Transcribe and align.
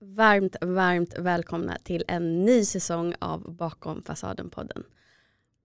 varmt, 0.00 0.56
varmt 0.60 1.18
välkomna 1.18 1.78
till 1.84 2.04
en 2.08 2.44
ny 2.44 2.64
säsong 2.64 3.14
av 3.18 3.54
Bakom 3.56 4.02
fasaden-podden. 4.02 4.82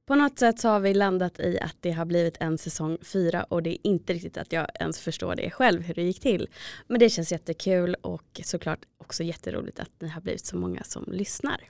På 0.05 0.15
något 0.15 0.39
sätt 0.39 0.59
så 0.59 0.69
har 0.69 0.79
vi 0.79 0.93
landat 0.93 1.39
i 1.39 1.59
att 1.59 1.75
det 1.79 1.91
har 1.91 2.05
blivit 2.05 2.37
en 2.39 2.57
säsong 2.57 2.97
fyra 3.01 3.43
och 3.43 3.63
det 3.63 3.69
är 3.69 3.77
inte 3.87 4.13
riktigt 4.13 4.37
att 4.37 4.51
jag 4.51 4.67
ens 4.79 4.99
förstår 4.99 5.35
det 5.35 5.51
själv 5.51 5.81
hur 5.81 5.93
det 5.93 6.01
gick 6.01 6.19
till. 6.19 6.49
Men 6.87 6.99
det 6.99 7.09
känns 7.09 7.31
jättekul 7.31 7.95
och 8.01 8.41
såklart 8.43 8.79
också 8.97 9.23
jätteroligt 9.23 9.79
att 9.79 9.91
ni 9.99 10.07
har 10.07 10.21
blivit 10.21 10.45
så 10.45 10.57
många 10.57 10.83
som 10.83 11.05
lyssnar. 11.07 11.63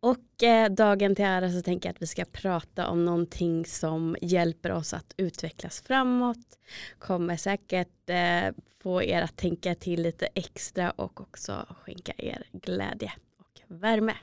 Och 0.00 0.42
eh, 0.42 0.70
dagen 0.70 1.14
till 1.14 1.24
ära 1.24 1.50
så 1.52 1.62
tänker 1.62 1.88
jag 1.88 1.94
att 1.94 2.02
vi 2.02 2.06
ska 2.06 2.24
prata 2.24 2.88
om 2.88 3.04
någonting 3.04 3.64
som 3.66 4.16
hjälper 4.20 4.72
oss 4.72 4.94
att 4.94 5.14
utvecklas 5.16 5.80
framåt. 5.80 6.58
Kommer 6.98 7.36
säkert 7.36 8.10
eh, 8.10 8.54
få 8.82 9.02
er 9.02 9.22
att 9.22 9.36
tänka 9.36 9.74
till 9.74 10.02
lite 10.02 10.26
extra 10.34 10.90
och 10.90 11.20
också 11.20 11.66
skänka 11.84 12.12
er 12.18 12.46
glädje 12.52 13.12
och 13.38 13.60
värme. 13.66 14.14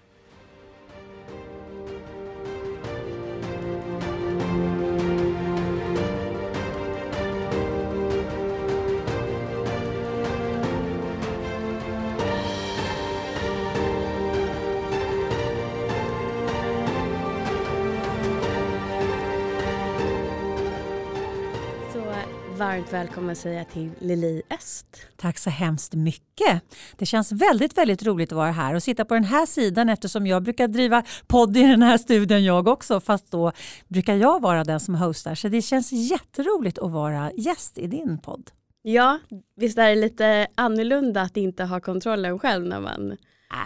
Varmt 22.63 22.93
välkommen 22.93 23.35
säga 23.35 23.65
till 23.65 23.91
Lili 23.99 24.41
Öst. 24.49 24.87
Tack 25.15 25.37
så 25.37 25.49
hemskt 25.49 25.93
mycket. 25.93 26.63
Det 26.97 27.05
känns 27.05 27.31
väldigt, 27.31 27.77
väldigt 27.77 28.03
roligt 28.03 28.31
att 28.31 28.35
vara 28.35 28.51
här 28.51 28.75
och 28.75 28.83
sitta 28.83 29.05
på 29.05 29.13
den 29.13 29.23
här 29.23 29.45
sidan 29.45 29.89
eftersom 29.89 30.27
jag 30.27 30.43
brukar 30.43 30.67
driva 30.67 31.03
podd 31.27 31.57
i 31.57 31.61
den 31.61 31.81
här 31.81 31.97
studion 31.97 32.43
jag 32.43 32.67
också 32.67 32.99
fast 32.99 33.31
då 33.31 33.51
brukar 33.87 34.15
jag 34.15 34.41
vara 34.41 34.63
den 34.63 34.79
som 34.79 34.95
hostar 34.95 35.35
så 35.35 35.47
det 35.47 35.61
känns 35.61 35.91
jätteroligt 35.91 36.79
att 36.79 36.91
vara 36.91 37.31
gäst 37.31 37.77
i 37.77 37.87
din 37.87 38.17
podd. 38.17 38.51
Ja, 38.81 39.19
visst 39.55 39.77
är 39.77 39.89
det 39.89 39.95
lite 39.95 40.47
annorlunda 40.55 41.21
att 41.21 41.37
inte 41.37 41.63
ha 41.63 41.79
kontrollen 41.79 42.39
själv 42.39 42.65
när 42.65 42.79
man 42.79 43.11
äh, 43.11 43.17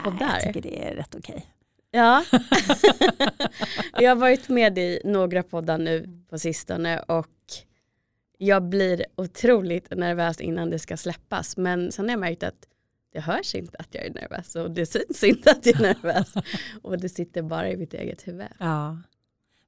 poddar? 0.03 0.31
Jag 0.33 0.41
tycker 0.41 0.61
det 0.61 0.87
är 0.87 0.95
rätt 0.95 1.15
okej. 1.15 1.45
Ja, 1.91 2.23
jag 3.99 4.11
har 4.11 4.15
varit 4.15 4.49
med 4.49 4.77
i 4.77 5.01
några 5.03 5.43
poddar 5.43 5.77
nu 5.77 6.23
på 6.29 6.39
sistone 6.39 6.99
och 6.99 7.27
jag 8.37 8.63
blir 8.63 9.05
otroligt 9.15 9.89
nervös 9.89 10.41
innan 10.41 10.69
det 10.69 10.79
ska 10.79 10.97
släppas. 10.97 11.57
Men 11.57 11.91
sen 11.91 12.05
har 12.05 12.11
jag 12.11 12.19
märkt 12.19 12.43
att 12.43 12.67
det 13.13 13.19
hörs 13.19 13.55
inte 13.55 13.77
att 13.77 13.87
jag 13.91 14.05
är 14.05 14.13
nervös 14.13 14.55
och 14.55 14.71
det 14.71 14.85
syns 14.85 15.23
inte 15.23 15.51
att 15.51 15.65
jag 15.65 15.75
är 15.75 15.81
nervös. 15.81 16.33
och 16.81 16.97
det 16.97 17.09
sitter 17.09 17.41
bara 17.41 17.69
i 17.69 17.77
mitt 17.77 17.93
eget 17.93 18.27
huvud. 18.27 18.47
Ja. 18.59 18.97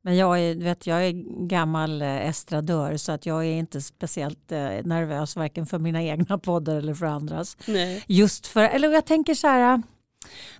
Men 0.01 0.17
jag 0.17 0.39
är, 0.39 0.55
vet, 0.55 0.87
jag 0.87 1.05
är 1.05 1.11
gammal 1.47 2.01
eh, 2.01 2.27
estradör 2.27 2.97
så 2.97 3.11
att 3.11 3.25
jag 3.25 3.45
är 3.45 3.51
inte 3.51 3.81
speciellt 3.81 4.51
eh, 4.51 4.59
nervös 4.83 5.35
varken 5.35 5.65
för 5.65 5.79
mina 5.79 6.03
egna 6.03 6.37
poddar 6.37 6.75
eller 6.75 6.93
för 6.93 7.05
andras. 7.05 7.57
Nej. 7.67 8.03
Just 8.07 8.47
för, 8.47 8.63
eller 8.63 8.91
jag 8.91 9.05
tänker 9.05 9.33
så 9.33 9.47
här 9.47 9.81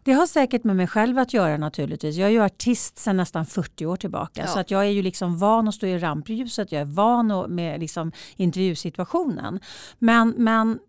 det 0.04 0.12
har 0.12 0.28
säkert 0.28 0.64
med 0.64 0.76
mig 0.76 0.88
själv 0.88 1.18
att 1.20 1.34
göra 1.34 1.58
naturligtvis. 1.58 2.16
Jag 2.16 2.28
är 2.28 2.32
ju 2.32 2.42
artist 2.42 2.98
sedan 2.98 3.18
nästan 3.18 3.46
40 3.46 3.86
år 3.86 3.96
tillbaka. 3.96 4.42
Ja. 4.42 4.48
Så 4.48 4.60
att 4.60 4.72
jag 4.72 4.86
är 4.86 4.90
ju 4.90 5.02
liksom 5.02 5.38
van 5.38 5.68
att 5.68 5.76
stå 5.76 5.88
i 5.88 6.00
rampljuset. 6.00 6.72
Jag 6.72 6.82
är 6.82 6.86
van 6.86 7.56
med 7.56 7.80
liksom 7.80 8.12
intervjusituationen. 8.36 9.60
Men, 10.00 10.30
men, 10.38 10.80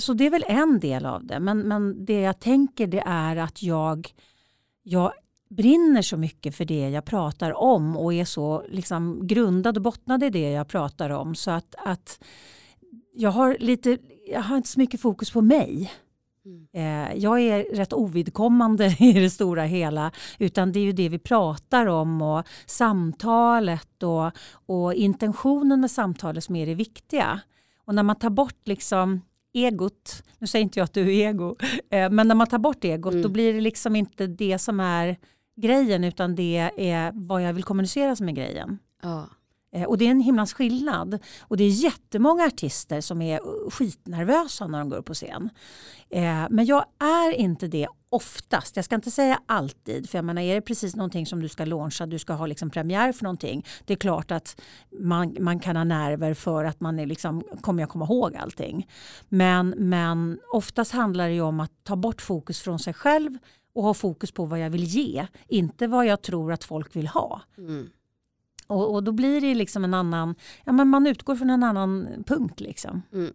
så 0.00 0.12
det 0.12 0.26
är 0.26 0.30
väl 0.30 0.44
en 0.48 0.80
del 0.80 1.06
av 1.06 1.26
det. 1.26 1.40
Men, 1.40 1.60
men 1.60 2.04
det 2.04 2.20
jag 2.20 2.40
tänker 2.40 2.86
det 2.86 3.02
är 3.06 3.36
att 3.36 3.62
jag, 3.62 4.14
jag 4.82 5.12
brinner 5.50 6.02
så 6.02 6.16
mycket 6.16 6.56
för 6.56 6.64
det 6.64 6.88
jag 6.88 7.04
pratar 7.04 7.52
om 7.52 7.96
och 7.96 8.14
är 8.14 8.24
så 8.24 8.64
liksom 8.68 9.26
grundad 9.26 9.76
och 9.76 9.82
bottnad 9.82 10.22
i 10.22 10.30
det 10.30 10.50
jag 10.50 10.68
pratar 10.68 11.10
om. 11.10 11.34
Så 11.34 11.50
att, 11.50 11.74
att 11.78 12.24
jag, 13.14 13.30
har 13.30 13.56
lite, 13.60 13.98
jag 14.26 14.42
har 14.42 14.56
inte 14.56 14.68
så 14.68 14.80
mycket 14.80 15.00
fokus 15.00 15.30
på 15.30 15.40
mig. 15.40 15.92
Mm. 16.48 17.20
jag 17.20 17.40
är 17.40 17.76
rätt 17.76 17.92
ovidkommande 17.92 18.86
i 18.98 19.12
det 19.12 19.30
stora 19.30 19.64
hela 19.64 20.12
utan 20.38 20.72
det 20.72 20.80
är 20.80 20.84
ju 20.84 20.92
det 20.92 21.08
vi 21.08 21.18
pratar 21.18 21.86
om 21.86 22.22
och 22.22 22.46
samtalet 22.66 24.02
och, 24.02 24.30
och 24.66 24.94
intentionen 24.94 25.80
med 25.80 25.90
samtalet 25.90 26.44
som 26.44 26.56
är 26.56 26.66
det 26.66 26.74
viktiga. 26.74 27.40
Och 27.84 27.94
när 27.94 28.02
man 28.02 28.16
tar 28.16 28.30
bort 28.30 28.60
liksom 28.64 29.20
egot, 29.54 30.22
nu 30.38 30.46
säger 30.46 30.62
inte 30.62 30.78
jag 30.78 30.84
att 30.84 30.94
du 30.94 31.00
är 31.00 31.28
ego, 31.28 31.56
eh, 31.90 32.10
men 32.10 32.28
när 32.28 32.34
man 32.34 32.46
tar 32.46 32.58
bort 32.58 32.84
egot 32.84 33.12
mm. 33.12 33.22
då 33.22 33.28
blir 33.28 33.54
det 33.54 33.60
liksom 33.60 33.96
inte 33.96 34.26
det 34.26 34.58
som 34.58 34.80
är 34.80 35.16
grejen 35.56 36.04
utan 36.04 36.34
det 36.34 36.70
är 36.76 37.12
vad 37.14 37.42
jag 37.42 37.52
vill 37.52 37.64
kommunicera 37.64 38.16
som 38.16 38.28
är 38.28 38.32
grejen. 38.32 38.78
Ja. 39.02 39.28
Eh, 39.72 39.84
och 39.84 39.98
det 39.98 40.06
är 40.06 40.10
en 40.10 40.20
himlans 40.20 40.52
skillnad. 40.52 41.18
Och 41.40 41.56
det 41.56 41.64
är 41.64 41.68
jättemånga 41.68 42.44
artister 42.44 43.00
som 43.00 43.22
är 43.22 43.70
skitnervösa 43.70 44.66
när 44.66 44.78
de 44.78 44.88
går 44.88 44.96
upp 44.96 45.06
på 45.06 45.14
scen. 45.14 45.50
Eh, 46.10 46.46
men 46.50 46.66
jag 46.66 46.84
är 46.98 47.32
inte 47.32 47.66
det 47.66 47.88
oftast. 48.10 48.76
Jag 48.76 48.84
ska 48.84 48.94
inte 48.94 49.10
säga 49.10 49.40
alltid. 49.46 50.10
För 50.10 50.18
jag 50.18 50.24
menar, 50.24 50.42
är 50.42 50.54
det 50.54 50.60
precis 50.60 50.96
någonting 50.96 51.26
som 51.26 51.42
du 51.42 51.48
ska 51.48 51.64
launcha, 51.64 52.06
du 52.06 52.18
ska 52.18 52.32
ha 52.32 52.46
liksom 52.46 52.70
premiär 52.70 53.12
för 53.12 53.24
någonting. 53.24 53.66
Det 53.84 53.92
är 53.92 53.96
klart 53.96 54.30
att 54.30 54.60
man, 55.00 55.36
man 55.40 55.60
kan 55.60 55.76
ha 55.76 55.84
nerver 55.84 56.34
för 56.34 56.64
att 56.64 56.80
man 56.80 56.98
är 56.98 57.06
liksom, 57.06 57.42
kommer 57.60 57.82
jag 57.82 57.90
komma 57.90 58.04
ihåg 58.04 58.36
allting. 58.36 58.88
Men, 59.28 59.74
men 59.76 60.38
oftast 60.52 60.92
handlar 60.92 61.28
det 61.28 61.40
om 61.40 61.60
att 61.60 61.72
ta 61.82 61.96
bort 61.96 62.22
fokus 62.22 62.60
från 62.60 62.78
sig 62.78 62.94
själv 62.94 63.38
och 63.74 63.82
ha 63.82 63.94
fokus 63.94 64.32
på 64.32 64.44
vad 64.44 64.58
jag 64.58 64.70
vill 64.70 64.84
ge. 64.84 65.26
Inte 65.48 65.86
vad 65.86 66.06
jag 66.06 66.22
tror 66.22 66.52
att 66.52 66.64
folk 66.64 66.96
vill 66.96 67.08
ha. 67.08 67.42
Mm. 67.58 67.90
Och, 68.68 68.94
och, 68.94 69.04
då 69.04 69.12
blir 69.12 69.40
det 69.40 69.54
liksom 69.54 69.84
en 69.84 69.94
annan, 69.94 70.34
ja 70.64 70.72
men 70.72 70.88
man 70.88 71.06
utgår 71.06 71.36
från 71.36 71.50
en 71.50 71.62
annan 71.62 72.24
punkt 72.26 72.60
liksom. 72.60 73.02
Mm. 73.12 73.32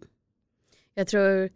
Jag 0.94 1.06
tror, 1.06 1.50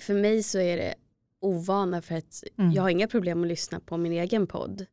för 0.00 0.14
mig 0.14 0.42
så 0.42 0.58
är 0.58 0.76
det 0.76 0.94
ovana 1.40 2.02
för 2.02 2.14
att 2.14 2.44
mm. 2.56 2.72
jag 2.72 2.82
har 2.82 2.90
inga 2.90 3.08
problem 3.08 3.42
att 3.42 3.48
lyssna 3.48 3.80
på 3.80 3.96
min 3.96 4.12
egen 4.12 4.46
podd. 4.46 4.86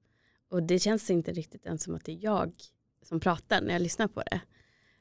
Och 0.50 0.64
det 0.64 0.80
känns 0.80 1.10
inte 1.10 1.32
riktigt 1.32 1.66
ens 1.66 1.84
som 1.84 1.96
att 1.96 2.06
det 2.06 2.12
är 2.12 2.24
jag 2.24 2.54
som 3.04 3.20
pratar 3.20 3.62
när 3.62 3.74
jag 3.74 3.82
lyssnar 3.82 4.08
på 4.08 4.24
det. 4.32 4.42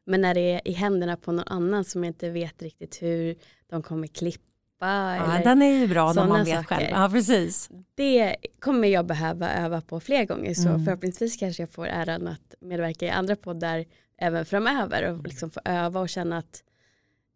Men 0.05 0.21
när 0.21 0.35
det 0.35 0.41
är 0.41 0.69
i 0.69 0.73
händerna 0.73 1.17
på 1.17 1.33
någon 1.33 1.49
annan 1.49 1.85
som 1.85 2.05
jag 2.05 2.11
inte 2.11 2.31
vet 2.31 2.63
riktigt 2.63 3.03
hur 3.03 3.37
de 3.67 3.83
kommer 3.83 4.07
klippa 4.07 4.54
Ja, 4.81 5.15
eller 5.15 5.45
den 5.45 5.63
är 5.63 5.79
ju 5.79 5.89
bra 5.89 6.13
när 6.13 6.27
man 6.27 6.45
vet 6.45 6.55
saker. 6.55 6.77
själv. 6.77 6.87
Ja, 6.91 7.09
precis. 7.13 7.71
Det 7.95 8.37
kommer 8.59 8.89
jag 8.89 9.07
behöva 9.07 9.53
öva 9.53 9.81
på 9.81 10.01
fler 10.01 10.25
gånger 10.25 10.55
så 10.55 10.69
mm. 10.69 10.85
förhoppningsvis 10.85 11.37
kanske 11.37 11.63
jag 11.63 11.71
får 11.71 11.87
äran 11.87 12.29
att 12.29 12.55
medverka 12.61 13.07
i 13.07 13.11
andra 13.11 13.37
poddar 13.37 13.85
även 14.19 14.45
framöver 14.45 15.13
och 15.13 15.27
liksom 15.27 15.51
få 15.51 15.61
öva 15.65 16.01
och 16.01 16.09
känna 16.09 16.39
att 16.39 16.63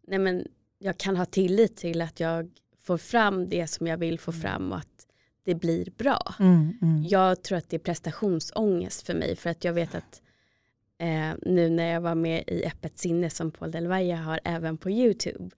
nej 0.07 0.19
men, 0.19 0.45
jag 0.79 0.97
kan 0.97 1.17
ha 1.17 1.25
tillit 1.25 1.77
till 1.77 2.01
att 2.01 2.19
jag 2.19 2.51
får 2.83 2.97
fram 2.97 3.49
det 3.49 3.67
som 3.67 3.87
jag 3.87 3.97
vill 3.97 4.19
få 4.19 4.31
fram 4.31 4.71
och 4.71 4.77
att 4.77 5.05
det 5.45 5.55
blir 5.55 5.91
bra. 5.97 6.35
Mm, 6.39 6.77
mm. 6.81 7.05
Jag 7.07 7.43
tror 7.43 7.57
att 7.57 7.69
det 7.69 7.77
är 7.77 7.79
prestationsångest 7.79 9.05
för 9.05 9.13
mig 9.13 9.35
för 9.35 9.49
att 9.49 9.63
jag 9.63 9.73
vet 9.73 9.95
att 9.95 10.21
eh, 10.97 11.33
nu 11.41 11.69
när 11.69 11.93
jag 11.93 12.01
var 12.01 12.15
med 12.15 12.43
i 12.47 12.65
Öppet 12.65 12.97
sinne 12.97 13.29
som 13.29 13.51
Paul 13.51 13.71
Delvaja 13.71 14.17
har 14.17 14.39
även 14.43 14.77
på 14.77 14.89
YouTube 14.89 15.49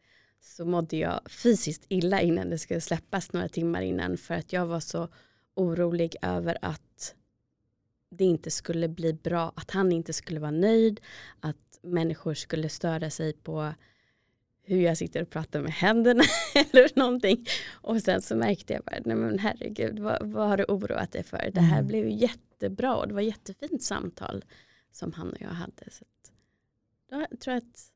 så 0.41 0.66
mådde 0.66 0.97
jag 0.97 1.22
fysiskt 1.29 1.85
illa 1.88 2.22
innan 2.22 2.50
det 2.50 2.57
skulle 2.57 2.81
släppas 2.81 3.34
några 3.34 3.50
timmar 3.50 3.81
innan 3.81 4.18
för 4.18 4.34
att 4.34 4.53
jag 4.53 4.66
var 4.66 4.79
så 4.79 5.07
orolig 5.53 6.16
över 6.22 6.57
att 6.62 7.16
det 8.09 8.24
inte 8.24 8.52
skulle 8.52 8.88
bli 8.88 9.13
bra, 9.13 9.53
att 9.56 9.72
han 9.72 9.91
inte 9.91 10.13
skulle 10.13 10.40
vara 10.40 10.52
nöjd, 10.52 11.02
att 11.40 11.79
människor 11.81 12.34
skulle 12.34 12.69
störa 12.69 13.09
sig 13.09 13.34
på 13.34 13.74
hur 14.63 14.81
jag 14.81 14.97
sitter 14.97 15.22
och 15.22 15.29
pratar 15.29 15.62
med 15.62 15.72
händerna 15.72 16.24
eller 16.56 17.00
någonting. 17.00 17.46
Och 17.72 18.02
sen 18.02 18.22
så 18.22 18.35
märkte 18.35 18.73
jag 18.73 18.84
bara, 18.84 18.97
nej 19.05 19.16
men 19.16 19.40
herregud, 19.40 19.99
vad, 19.99 20.32
vad 20.32 20.47
har 20.47 20.58
du 20.58 20.64
oroat 20.64 21.11
dig 21.11 21.23
för? 21.23 21.52
Det 21.53 21.61
här 21.61 21.78
mm. 21.78 21.87
blev 21.87 22.09
jättebra 22.09 22.96
och 22.96 23.08
det 23.08 23.14
var 23.14 23.22
jättefint 23.22 23.84
samtal 23.84 24.46
som 24.91 25.14
han 25.14 25.29
och 25.29 25.41
jag 25.41 25.49
hade. 25.49 25.91
Så 25.91 26.05
då 27.09 27.26
tror 27.40 27.53
jag 27.53 27.58
att 27.58 27.91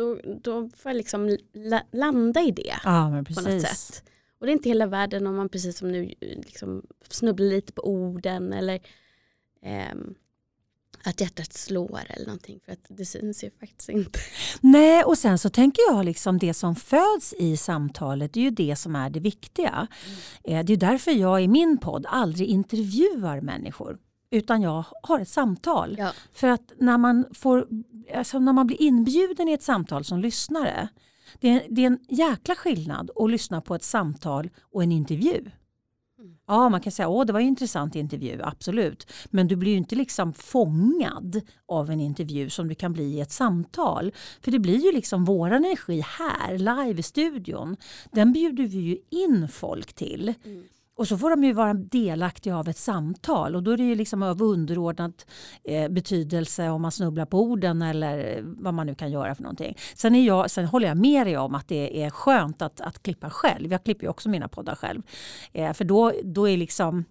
då, 0.00 0.20
då 0.42 0.68
får 0.76 0.90
jag 0.90 0.96
liksom 0.96 1.36
la, 1.52 1.82
landa 1.92 2.40
i 2.40 2.50
det 2.50 2.74
ja, 2.84 3.24
på 3.34 3.40
något 3.40 3.62
sätt. 3.62 4.04
Och 4.38 4.46
det 4.46 4.52
är 4.52 4.54
inte 4.54 4.68
hela 4.68 4.86
världen 4.86 5.26
om 5.26 5.36
man 5.36 5.48
precis 5.48 5.78
som 5.78 5.92
nu 5.92 6.14
liksom 6.20 6.82
snubblar 7.08 7.46
lite 7.46 7.72
på 7.72 7.82
orden 7.82 8.52
eller 8.52 8.80
eh, 9.62 9.94
att 11.04 11.20
hjärtat 11.20 11.52
slår 11.52 12.00
eller 12.08 12.26
någonting 12.26 12.60
för 12.64 12.72
att 12.72 12.84
det 12.88 13.04
syns 13.04 13.44
ju 13.44 13.50
faktiskt 13.60 13.88
inte. 13.88 14.18
Nej 14.60 15.04
och 15.04 15.18
sen 15.18 15.38
så 15.38 15.50
tänker 15.50 15.82
jag 15.88 16.04
liksom 16.04 16.38
det 16.38 16.54
som 16.54 16.76
föds 16.76 17.34
i 17.38 17.56
samtalet 17.56 18.32
det 18.32 18.40
är 18.40 18.44
ju 18.44 18.50
det 18.50 18.76
som 18.76 18.96
är 18.96 19.10
det 19.10 19.20
viktiga. 19.20 19.86
Mm. 20.44 20.66
Det 20.66 20.72
är 20.72 20.76
därför 20.76 21.10
jag 21.10 21.42
i 21.42 21.48
min 21.48 21.78
podd 21.78 22.06
aldrig 22.08 22.48
intervjuar 22.48 23.40
människor 23.40 23.98
utan 24.30 24.62
jag 24.62 24.84
har 25.02 25.20
ett 25.20 25.28
samtal. 25.28 25.96
Ja. 25.98 26.12
För 26.32 26.48
att 26.48 26.72
när 26.78 26.98
man, 26.98 27.24
får, 27.32 27.68
alltså 28.14 28.38
när 28.38 28.52
man 28.52 28.66
blir 28.66 28.82
inbjuden 28.82 29.48
i 29.48 29.52
ett 29.52 29.62
samtal 29.62 30.04
som 30.04 30.20
lyssnare 30.20 30.88
Det 31.40 31.48
är, 31.48 31.66
det 31.68 31.82
är 31.82 31.86
en 31.86 31.98
jäkla 32.08 32.54
skillnad 32.54 33.10
att 33.16 33.30
lyssna 33.30 33.60
på 33.60 33.74
ett 33.74 33.84
samtal 33.84 34.50
och 34.72 34.82
en 34.82 34.92
intervju. 34.92 35.50
Ja, 36.46 36.68
man 36.68 36.80
kan 36.80 36.92
säga 36.92 37.08
att 37.08 37.26
det 37.26 37.32
var 37.32 37.40
en 37.40 37.46
intressant 37.46 37.96
intervju, 37.96 38.40
absolut. 38.42 39.12
Men 39.30 39.48
du 39.48 39.56
blir 39.56 39.70
ju 39.72 39.78
inte 39.78 39.94
liksom 39.94 40.32
fångad 40.32 41.40
av 41.68 41.90
en 41.90 42.00
intervju 42.00 42.50
som 42.50 42.68
du 42.68 42.74
kan 42.74 42.92
bli 42.92 43.04
i 43.04 43.20
ett 43.20 43.32
samtal. 43.32 44.12
För 44.40 44.50
det 44.50 44.58
blir 44.58 44.78
ju 44.78 44.92
liksom 44.92 45.24
vår 45.24 45.50
energi 45.50 46.02
här, 46.06 46.58
live 46.58 47.00
i 47.00 47.02
studion. 47.02 47.76
Den 48.12 48.32
bjuder 48.32 48.64
vi 48.64 48.78
ju 48.78 48.98
in 49.10 49.48
folk 49.48 49.92
till. 49.92 50.34
Mm. 50.44 50.64
Och 51.00 51.08
så 51.08 51.18
får 51.18 51.30
de 51.30 51.44
ju 51.44 51.52
vara 51.52 51.74
delaktiga 51.74 52.56
av 52.56 52.68
ett 52.68 52.76
samtal 52.76 53.56
och 53.56 53.62
då 53.62 53.70
är 53.70 53.76
det 53.76 53.82
ju 53.82 53.94
liksom 53.94 54.22
av 54.22 54.42
underordnad 54.42 55.22
eh, 55.64 55.88
betydelse 55.88 56.68
om 56.68 56.82
man 56.82 56.92
snubblar 56.92 57.26
på 57.26 57.42
orden 57.42 57.82
eller 57.82 58.40
vad 58.44 58.74
man 58.74 58.86
nu 58.86 58.94
kan 58.94 59.10
göra 59.10 59.34
för 59.34 59.42
någonting. 59.42 59.76
Sen, 59.94 60.14
är 60.14 60.26
jag, 60.26 60.50
sen 60.50 60.64
håller 60.64 60.88
jag 60.88 60.96
med 60.96 61.26
dig 61.26 61.38
om 61.38 61.54
att 61.54 61.68
det 61.68 62.02
är 62.02 62.10
skönt 62.10 62.62
att, 62.62 62.80
att 62.80 63.02
klippa 63.02 63.30
själv. 63.30 63.72
Jag 63.72 63.84
klipper 63.84 64.04
ju 64.04 64.10
också 64.10 64.28
mina 64.28 64.48
poddar 64.48 64.74
själv. 64.74 65.02
Eh, 65.52 65.72
för 65.72 65.84
då, 65.84 66.12
då 66.24 66.48
är 66.48 66.56
liksom, 66.56 67.04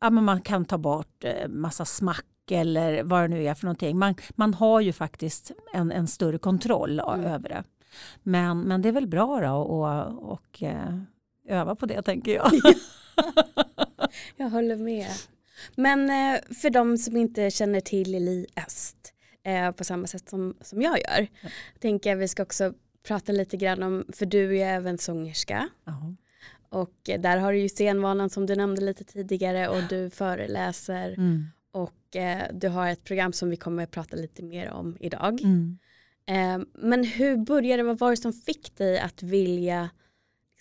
ja, 0.00 0.10
men 0.10 0.24
man 0.24 0.40
kan 0.40 0.64
ta 0.64 0.78
bort 0.78 1.24
eh, 1.24 1.48
massa 1.48 1.84
smack 1.84 2.50
eller 2.50 3.02
vad 3.02 3.22
det 3.22 3.28
nu 3.28 3.44
är 3.44 3.54
för 3.54 3.64
någonting. 3.64 3.98
Man, 3.98 4.14
man 4.34 4.54
har 4.54 4.80
ju 4.80 4.92
faktiskt 4.92 5.52
en, 5.72 5.92
en 5.92 6.06
större 6.06 6.38
kontroll 6.38 7.00
mm. 7.00 7.24
över 7.24 7.48
det. 7.48 7.64
Men, 8.22 8.60
men 8.60 8.82
det 8.82 8.88
är 8.88 8.92
väl 8.92 9.06
bra 9.08 9.40
då 9.40 9.54
och, 9.54 10.32
och 10.32 10.62
eh, 10.62 10.98
öva 11.48 11.74
på 11.74 11.86
det 11.86 12.02
tänker 12.02 12.34
jag. 12.34 12.50
jag 14.36 14.50
håller 14.50 14.76
med. 14.76 15.10
Men 15.74 16.10
eh, 16.10 16.40
för 16.54 16.70
de 16.70 16.98
som 16.98 17.16
inte 17.16 17.50
känner 17.50 17.80
till 17.80 18.10
Li 18.10 18.46
Öst 18.56 19.12
eh, 19.44 19.70
på 19.70 19.84
samma 19.84 20.06
sätt 20.06 20.28
som, 20.28 20.56
som 20.60 20.82
jag 20.82 20.98
gör. 20.98 21.28
Ja. 21.42 21.48
Tänker 21.80 22.10
jag 22.10 22.16
vi 22.16 22.28
ska 22.28 22.42
också 22.42 22.72
prata 23.06 23.32
lite 23.32 23.56
grann 23.56 23.82
om, 23.82 24.04
för 24.12 24.26
du 24.26 24.58
är 24.58 24.74
även 24.74 24.98
sångerska. 24.98 25.68
Uh 25.88 26.10
Och 26.68 26.94
där 27.04 27.36
har 27.36 27.52
du 27.52 27.58
ju 27.58 27.68
scenvanan 27.68 28.30
som 28.30 28.46
du 28.46 28.56
nämnde 28.56 28.82
lite 28.82 29.04
tidigare 29.04 29.68
och 29.68 29.82
du 29.88 30.10
föreläser. 30.10 31.08
Mm. 31.08 31.46
Och 31.72 32.16
eh, 32.16 32.42
du 32.52 32.68
har 32.68 32.88
ett 32.88 33.04
program 33.04 33.32
som 33.32 33.50
vi 33.50 33.56
kommer 33.56 33.82
att 33.82 33.90
prata 33.90 34.16
lite 34.16 34.42
mer 34.42 34.70
om 34.70 34.96
idag. 35.00 35.40
Mm. 35.40 35.78
Eh, 36.26 36.66
men 36.74 37.04
hur 37.04 37.36
började 37.36 37.82
det, 37.82 37.86
vad 37.86 37.98
var 37.98 38.10
det 38.10 38.16
som 38.16 38.32
fick 38.32 38.76
dig 38.76 38.98
att 38.98 39.22
vilja 39.22 39.90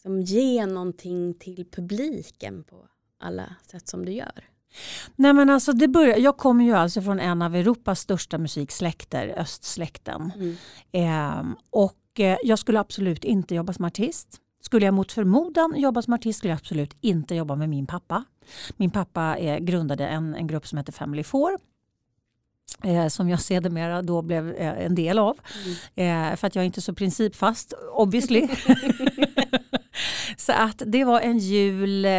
liksom 0.05 0.21
ge 0.21 0.65
någonting 0.65 1.33
till 1.33 1.65
publiken 1.71 2.63
på 2.63 2.87
alla 3.19 3.55
sätt 3.67 3.87
som 3.87 4.05
du 4.05 4.11
gör? 4.11 4.43
Nej 5.15 5.33
men 5.33 5.49
alltså 5.49 5.73
det 5.73 5.87
börjar, 5.87 6.17
jag 6.17 6.37
kommer 6.37 6.65
ju 6.65 6.73
alltså 6.73 7.01
från 7.01 7.19
en 7.19 7.41
av 7.41 7.55
Europas 7.55 7.99
största 7.99 8.37
musiksläkter, 8.37 9.27
östsläkten. 9.37 10.31
Mm. 10.35 10.55
Eh, 10.91 11.55
och 11.69 11.99
jag 12.43 12.59
skulle 12.59 12.79
absolut 12.79 13.23
inte 13.23 13.55
jobba 13.55 13.73
som 13.73 13.85
artist. 13.85 14.41
Skulle 14.61 14.85
jag 14.85 14.93
mot 14.93 15.11
förmodan 15.11 15.73
jobba 15.77 16.01
som 16.01 16.13
artist 16.13 16.39
skulle 16.39 16.51
jag 16.51 16.57
absolut 16.57 16.95
inte 17.01 17.35
jobba 17.35 17.55
med 17.55 17.69
min 17.69 17.85
pappa. 17.85 18.23
Min 18.77 18.91
pappa 18.91 19.37
eh, 19.37 19.59
grundade 19.59 20.07
en, 20.07 20.35
en 20.35 20.47
grupp 20.47 20.67
som 20.67 20.77
heter 20.77 20.93
Family 20.93 21.23
Four 21.23 21.57
Eh, 22.83 23.07
som 23.07 23.29
jag 23.29 23.41
sedermera 23.41 24.01
då 24.01 24.21
blev 24.21 24.51
eh, 24.51 24.85
en 24.85 24.95
del 24.95 25.19
av. 25.19 25.37
Mm. 25.95 26.31
Eh, 26.31 26.35
för 26.35 26.47
att 26.47 26.55
jag 26.55 26.61
är 26.61 26.65
inte 26.65 26.81
så 26.81 26.93
principfast, 26.93 27.73
obviously. 27.91 28.41
så 30.37 30.51
att 30.51 30.81
det 30.85 31.03
var 31.03 31.19
en 31.19 31.37
jul, 31.37 32.05
eh, 32.05 32.11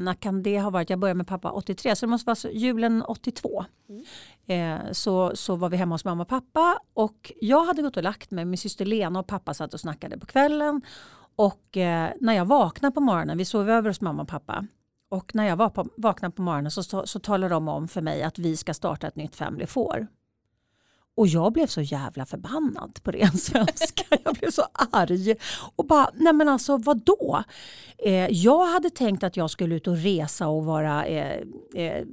när 0.00 0.14
kan 0.14 0.42
det 0.42 0.60
ha 0.60 0.70
varit? 0.70 0.90
Jag 0.90 0.98
började 0.98 1.18
med 1.18 1.26
pappa 1.26 1.50
83, 1.50 1.96
så 1.96 2.06
det 2.06 2.10
måste 2.10 2.26
vara 2.26 2.52
julen 2.52 3.02
82. 3.02 3.64
Mm. 3.88 4.04
Eh, 4.46 4.92
så, 4.92 5.36
så 5.36 5.56
var 5.56 5.68
vi 5.68 5.76
hemma 5.76 5.94
hos 5.94 6.04
mamma 6.04 6.22
och 6.22 6.28
pappa 6.28 6.78
och 6.94 7.32
jag 7.40 7.64
hade 7.64 7.82
gått 7.82 7.96
och 7.96 8.02
lagt 8.02 8.30
mig. 8.30 8.44
Min 8.44 8.58
syster 8.58 8.84
Lena 8.84 9.18
och 9.18 9.26
pappa 9.26 9.54
satt 9.54 9.74
och 9.74 9.80
snackade 9.80 10.18
på 10.18 10.26
kvällen. 10.26 10.82
Och 11.36 11.76
eh, 11.76 12.10
när 12.20 12.32
jag 12.32 12.44
vaknade 12.44 12.94
på 12.94 13.00
morgonen, 13.00 13.38
vi 13.38 13.44
sov 13.44 13.70
över 13.70 13.90
hos 13.90 14.00
mamma 14.00 14.22
och 14.22 14.28
pappa, 14.28 14.66
och 15.08 15.34
när 15.34 15.44
jag 15.44 15.56
var 15.56 15.68
på, 15.68 15.86
vaknade 15.96 16.34
på 16.34 16.42
morgonen 16.42 16.70
så, 16.70 16.82
så, 16.82 17.06
så 17.06 17.18
talade 17.18 17.54
de 17.54 17.68
om 17.68 17.88
för 17.88 18.02
mig 18.02 18.22
att 18.22 18.38
vi 18.38 18.56
ska 18.56 18.74
starta 18.74 19.06
ett 19.06 19.16
nytt 19.16 19.36
Family 19.36 19.66
Four. 19.66 20.06
Och 21.16 21.26
jag 21.26 21.52
blev 21.52 21.66
så 21.66 21.80
jävla 21.80 22.26
förbannad 22.26 23.02
på 23.02 23.10
ren 23.10 23.32
svenska. 23.38 24.04
Jag 24.24 24.34
blev 24.34 24.50
så 24.50 24.62
arg. 24.72 25.34
Och 25.76 25.86
bara, 25.86 26.10
nej 26.14 26.32
men 26.32 26.48
alltså 26.48 26.76
vadå? 26.76 27.44
Eh, 27.98 28.28
jag 28.30 28.66
hade 28.66 28.90
tänkt 28.90 29.24
att 29.24 29.36
jag 29.36 29.50
skulle 29.50 29.74
ut 29.74 29.86
och 29.86 29.96
resa 29.96 30.48
och 30.48 30.64
vara 30.64 31.06
eh, 31.06 31.40
eh, 31.74 32.04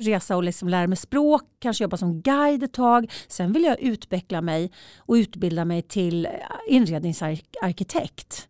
resa 0.00 0.36
och 0.36 0.42
liksom 0.42 0.68
lära 0.68 0.86
mig 0.86 0.96
språk, 0.96 1.42
kanske 1.58 1.84
jobba 1.84 1.96
som 1.96 2.20
guide 2.20 2.62
ett 2.62 2.72
tag. 2.72 3.12
Sen 3.28 3.52
vill 3.52 3.64
jag 3.64 3.80
utveckla 3.80 4.40
mig 4.40 4.72
och 4.98 5.14
utbilda 5.14 5.64
mig 5.64 5.82
till 5.82 6.28
inredningsarkitekt. 6.68 8.48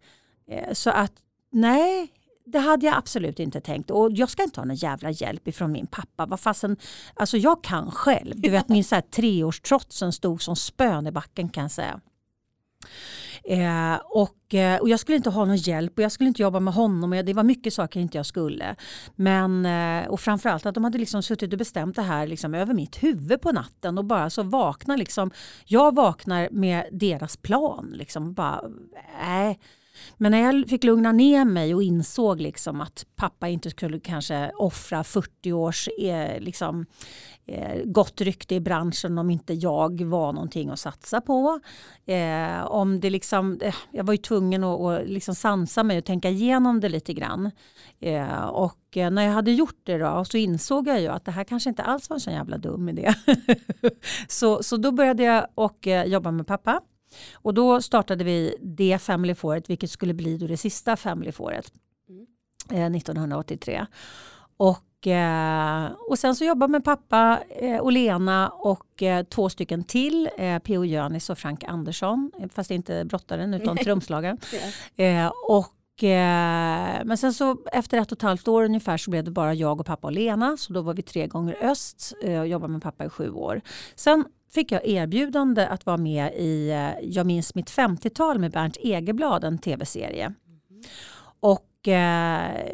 Eh, 0.49 0.73
så 0.73 0.91
att 0.91 1.13
nej, 1.53 2.09
det 2.47 2.59
hade 2.59 2.87
jag 2.87 2.97
absolut 2.97 3.41
inte 3.41 3.61
tänkt. 3.61 3.91
Och 3.91 4.13
jag 4.13 4.31
ska 4.31 4.43
inte 4.43 4.61
ha 4.61 4.65
någon 4.65 4.77
jävla 4.77 5.11
hjälp 5.11 5.49
ifrån 5.49 5.73
min 5.73 5.87
pappa. 5.87 6.27
Vad 6.27 6.41
fasen, 6.41 6.77
alltså 7.15 7.37
jag 7.37 7.65
kan 7.65 7.91
själv. 7.91 8.41
Du 8.41 8.51
vet 8.51 8.69
min 8.75 8.85
så 8.85 8.95
här 8.95 9.03
treårstrotsen 9.03 10.13
stod 10.13 10.43
som 10.43 10.57
spön 10.57 11.07
i 11.07 11.13
backen 11.13 11.49
kan 11.49 11.63
jag 11.63 11.71
säga. 11.71 12.01
Eh, 13.45 14.01
och, 14.05 14.55
eh, 14.55 14.81
och 14.81 14.89
jag 14.89 15.01
skulle 15.01 15.17
inte 15.17 15.31
ha 15.31 15.45
någon 15.45 15.57
hjälp 15.57 15.99
och 15.99 16.03
jag 16.05 16.13
skulle 16.13 16.29
inte 16.29 16.43
jobba 16.43 16.61
med 16.61 16.75
honom. 16.75 17.13
Och 17.13 17.25
det 17.25 17.35
var 17.35 17.43
mycket 17.43 17.75
saker 17.75 18.01
inte 18.01 18.19
jag 18.19 18.27
skulle. 18.27 18.77
Men, 19.17 19.67
eh, 19.67 20.09
och 20.09 20.21
framförallt 20.21 20.67
att 20.67 20.75
de 20.75 20.85
hade 20.85 20.99
liksom 20.99 21.23
suttit 21.23 21.53
och 21.53 21.59
bestämt 21.59 21.97
det 21.97 22.03
här 22.03 22.27
liksom 22.27 22.55
över 22.55 22.75
mitt 22.75 23.03
huvud 23.03 23.41
på 23.41 23.53
natten 23.53 23.99
och 23.99 24.05
bara 24.05 24.31
så 24.31 24.43
vaknar 24.43 24.97
liksom. 24.97 25.31
Jag 25.65 25.95
vaknar 25.95 26.49
med 26.51 26.89
deras 26.93 27.37
plan. 27.37 27.93
Liksom, 27.95 28.35
bara, 28.35 28.61
äh, 29.51 29.57
men 30.17 30.31
när 30.31 30.39
jag 30.39 30.69
fick 30.69 30.85
lugna 30.85 31.13
ner 31.13 31.45
mig 31.45 31.75
och 31.75 31.83
insåg 31.83 32.41
liksom 32.41 32.81
att 32.81 33.07
pappa 33.17 33.49
inte 33.49 33.71
skulle 33.71 34.01
kanske 34.01 34.51
offra 34.59 35.05
40 35.05 35.53
års 35.53 35.89
eh, 35.99 36.41
liksom, 36.41 36.87
eh, 37.47 37.83
gott 37.85 38.21
rykte 38.21 38.55
i 38.55 38.61
branschen 38.61 39.19
om 39.19 39.31
inte 39.31 39.55
jag 39.55 40.05
var 40.05 40.33
någonting 40.33 40.71
att 40.71 40.79
satsa 40.79 41.21
på. 41.21 41.61
Eh, 42.07 42.65
om 42.65 43.01
det 43.01 43.11
liksom, 43.11 43.59
eh, 43.63 43.75
jag 43.91 44.05
var 44.05 44.15
ju 44.15 44.19
tvungen 44.19 44.65
att, 44.65 44.81
att 44.81 45.09
liksom 45.09 45.35
sansa 45.35 45.83
mig 45.83 45.99
och 45.99 46.05
tänka 46.05 46.31
igenom 46.31 46.81
det 46.81 46.89
lite 46.89 47.13
grann. 47.13 47.51
Eh, 48.01 48.45
och 48.45 48.97
eh, 48.97 49.11
när 49.11 49.23
jag 49.23 49.33
hade 49.33 49.53
gjort 49.53 49.81
det 49.83 49.99
då, 49.99 50.25
så 50.25 50.37
insåg 50.37 50.89
jag 50.89 51.01
ju 51.01 51.09
att 51.09 51.25
det 51.25 51.31
här 51.31 51.45
kanske 51.45 51.71
inte 51.71 51.83
alls 51.83 52.11
var 52.11 52.17
en 52.17 52.21
så 52.21 52.31
jävla 52.31 52.59
dum 52.59 52.89
idé. 52.89 53.15
så, 54.29 54.63
så 54.63 54.77
då 54.77 54.93
började 54.93 55.23
jag 55.23 55.47
och 55.55 55.87
eh, 55.87 56.05
jobba 56.05 56.31
med 56.31 56.47
pappa. 56.47 56.81
Och 57.35 57.55
då 57.55 57.83
startade 57.83 58.25
vi 58.25 58.57
det 58.61 58.99
Family 58.99 59.35
Fouret, 59.35 59.71
vilket 59.71 59.91
skulle 59.91 60.15
bli 60.15 60.37
då 60.37 60.47
det 60.47 60.57
sista 60.57 60.97
Family 60.97 61.33
Fouret 61.33 61.73
mm. 62.09 62.27
eh, 62.71 62.97
1983. 62.97 63.87
Och, 64.57 65.07
eh, 65.07 65.93
och 66.09 66.19
sen 66.19 66.35
så 66.35 66.45
jobbade 66.45 66.71
med 66.71 66.85
pappa 66.85 67.41
eh, 67.49 67.79
och 67.79 67.93
Lena 67.93 68.49
och 68.49 69.03
eh, 69.03 69.25
två 69.25 69.49
stycken 69.49 69.85
till, 69.85 70.31
eh, 70.39 70.59
P.O. 70.59 70.85
Jönis 70.85 71.31
och 71.31 71.39
Frank 71.39 71.65
Andersson, 71.65 72.31
fast 72.53 72.71
inte 72.71 73.05
brottaren 73.05 73.55
utan 73.55 73.77
trumslagaren. 73.85 74.39
yeah. 74.97 75.33
och 75.49 76.05
eh, 76.05 77.05
men 77.05 77.19
sen 77.19 77.35
så 77.35 77.57
efter 77.73 77.99
ett 77.99 78.13
och 78.13 78.19
ett 78.19 78.23
halvt 78.23 78.49
år 78.49 78.65
ungefär 78.65 78.97
så 78.97 79.11
blev 79.11 79.25
det 79.25 79.31
bara 79.31 79.55
jag 79.55 79.81
och 79.81 79.87
pappa 79.87 80.07
och 80.07 80.13
Lena. 80.13 80.57
Så 80.57 80.73
då 80.73 80.83
var 80.83 80.95
vi 80.95 81.03
tre 81.03 81.27
gånger 81.27 81.57
öst 81.61 82.13
eh, 82.23 82.41
och 82.41 82.49
jobbade 82.49 82.73
med 82.73 82.83
pappa 82.83 83.05
i 83.05 83.09
sju 83.09 83.31
år. 83.31 83.61
Sen 83.95 84.25
fick 84.55 84.73
jag 84.73 84.87
erbjudande 84.87 85.67
att 85.67 85.87
vara 85.87 85.97
med 85.97 86.33
i 86.35 86.71
eh, 86.71 87.09
Jag 87.11 87.27
minns 87.27 87.55
mitt 87.55 87.71
50-tal 87.71 88.39
med 88.39 88.53
Bernt 88.53 88.77
Egeblad, 88.77 89.45
en 89.45 89.59
tv-serie. 89.59 90.25
Mm. 90.25 90.83
Och 91.41 91.89
eh, 91.89 92.67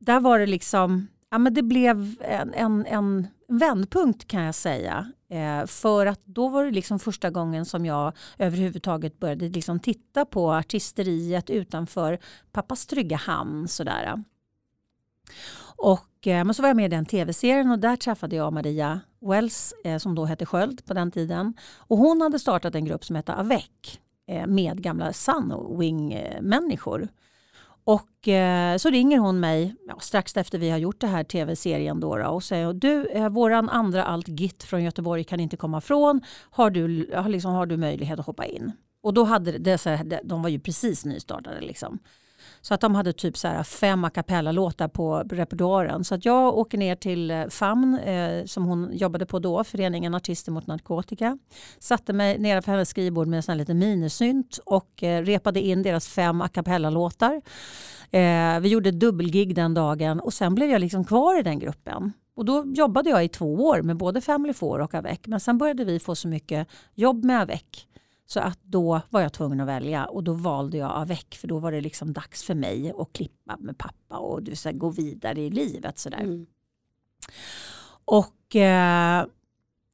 där 0.00 0.20
var 0.20 0.38
det 0.38 0.46
liksom, 0.46 1.08
ja 1.30 1.38
men 1.38 1.54
det 1.54 1.62
blev 1.62 2.16
en, 2.20 2.54
en, 2.54 2.86
en 2.86 3.26
vändpunkt 3.48 4.28
kan 4.28 4.42
jag 4.42 4.54
säga. 4.54 5.12
Eh, 5.28 5.66
för 5.66 6.06
att 6.06 6.20
då 6.24 6.48
var 6.48 6.64
det 6.64 6.70
liksom 6.70 6.98
första 6.98 7.30
gången 7.30 7.64
som 7.64 7.86
jag 7.86 8.12
överhuvudtaget 8.38 9.20
började 9.20 9.48
liksom 9.48 9.80
titta 9.80 10.24
på 10.24 10.52
artisteriet 10.52 11.50
utanför 11.50 12.18
pappas 12.52 12.86
trygga 12.86 13.16
hamn. 13.16 13.68
Sådär. 13.68 14.24
Och, 15.76 16.26
eh, 16.26 16.44
men 16.44 16.54
så 16.54 16.62
var 16.62 16.68
jag 16.68 16.76
med 16.76 16.84
i 16.84 16.96
den 16.96 17.06
tv-serien 17.06 17.70
och 17.70 17.78
där 17.78 17.96
träffade 17.96 18.36
jag 18.36 18.52
Maria 18.52 19.00
Wells 19.20 19.74
eh, 19.84 19.98
som 19.98 20.14
då 20.14 20.24
hette 20.24 20.46
Sköld 20.46 20.86
på 20.86 20.94
den 20.94 21.10
tiden. 21.10 21.54
Och 21.78 21.98
hon 21.98 22.20
hade 22.20 22.38
startat 22.38 22.74
en 22.74 22.84
grupp 22.84 23.04
som 23.04 23.16
hette 23.16 23.32
Avec 23.34 24.00
eh, 24.28 24.46
med 24.46 24.82
gamla 24.82 25.12
Sunwing-människor. 25.12 27.08
Och 27.84 28.28
eh, 28.28 28.76
så 28.76 28.90
ringer 28.90 29.18
hon 29.18 29.40
mig 29.40 29.74
ja, 29.88 29.98
strax 30.00 30.36
efter 30.36 30.58
vi 30.58 30.70
har 30.70 30.78
gjort 30.78 31.00
det 31.00 31.06
här 31.06 31.24
tv-serien 31.24 32.00
då, 32.00 32.16
då 32.16 32.26
och 32.26 32.42
säger 32.42 32.72
du, 32.72 33.06
eh, 33.06 33.28
våran 33.28 33.68
andra 33.68 34.04
allt 34.04 34.28
git 34.28 34.62
från 34.62 34.82
Göteborg 34.82 35.24
kan 35.24 35.40
inte 35.40 35.56
komma 35.56 35.80
från. 35.80 36.20
Har 36.50 36.70
du, 36.70 37.10
liksom, 37.28 37.52
har 37.52 37.66
du 37.66 37.76
möjlighet 37.76 38.20
att 38.20 38.26
hoppa 38.26 38.44
in? 38.44 38.72
Och 39.02 39.14
då 39.14 39.24
hade 39.24 39.58
det, 39.58 39.78
så 39.78 39.90
här, 39.90 40.20
de 40.24 40.42
var 40.42 40.48
ju 40.48 40.60
precis 40.60 41.04
nystartade 41.04 41.60
liksom. 41.60 41.98
Så 42.64 42.74
att 42.74 42.80
de 42.80 42.94
hade 42.94 43.12
typ 43.12 43.36
så 43.36 43.48
här 43.48 43.62
fem 43.62 44.04
a 44.04 44.10
cappella-låtar 44.10 44.88
på 44.88 45.18
repertoaren. 45.18 46.04
Så 46.04 46.14
att 46.14 46.24
jag 46.24 46.58
åker 46.58 46.78
ner 46.78 46.96
till 46.96 47.30
eh, 47.30 47.46
FAMN 47.48 47.98
eh, 47.98 48.44
som 48.44 48.64
hon 48.64 48.90
jobbade 48.92 49.26
på 49.26 49.38
då, 49.38 49.64
Föreningen 49.64 50.14
Artister 50.14 50.52
mot 50.52 50.66
narkotika. 50.66 51.38
Satte 51.78 52.12
mig 52.12 52.38
nere 52.38 52.62
på 52.62 52.70
hennes 52.70 52.88
skrivbord 52.88 53.28
med 53.28 53.48
en 53.48 53.58
liten 53.58 53.78
minisynt 53.78 54.58
och 54.66 55.02
eh, 55.02 55.22
repade 55.22 55.60
in 55.60 55.82
deras 55.82 56.08
fem 56.08 56.40
a 56.40 56.48
cappella-låtar. 56.48 57.42
Eh, 58.10 58.60
vi 58.60 58.68
gjorde 58.68 58.90
dubbelgig 58.90 59.54
den 59.54 59.74
dagen 59.74 60.20
och 60.20 60.32
sen 60.32 60.54
blev 60.54 60.70
jag 60.70 60.80
liksom 60.80 61.04
kvar 61.04 61.40
i 61.40 61.42
den 61.42 61.58
gruppen. 61.58 62.12
Och 62.36 62.44
då 62.44 62.64
jobbade 62.66 63.10
jag 63.10 63.24
i 63.24 63.28
två 63.28 63.54
år 63.54 63.82
med 63.82 63.96
både 63.96 64.20
Family 64.20 64.54
Four 64.54 64.80
och 64.80 64.94
Avec. 64.94 65.20
Men 65.26 65.40
sen 65.40 65.58
började 65.58 65.84
vi 65.84 65.98
få 65.98 66.14
så 66.14 66.28
mycket 66.28 66.68
jobb 66.94 67.24
med 67.24 67.40
Avec. 67.40 67.86
Så 68.26 68.40
att 68.40 68.58
då 68.62 69.00
var 69.10 69.20
jag 69.20 69.32
tvungen 69.32 69.60
att 69.60 69.68
välja 69.68 70.04
och 70.04 70.24
då 70.24 70.32
valde 70.32 70.78
jag 70.78 70.90
Avec 70.94 71.34
för 71.34 71.48
då 71.48 71.58
var 71.58 71.72
det 71.72 71.80
liksom 71.80 72.12
dags 72.12 72.42
för 72.42 72.54
mig 72.54 72.92
att 72.98 73.12
klippa 73.12 73.56
med 73.60 73.78
pappa 73.78 74.18
och 74.18 74.42
du, 74.42 74.56
så 74.56 74.68
här, 74.68 74.76
gå 74.76 74.90
vidare 74.90 75.40
i 75.40 75.50
livet. 75.50 75.98
Så 75.98 76.08
mm. 76.08 76.46
Och, 78.04 78.56
eh, 78.56 79.26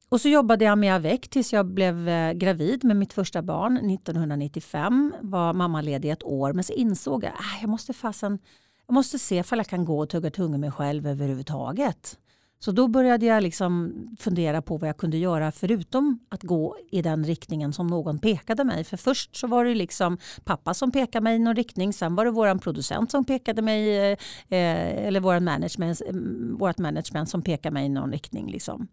och 0.09 0.21
så 0.21 0.29
jobbade 0.29 0.65
jag 0.65 0.79
med 0.79 0.95
Avec 0.95 1.29
tills 1.29 1.53
jag 1.53 1.67
blev 1.67 2.09
eh, 2.09 2.33
gravid 2.33 2.85
med 2.85 2.97
mitt 2.97 3.13
första 3.13 3.43
barn 3.43 3.77
1995. 3.77 5.15
Var 5.21 5.53
mammaledig 5.53 6.11
ett 6.11 6.25
år 6.25 6.53
men 6.53 6.65
så 6.65 6.73
insåg 6.73 7.25
jag 7.25 7.33
att 7.33 7.41
äh, 7.41 7.61
jag 7.61 7.71
måste 7.71 7.93
fasen 7.93 8.39
jag 8.87 8.95
måste 8.95 9.19
se 9.19 9.39
ifall 9.39 9.59
jag 9.59 9.67
kan 9.67 9.85
gå 9.85 9.99
och 9.99 10.09
tugga 10.09 10.31
tunnor 10.31 10.71
själv 10.71 11.07
överhuvudtaget. 11.07 12.19
Så 12.65 12.73
då 12.73 12.89
började 12.89 13.27
jag 13.27 13.43
liksom 13.43 13.93
fundera 14.19 14.63
på 14.63 14.77
vad 14.77 14.89
jag 14.89 14.97
kunde 14.97 15.17
göra 15.17 15.53
förutom 15.53 16.19
att 16.29 16.43
gå 16.43 16.77
i 16.91 17.03
den 17.03 17.25
riktningen 17.25 17.73
som 17.73 17.87
någon 17.87 18.19
pekade 18.19 18.65
mig. 18.65 18.85
För 18.85 18.97
först 18.97 19.37
så 19.37 19.47
var 19.47 19.65
det 19.65 19.75
liksom 19.75 20.19
pappa 20.45 20.75
som 20.75 20.93
pekade 20.93 21.25
mig 21.25 21.37
i 21.37 21.39
någon 21.39 21.57
riktning. 21.57 21.93
Sen 21.93 22.15
var 22.15 22.25
det 22.25 22.31
vår 22.31 22.59
producent 22.59 23.11
som 23.11 23.25
pekade 23.25 23.63
mig, 23.63 23.97
eh, 23.97 24.19
eh 24.49 25.07
eller 25.07 25.21
vår 25.21 25.41
management, 25.41 26.01
mm, 26.01 26.57
vårt 26.59 26.79
management 26.79 27.29
som 27.29 27.43
pekade 27.43 27.75
mig 27.75 27.87
i 27.87 27.89
någon 27.89 28.13
riktning. 28.13 28.51
Liksom. 28.51 28.89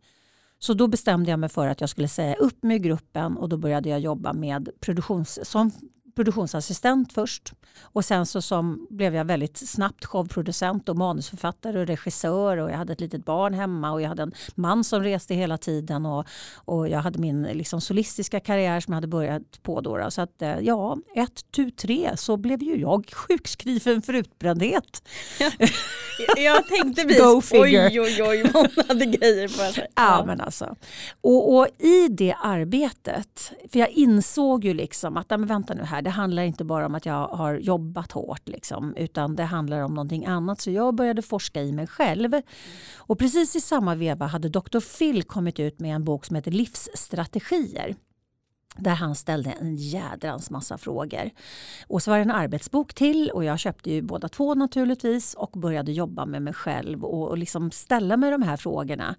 Så 0.59 0.73
då 0.73 0.87
bestämde 0.87 1.29
jag 1.31 1.39
mig 1.39 1.49
för 1.49 1.67
att 1.67 1.81
jag 1.81 1.89
skulle 1.89 2.07
säga 2.07 2.35
upp 2.35 2.63
mig 2.63 2.75
i 2.75 2.79
gruppen 2.79 3.37
och 3.37 3.49
då 3.49 3.57
började 3.57 3.89
jag 3.89 3.99
jobba 3.99 4.33
med 4.33 4.69
produktions, 4.79 5.39
som 5.43 5.71
produktionsassistent 6.17 7.13
först. 7.13 7.53
Och 7.81 8.05
sen 8.05 8.25
så 8.25 8.41
som 8.41 8.87
blev 8.89 9.15
jag 9.15 9.25
väldigt 9.25 9.57
snabbt 9.57 10.05
showproducent 10.05 10.89
och 10.89 10.97
manusförfattare 10.97 11.79
och 11.79 11.87
regissör 11.87 12.57
och 12.57 12.71
jag 12.71 12.77
hade 12.77 12.93
ett 12.93 13.01
litet 13.01 13.25
barn 13.25 13.53
hemma 13.53 13.91
och 13.91 14.01
jag 14.01 14.09
hade 14.09 14.23
en 14.23 14.31
man 14.55 14.83
som 14.83 15.03
reste 15.03 15.35
hela 15.35 15.57
tiden 15.57 16.05
och, 16.05 16.27
och 16.55 16.89
jag 16.89 16.99
hade 16.99 17.19
min 17.19 17.43
liksom 17.43 17.81
solistiska 17.81 18.39
karriär 18.39 18.79
som 18.79 18.91
jag 18.91 18.95
hade 18.97 19.07
börjat 19.07 19.63
på 19.63 19.81
då. 19.81 20.11
Så 20.11 20.21
att 20.21 20.41
eh, 20.41 20.59
ja, 20.59 20.97
ett, 21.15 21.51
tu, 21.51 21.71
tre 21.71 22.11
så 22.17 22.37
blev 22.37 22.63
ju 22.63 22.75
jag 22.75 23.09
sjukskriven 23.13 24.01
för 24.01 24.13
utbrändhet. 24.13 25.03
Ja, 25.39 25.51
jag 26.37 26.67
tänkte 26.67 27.03
vis, 27.07 27.51
oj 27.51 27.99
oj 27.99 28.23
oj, 28.23 28.51
hon 28.53 28.67
hade 28.87 29.05
grejer 29.05 29.47
på 29.47 29.73
sig. 29.73 29.87
Ja 29.95 30.23
men 30.25 30.41
alltså. 30.41 30.75
Och, 31.21 31.57
och 31.57 31.67
i 31.79 32.07
det 32.07 32.35
arbetet, 32.43 33.51
för 33.71 33.79
jag 33.79 33.89
insåg 33.89 34.65
ju 34.65 34.73
liksom 34.73 35.17
att, 35.17 35.29
men 35.29 35.45
vänta 35.45 35.73
nu 35.73 35.83
här, 35.83 36.01
det 36.07 36.11
handlar 36.11 36.43
inte 36.43 36.63
bara 36.63 36.85
om 36.85 36.95
att 36.95 37.05
jag 37.05 37.27
har 37.27 37.55
jobbat 37.55 38.11
hårt 38.11 38.47
liksom, 38.47 38.95
utan 38.95 39.35
det 39.35 39.43
handlar 39.43 39.81
om 39.81 39.93
någonting 39.93 40.25
annat. 40.25 40.61
Så 40.61 40.71
jag 40.71 40.95
började 40.95 41.21
forska 41.21 41.61
i 41.61 41.71
mig 41.71 41.87
själv. 41.87 42.41
Och 42.97 43.19
precis 43.19 43.55
i 43.55 43.61
samma 43.61 43.95
veva 43.95 44.25
hade 44.25 44.49
Dr. 44.49 44.97
Phil 44.97 45.23
kommit 45.23 45.59
ut 45.59 45.79
med 45.79 45.95
en 45.95 46.03
bok 46.03 46.25
som 46.25 46.35
heter 46.35 46.51
Livsstrategier 46.51 47.95
där 48.77 48.95
han 48.95 49.15
ställde 49.15 49.51
en 49.51 49.75
jädrans 49.75 50.49
massa 50.49 50.77
frågor. 50.77 51.29
Och 51.87 52.03
så 52.03 52.11
var 52.11 52.17
det 52.17 52.23
en 52.23 52.31
arbetsbok 52.31 52.93
till 52.93 53.29
och 53.29 53.43
jag 53.43 53.59
köpte 53.59 53.91
ju 53.91 54.01
båda 54.01 54.29
två 54.29 54.55
naturligtvis 54.55 55.33
och 55.33 55.51
började 55.51 55.91
jobba 55.91 56.25
med 56.25 56.41
mig 56.41 56.53
själv 56.53 57.05
och, 57.05 57.27
och 57.27 57.37
liksom 57.37 57.71
ställa 57.71 58.17
mig 58.17 58.31
de 58.31 58.41
här 58.41 58.57
frågorna 58.57 59.15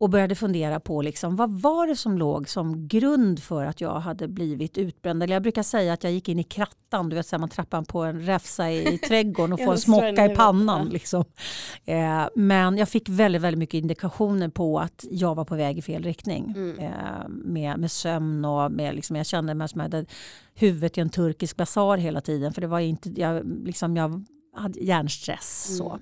och 0.00 0.10
började 0.10 0.34
fundera 0.34 0.80
på 0.80 1.02
liksom, 1.02 1.36
vad 1.36 1.60
var 1.60 1.86
det 1.86 1.96
som 1.96 2.18
låg 2.18 2.48
som 2.48 2.88
grund 2.88 3.42
för 3.42 3.64
att 3.64 3.80
jag 3.80 4.00
hade 4.00 4.28
blivit 4.28 4.78
utbränd. 4.78 5.22
Eller 5.22 5.34
jag 5.34 5.42
brukar 5.42 5.62
säga 5.62 5.92
att 5.92 6.04
jag 6.04 6.12
gick 6.12 6.28
in 6.28 6.38
i 6.38 6.42
krattan, 6.42 7.08
du 7.08 7.16
vet 7.16 7.26
så 7.26 7.38
man 7.38 7.48
trappar 7.48 7.82
på 7.82 8.02
en 8.02 8.22
räfsa 8.22 8.70
i, 8.70 8.94
i 8.94 8.98
trädgården 9.08 9.52
och 9.52 9.58
får 9.58 9.72
en 9.72 9.78
smocka 9.78 10.32
i 10.32 10.36
pannan. 10.36 10.88
Liksom. 10.88 11.24
Eh, 11.84 12.28
men 12.34 12.78
jag 12.78 12.88
fick 12.88 13.08
väldigt, 13.08 13.42
väldigt 13.42 13.58
mycket 13.58 13.78
indikationer 13.78 14.48
på 14.48 14.80
att 14.80 15.04
jag 15.10 15.34
var 15.34 15.44
på 15.44 15.56
väg 15.56 15.78
i 15.78 15.82
fel 15.82 16.02
riktning. 16.02 16.54
Mm. 16.56 16.78
Eh, 16.78 17.28
med, 17.28 17.78
med 17.78 17.90
sömn 17.90 18.44
och 18.44 18.72
med, 18.72 18.94
liksom, 18.94 19.16
jag 19.16 19.26
kände 19.26 19.54
mig 19.54 19.68
som 19.68 19.80
att 19.80 19.92
jag 19.92 19.98
hade 19.98 20.06
huvudet 20.54 20.98
i 20.98 21.00
en 21.00 21.10
turkisk 21.10 21.56
basar 21.56 21.96
hela 21.96 22.20
tiden. 22.20 22.52
För 22.52 22.60
det 22.60 22.66
var 22.66 22.80
inte, 22.80 23.08
jag, 23.20 23.46
liksom, 23.64 23.96
jag 23.96 24.24
hade 24.54 24.80
hjärnstress. 24.80 25.66
Mm. 25.68 25.78
Så. 25.78 25.98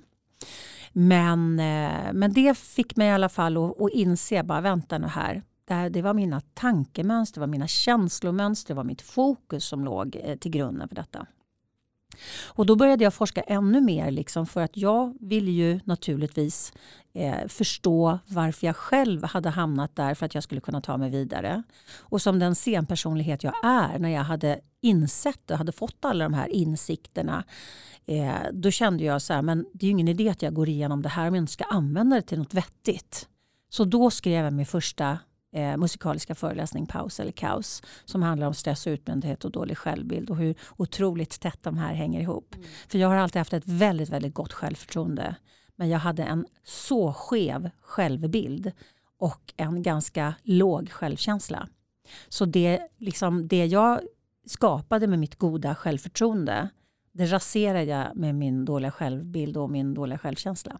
Men, 0.99 1.59
eh, 1.59 2.13
men 2.13 2.33
det 2.33 2.57
fick 2.57 2.95
mig 2.95 3.07
i 3.07 3.11
alla 3.11 3.29
fall 3.29 3.57
att, 3.57 3.81
att 3.81 3.91
inse, 3.93 4.43
bara 4.43 4.61
vänta 4.61 4.97
nu 4.97 5.07
här. 5.07 5.43
Det, 5.67 5.73
här, 5.73 5.89
det 5.89 6.01
var 6.01 6.13
mina 6.13 6.41
tankemönster, 6.53 7.39
det 7.39 7.39
var 7.39 7.47
mina 7.47 7.67
känslomönster, 7.67 8.73
det 8.73 8.77
var 8.77 8.83
mitt 8.83 9.01
fokus 9.01 9.65
som 9.65 9.85
låg 9.85 10.17
eh, 10.23 10.37
till 10.37 10.51
grunden 10.51 10.87
för 10.87 10.95
detta. 10.95 11.25
Och 12.47 12.65
då 12.65 12.75
började 12.75 13.03
jag 13.03 13.13
forska 13.13 13.41
ännu 13.41 13.81
mer 13.81 14.11
liksom 14.11 14.45
för 14.45 14.61
att 14.61 14.77
jag 14.77 15.17
ville 15.19 15.51
ju 15.51 15.79
naturligtvis 15.83 16.73
eh, 17.13 17.47
förstå 17.47 18.19
varför 18.27 18.67
jag 18.67 18.75
själv 18.75 19.23
hade 19.23 19.49
hamnat 19.49 19.95
där 19.95 20.13
för 20.13 20.25
att 20.25 20.33
jag 20.33 20.43
skulle 20.43 20.61
kunna 20.61 20.81
ta 20.81 20.97
mig 20.97 21.09
vidare. 21.09 21.63
Och 21.99 22.21
som 22.21 22.39
den 22.39 22.55
scenpersonlighet 22.55 23.43
jag 23.43 23.53
är 23.63 23.99
när 23.99 24.09
jag 24.09 24.23
hade 24.23 24.59
insett 24.81 25.51
och 25.51 25.57
hade 25.57 25.71
fått 25.71 26.05
alla 26.05 26.23
de 26.25 26.33
här 26.33 26.47
insikterna 26.47 27.43
eh, 28.05 28.33
då 28.53 28.71
kände 28.71 29.03
jag 29.03 29.21
så 29.21 29.33
här, 29.33 29.41
men 29.41 29.65
det 29.73 29.85
är 29.85 29.87
ju 29.87 29.91
ingen 29.91 30.07
idé 30.07 30.29
att 30.29 30.41
jag 30.41 30.53
går 30.53 30.69
igenom 30.69 31.01
det 31.01 31.09
här 31.09 31.27
om 31.27 31.35
jag 31.35 31.41
inte 31.41 31.53
ska 31.53 31.63
använda 31.63 32.15
det 32.15 32.21
till 32.21 32.39
något 32.39 32.53
vettigt. 32.53 33.27
Så 33.69 33.85
då 33.85 34.11
skrev 34.11 34.43
jag 34.43 34.53
min 34.53 34.65
första 34.65 35.19
eh, 35.57 35.77
musikaliska 35.77 36.35
föreläsning 36.35 36.85
Paus 36.85 37.19
eller 37.19 37.31
Kaos 37.31 37.83
som 38.05 38.23
handlar 38.23 38.47
om 38.47 38.53
stress 38.53 38.87
och 38.87 38.91
utbrändhet 38.91 39.45
och 39.45 39.51
dålig 39.51 39.77
självbild 39.77 40.29
och 40.29 40.37
hur 40.37 40.55
otroligt 40.77 41.39
tätt 41.39 41.63
de 41.63 41.77
här 41.77 41.93
hänger 41.93 42.21
ihop. 42.21 42.55
Mm. 42.55 42.67
För 42.87 42.97
jag 42.99 43.07
har 43.07 43.15
alltid 43.15 43.39
haft 43.39 43.53
ett 43.53 43.67
väldigt, 43.67 44.09
väldigt 44.09 44.33
gott 44.33 44.53
självförtroende 44.53 45.35
men 45.75 45.89
jag 45.89 45.99
hade 45.99 46.23
en 46.23 46.45
så 46.63 47.13
skev 47.13 47.69
självbild 47.81 48.71
och 49.19 49.53
en 49.57 49.83
ganska 49.83 50.33
låg 50.43 50.89
självkänsla. 50.89 51.67
Så 52.29 52.45
det, 52.45 52.87
liksom, 52.97 53.47
det 53.47 53.65
jag 53.65 53.99
skapade 54.45 55.07
med 55.07 55.19
mitt 55.19 55.35
goda 55.35 55.75
självförtroende 55.75 56.69
det 57.17 57.25
raserade 57.25 57.83
jag 57.83 58.15
med 58.15 58.35
min 58.35 58.65
dåliga 58.65 58.91
självbild 58.91 59.57
och 59.57 59.69
min 59.69 59.93
dåliga 59.93 60.17
självkänsla. 60.17 60.79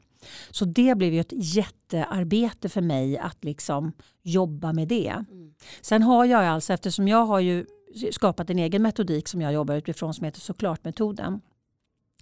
Så 0.50 0.66
det 0.66 0.98
blev 0.98 1.14
ju 1.14 1.20
ett 1.20 1.34
jättearbete 1.56 2.70
för 2.70 2.82
mig 2.82 3.18
att 3.18 3.44
liksom 3.44 3.92
jobba 4.24 4.74
med 4.74 4.88
det. 4.88 5.26
Mm. 5.32 5.54
Sen 5.82 6.04
har 6.04 6.26
jag 6.26 6.44
alltså, 6.44 6.74
eftersom 6.74 7.08
jag 7.08 7.26
har 7.26 7.40
ju 7.40 7.66
skapat 8.12 8.50
en 8.50 8.60
egen 8.60 8.82
metodik 8.82 9.28
som 9.28 9.42
jag 9.42 9.54
jobbar 9.54 9.76
utifrån 9.76 10.14
som 10.14 10.26
heter 10.26 10.40
såklart-metoden. 10.40 11.42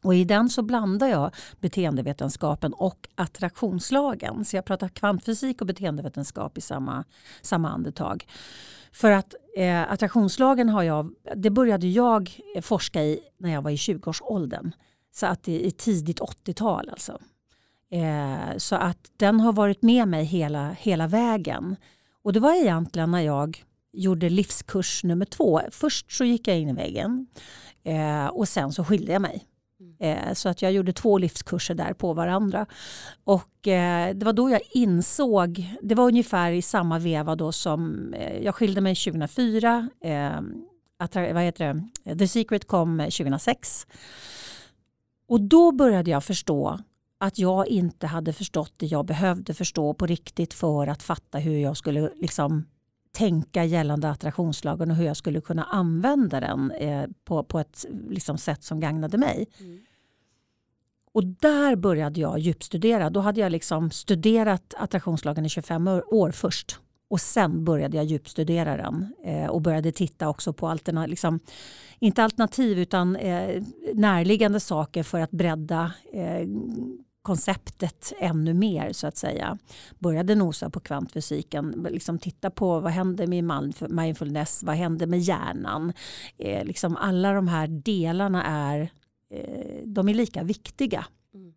Och 0.06 0.16
I 0.16 0.24
den 0.24 0.50
så 0.50 0.62
blandar 0.62 1.08
jag 1.08 1.32
beteendevetenskapen 1.60 2.74
och 2.74 3.08
attraktionslagen. 3.16 4.46
Så 4.46 4.56
jag 4.56 4.66
pratar 4.66 4.90
kvantfysik 4.90 5.62
och 5.62 5.68
beteendevetenskap 5.68 6.58
i 6.58 6.62
samma, 6.62 7.04
samma 7.42 7.70
andetag. 7.70 8.26
För 8.92 9.12
att 9.12 9.36
eh, 9.58 9.92
attraktionslagen 9.92 10.70
har 10.70 10.84
jag, 10.84 11.12
det 11.36 11.50
började 11.50 11.88
jag 11.88 12.40
forska 12.62 13.04
i 13.04 13.20
när 13.38 13.54
jag 13.54 13.62
var 13.62 13.72
i 13.72 13.76
20-årsåldern. 13.76 14.72
Så 15.12 15.26
att 15.26 15.48
i, 15.48 15.68
i 15.68 15.72
tidigt 15.72 16.20
80-tal 16.20 16.90
alltså. 16.90 17.20
Eh, 17.92 18.58
så 18.58 18.76
att 18.76 19.12
den 19.18 19.40
har 19.40 19.54
varit 19.54 19.82
med 19.82 20.08
mig 20.08 20.24
hela, 20.24 20.72
hela 20.72 21.08
vägen. 21.08 21.76
Och 22.24 22.34
det 22.34 22.40
var 22.40 22.54
egentligen 22.54 23.12
när 23.12 23.22
jag 23.22 23.64
gjorde 23.94 24.30
livskurs 24.30 25.04
nummer 25.04 25.26
två. 25.26 25.62
Först 25.72 26.12
så 26.12 26.24
gick 26.24 26.48
jag 26.48 26.60
in 26.60 26.70
i 26.70 26.74
väggen 26.74 27.28
eh, 27.84 28.28
och 28.28 28.48
sen 28.48 28.72
så 28.72 28.84
skilde 28.84 29.12
jag 29.14 29.22
mig. 29.22 29.46
Mm. 29.80 29.96
Eh, 30.00 30.34
så 30.34 30.50
att 30.50 30.62
jag 30.62 30.72
gjorde 30.72 30.94
två 30.94 31.18
livskurser 31.18 31.76
där 31.76 31.94
på 31.94 32.14
varandra. 32.14 32.66
Och 33.24 33.68
eh, 33.68 34.16
det 34.16 34.26
var 34.26 34.34
då 34.34 34.50
jag 34.50 34.62
insåg, 34.72 35.78
det 35.82 35.96
var 35.96 36.08
ungefär 36.08 36.52
i 36.52 36.62
samma 36.62 37.00
veva 37.00 37.36
då 37.36 37.52
som 37.52 38.14
eh, 38.14 38.38
jag 38.44 38.56
skilde 38.56 38.82
mig 38.82 38.96
2004. 38.96 39.90
Att, 41.00 41.16
vad 41.16 41.44
heter 41.44 41.84
det? 42.04 42.16
The 42.18 42.28
Secret 42.28 42.68
kom 42.68 43.00
2006. 43.00 43.88
Och 45.28 45.42
då 45.42 45.72
började 45.72 46.12
jag 46.12 46.24
förstå 46.24 46.80
att 47.18 47.40
jag 47.40 47.68
inte 47.68 48.08
hade 48.08 48.34
förstått 48.34 48.74
det 48.78 48.86
jag 48.86 49.06
behövde 49.06 49.54
förstå 49.54 49.94
på 49.94 50.06
riktigt 50.06 50.54
för 50.54 50.88
att 50.88 51.04
fatta 51.04 51.38
hur 51.38 51.58
jag 51.58 51.78
skulle 51.78 52.10
liksom 52.16 52.66
tänka 53.16 53.64
gällande 53.64 54.10
attraktionslagen 54.10 54.92
och 54.92 54.98
hur 54.98 55.06
jag 55.06 55.18
skulle 55.18 55.42
kunna 55.42 55.64
använda 55.64 56.40
den 56.40 56.72
eh, 56.72 57.08
på, 57.24 57.44
på 57.44 57.60
ett 57.60 57.86
liksom, 58.10 58.38
sätt 58.38 58.64
som 58.64 58.80
gagnade 58.80 59.18
mig. 59.18 59.48
Mm. 59.60 59.80
Och 61.14 61.26
där 61.26 61.76
började 61.76 62.20
jag 62.20 62.40
djupstudera. 62.40 63.10
Då 63.10 63.20
hade 63.20 63.42
jag 63.42 63.52
liksom 63.52 63.92
studerat 63.92 64.74
attraktionslagen 64.78 65.46
i 65.46 65.50
25 65.50 65.88
år 65.88 66.32
först. 66.32 66.80
och 67.08 67.22
sen 67.22 67.64
började 67.66 67.98
jag 67.98 68.06
djupstudera 68.06 68.78
den 68.78 69.14
eh, 69.24 69.50
och 69.50 69.62
började 69.62 69.92
titta 69.92 70.30
också 70.30 70.54
på 70.54 70.68
alternativ, 70.68 71.10
liksom, 71.10 71.40
inte 72.00 72.24
alternativ 72.24 72.80
utan 72.80 73.16
eh, 73.16 73.64
närliggande 73.94 74.60
saker 74.60 75.04
för 75.04 75.20
att 75.20 75.32
bredda 75.32 75.92
eh, 76.14 76.48
konceptet 77.26 78.14
ännu 78.20 78.54
mer 78.54 78.94
så 78.94 79.08
att 79.08 79.18
säga. 79.18 79.58
Började 80.00 80.36
nosa 80.36 80.70
på 80.70 80.80
kvantfysiken, 80.80 81.88
liksom 81.90 82.20
titta 82.20 82.50
på 82.50 82.80
vad 82.80 82.92
händer 82.92 83.28
med 83.28 83.44
mindfulness, 83.90 84.64
vad 84.64 84.76
händer 84.76 85.08
med 85.08 85.20
hjärnan. 85.20 85.94
Eh, 86.38 86.66
liksom 86.66 86.96
alla 86.96 87.34
de 87.34 87.48
här 87.48 87.68
delarna 87.68 88.44
är, 88.44 88.90
eh, 89.34 89.84
de 89.86 90.10
är 90.10 90.14
lika 90.14 90.44
viktiga. 90.44 91.06
Mm. 91.34 91.54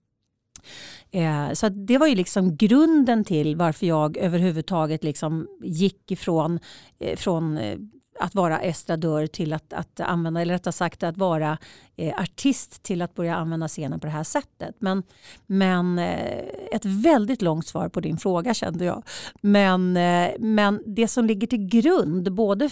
Eh, 1.11 1.55
så 1.55 1.69
det 1.69 1.99
var 1.99 2.07
ju 2.07 2.15
liksom 2.15 2.57
grunden 2.57 3.25
till 3.25 3.57
varför 3.57 3.87
jag 3.87 4.17
överhuvudtaget 4.17 5.05
liksom 5.05 5.49
gick 5.63 6.11
ifrån 6.11 6.59
eh, 6.99 7.17
från 7.17 7.59
eh, 7.59 7.79
att 8.21 8.35
vara 8.35 8.61
estradör 8.61 9.27
till 9.27 9.53
att, 9.53 9.73
att 9.73 10.01
använda, 10.01 10.41
eller 10.41 10.55
rättare 10.55 10.73
sagt 10.73 11.03
att 11.03 11.17
vara 11.17 11.59
eh, 11.97 12.15
artist 12.21 12.83
till 12.83 13.03
att 13.03 13.15
börja 13.15 13.37
använda 13.37 13.69
scenen 13.69 14.01
på 14.01 14.07
det 14.07 14.13
här 14.13 14.25
sättet. 14.25 14.77
Men, 14.79 15.03
men 15.47 15.99
eh, 15.99 16.45
ett 16.73 16.85
väldigt 16.85 17.43
långt 17.43 17.67
svar 17.67 17.89
på 17.89 18.01
din 18.01 18.17
fråga 18.17 18.55
kände 18.55 18.85
jag. 18.85 19.03
Men, 19.41 19.97
eh, 19.97 20.31
men 20.39 20.83
det 20.87 21.09
som 21.09 21.27
ligger 21.27 21.47
till 21.47 21.67
grund 21.67 22.33
både 22.33 22.69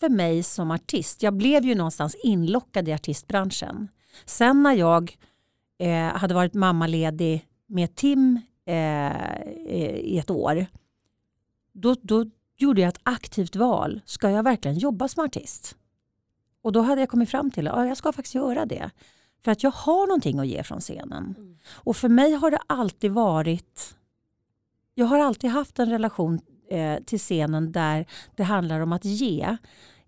för 0.00 0.08
mig 0.08 0.42
som 0.42 0.70
artist, 0.70 1.22
jag 1.22 1.34
blev 1.34 1.64
ju 1.64 1.74
någonstans 1.74 2.16
inlockad 2.22 2.88
i 2.88 2.92
artistbranschen. 2.92 3.88
Sen 4.24 4.62
när 4.62 4.74
jag 4.74 5.16
eh, 5.78 6.16
hade 6.16 6.34
varit 6.34 6.54
mammaledig 6.54 7.46
med 7.66 7.94
Tim 7.94 8.40
eh, 8.66 9.42
i 9.96 10.18
ett 10.18 10.30
år, 10.30 10.66
då, 11.72 11.96
då 12.02 12.24
gjorde 12.62 12.80
jag 12.80 12.88
ett 12.88 13.00
aktivt 13.02 13.56
val. 13.56 14.00
Ska 14.04 14.30
jag 14.30 14.42
verkligen 14.42 14.78
jobba 14.78 15.08
som 15.08 15.24
artist? 15.24 15.76
Och 16.62 16.72
då 16.72 16.80
hade 16.80 17.00
jag 17.00 17.08
kommit 17.08 17.30
fram 17.30 17.50
till 17.50 17.68
att 17.68 17.76
ja, 17.76 17.86
jag 17.86 17.96
ska 17.96 18.12
faktiskt 18.12 18.34
göra 18.34 18.66
det. 18.66 18.90
För 19.44 19.52
att 19.52 19.62
jag 19.62 19.70
har 19.70 20.06
någonting 20.06 20.38
att 20.38 20.46
ge 20.46 20.62
från 20.62 20.80
scenen. 20.80 21.34
Mm. 21.38 21.58
Och 21.74 21.96
för 21.96 22.08
mig 22.08 22.32
har 22.32 22.50
det 22.50 22.60
alltid 22.66 23.10
varit... 23.10 23.96
Jag 24.94 25.06
har 25.06 25.18
alltid 25.18 25.50
haft 25.50 25.78
en 25.78 25.90
relation 25.90 26.40
eh, 26.70 27.02
till 27.02 27.18
scenen 27.18 27.72
där 27.72 28.06
det 28.36 28.42
handlar 28.42 28.80
om 28.80 28.92
att 28.92 29.04
ge. 29.04 29.56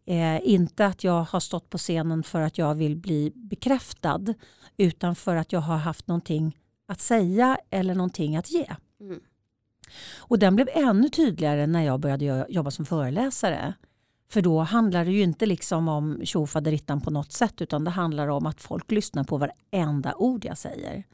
Eh, 0.04 0.49
inte 0.49 0.87
att 0.87 1.04
jag 1.04 1.23
har 1.25 1.40
stått 1.40 1.71
på 1.71 1.78
scenen 1.78 2.23
för 2.23 2.40
att 2.40 2.59
jag 2.59 2.75
vill 2.75 2.97
bli 2.97 3.32
bekräftad 3.35 4.21
utan 4.76 5.14
för 5.14 5.37
att 5.37 5.52
jag 5.52 5.61
har 5.61 5.76
haft 5.76 6.06
någonting 6.06 6.59
att 6.87 7.00
säga 7.00 7.59
eller 7.71 7.94
någonting 7.94 8.37
att 8.37 8.50
ge. 8.50 8.66
Mm. 9.00 9.21
Och 10.19 10.39
den 10.39 10.55
blev 10.55 10.69
ännu 10.73 11.09
tydligare 11.09 11.67
när 11.67 11.83
jag 11.83 12.01
började 12.01 12.47
jobba 12.49 12.71
som 12.71 12.85
föreläsare. 12.85 13.75
För 14.31 14.43
då 14.43 14.61
handlar 14.61 15.05
det 15.05 15.11
ju 15.11 15.23
inte 15.23 15.47
liksom 15.47 15.89
om 15.89 16.21
tjofaderittan 16.25 17.01
på 17.01 17.11
något 17.11 17.33
sätt 17.33 17.62
utan 17.62 17.85
det 17.85 17.91
handlar 17.91 18.29
om 18.29 18.47
att 18.47 18.62
folk 18.62 18.91
lyssnar 18.91 19.25
på 19.25 19.39
varenda 19.39 20.15
ord 20.15 20.45
jag 20.45 20.59
säger. 20.59 21.05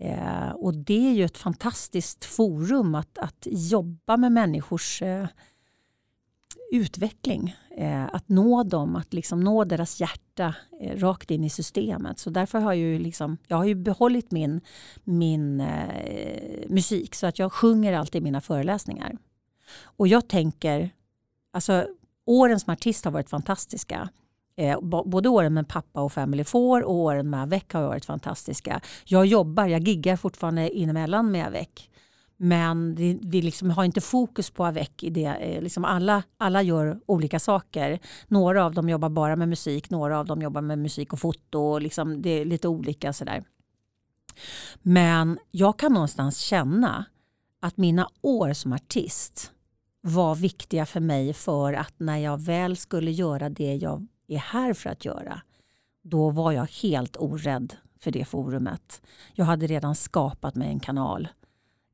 Eh, 0.00 0.50
och 0.50 0.74
det 0.74 1.08
är 1.08 1.12
ju 1.12 1.24
ett 1.24 1.38
fantastiskt 1.38 2.24
forum 2.24 2.94
att, 2.94 3.18
att 3.18 3.46
jobba 3.50 4.16
med 4.16 4.32
människors 4.32 5.02
eh, 5.02 5.26
utveckling. 6.72 7.56
Eh, 7.76 8.04
att 8.04 8.28
nå 8.28 8.62
dem, 8.62 8.96
att 8.96 9.12
liksom 9.12 9.40
nå 9.40 9.64
deras 9.64 10.00
hjärta 10.00 10.54
eh, 10.80 10.98
rakt 10.98 11.30
in 11.30 11.44
i 11.44 11.50
systemet. 11.50 12.18
Så 12.18 12.30
därför 12.30 12.60
har 12.60 12.72
jag 12.72 12.76
ju, 12.76 12.98
liksom, 12.98 13.36
jag 13.46 13.56
har 13.56 13.64
ju 13.64 13.74
behållit 13.74 14.30
min, 14.30 14.60
min 15.04 15.60
eh, 15.60 16.68
musik 16.68 17.14
så 17.14 17.26
att 17.26 17.38
jag 17.38 17.52
sjunger 17.52 17.92
alltid 17.92 18.22
mina 18.22 18.40
föreläsningar. 18.40 19.18
Och 19.82 20.08
jag 20.08 20.28
tänker, 20.28 20.90
alltså 21.52 21.86
åren 22.24 22.60
som 22.60 22.72
artist 22.72 23.04
har 23.04 23.12
varit 23.12 23.30
fantastiska. 23.30 24.08
Eh, 24.56 24.80
både 24.80 25.28
åren 25.28 25.54
med 25.54 25.68
pappa 25.68 26.00
och 26.00 26.12
Family 26.12 26.44
Four 26.44 26.82
och 26.82 26.94
åren 26.94 27.30
med 27.30 27.42
Avec 27.42 27.72
har 27.72 27.82
varit 27.82 28.04
fantastiska. 28.04 28.80
Jag 29.04 29.26
jobbar, 29.26 29.66
jag 29.66 29.88
giggar 29.88 30.16
fortfarande 30.16 30.70
inemellan 30.70 31.30
med 31.30 31.46
Avec. 31.46 31.90
Men 32.44 32.94
det, 32.94 33.18
vi 33.22 33.42
liksom 33.42 33.70
har 33.70 33.84
inte 33.84 34.00
fokus 34.00 34.50
på 34.50 34.66
avec 34.66 35.02
i 35.02 35.10
det. 35.10 35.24
Eh, 35.24 35.62
liksom 35.62 35.84
alla, 35.84 36.22
alla 36.36 36.62
gör 36.62 37.00
olika 37.06 37.40
saker. 37.40 37.98
Några 38.28 38.64
av 38.64 38.74
dem 38.74 38.88
jobbar 38.88 39.08
bara 39.08 39.36
med 39.36 39.48
musik, 39.48 39.90
några 39.90 40.18
av 40.18 40.26
dem 40.26 40.42
jobbar 40.42 40.60
med 40.60 40.78
musik 40.78 41.12
och 41.12 41.20
foto. 41.20 41.78
Liksom 41.78 42.22
det 42.22 42.30
är 42.30 42.44
lite 42.44 42.68
olika 42.68 43.12
sådär. 43.12 43.44
Men 44.82 45.38
jag 45.50 45.78
kan 45.78 45.92
någonstans 45.92 46.38
känna 46.38 47.04
att 47.60 47.76
mina 47.76 48.08
år 48.20 48.52
som 48.52 48.72
artist 48.72 49.52
var 50.00 50.34
viktiga 50.34 50.86
för 50.86 51.00
mig 51.00 51.32
för 51.32 51.72
att 51.72 51.94
när 51.96 52.18
jag 52.18 52.40
väl 52.40 52.76
skulle 52.76 53.10
göra 53.10 53.48
det 53.48 53.74
jag 53.74 54.06
är 54.28 54.38
här 54.38 54.74
för 54.74 54.90
att 54.90 55.04
göra, 55.04 55.42
då 56.04 56.30
var 56.30 56.52
jag 56.52 56.66
helt 56.82 57.16
orädd 57.16 57.76
för 58.00 58.10
det 58.10 58.24
forumet. 58.24 59.02
Jag 59.34 59.44
hade 59.44 59.66
redan 59.66 59.94
skapat 59.94 60.54
mig 60.54 60.68
en 60.68 60.80
kanal 60.80 61.28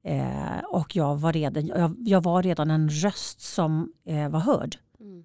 Eh, 0.08 0.58
och 0.64 0.96
jag 0.96 1.16
var, 1.16 1.32
redan, 1.32 1.66
jag, 1.66 1.96
jag, 1.98 2.22
var 2.22 2.42
redan 2.42 2.70
en 2.70 2.88
röst 2.88 3.40
som 3.40 3.92
eh, 4.04 4.28
var 4.28 4.40
hörd. 4.40 4.76
Mm. 5.00 5.24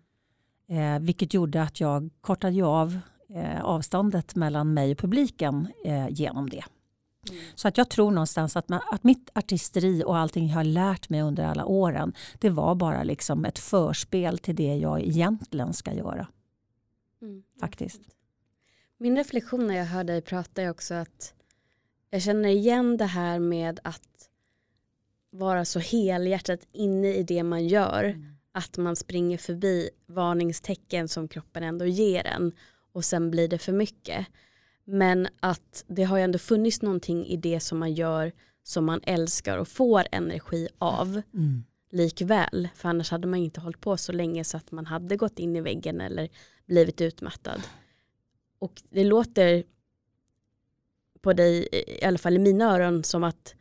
Eh, 0.67 1.05
vilket 1.05 1.33
gjorde 1.33 1.61
att 1.61 1.79
jag 1.79 2.09
kortade 2.21 2.65
av 2.65 2.99
eh, 3.29 3.65
avståndet 3.65 4.35
mellan 4.35 4.73
mig 4.73 4.91
och 4.91 4.97
publiken 4.97 5.67
eh, 5.85 6.09
genom 6.09 6.49
det. 6.49 6.63
Mm. 7.29 7.43
Så 7.55 7.67
att 7.67 7.77
jag 7.77 7.89
tror 7.89 8.11
någonstans 8.11 8.55
att, 8.55 8.69
man, 8.69 8.81
att 8.91 9.03
mitt 9.03 9.29
artisteri 9.33 10.03
och 10.03 10.17
allting 10.17 10.47
jag 10.47 10.55
har 10.55 10.63
lärt 10.63 11.09
mig 11.09 11.21
under 11.21 11.43
alla 11.43 11.65
åren 11.65 12.13
det 12.39 12.49
var 12.49 12.75
bara 12.75 13.03
liksom 13.03 13.45
ett 13.45 13.59
förspel 13.59 14.37
till 14.37 14.55
det 14.55 14.75
jag 14.75 15.01
egentligen 15.01 15.73
ska 15.73 15.93
göra. 15.93 16.27
Mm. 17.21 17.43
Faktiskt. 17.59 18.01
Min 18.97 19.17
reflektion 19.17 19.67
när 19.67 19.75
jag 19.75 19.85
hör 19.85 20.03
dig 20.03 20.21
prata 20.21 20.61
är 20.61 20.69
också 20.69 20.93
att 20.93 21.33
jag 22.09 22.21
känner 22.21 22.49
igen 22.49 22.97
det 22.97 23.05
här 23.05 23.39
med 23.39 23.79
att 23.83 24.29
vara 25.33 25.65
så 25.65 25.79
helhjärtat 25.79 26.59
inne 26.71 27.13
i 27.13 27.23
det 27.23 27.43
man 27.43 27.67
gör 27.67 28.03
mm. 28.03 28.35
att 28.51 28.77
man 28.77 28.95
springer 28.95 29.37
förbi 29.37 29.89
varningstecken 30.05 31.07
som 31.07 31.27
kroppen 31.27 31.63
ändå 31.63 31.85
ger 31.85 32.27
en 32.27 32.51
och 32.91 33.05
sen 33.05 33.31
blir 33.31 33.47
det 33.47 33.57
för 33.57 33.71
mycket. 33.71 34.27
Men 34.83 35.27
att 35.39 35.83
det 35.87 36.03
har 36.03 36.17
ju 36.17 36.23
ändå 36.23 36.39
funnits 36.39 36.81
någonting 36.81 37.25
i 37.25 37.37
det 37.37 37.59
som 37.59 37.79
man 37.79 37.93
gör 37.93 38.31
som 38.63 38.85
man 38.85 39.01
älskar 39.03 39.57
och 39.57 39.67
får 39.67 40.07
energi 40.11 40.67
av 40.77 41.21
mm. 41.33 41.63
likväl. 41.89 42.69
För 42.75 42.89
annars 42.89 43.11
hade 43.11 43.27
man 43.27 43.39
inte 43.39 43.61
hållit 43.61 43.81
på 43.81 43.97
så 43.97 44.11
länge 44.11 44.43
så 44.43 44.57
att 44.57 44.71
man 44.71 44.85
hade 44.85 45.17
gått 45.17 45.39
in 45.39 45.55
i 45.55 45.61
väggen 45.61 46.01
eller 46.01 46.29
blivit 46.65 47.01
utmattad. 47.01 47.61
Och 48.59 48.81
det 48.89 49.03
låter 49.03 49.63
på 51.21 51.33
dig, 51.33 51.67
i 51.71 52.05
alla 52.05 52.17
fall 52.17 52.35
i 52.35 52.39
mina 52.39 52.75
öron, 52.75 53.03
som 53.03 53.23
att 53.23 53.55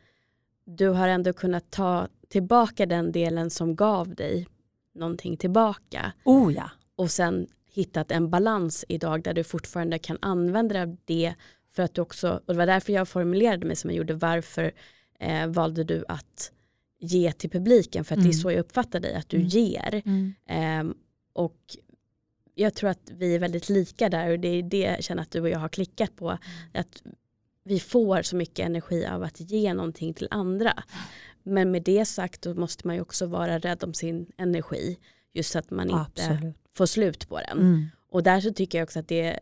du 0.65 0.87
har 0.87 1.07
ändå 1.07 1.33
kunnat 1.33 1.71
ta 1.71 2.07
tillbaka 2.27 2.85
den 2.85 3.11
delen 3.11 3.49
som 3.49 3.75
gav 3.75 4.15
dig 4.15 4.47
någonting 4.93 5.37
tillbaka. 5.37 6.13
Oh 6.25 6.53
ja. 6.53 6.69
Och 6.95 7.11
sen 7.11 7.47
hittat 7.73 8.11
en 8.11 8.29
balans 8.29 8.85
idag 8.87 9.23
där 9.23 9.33
du 9.33 9.43
fortfarande 9.43 9.99
kan 9.99 10.17
använda 10.21 10.85
det 10.85 11.33
för 11.71 11.83
att 11.83 11.93
du 11.93 12.01
också, 12.01 12.41
och 12.45 12.53
det 12.53 12.57
var 12.57 12.65
därför 12.65 12.93
jag 12.93 13.07
formulerade 13.07 13.65
mig 13.65 13.75
som 13.75 13.89
jag 13.89 13.97
gjorde, 13.97 14.13
varför 14.13 14.71
eh, 15.19 15.47
valde 15.47 15.83
du 15.83 16.05
att 16.07 16.51
ge 16.99 17.31
till 17.31 17.49
publiken? 17.49 18.05
För 18.05 18.15
att 18.15 18.17
mm. 18.17 18.23
det 18.23 18.33
är 18.33 18.35
mm. 18.35 18.41
så 18.41 18.51
jag 18.51 18.59
uppfattar 18.59 18.99
dig, 18.99 19.15
att 19.15 19.29
du 19.29 19.37
mm. 19.37 19.47
ger. 19.47 20.01
Mm. 20.05 20.33
Eh, 20.45 20.95
och 21.33 21.77
jag 22.55 22.73
tror 22.73 22.89
att 22.89 23.11
vi 23.11 23.35
är 23.35 23.39
väldigt 23.39 23.69
lika 23.69 24.09
där 24.09 24.31
och 24.31 24.39
det 24.39 24.47
är 24.47 24.63
det 24.63 24.77
jag 24.77 25.03
känner 25.03 25.21
att 25.21 25.31
du 25.31 25.41
och 25.41 25.49
jag 25.49 25.59
har 25.59 25.69
klickat 25.69 26.15
på. 26.15 26.29
Mm. 26.29 26.41
Att 26.73 27.03
vi 27.63 27.79
får 27.79 28.21
så 28.21 28.35
mycket 28.35 28.65
energi 28.65 29.05
av 29.05 29.23
att 29.23 29.39
ge 29.39 29.73
någonting 29.73 30.13
till 30.13 30.27
andra. 30.31 30.83
Men 31.43 31.71
med 31.71 31.83
det 31.83 32.05
sagt 32.05 32.41
då 32.41 32.53
måste 32.53 32.87
man 32.87 32.95
ju 32.95 33.01
också 33.01 33.25
vara 33.25 33.59
rädd 33.59 33.83
om 33.83 33.93
sin 33.93 34.31
energi. 34.37 34.99
Just 35.33 35.51
så 35.51 35.59
att 35.59 35.71
man 35.71 35.89
inte 35.89 36.01
Absolut. 36.01 36.55
får 36.73 36.85
slut 36.85 37.29
på 37.29 37.39
den. 37.39 37.59
Mm. 37.59 37.85
Och 38.09 38.23
därför 38.23 38.51
tycker 38.51 38.77
jag 38.77 38.85
också 38.85 38.99
att 38.99 39.07
det 39.07 39.21
är 39.21 39.39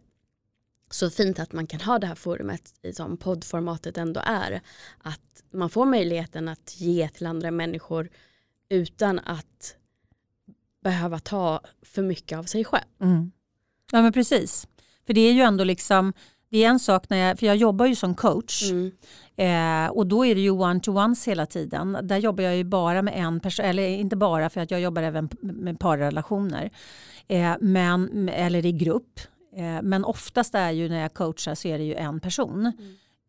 så 0.89 1.09
fint 1.09 1.39
att 1.39 1.53
man 1.53 1.67
kan 1.67 1.81
ha 1.81 1.99
det 1.99 2.07
här 2.07 2.15
forumet 2.15 2.73
som 2.93 3.17
poddformatet 3.17 3.97
ändå 3.97 4.21
är. 4.25 4.61
Att 4.97 5.43
man 5.51 5.69
får 5.69 5.85
möjligheten 5.85 6.47
att 6.47 6.75
ge 6.81 7.09
till 7.09 7.25
andra 7.25 7.51
människor 7.51 8.09
utan 8.69 9.19
att 9.19 9.75
behöva 10.83 11.19
ta 11.19 11.61
för 11.81 12.01
mycket 12.01 12.37
av 12.37 12.43
sig 12.43 12.65
själv. 12.65 12.85
Mm. 13.01 13.31
Ja 13.91 14.01
men 14.01 14.13
precis. 14.13 14.67
För 15.05 15.13
det 15.13 15.21
är 15.21 15.33
ju 15.33 15.41
ändå 15.41 15.63
liksom 15.63 16.13
det 16.51 16.63
är 16.63 16.69
en 16.69 16.79
sak 16.79 17.09
när 17.09 17.17
jag, 17.17 17.39
för 17.39 17.45
jag 17.45 17.55
jobbar 17.55 17.85
ju 17.85 17.95
som 17.95 18.15
coach 18.15 18.71
mm. 18.71 18.91
eh, 19.35 19.91
och 19.91 20.07
då 20.07 20.25
är 20.25 20.35
det 20.35 20.41
ju 20.41 20.49
one-to-ones 20.49 21.27
hela 21.27 21.45
tiden. 21.45 21.97
Där 22.03 22.17
jobbar 22.17 22.43
jag 22.43 22.57
ju 22.57 22.63
bara 22.63 23.01
med 23.01 23.13
en 23.17 23.39
person, 23.39 23.65
eller 23.65 23.87
inte 23.87 24.15
bara 24.15 24.49
för 24.49 24.61
att 24.61 24.71
jag 24.71 24.81
jobbar 24.81 25.01
även 25.01 25.29
med 25.41 25.79
parrelationer. 25.79 26.71
Eh, 27.27 27.53
men, 27.59 28.29
eller 28.29 28.65
i 28.65 28.71
grupp. 28.71 29.19
Eh, 29.55 29.81
men 29.81 30.05
oftast 30.05 30.55
är 30.55 30.71
ju 30.71 30.89
när 30.89 31.01
jag 31.01 31.13
coachar 31.13 31.55
så 31.55 31.67
är 31.67 31.77
det 31.77 31.83
ju 31.83 31.95
en 31.95 32.19
person. 32.19 32.71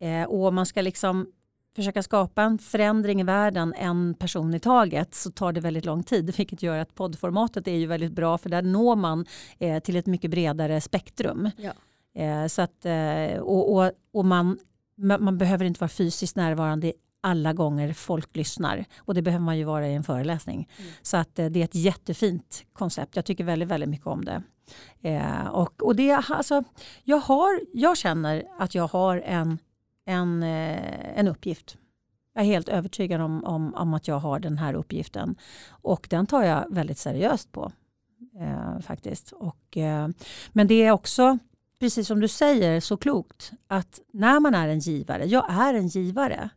Mm. 0.01 0.21
Eh, 0.21 0.27
och 0.27 0.53
man 0.53 0.65
ska 0.65 0.81
liksom 0.81 1.27
försöka 1.75 2.03
skapa 2.03 2.41
en 2.41 2.59
förändring 2.59 3.21
i 3.21 3.23
världen 3.23 3.73
en 3.77 4.13
person 4.13 4.53
i 4.53 4.59
taget 4.59 5.15
så 5.15 5.31
tar 5.31 5.51
det 5.51 5.61
väldigt 5.61 5.85
lång 5.85 6.03
tid. 6.03 6.35
Vilket 6.37 6.63
gör 6.63 6.77
att 6.77 6.95
poddformatet 6.95 7.67
är 7.67 7.75
ju 7.75 7.85
väldigt 7.85 8.11
bra 8.11 8.37
för 8.37 8.49
där 8.49 8.61
når 8.61 8.95
man 8.95 9.25
eh, 9.59 9.79
till 9.79 9.95
ett 9.95 10.05
mycket 10.05 10.31
bredare 10.31 10.81
spektrum. 10.81 11.49
Ja. 11.57 11.73
Eh, 12.15 12.47
så 12.47 12.61
att, 12.61 12.85
eh, 12.85 13.39
och, 13.39 13.75
och, 13.75 13.91
och 14.13 14.25
man, 14.25 14.59
man 14.95 15.37
behöver 15.37 15.65
inte 15.65 15.79
vara 15.79 15.89
fysiskt 15.89 16.35
närvarande 16.35 16.93
alla 17.21 17.53
gånger 17.53 17.93
folk 17.93 18.35
lyssnar. 18.35 18.85
Och 18.97 19.13
det 19.13 19.21
behöver 19.21 19.45
man 19.45 19.57
ju 19.57 19.63
vara 19.63 19.87
i 19.87 19.93
en 19.93 20.03
föreläsning. 20.03 20.69
Mm. 20.77 20.91
Så 21.01 21.17
att 21.17 21.39
eh, 21.39 21.45
det 21.45 21.59
är 21.59 21.63
ett 21.63 21.75
jättefint 21.75 22.65
koncept. 22.73 23.15
Jag 23.15 23.25
tycker 23.25 23.43
väldigt, 23.43 23.69
väldigt 23.69 23.89
mycket 23.89 24.07
om 24.07 24.25
det. 24.25 24.43
Eh, 25.01 25.47
och, 25.47 25.83
och 25.83 25.95
det, 25.95 26.11
alltså, 26.11 26.63
jag, 27.03 27.17
har, 27.17 27.59
jag 27.73 27.97
känner 27.97 28.43
att 28.59 28.75
jag 28.75 28.87
har 28.87 29.17
en, 29.17 29.57
en, 30.05 30.43
eh, 30.43 31.19
en 31.19 31.27
uppgift. 31.27 31.77
Jag 32.33 32.43
är 32.43 32.47
helt 32.47 32.69
övertygad 32.69 33.21
om, 33.21 33.43
om, 33.43 33.73
om, 33.73 33.93
att 33.93 34.07
jag 34.07 34.19
har 34.19 34.39
den 34.39 34.57
här 34.57 34.73
uppgiften. 34.73 35.35
Och 35.69 36.07
den 36.09 36.27
tar 36.27 36.43
jag 36.43 36.65
väldigt 36.69 36.97
seriöst 36.97 37.51
på. 37.51 37.71
Eh, 38.39 38.79
faktiskt. 38.79 39.31
Och, 39.31 39.77
eh, 39.77 40.07
men 40.51 40.67
det 40.67 40.83
är 40.83 40.91
också, 40.91 41.37
precis 41.83 42.07
som 42.07 42.19
du 42.19 42.27
säger 42.27 42.79
så 42.79 42.97
klokt, 42.97 43.51
att 43.67 43.99
när 44.11 44.39
man 44.39 44.55
är 44.55 44.67
en 44.67 44.79
givare, 44.79 45.25
jag 45.25 45.45
är 45.49 45.73
en 45.73 45.87
givare, 45.87 46.49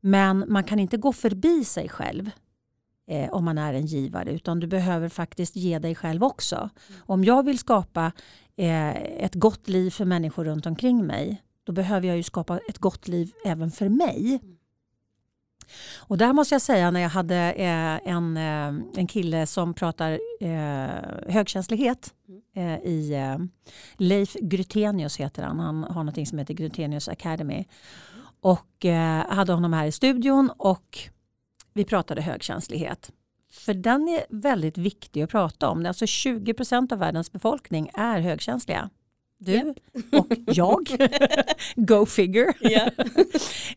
men 0.00 0.44
man 0.48 0.64
kan 0.64 0.78
inte 0.78 0.96
gå 0.96 1.12
förbi 1.12 1.64
sig 1.64 1.88
själv 1.88 2.30
eh, 3.06 3.30
om 3.30 3.44
man 3.44 3.58
är 3.58 3.74
en 3.74 3.86
givare 3.86 4.32
utan 4.32 4.60
du 4.60 4.66
behöver 4.66 5.08
faktiskt 5.08 5.56
ge 5.56 5.78
dig 5.78 5.94
själv 5.94 6.24
också. 6.24 6.56
Mm. 6.56 7.00
Om 7.06 7.24
jag 7.24 7.42
vill 7.42 7.58
skapa 7.58 8.12
eh, 8.56 8.96
ett 8.96 9.34
gott 9.34 9.68
liv 9.68 9.90
för 9.90 10.04
människor 10.04 10.44
runt 10.44 10.66
omkring 10.66 11.06
mig 11.06 11.42
då 11.64 11.72
behöver 11.72 12.08
jag 12.08 12.16
ju 12.16 12.22
skapa 12.22 12.58
ett 12.68 12.78
gott 12.78 13.08
liv 13.08 13.32
även 13.44 13.70
för 13.70 13.88
mig. 13.88 14.40
Mm. 14.42 14.57
Och 15.98 16.18
där 16.18 16.32
måste 16.32 16.54
jag 16.54 16.62
säga 16.62 16.90
när 16.90 17.00
jag 17.00 17.08
hade 17.08 17.52
eh, 17.52 18.12
en, 18.12 18.36
eh, 18.36 19.00
en 19.00 19.06
kille 19.06 19.46
som 19.46 19.74
pratar 19.74 20.20
eh, 20.40 21.32
högkänslighet 21.32 22.14
eh, 22.56 22.76
i 22.76 23.14
eh, 23.14 23.38
Leif 23.96 24.34
Grytenius 24.40 25.16
heter 25.16 25.42
han. 25.42 25.60
Han 25.60 25.84
har 25.84 26.04
något 26.04 26.28
som 26.28 26.38
heter 26.38 26.54
Grytenius 26.54 27.08
Academy. 27.08 27.64
Och 28.40 28.84
eh, 28.84 29.26
hade 29.28 29.52
honom 29.52 29.72
här 29.72 29.86
i 29.86 29.92
studion 29.92 30.50
och 30.56 30.98
vi 31.72 31.84
pratade 31.84 32.22
högkänslighet. 32.22 33.10
För 33.50 33.74
den 33.74 34.08
är 34.08 34.24
väldigt 34.28 34.78
viktig 34.78 35.22
att 35.22 35.30
prata 35.30 35.68
om. 35.68 35.86
Alltså 35.86 36.06
20 36.06 36.54
procent 36.54 36.92
av 36.92 36.98
världens 36.98 37.32
befolkning 37.32 37.90
är 37.94 38.20
högkänsliga. 38.20 38.90
Du 39.38 39.52
yep. 39.52 39.76
och 40.12 40.32
jag. 40.46 40.88
Go 41.76 42.06
figure. 42.06 42.52
Yeah. 42.60 42.90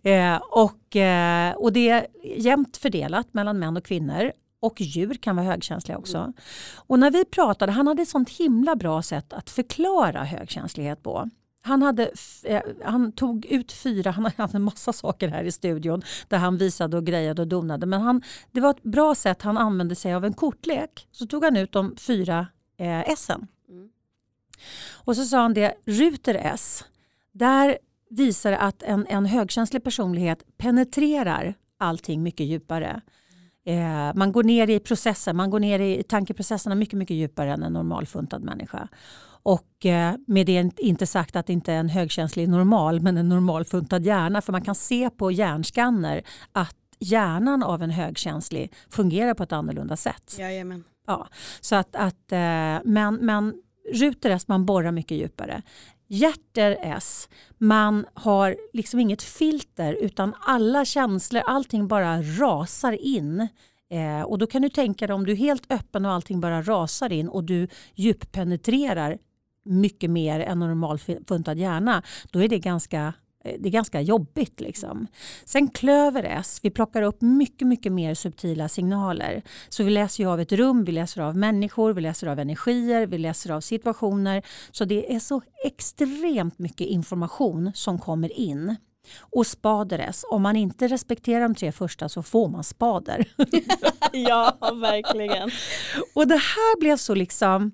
eh, 0.36 0.42
och, 0.50 0.96
eh, 0.96 1.54
och 1.54 1.74
det 1.74 1.90
är 1.90 2.08
jämnt 2.36 2.78
fördelat 2.78 3.34
mellan 3.34 3.60
män 3.60 3.78
och 3.78 3.86
kvinnor. 3.86 4.32
Och 4.60 4.82
djur 4.82 5.14
kan 5.14 5.36
vara 5.36 5.46
högkänsliga 5.46 5.98
också. 5.98 6.18
Mm. 6.18 6.34
Och 6.76 7.00
när 7.00 7.12
vi 7.12 7.26
pratade, 7.26 7.72
han 7.72 7.88
hade 7.88 8.02
ett 8.02 8.10
sånt 8.10 8.30
himla 8.30 8.76
bra 8.76 9.02
sätt 9.02 9.34
att 9.34 9.50
förklara 9.50 10.24
högkänslighet 10.24 11.04
på. 11.04 11.30
Han, 11.64 11.82
hade, 11.82 12.12
eh, 12.44 12.62
han 12.84 13.12
tog 13.12 13.46
ut 13.46 13.72
fyra, 13.72 14.12
han 14.12 14.32
hade 14.38 14.58
en 14.58 14.62
massa 14.62 14.94
saker 14.94 15.28
här 15.28 15.44
i 15.44 15.52
studion 15.52 16.02
där 16.28 16.38
han 16.38 16.58
visade 16.58 16.98
och 16.98 17.06
grejade 17.06 17.42
och 17.42 17.48
donade. 17.48 17.86
Men 17.86 18.02
han, 18.02 18.22
det 18.52 18.62
var 18.62 18.70
ett 18.70 18.84
bra 18.84 19.16
sätt, 19.16 19.42
han 19.42 19.58
använde 19.58 19.96
sig 19.96 20.14
av 20.14 20.26
en 20.26 20.34
kortlek. 20.34 21.08
Så 21.12 21.26
tog 21.26 21.44
han 21.44 21.58
ut 21.58 21.72
de 21.72 21.96
fyra 21.98 22.48
eh, 22.78 23.10
S. 23.10 23.32
Och 24.94 25.16
så 25.16 25.26
sa 25.26 25.42
han 25.42 25.54
det, 25.54 25.74
ruter 25.86 26.36
S, 26.36 26.84
där 27.32 27.78
visar 28.10 28.52
att 28.52 28.84
en, 28.84 29.06
en 29.10 29.26
högkänslig 29.26 29.84
personlighet 29.84 30.44
penetrerar 30.58 31.54
allting 31.78 32.24
mycket 32.24 32.46
djupare. 32.46 33.02
Eh, 33.66 34.14
man 34.16 34.32
går 34.32 34.44
ner 34.44 34.70
i 34.70 34.80
processen, 34.80 35.36
man 35.36 35.50
går 35.50 35.60
ner 35.60 35.80
i 35.80 36.04
tankeprocesserna 36.04 36.76
mycket, 36.76 36.98
mycket 36.98 37.18
djupare 37.18 37.54
än 37.54 37.64
en 37.64 37.74
normalfuntad 37.74 38.44
människa. 38.44 38.88
Och 39.44 39.86
eh, 39.86 40.16
med 40.28 40.46
det 40.46 40.72
inte 40.78 41.08
sagt 41.08 41.36
att 41.36 41.50
inte 41.50 41.74
är 41.74 41.78
en 41.78 41.90
högkänslig 41.90 42.50
normal, 42.50 43.02
men 43.02 43.18
en 43.18 43.30
normalfuntad 43.30 44.06
hjärna. 44.06 44.42
För 44.42 44.52
man 44.52 44.62
kan 44.62 44.76
se 44.76 45.10
på 45.10 45.32
hjärnskanner 45.32 46.22
att 46.52 46.76
hjärnan 47.00 47.64
av 47.64 47.84
en 47.84 47.90
högkänslig 47.90 48.74
fungerar 48.90 49.34
på 49.34 49.44
ett 49.44 49.52
annorlunda 49.52 49.98
sätt. 49.98 50.36
Jajamän. 50.40 50.84
Ja, 51.08 51.28
så 51.62 51.76
att, 51.76 51.96
att, 51.96 52.32
eh, 52.32 52.80
men, 52.84 53.16
men 53.22 53.54
ruter 53.94 54.30
S, 54.30 54.48
man 54.48 54.66
borrar 54.66 54.92
mycket 54.92 55.18
djupare. 55.18 55.62
Hjärter 56.08 56.78
S, 56.82 57.30
man 57.58 58.06
har 58.14 58.58
liksom 58.74 59.00
inget 59.00 59.22
filter 59.22 59.94
utan 59.94 60.34
alla 60.40 60.86
känslor, 60.86 61.44
allting 61.46 61.88
bara 61.88 62.22
rasar 62.22 62.92
in. 62.92 63.48
Eh, 63.90 64.22
och 64.22 64.38
då 64.38 64.48
kan 64.48 64.62
du 64.62 64.70
tänka 64.70 65.08
dig 65.08 65.14
om 65.14 65.26
du 65.26 65.32
är 65.32 65.36
helt 65.36 65.72
öppen 65.72 66.06
och 66.06 66.12
allting 66.12 66.42
bara 66.42 66.62
rasar 66.62 67.12
in 67.12 67.30
och 67.30 67.44
du 67.44 67.68
djuppenetrerar 67.96 69.18
mycket 69.66 70.10
mer 70.10 70.40
än 70.40 70.60
normalfuntad 70.60 71.58
hjärna, 71.58 72.04
då 72.32 72.44
är 72.44 72.48
det 72.48 72.60
ganska 72.60 73.14
det 73.44 73.70
är 73.70 73.72
ganska 73.72 74.02
jobbigt. 74.02 74.60
Liksom. 74.60 75.08
Sen 75.46 75.68
klöver 75.68 76.24
S, 76.24 76.60
vi 76.64 76.70
plockar 76.70 77.02
upp 77.02 77.22
mycket, 77.22 77.68
mycket 77.68 77.92
mer 77.92 78.16
subtila 78.16 78.70
signaler. 78.70 79.42
Så 79.70 79.84
vi 79.84 79.92
läser 79.92 80.26
av 80.26 80.40
ett 80.40 80.52
rum, 80.52 80.84
vi 80.84 80.92
läser 80.92 81.22
av 81.22 81.38
människor, 81.38 81.94
vi 81.94 82.02
läser 82.02 82.28
av 82.28 82.40
energier, 82.40 83.08
vi 83.08 83.18
läser 83.18 83.52
av 83.52 83.62
situationer. 83.62 84.42
Så 84.72 84.86
det 84.86 85.16
är 85.16 85.20
så 85.20 85.42
extremt 85.66 86.60
mycket 86.60 86.88
information 86.88 87.72
som 87.76 88.00
kommer 88.00 88.40
in. 88.40 88.76
Och 89.20 89.48
spader 89.48 90.00
S, 90.00 90.26
om 90.32 90.42
man 90.42 90.56
inte 90.56 90.88
respekterar 90.88 91.42
de 91.42 91.56
tre 91.56 91.72
första 91.72 92.10
så 92.10 92.24
får 92.24 92.50
man 92.50 92.64
spader. 92.64 93.26
ja, 94.12 94.58
verkligen. 94.82 95.52
Och 96.16 96.28
det 96.28 96.36
här 96.36 96.80
blev 96.80 96.98
så 96.98 97.16
liksom 97.16 97.72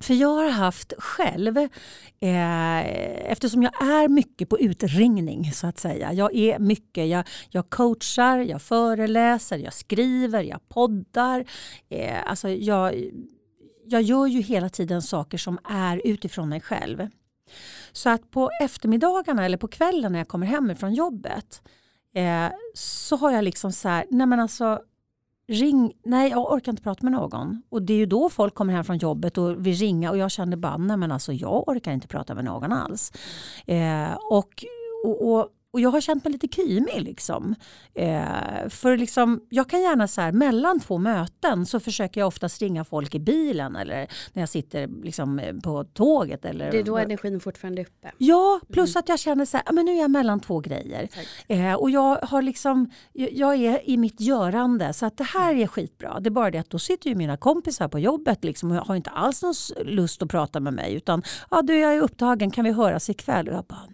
för 0.00 0.14
jag 0.14 0.28
har 0.28 0.50
haft 0.50 0.92
själv, 0.98 1.56
eh, 1.56 3.30
eftersom 3.30 3.62
jag 3.62 3.82
är 3.82 4.08
mycket 4.08 4.48
på 4.48 4.58
utringning 4.58 5.52
så 5.52 5.66
att 5.66 5.78
säga. 5.78 6.12
Jag 6.12 6.34
är 6.34 6.58
mycket, 6.58 7.08
jag, 7.08 7.24
jag 7.50 7.70
coachar, 7.70 8.38
jag 8.38 8.62
föreläser, 8.62 9.58
jag 9.58 9.74
skriver, 9.74 10.42
jag 10.42 10.68
poddar. 10.68 11.44
Eh, 11.88 12.30
alltså 12.30 12.48
jag, 12.48 13.10
jag 13.84 14.02
gör 14.02 14.26
ju 14.26 14.40
hela 14.40 14.68
tiden 14.68 15.02
saker 15.02 15.38
som 15.38 15.58
är 15.64 16.00
utifrån 16.04 16.48
mig 16.48 16.60
själv. 16.60 17.08
Så 17.92 18.10
att 18.10 18.30
på 18.30 18.50
eftermiddagarna 18.62 19.44
eller 19.44 19.58
på 19.58 19.68
kvällen 19.68 20.12
när 20.12 20.18
jag 20.18 20.28
kommer 20.28 20.46
hem 20.46 20.76
från 20.76 20.94
jobbet 20.94 21.62
eh, 22.14 22.48
så 22.74 23.16
har 23.16 23.32
jag 23.32 23.44
liksom 23.44 23.72
så 23.72 23.88
här, 23.88 24.06
nej 24.10 24.26
men 24.26 24.40
alltså 24.40 24.80
ring, 25.48 25.92
nej 26.04 26.30
jag 26.30 26.52
orkar 26.52 26.72
inte 26.72 26.82
prata 26.82 27.00
med 27.02 27.12
någon. 27.12 27.62
Och 27.68 27.82
det 27.82 27.92
är 27.92 27.96
ju 27.96 28.06
då 28.06 28.30
folk 28.30 28.54
kommer 28.54 28.72
hem 28.72 28.84
från 28.84 28.98
jobbet 28.98 29.38
och 29.38 29.66
vill 29.66 29.74
ringa 29.74 30.10
och 30.10 30.18
jag 30.18 30.30
känner 30.30 30.56
bara, 30.56 30.76
nej 30.76 30.96
men 30.96 31.12
alltså 31.12 31.32
jag 31.32 31.68
orkar 31.68 31.92
inte 31.92 32.08
prata 32.08 32.34
med 32.34 32.44
någon 32.44 32.72
alls. 32.72 33.12
Eh, 33.66 34.12
och, 34.30 34.64
och, 35.04 35.32
och 35.32 35.48
och 35.76 35.80
jag 35.80 35.90
har 35.90 36.00
känt 36.00 36.24
mig 36.24 36.32
lite 36.32 36.48
kymig. 36.48 37.02
Liksom. 37.02 37.54
Eh, 37.94 38.68
för 38.68 38.96
liksom, 38.96 39.40
jag 39.48 39.70
kan 39.70 39.82
gärna 39.82 40.08
så 40.08 40.20
här, 40.20 40.32
mellan 40.32 40.80
två 40.80 40.98
möten 40.98 41.66
så 41.66 41.80
försöker 41.80 42.20
jag 42.20 42.28
ofta 42.28 42.48
ringa 42.48 42.84
folk 42.84 43.14
i 43.14 43.18
bilen 43.18 43.76
eller 43.76 44.06
när 44.32 44.42
jag 44.42 44.48
sitter 44.48 44.88
liksom, 45.02 45.60
på 45.64 45.84
tåget. 45.84 46.44
Eller, 46.44 46.70
det 46.70 46.78
är 46.78 46.82
då 46.82 46.98
energin 46.98 47.40
fortfarande 47.40 47.80
är 47.80 47.84
uppe. 47.84 48.12
Ja, 48.18 48.60
plus 48.72 48.96
mm. 48.96 49.00
att 49.00 49.08
jag 49.08 49.18
känner 49.18 49.44
så 49.44 49.56
här, 49.56 49.72
men 49.72 49.84
nu 49.84 49.92
är 49.92 50.00
jag 50.00 50.10
mellan 50.10 50.40
två 50.40 50.60
grejer. 50.60 51.08
Eh, 51.48 51.74
och 51.74 51.90
jag, 51.90 52.16
har 52.16 52.42
liksom, 52.42 52.90
jag 53.12 53.56
är 53.56 53.90
i 53.90 53.96
mitt 53.96 54.20
görande 54.20 54.92
så 54.92 55.06
att 55.06 55.16
det 55.16 55.24
här 55.24 55.54
är 55.54 55.66
skitbra. 55.66 56.20
Det 56.20 56.28
är 56.28 56.30
bara 56.30 56.50
det 56.50 56.58
att 56.58 56.70
då 56.70 56.78
sitter 56.78 57.10
ju 57.10 57.16
mina 57.16 57.36
kompisar 57.36 57.88
på 57.88 57.98
jobbet 57.98 58.44
liksom, 58.44 58.72
och 58.72 58.86
har 58.86 58.96
inte 58.96 59.10
alls 59.10 59.42
någon 59.42 59.54
lust 59.84 60.22
att 60.22 60.30
prata 60.30 60.60
med 60.60 60.74
mig. 60.74 60.94
Utan 60.94 61.22
ja, 61.50 61.62
du, 61.62 61.78
jag 61.78 61.94
är 61.94 62.00
upptagen, 62.00 62.50
kan 62.50 62.64
vi 62.64 62.72
höras 62.72 63.10
ikväll? 63.10 63.48
Och 63.48 63.54
jag 63.54 63.64
bara, 63.64 63.88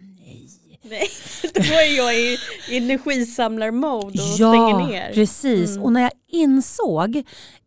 Nej, 0.83 1.09
då 1.53 1.61
är 1.61 1.97
jag 1.97 2.15
i 2.15 2.37
energisamlarmode 2.69 4.05
och 4.05 4.11
ja, 4.13 4.33
stänger 4.33 4.87
ner. 4.87 5.07
Ja, 5.07 5.13
precis. 5.13 5.69
Mm. 5.69 5.83
Och 5.83 5.93
när 5.93 6.01
jag 6.01 6.11
insåg 6.27 7.15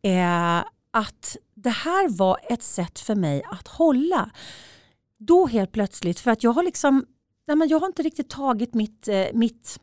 eh, 0.03 0.59
att 0.91 1.37
det 1.55 1.71
här 1.71 2.09
var 2.09 2.39
ett 2.49 2.63
sätt 2.63 2.99
för 2.99 3.15
mig 3.15 3.43
att 3.51 3.69
hålla, 3.69 4.31
då 5.19 5.47
helt 5.47 5.73
plötsligt, 5.73 6.21
för 6.21 6.31
att 6.31 6.43
jag 6.43 6.51
har 6.51 6.63
liksom, 6.63 7.07
nej 7.47 7.57
men 7.57 7.69
jag 7.69 7.81
har 7.81 7.87
inte 7.87 8.03
riktigt 8.03 8.31
tagit 8.31 8.75
mitt, 8.75 9.09
eh, 9.09 9.27
mitt 9.33 9.79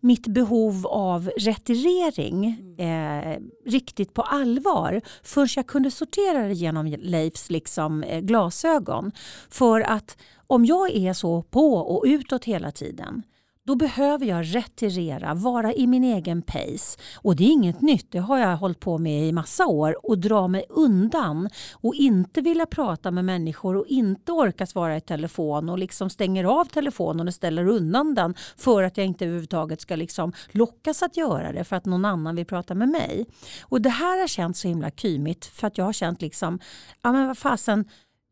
mitt 0.00 0.26
behov 0.26 0.86
av 0.86 1.30
retirering 1.36 2.44
eh, 2.78 3.38
riktigt 3.66 4.14
på 4.14 4.22
allvar 4.22 5.00
förrän 5.22 5.48
jag 5.56 5.66
kunde 5.66 5.90
sortera 5.90 6.48
det 6.48 6.54
genom 6.54 6.86
Leifs 6.86 7.50
liksom, 7.50 8.02
eh, 8.02 8.20
glasögon. 8.20 9.12
För 9.50 9.80
att 9.80 10.16
om 10.46 10.64
jag 10.64 10.90
är 10.90 11.12
så 11.12 11.42
på 11.42 11.74
och 11.74 12.02
utåt 12.06 12.44
hela 12.44 12.70
tiden 12.70 13.22
då 13.66 13.74
behöver 13.74 14.26
jag 14.26 14.54
retirera, 14.54 15.34
vara 15.34 15.72
i 15.74 15.86
min 15.86 16.04
egen 16.04 16.42
pace. 16.42 16.98
Och 17.14 17.36
det 17.36 17.44
är 17.44 17.48
inget 17.48 17.80
nytt, 17.80 18.12
det 18.12 18.18
har 18.18 18.38
jag 18.38 18.56
hållit 18.56 18.80
på 18.80 18.98
med 18.98 19.28
i 19.28 19.32
massa 19.32 19.66
år. 19.66 20.06
Och 20.06 20.18
dra 20.18 20.48
mig 20.48 20.64
undan 20.68 21.48
och 21.72 21.94
inte 21.94 22.40
vilja 22.40 22.66
prata 22.66 23.10
med 23.10 23.24
människor 23.24 23.76
och 23.76 23.86
inte 23.86 24.32
orka 24.32 24.66
svara 24.66 24.96
i 24.96 25.00
telefon 25.00 25.68
och 25.68 25.78
liksom 25.78 26.10
stänger 26.10 26.44
av 26.44 26.64
telefonen 26.64 27.28
och 27.28 27.34
ställer 27.34 27.68
undan 27.68 28.14
den 28.14 28.34
för 28.56 28.82
att 28.82 28.96
jag 28.96 29.06
inte 29.06 29.24
överhuvudtaget 29.24 29.80
ska 29.80 29.96
liksom 29.96 30.32
lockas 30.50 31.02
att 31.02 31.16
göra 31.16 31.52
det 31.52 31.64
för 31.64 31.76
att 31.76 31.84
någon 31.84 32.04
annan 32.04 32.36
vill 32.36 32.46
prata 32.46 32.74
med 32.74 32.88
mig. 32.88 33.26
Och 33.62 33.80
det 33.80 33.90
här 33.90 34.20
har 34.20 34.28
känts 34.28 34.60
så 34.60 34.68
himla 34.68 34.90
kymigt 34.90 35.46
för 35.46 35.66
att 35.66 35.78
jag 35.78 35.84
har 35.84 35.92
känt 35.92 36.22
liksom, 36.22 36.58
ja 37.02 37.12
men 37.12 37.26
vad 37.26 37.38
fasen, 37.38 37.84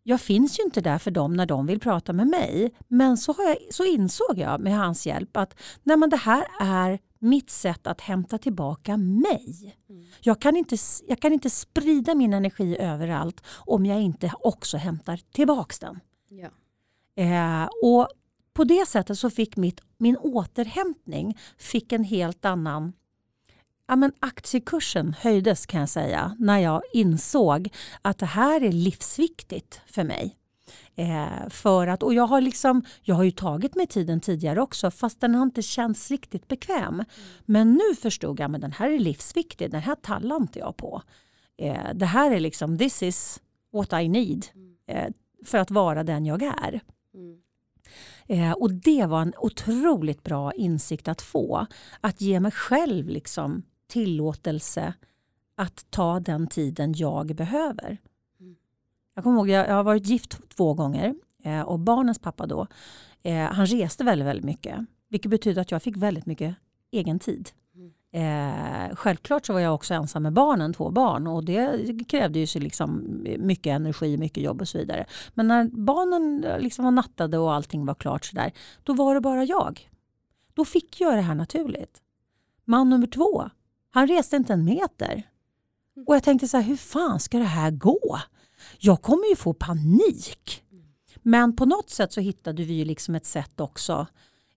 jag 0.06 0.20
finns 0.20 0.58
ju 0.58 0.62
inte 0.62 0.80
där 0.80 0.98
för 0.98 1.10
dem 1.10 1.34
när 1.34 1.46
de 1.46 1.66
vill 1.66 1.80
prata 1.80 2.12
med 2.12 2.26
mig. 2.26 2.74
Men 2.88 3.16
så, 3.16 3.34
jag, 3.38 3.74
så 3.74 3.84
insåg 3.84 4.38
jag 4.38 4.60
med 4.60 4.76
hans 4.76 5.06
hjälp 5.06 5.36
att 5.36 5.60
nej 5.82 5.96
men 5.96 6.10
det 6.10 6.16
här 6.16 6.46
är 6.60 6.98
mitt 7.18 7.50
sätt 7.50 7.86
att 7.86 8.00
hämta 8.00 8.38
tillbaka 8.38 8.96
mig. 8.96 9.76
Mm. 9.88 10.04
Jag, 10.20 10.40
kan 10.40 10.56
inte, 10.56 10.76
jag 11.08 11.20
kan 11.20 11.32
inte 11.32 11.50
sprida 11.50 12.14
min 12.14 12.34
energi 12.34 12.76
överallt 12.78 13.42
om 13.56 13.86
jag 13.86 14.00
inte 14.00 14.32
också 14.40 14.76
hämtar 14.76 15.20
tillbaka 15.32 15.74
den. 15.80 16.00
Ja. 16.28 16.48
Eh, 17.22 17.68
och 17.82 18.08
på 18.52 18.64
det 18.64 18.88
sättet 18.88 19.18
så 19.18 19.30
fick 19.30 19.56
mitt, 19.56 19.80
min 19.98 20.16
återhämtning 20.16 21.38
fick 21.58 21.92
en 21.92 22.04
helt 22.04 22.44
annan 22.44 22.92
ja, 23.86 23.96
men 23.96 24.12
aktiekursen 24.20 25.14
höjdes 25.18 25.66
kan 25.66 25.80
jag 25.80 25.88
säga 25.88 26.36
när 26.38 26.58
jag 26.58 26.82
insåg 26.92 27.68
att 28.02 28.18
det 28.18 28.26
här 28.26 28.60
är 28.60 28.72
livsviktigt 28.72 29.80
för 29.86 30.04
mig. 30.04 30.36
Eh, 30.94 31.48
för 31.48 31.86
att, 31.86 32.02
och 32.02 32.14
jag 32.14 32.26
har, 32.26 32.40
liksom, 32.40 32.84
jag 33.02 33.14
har 33.14 33.22
ju 33.22 33.30
tagit 33.30 33.74
mig 33.74 33.86
tiden 33.86 34.20
tidigare 34.20 34.60
också 34.60 34.90
fast 34.90 35.20
den 35.20 35.34
har 35.34 35.42
inte 35.42 35.62
känts 35.62 36.10
riktigt 36.10 36.48
bekväm. 36.48 36.94
Mm. 36.94 37.06
Men 37.44 37.72
nu 37.72 37.94
förstod 37.94 38.40
jag 38.40 38.54
att 38.54 38.60
den 38.60 38.72
här 38.72 38.90
är 38.90 38.98
livsviktig, 38.98 39.70
den 39.70 39.80
här 39.80 39.94
tallar 39.94 40.36
inte 40.36 40.58
jag 40.58 40.76
på. 40.76 41.02
Eh, 41.58 41.94
det 41.94 42.06
här 42.06 42.30
är 42.30 42.40
liksom, 42.40 42.78
this 42.78 43.02
is 43.02 43.40
what 43.72 43.92
I 43.92 44.08
need 44.08 44.46
eh, 44.86 45.08
för 45.44 45.58
att 45.58 45.70
vara 45.70 46.04
den 46.04 46.26
jag 46.26 46.42
är. 46.42 46.80
Mm. 47.14 47.40
Eh, 48.26 48.52
och 48.52 48.72
det 48.72 49.06
var 49.06 49.22
en 49.22 49.34
otroligt 49.38 50.22
bra 50.22 50.52
insikt 50.52 51.08
att 51.08 51.22
få. 51.22 51.66
Att 52.00 52.20
ge 52.20 52.40
mig 52.40 52.52
själv 52.52 53.08
liksom 53.08 53.62
tillåtelse 53.86 54.94
att 55.56 55.86
ta 55.90 56.20
den 56.20 56.46
tiden 56.46 56.94
jag 56.96 57.26
behöver. 57.26 57.98
Mm. 58.40 58.56
Jag 59.14 59.24
kommer 59.24 59.36
ihåg, 59.36 59.48
jag, 59.48 59.68
jag 59.68 59.74
har 59.74 59.84
varit 59.84 60.06
gift 60.06 60.48
två 60.56 60.74
gånger 60.74 61.14
eh, 61.44 61.60
och 61.60 61.78
barnens 61.78 62.18
pappa 62.18 62.46
då, 62.46 62.66
eh, 63.22 63.44
han 63.44 63.66
reste 63.66 64.04
väldigt, 64.04 64.28
väldigt 64.28 64.44
mycket. 64.44 64.78
Vilket 65.08 65.30
betyder 65.30 65.62
att 65.62 65.70
jag 65.70 65.82
fick 65.82 65.96
väldigt 65.96 66.26
mycket 66.26 66.56
egen 66.90 67.18
tid. 67.18 67.50
Mm. 67.74 68.90
Eh, 68.90 68.96
självklart 68.96 69.46
så 69.46 69.52
var 69.52 69.60
jag 69.60 69.74
också 69.74 69.94
ensam 69.94 70.22
med 70.22 70.32
barnen, 70.32 70.72
två 70.72 70.90
barn 70.90 71.26
och 71.26 71.44
det 71.44 72.04
krävde 72.08 72.38
ju 72.38 72.60
liksom 72.60 73.20
mycket 73.38 73.70
energi, 73.70 74.16
mycket 74.16 74.42
jobb 74.42 74.60
och 74.60 74.68
så 74.68 74.78
vidare. 74.78 75.06
Men 75.34 75.48
när 75.48 75.64
barnen 75.64 76.46
liksom 76.58 76.84
var 76.84 76.92
nattade 76.92 77.38
och 77.38 77.52
allting 77.52 77.86
var 77.86 77.94
klart 77.94 78.24
så 78.24 78.36
där, 78.36 78.52
då 78.82 78.92
var 78.92 79.14
det 79.14 79.20
bara 79.20 79.44
jag. 79.44 79.90
Då 80.54 80.64
fick 80.64 81.00
jag 81.00 81.14
det 81.14 81.20
här 81.20 81.34
naturligt. 81.34 82.02
Man 82.64 82.90
nummer 82.90 83.06
två, 83.06 83.50
han 83.94 84.06
reste 84.08 84.36
inte 84.36 84.52
en 84.52 84.64
meter. 84.64 85.22
Och 86.06 86.14
jag 86.14 86.22
tänkte 86.22 86.48
så 86.48 86.56
här, 86.56 86.64
hur 86.64 86.76
fan 86.76 87.20
ska 87.20 87.38
det 87.38 87.44
här 87.44 87.70
gå? 87.70 88.20
Jag 88.78 89.02
kommer 89.02 89.28
ju 89.28 89.36
få 89.36 89.54
panik. 89.54 90.62
Men 91.22 91.56
på 91.56 91.64
något 91.64 91.90
sätt 91.90 92.12
så 92.12 92.20
hittade 92.20 92.64
vi 92.64 92.74
ju 92.74 92.84
liksom 92.84 93.14
ett 93.14 93.26
sätt 93.26 93.60
också 93.60 94.06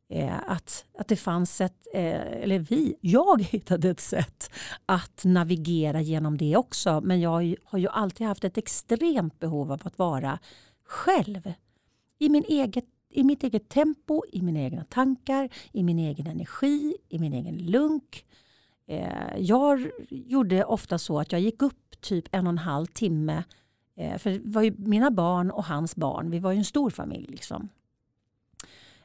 eh, 0.09 0.35
att, 0.47 0.85
att 0.97 1.07
det 1.07 1.15
fanns 1.15 1.61
ett, 1.61 1.87
eh, 1.93 2.21
eller 2.43 2.59
vi, 2.59 2.95
jag 3.01 3.41
hittade 3.41 3.89
ett 3.89 3.99
sätt 3.99 4.51
att 4.85 5.21
navigera 5.25 6.01
genom 6.01 6.37
det 6.37 6.57
också. 6.57 7.01
Men 7.01 7.21
jag 7.21 7.55
har 7.63 7.79
ju 7.79 7.87
alltid 7.87 8.27
haft 8.27 8.43
ett 8.43 8.57
extremt 8.57 9.39
behov 9.39 9.71
av 9.71 9.81
att 9.83 9.97
vara 9.97 10.39
själv. 10.85 11.53
I, 12.19 12.29
min 12.29 12.43
eget, 12.47 12.85
I 13.09 13.23
mitt 13.23 13.43
eget 13.43 13.69
tempo, 13.69 14.23
i 14.31 14.41
mina 14.41 14.59
egna 14.59 14.83
tankar, 14.83 15.49
i 15.71 15.83
min 15.83 15.99
egen 15.99 16.27
energi, 16.27 16.97
i 17.09 17.19
min 17.19 17.33
egen 17.33 17.57
lunk. 17.57 18.25
Eh, 18.87 19.37
jag 19.37 19.91
gjorde 20.09 20.65
ofta 20.65 20.97
så 20.97 21.19
att 21.19 21.31
jag 21.31 21.41
gick 21.41 21.61
upp 21.61 22.01
typ 22.01 22.25
en 22.31 22.47
och 22.47 22.51
en 22.51 22.57
halv 22.57 22.85
timme. 22.85 23.43
Eh, 23.95 24.17
för 24.17 24.29
det 24.29 24.41
var 24.43 24.61
ju 24.61 24.75
mina 24.77 25.11
barn 25.11 25.51
och 25.51 25.65
hans 25.65 25.95
barn, 25.95 26.31
vi 26.31 26.39
var 26.39 26.51
ju 26.51 26.57
en 26.57 26.65
stor 26.65 26.89
familj. 26.89 27.27
Liksom. 27.29 27.69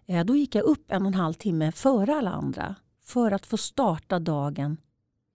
Eh, 0.07 0.25
då 0.25 0.37
gick 0.37 0.55
jag 0.55 0.64
upp 0.64 0.92
en 0.92 1.03
och 1.03 1.09
en 1.09 1.14
halv 1.14 1.35
timme 1.35 1.73
före 1.73 2.14
alla 2.14 2.31
andra 2.31 2.75
för 3.05 3.31
att 3.31 3.47
få 3.47 3.57
starta 3.57 4.18
dagen 4.18 4.77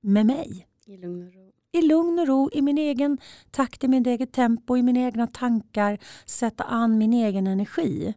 med 0.01 0.25
mig. 0.25 0.67
I 0.85 0.97
lugn 0.97 1.27
och 1.27 1.33
ro. 1.33 1.51
I 1.71 1.81
lugn 1.81 2.19
och 2.19 2.27
ro, 2.27 2.49
i 2.53 2.61
min 2.61 2.77
egen 2.77 3.17
takt, 3.51 3.83
i 3.83 3.87
mitt 3.87 4.07
eget 4.07 4.31
tempo, 4.31 4.77
i 4.77 4.83
mina 4.83 4.99
egna 4.99 5.27
tankar. 5.27 5.97
Sätta 6.25 6.63
an 6.63 6.97
min 6.97 7.13
egen 7.13 7.47
energi. 7.47 8.13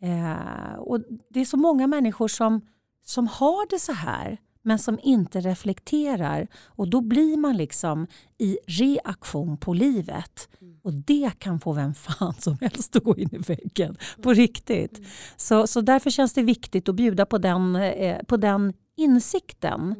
Eh, 0.00 0.74
och 0.74 1.00
Det 1.28 1.40
är 1.40 1.44
så 1.44 1.56
många 1.56 1.86
människor 1.86 2.28
som, 2.28 2.60
som 3.02 3.26
har 3.26 3.70
det 3.70 3.78
så 3.78 3.92
här 3.92 4.38
men 4.64 4.78
som 4.78 4.98
inte 5.02 5.40
reflekterar. 5.40 6.46
Och 6.64 6.88
då 6.88 7.00
blir 7.00 7.36
man 7.36 7.56
liksom 7.56 8.06
i 8.38 8.58
reaktion 8.66 9.56
på 9.56 9.74
livet. 9.74 10.48
Mm. 10.60 10.78
Och 10.82 10.94
det 10.94 11.30
kan 11.38 11.60
få 11.60 11.72
vem 11.72 11.94
fan 11.94 12.34
som 12.34 12.56
helst 12.60 12.96
att 12.96 13.04
gå 13.04 13.16
in 13.16 13.28
i 13.32 13.38
väggen. 13.38 13.96
På 14.22 14.28
mm. 14.30 14.34
riktigt. 14.34 14.98
Mm. 14.98 15.10
Så, 15.36 15.66
så 15.66 15.80
därför 15.80 16.10
känns 16.10 16.32
det 16.32 16.42
viktigt 16.42 16.88
att 16.88 16.94
bjuda 16.94 17.26
på 17.26 17.38
den, 17.38 17.76
eh, 17.76 18.22
på 18.22 18.36
den 18.36 18.72
insikten. 18.96 19.94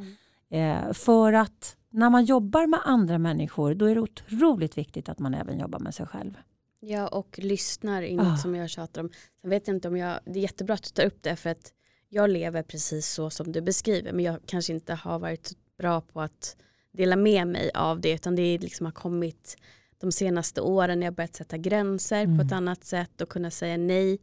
Eh, 0.50 0.92
för 0.92 1.32
att 1.32 1.76
när 1.90 2.10
man 2.10 2.24
jobbar 2.24 2.66
med 2.66 2.80
andra 2.84 3.18
människor 3.18 3.74
då 3.74 3.84
är 3.84 3.94
det 3.94 4.00
otroligt 4.00 4.78
viktigt 4.78 5.08
att 5.08 5.18
man 5.18 5.34
även 5.34 5.58
jobbar 5.58 5.78
med 5.78 5.94
sig 5.94 6.06
själv. 6.06 6.38
Ja 6.80 7.08
och 7.08 7.38
lyssnar 7.42 8.16
något 8.16 8.26
ah. 8.26 8.36
som 8.36 8.54
jag 8.54 8.70
tjatar 8.70 9.00
om. 9.00 9.10
Sen 9.40 9.50
vet 9.50 9.68
jag 9.68 9.76
inte 9.76 9.88
om 9.88 9.96
jag, 9.96 10.20
det 10.24 10.38
är 10.38 10.42
jättebra 10.42 10.74
att 10.74 10.82
du 10.82 10.88
tar 10.88 11.04
upp 11.04 11.22
det 11.22 11.36
för 11.36 11.50
att 11.50 11.72
jag 12.14 12.30
lever 12.30 12.62
precis 12.62 13.06
så 13.06 13.30
som 13.30 13.52
du 13.52 13.60
beskriver 13.60 14.12
men 14.12 14.24
jag 14.24 14.40
kanske 14.46 14.72
inte 14.72 14.94
har 14.94 15.18
varit 15.18 15.52
bra 15.78 16.00
på 16.00 16.20
att 16.20 16.56
dela 16.92 17.16
med 17.16 17.46
mig 17.46 17.70
av 17.74 18.00
det 18.00 18.12
utan 18.12 18.36
det 18.36 18.58
liksom 18.58 18.86
har 18.86 18.92
kommit 18.92 19.56
de 19.98 20.12
senaste 20.12 20.60
åren 20.60 21.00
när 21.00 21.06
jag 21.06 21.14
börjat 21.14 21.34
sätta 21.34 21.58
gränser 21.58 22.24
mm. 22.24 22.38
på 22.38 22.44
ett 22.44 22.52
mm. 22.52 22.56
annat 22.56 22.84
sätt 22.84 23.20
och 23.20 23.28
kunna 23.28 23.50
säga 23.50 23.76
nej 23.76 24.18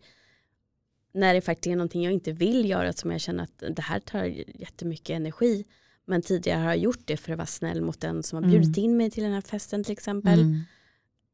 när 1.13 1.33
det 1.33 1.41
faktiskt 1.41 1.67
är 1.67 1.75
någonting 1.75 2.03
jag 2.03 2.13
inte 2.13 2.31
vill 2.31 2.69
göra 2.69 2.93
som 2.93 3.11
jag 3.11 3.21
känner 3.21 3.43
att 3.43 3.63
det 3.75 3.81
här 3.81 3.99
tar 3.99 4.23
jättemycket 4.59 5.15
energi 5.15 5.65
men 6.05 6.21
tidigare 6.21 6.59
har 6.59 6.67
jag 6.67 6.77
gjort 6.77 7.01
det 7.05 7.17
för 7.17 7.31
att 7.31 7.37
vara 7.37 7.45
snäll 7.45 7.81
mot 7.81 8.01
den 8.01 8.23
som 8.23 8.43
har 8.43 8.51
bjudit 8.51 8.77
mm. 8.77 8.89
in 8.89 8.97
mig 8.97 9.11
till 9.11 9.23
den 9.23 9.33
här 9.33 9.41
festen 9.41 9.83
till 9.83 9.93
exempel. 9.93 10.39
Mm. 10.39 10.61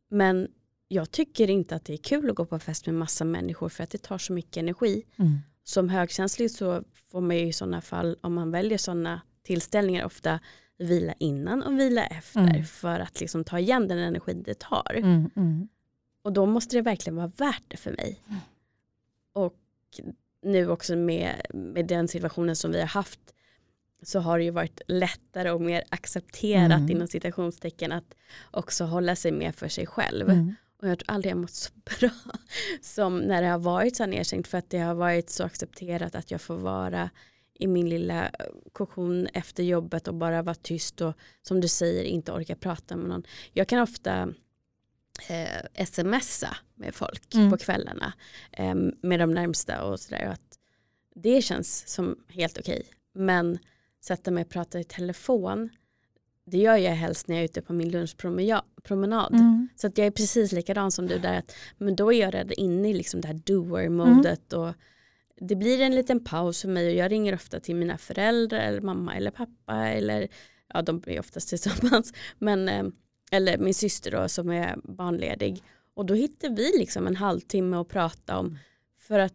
Men 0.09 0.47
jag 0.87 1.11
tycker 1.11 1.49
inte 1.49 1.75
att 1.75 1.85
det 1.85 1.93
är 1.93 1.97
kul 1.97 2.29
att 2.29 2.35
gå 2.35 2.45
på 2.45 2.59
fest 2.59 2.85
med 2.85 2.95
massa 2.95 3.25
människor 3.25 3.69
för 3.69 3.83
att 3.83 3.89
det 3.89 4.01
tar 4.01 4.17
så 4.17 4.33
mycket 4.33 4.57
energi. 4.57 5.03
Mm 5.15 5.39
som 5.67 5.89
högkänslig 5.89 6.51
så 6.51 6.83
får 7.11 7.21
man 7.21 7.37
ju 7.37 7.47
i 7.47 7.53
sådana 7.53 7.81
fall, 7.81 8.17
om 8.21 8.33
man 8.33 8.51
väljer 8.51 8.77
sådana 8.77 9.21
tillställningar, 9.43 10.05
ofta 10.05 10.39
vila 10.77 11.13
innan 11.19 11.63
och 11.63 11.79
vila 11.79 12.05
efter 12.05 12.39
mm. 12.39 12.65
för 12.65 12.99
att 12.99 13.19
liksom 13.19 13.43
ta 13.43 13.59
igen 13.59 13.87
den 13.87 13.97
energin 13.97 14.43
det 14.43 14.59
tar. 14.59 14.93
Mm, 14.95 15.29
mm. 15.35 15.67
Och 16.21 16.33
då 16.33 16.45
måste 16.45 16.75
det 16.75 16.81
verkligen 16.81 17.15
vara 17.15 17.31
värt 17.37 17.63
det 17.67 17.77
för 17.77 17.91
mig. 17.91 18.21
Mm. 18.27 18.39
Och 19.33 19.55
nu 20.41 20.69
också 20.69 20.95
med, 20.95 21.41
med 21.53 21.87
den 21.87 22.07
situationen 22.07 22.55
som 22.55 22.71
vi 22.71 22.79
har 22.79 22.87
haft 22.87 23.19
så 24.01 24.19
har 24.19 24.37
det 24.37 24.43
ju 24.43 24.51
varit 24.51 24.81
lättare 24.87 25.51
och 25.51 25.61
mer 25.61 25.83
accepterat 25.89 26.79
mm. 26.79 26.91
inom 26.91 27.07
citationstecken 27.07 27.91
att 27.91 28.15
också 28.51 28.85
hålla 28.85 29.15
sig 29.15 29.31
med 29.31 29.55
för 29.55 29.67
sig 29.67 29.87
själv. 29.87 30.53
Och 30.81 30.87
jag 30.87 30.99
tror 30.99 31.11
aldrig 31.11 31.31
jag 31.31 31.37
mått 31.37 31.53
så 31.53 31.71
bra 31.99 32.09
som 32.81 33.19
när 33.19 33.41
det 33.41 33.47
har 33.47 33.59
varit 33.59 33.95
så 33.95 34.05
nedstängt 34.05 34.47
för 34.47 34.57
att 34.57 34.69
det 34.69 34.77
har 34.77 34.95
varit 34.95 35.29
så 35.29 35.43
accepterat 35.43 36.15
att 36.15 36.31
jag 36.31 36.41
får 36.41 36.57
vara 36.57 37.09
i 37.59 37.67
min 37.67 37.89
lilla 37.89 38.31
kokon 38.71 39.27
efter 39.27 39.63
jobbet 39.63 40.07
och 40.07 40.13
bara 40.13 40.41
vara 40.41 40.55
tyst 40.55 41.01
och 41.01 41.13
som 41.41 41.61
du 41.61 41.67
säger 41.67 42.03
inte 42.03 42.31
orka 42.31 42.55
prata 42.55 42.95
med 42.95 43.09
någon. 43.09 43.23
Jag 43.53 43.67
kan 43.67 43.79
ofta 43.79 44.33
eh, 45.29 45.85
smsa 45.85 46.57
med 46.75 46.95
folk 46.95 47.35
mm. 47.35 47.51
på 47.51 47.57
kvällarna 47.57 48.13
eh, 48.51 48.75
med 49.01 49.19
de 49.19 49.33
närmsta 49.33 49.83
och 49.83 49.99
sådär. 49.99 50.37
Det 51.15 51.41
känns 51.41 51.87
som 51.87 52.23
helt 52.27 52.57
okej. 52.57 52.85
Men 53.13 53.59
sätta 54.01 54.31
mig 54.31 54.43
och 54.43 54.49
prata 54.49 54.79
i 54.79 54.83
telefon 54.83 55.69
det 56.51 56.57
gör 56.57 56.77
jag 56.77 56.91
helst 56.91 57.27
när 57.27 57.35
jag 57.35 57.41
är 57.41 57.45
ute 57.45 57.61
på 57.61 57.73
min 57.73 57.91
lunchpromenad. 57.91 59.33
Mm. 59.33 59.67
Så 59.75 59.87
att 59.87 59.97
jag 59.97 60.07
är 60.07 60.11
precis 60.11 60.51
likadan 60.51 60.91
som 60.91 61.07
du 61.07 61.19
där. 61.19 61.37
Att, 61.37 61.55
men 61.77 61.95
då 61.95 62.13
är 62.13 62.21
jag 62.21 62.33
redan 62.33 62.53
inne 62.57 62.89
i 62.89 62.93
liksom 62.93 63.21
det 63.21 63.27
här 63.27 63.41
doer-modet. 63.45 64.53
Mm. 64.53 64.73
det 65.39 65.55
blir 65.55 65.81
en 65.81 65.95
liten 65.95 66.23
paus 66.23 66.61
för 66.61 66.67
mig 66.67 66.87
och 66.87 66.93
jag 66.93 67.11
ringer 67.11 67.35
ofta 67.35 67.59
till 67.59 67.75
mina 67.75 67.97
föräldrar 67.97 68.59
eller 68.59 68.81
mamma 68.81 69.15
eller 69.15 69.31
pappa. 69.31 69.75
Eller, 69.75 70.27
ja 70.73 70.81
de 70.81 71.03
är 71.07 71.19
oftast 71.19 71.49
tillsammans. 71.49 72.13
Men, 72.37 72.69
eh, 72.69 72.85
eller 73.31 73.57
min 73.57 73.73
syster 73.73 74.11
då 74.11 74.29
som 74.29 74.49
är 74.49 74.75
barnledig. 74.83 75.63
Och 75.93 76.05
då 76.05 76.13
hittar 76.13 76.49
vi 76.49 76.71
liksom 76.77 77.07
en 77.07 77.15
halvtimme 77.15 77.77
att 77.77 77.87
prata 77.87 78.37
om. 78.37 78.57
För 78.97 79.19
att 79.19 79.33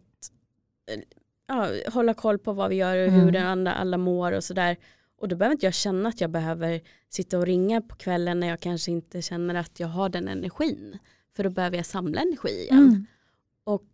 ja, 1.47 1.69
hålla 1.91 2.13
koll 2.13 2.39
på 2.39 2.53
vad 2.53 2.69
vi 2.69 2.75
gör 2.75 2.97
och 2.97 3.11
hur 3.11 3.29
mm. 3.29 3.47
andra 3.47 3.73
alla 3.73 3.97
mår 3.97 4.31
och 4.31 4.43
sådär. 4.43 4.77
Och 5.23 5.29
då 5.29 5.35
behöver 5.35 5.53
inte 5.53 5.65
jag 5.65 5.73
känna 5.73 6.09
att 6.09 6.21
jag 6.21 6.29
behöver 6.29 6.81
sitta 7.09 7.37
och 7.37 7.45
ringa 7.45 7.81
på 7.81 7.95
kvällen 7.95 8.39
när 8.39 8.47
jag 8.47 8.59
kanske 8.59 8.91
inte 8.91 9.21
känner 9.21 9.55
att 9.55 9.79
jag 9.79 9.87
har 9.87 10.09
den 10.09 10.27
energin. 10.27 10.97
För 11.35 11.43
då 11.43 11.49
behöver 11.49 11.77
jag 11.77 11.85
samla 11.85 12.21
energi 12.21 12.49
igen. 12.49 12.77
Mm. 12.77 13.05
Och 13.63 13.85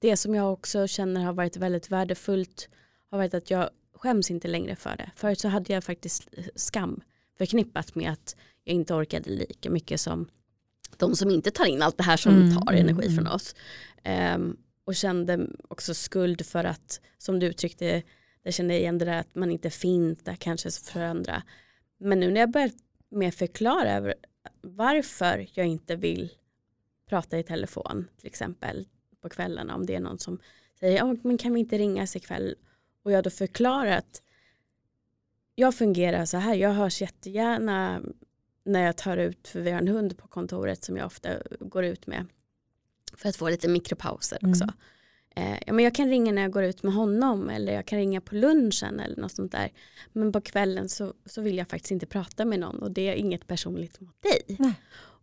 det 0.00 0.16
som 0.16 0.34
jag 0.34 0.52
också 0.52 0.86
känner 0.86 1.24
har 1.24 1.32
varit 1.32 1.56
väldigt 1.56 1.90
värdefullt 1.90 2.68
har 3.10 3.18
varit 3.18 3.34
att 3.34 3.50
jag 3.50 3.70
skäms 3.94 4.30
inte 4.30 4.48
längre 4.48 4.76
för 4.76 4.96
det. 4.96 5.10
Förut 5.16 5.40
så 5.40 5.48
hade 5.48 5.72
jag 5.72 5.84
faktiskt 5.84 6.28
skam 6.54 7.00
förknippat 7.38 7.94
med 7.94 8.12
att 8.12 8.36
jag 8.64 8.74
inte 8.74 8.94
orkade 8.94 9.30
lika 9.30 9.70
mycket 9.70 10.00
som 10.00 10.28
de 10.96 11.16
som 11.16 11.30
inte 11.30 11.50
tar 11.50 11.66
in 11.66 11.82
allt 11.82 11.96
det 11.96 12.02
här 12.02 12.16
som 12.16 12.34
mm, 12.34 12.56
tar 12.56 12.72
mm, 12.72 12.88
energi 12.88 13.06
mm, 13.06 13.16
från 13.16 13.34
oss. 13.34 13.54
Um, 14.34 14.56
och 14.84 14.94
kände 14.94 15.46
också 15.68 15.94
skuld 15.94 16.46
för 16.46 16.64
att, 16.64 17.00
som 17.18 17.38
du 17.38 17.46
uttryckte, 17.46 18.02
jag 18.42 18.54
kände 18.54 18.78
igen 18.78 18.98
det 18.98 19.04
där 19.04 19.20
att 19.20 19.34
man 19.34 19.50
inte 19.50 19.70
finns 19.70 20.18
där 20.18 20.34
kanske 20.34 20.70
för 20.70 21.00
andra. 21.00 21.42
Men 21.98 22.20
nu 22.20 22.30
när 22.30 22.40
jag 22.40 22.50
börjar 22.50 22.70
mer 23.08 23.30
förklara 23.30 23.92
över 23.92 24.14
varför 24.60 25.48
jag 25.54 25.66
inte 25.66 25.96
vill 25.96 26.32
prata 27.08 27.38
i 27.38 27.42
telefon 27.42 28.08
till 28.16 28.26
exempel 28.26 28.88
på 29.20 29.28
kvällarna 29.28 29.74
om 29.74 29.86
det 29.86 29.94
är 29.94 30.00
någon 30.00 30.18
som 30.18 30.38
säger 30.80 31.02
oh, 31.02 31.14
men 31.22 31.38
kan 31.38 31.54
vi 31.54 31.60
inte 31.60 31.78
ringas 31.78 32.16
ikväll 32.16 32.54
och 33.02 33.12
jag 33.12 33.24
då 33.24 33.30
förklarar 33.30 33.96
att 33.96 34.22
jag 35.54 35.74
fungerar 35.74 36.24
så 36.24 36.36
här, 36.36 36.54
jag 36.54 36.70
hörs 36.70 37.00
jättegärna 37.00 38.02
när 38.64 38.86
jag 38.86 38.96
tar 38.96 39.16
ut, 39.16 39.48
för 39.48 39.60
vi 39.60 39.70
har 39.70 39.78
en 39.78 39.88
hund 39.88 40.18
på 40.18 40.28
kontoret 40.28 40.84
som 40.84 40.96
jag 40.96 41.06
ofta 41.06 41.30
går 41.60 41.84
ut 41.84 42.06
med 42.06 42.26
för 43.16 43.28
att 43.28 43.36
få 43.36 43.48
lite 43.48 43.68
mikropauser 43.68 44.36
också. 44.36 44.64
Mm. 44.64 44.74
Eh, 45.38 45.58
ja, 45.66 45.72
men 45.72 45.84
jag 45.84 45.94
kan 45.94 46.08
ringa 46.08 46.32
när 46.32 46.42
jag 46.42 46.50
går 46.50 46.64
ut 46.64 46.82
med 46.82 46.94
honom 46.94 47.50
eller 47.50 47.72
jag 47.72 47.86
kan 47.86 47.98
ringa 47.98 48.20
på 48.20 48.34
lunchen 48.34 49.00
eller 49.00 49.16
något 49.16 49.32
sånt 49.32 49.52
där. 49.52 49.70
Men 50.12 50.32
på 50.32 50.40
kvällen 50.40 50.88
så, 50.88 51.14
så 51.26 51.42
vill 51.42 51.58
jag 51.58 51.68
faktiskt 51.68 51.90
inte 51.90 52.06
prata 52.06 52.44
med 52.44 52.60
någon 52.60 52.82
och 52.82 52.90
det 52.90 53.08
är 53.08 53.14
inget 53.14 53.46
personligt 53.46 54.00
mot 54.00 54.22
dig. 54.22 54.56
Nej. 54.58 54.74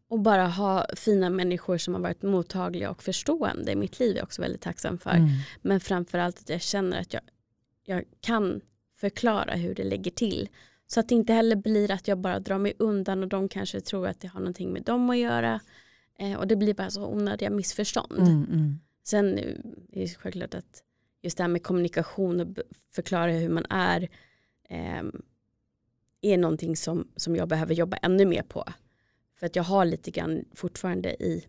Och 0.08 0.19
bara 0.19 0.47
ha 0.47 0.86
fina 0.95 1.30
människor 1.30 1.78
som 1.78 1.93
har 1.93 2.01
varit 2.01 2.21
mottagliga 2.21 2.89
och 2.89 3.04
förstående 3.04 3.71
i 3.71 3.75
mitt 3.75 3.99
liv 3.99 4.12
är 4.12 4.15
jag 4.15 4.23
också 4.23 4.41
väldigt 4.41 4.62
tacksam 4.62 4.97
för. 4.97 5.12
Mm. 5.12 5.30
Men 5.62 5.80
framförallt 5.80 6.39
att 6.39 6.49
jag 6.49 6.62
känner 6.62 7.01
att 7.01 7.13
jag, 7.13 7.23
jag 7.86 8.04
kan 8.21 8.62
förklara 8.99 9.54
hur 9.54 9.75
det 9.75 9.84
ligger 9.84 10.12
till. 10.12 10.49
Så 10.88 10.99
att 10.99 11.10
det 11.10 11.15
inte 11.15 11.34
heller 11.34 11.56
blir 11.56 11.91
att 11.91 12.08
jag 12.08 12.17
bara 12.17 12.39
drar 12.39 12.58
mig 12.58 12.73
undan 12.80 13.23
och 13.23 13.30
de 13.30 13.49
kanske 13.49 13.82
tror 13.82 14.08
att 14.08 14.19
det 14.19 14.28
har 14.28 14.39
någonting 14.39 14.73
med 14.73 14.84
dem 14.84 15.10
att 15.10 15.17
göra. 15.17 15.60
Eh, 16.19 16.34
och 16.34 16.47
det 16.47 16.56
blir 16.56 16.73
bara 16.73 16.89
så 16.89 17.08
onödiga 17.08 17.49
missförstånd. 17.49 18.19
Mm, 18.19 18.45
mm. 18.51 18.80
Sen 19.07 19.37
är 19.37 19.61
det 19.91 20.07
självklart 20.07 20.53
att 20.53 20.83
just 21.21 21.37
det 21.37 21.43
här 21.43 21.47
med 21.47 21.63
kommunikation 21.63 22.39
och 22.39 22.47
förklara 22.91 23.31
hur 23.31 23.49
man 23.49 23.65
är 23.69 24.09
eh, 24.69 25.03
är 26.21 26.37
någonting 26.37 26.75
som, 26.75 27.07
som 27.15 27.35
jag 27.35 27.47
behöver 27.47 27.73
jobba 27.73 27.97
ännu 27.97 28.25
mer 28.25 28.41
på. 28.41 28.63
För 29.39 29.45
att 29.45 29.55
jag 29.55 29.63
har 29.63 29.85
lite 29.85 30.11
grann 30.11 30.45
fortfarande 30.53 31.23
i 31.23 31.45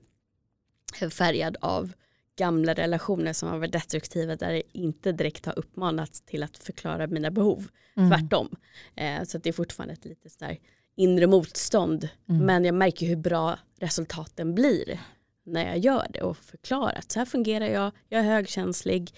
färgad 1.10 1.56
av 1.60 1.92
gamla 2.36 2.74
relationer 2.74 3.32
som 3.32 3.48
har 3.48 3.58
varit 3.58 3.72
destruktiva 3.72 4.36
där 4.36 4.52
det 4.52 4.62
inte 4.72 5.12
direkt 5.12 5.46
har 5.46 5.58
uppmanats 5.58 6.20
till 6.20 6.42
att 6.42 6.58
förklara 6.58 7.06
mina 7.06 7.30
behov. 7.30 7.68
Mm. 7.96 8.10
Tvärtom. 8.10 8.56
Eh, 8.94 9.22
så 9.22 9.38
det 9.38 9.48
är 9.48 9.52
fortfarande 9.52 9.92
ett 9.92 10.04
lite 10.04 10.30
sådär 10.30 10.58
inre 10.94 11.26
motstånd. 11.26 12.08
Mm. 12.28 12.46
Men 12.46 12.64
jag 12.64 12.74
märker 12.74 13.06
hur 13.06 13.16
bra 13.16 13.58
resultaten 13.78 14.54
blir 14.54 15.00
när 15.46 15.66
jag 15.66 15.78
gör 15.78 16.06
det 16.10 16.22
och 16.22 16.36
förklarar 16.36 16.98
att 16.98 17.12
så 17.12 17.18
här 17.18 17.26
fungerar 17.26 17.66
jag, 17.66 17.92
jag 18.08 18.20
är 18.20 18.24
högkänslig. 18.24 19.14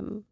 Um, 0.00 0.24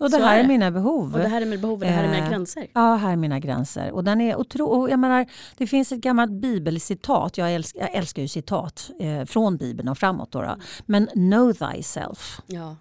och 0.00 0.10
det 0.10 0.18
här 0.18 0.38
är, 0.38 0.44
är 0.44 0.48
mina 0.48 0.70
behov. 0.70 1.14
Och 1.14 1.18
det 1.18 1.28
här 1.28 1.42
är 1.42 1.46
mina 1.46 1.60
behov 1.60 1.74
och 1.74 1.80
det 1.80 1.86
här 1.86 2.04
är 2.04 2.08
mina 2.08 2.24
eh, 2.24 2.30
gränser. 2.30 2.66
Ja, 2.72 2.94
här 2.94 3.12
är 3.12 3.16
mina 3.16 3.40
gränser. 3.40 3.90
Och 3.92 4.04
den 4.04 4.20
är 4.20 4.36
otro, 4.36 4.64
och 4.64 4.90
jag 4.90 4.98
menar, 4.98 5.26
det 5.56 5.66
finns 5.66 5.92
ett 5.92 6.00
gammalt 6.00 6.32
bibelcitat, 6.32 7.38
jag 7.38 7.54
älskar, 7.54 7.80
jag 7.80 7.94
älskar 7.94 8.22
ju 8.22 8.28
citat 8.28 8.90
eh, 8.98 9.24
från 9.24 9.56
bibeln 9.56 9.88
och 9.88 9.98
framåt. 9.98 10.32
Då. 10.32 10.42
Mm. 10.42 10.60
Men 10.86 11.06
know 11.06 11.52
thyself. 11.52 12.40
Ja. 12.46 12.76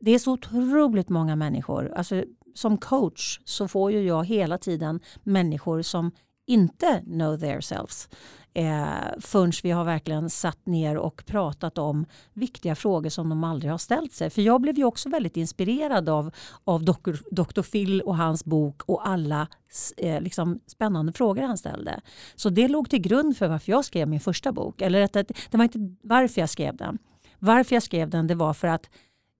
Det 0.00 0.10
är 0.10 0.18
så 0.18 0.32
otroligt 0.32 1.08
många 1.08 1.36
människor. 1.36 1.92
Alltså, 1.96 2.24
som 2.54 2.78
coach 2.78 3.40
så 3.44 3.68
får 3.68 3.92
ju 3.92 4.02
jag 4.02 4.24
hela 4.24 4.58
tiden 4.58 5.00
människor 5.22 5.82
som 5.82 6.10
inte 6.46 7.00
know 7.00 7.38
their 7.38 7.60
selves 7.60 8.08
eh, 8.54 9.20
förrän 9.20 9.52
vi 9.62 9.70
har 9.70 9.84
verkligen 9.84 10.30
satt 10.30 10.66
ner 10.66 10.96
och 10.96 11.26
pratat 11.26 11.78
om 11.78 12.06
viktiga 12.32 12.74
frågor 12.74 13.10
som 13.10 13.28
de 13.28 13.44
aldrig 13.44 13.70
har 13.70 13.78
ställt 13.78 14.12
sig. 14.12 14.30
För 14.30 14.42
jag 14.42 14.60
blev 14.60 14.78
ju 14.78 14.84
också 14.84 15.08
väldigt 15.08 15.36
inspirerad 15.36 16.08
av, 16.08 16.30
av 16.64 16.84
Dr. 16.84 17.14
Dr. 17.30 17.62
Phil 17.62 18.00
och 18.00 18.16
hans 18.16 18.44
bok 18.44 18.82
och 18.86 19.08
alla 19.08 19.48
eh, 19.96 20.20
liksom 20.20 20.60
spännande 20.66 21.12
frågor 21.12 21.42
han 21.42 21.58
ställde. 21.58 22.00
Så 22.34 22.50
det 22.50 22.68
låg 22.68 22.90
till 22.90 23.00
grund 23.00 23.36
för 23.36 23.48
varför 23.48 23.72
jag 23.72 23.84
skrev 23.84 24.08
min 24.08 24.20
första 24.20 24.52
bok. 24.52 24.80
Eller 24.80 25.02
att, 25.02 25.12
det 25.12 25.56
var 25.56 25.64
inte 25.64 25.96
varför 26.02 26.40
jag 26.40 26.50
skrev 26.50 26.76
den. 26.76 26.98
Varför 27.38 27.76
jag 27.76 27.82
skrev 27.82 28.10
den 28.10 28.26
det 28.26 28.34
var 28.34 28.54
för 28.54 28.68
att 28.68 28.90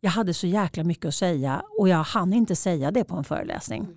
jag 0.01 0.11
hade 0.11 0.35
så 0.35 0.47
jäkla 0.47 0.85
mycket 0.85 1.05
att 1.05 1.15
säga 1.15 1.63
och 1.79 1.89
jag 1.89 2.03
hann 2.03 2.33
inte 2.33 2.57
säga 2.57 2.91
det 2.91 3.05
på 3.05 3.17
en 3.17 3.25
föreläsning. 3.25 3.89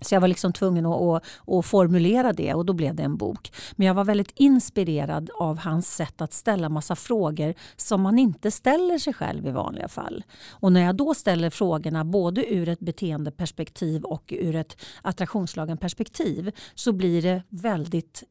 Så 0.00 0.14
jag 0.14 0.20
var 0.20 0.28
liksom 0.28 0.52
tvungen 0.52 0.86
att, 0.86 1.02
att, 1.02 1.24
att, 1.48 1.66
formulera 1.66 2.32
det 2.32 2.54
och 2.54 2.66
då 2.66 2.72
blev 2.72 2.94
det 2.94 3.02
en 3.02 3.16
bok. 3.16 3.52
Men 3.76 3.86
jag 3.86 3.94
var 3.94 4.04
väldigt 4.04 4.32
inspirerad 4.34 5.30
av 5.38 5.58
hans 5.58 5.94
sätt 5.94 6.20
att 6.20 6.32
ställa 6.32 6.68
massa 6.68 6.96
frågor 6.96 7.54
som 7.76 8.02
man 8.02 8.18
inte 8.18 8.50
ställer 8.50 8.98
sig 8.98 9.12
själv 9.12 9.46
i 9.46 9.50
vanliga 9.50 9.88
fall. 9.88 10.24
Och 10.50 10.72
när 10.72 10.80
jag 10.80 10.96
då 10.96 11.14
ställer 11.14 11.50
frågorna 11.50 12.04
både 12.04 12.54
ur 12.54 12.68
ett 12.68 12.80
beteendeperspektiv 12.80 14.04
och 14.04 14.34
ur 14.36 14.56
ett 14.56 14.76
attraktionslagen-perspektiv 15.02 16.52
så 16.74 16.92
blir 16.92 17.22
det 17.22 17.42
väldigt 17.48 18.24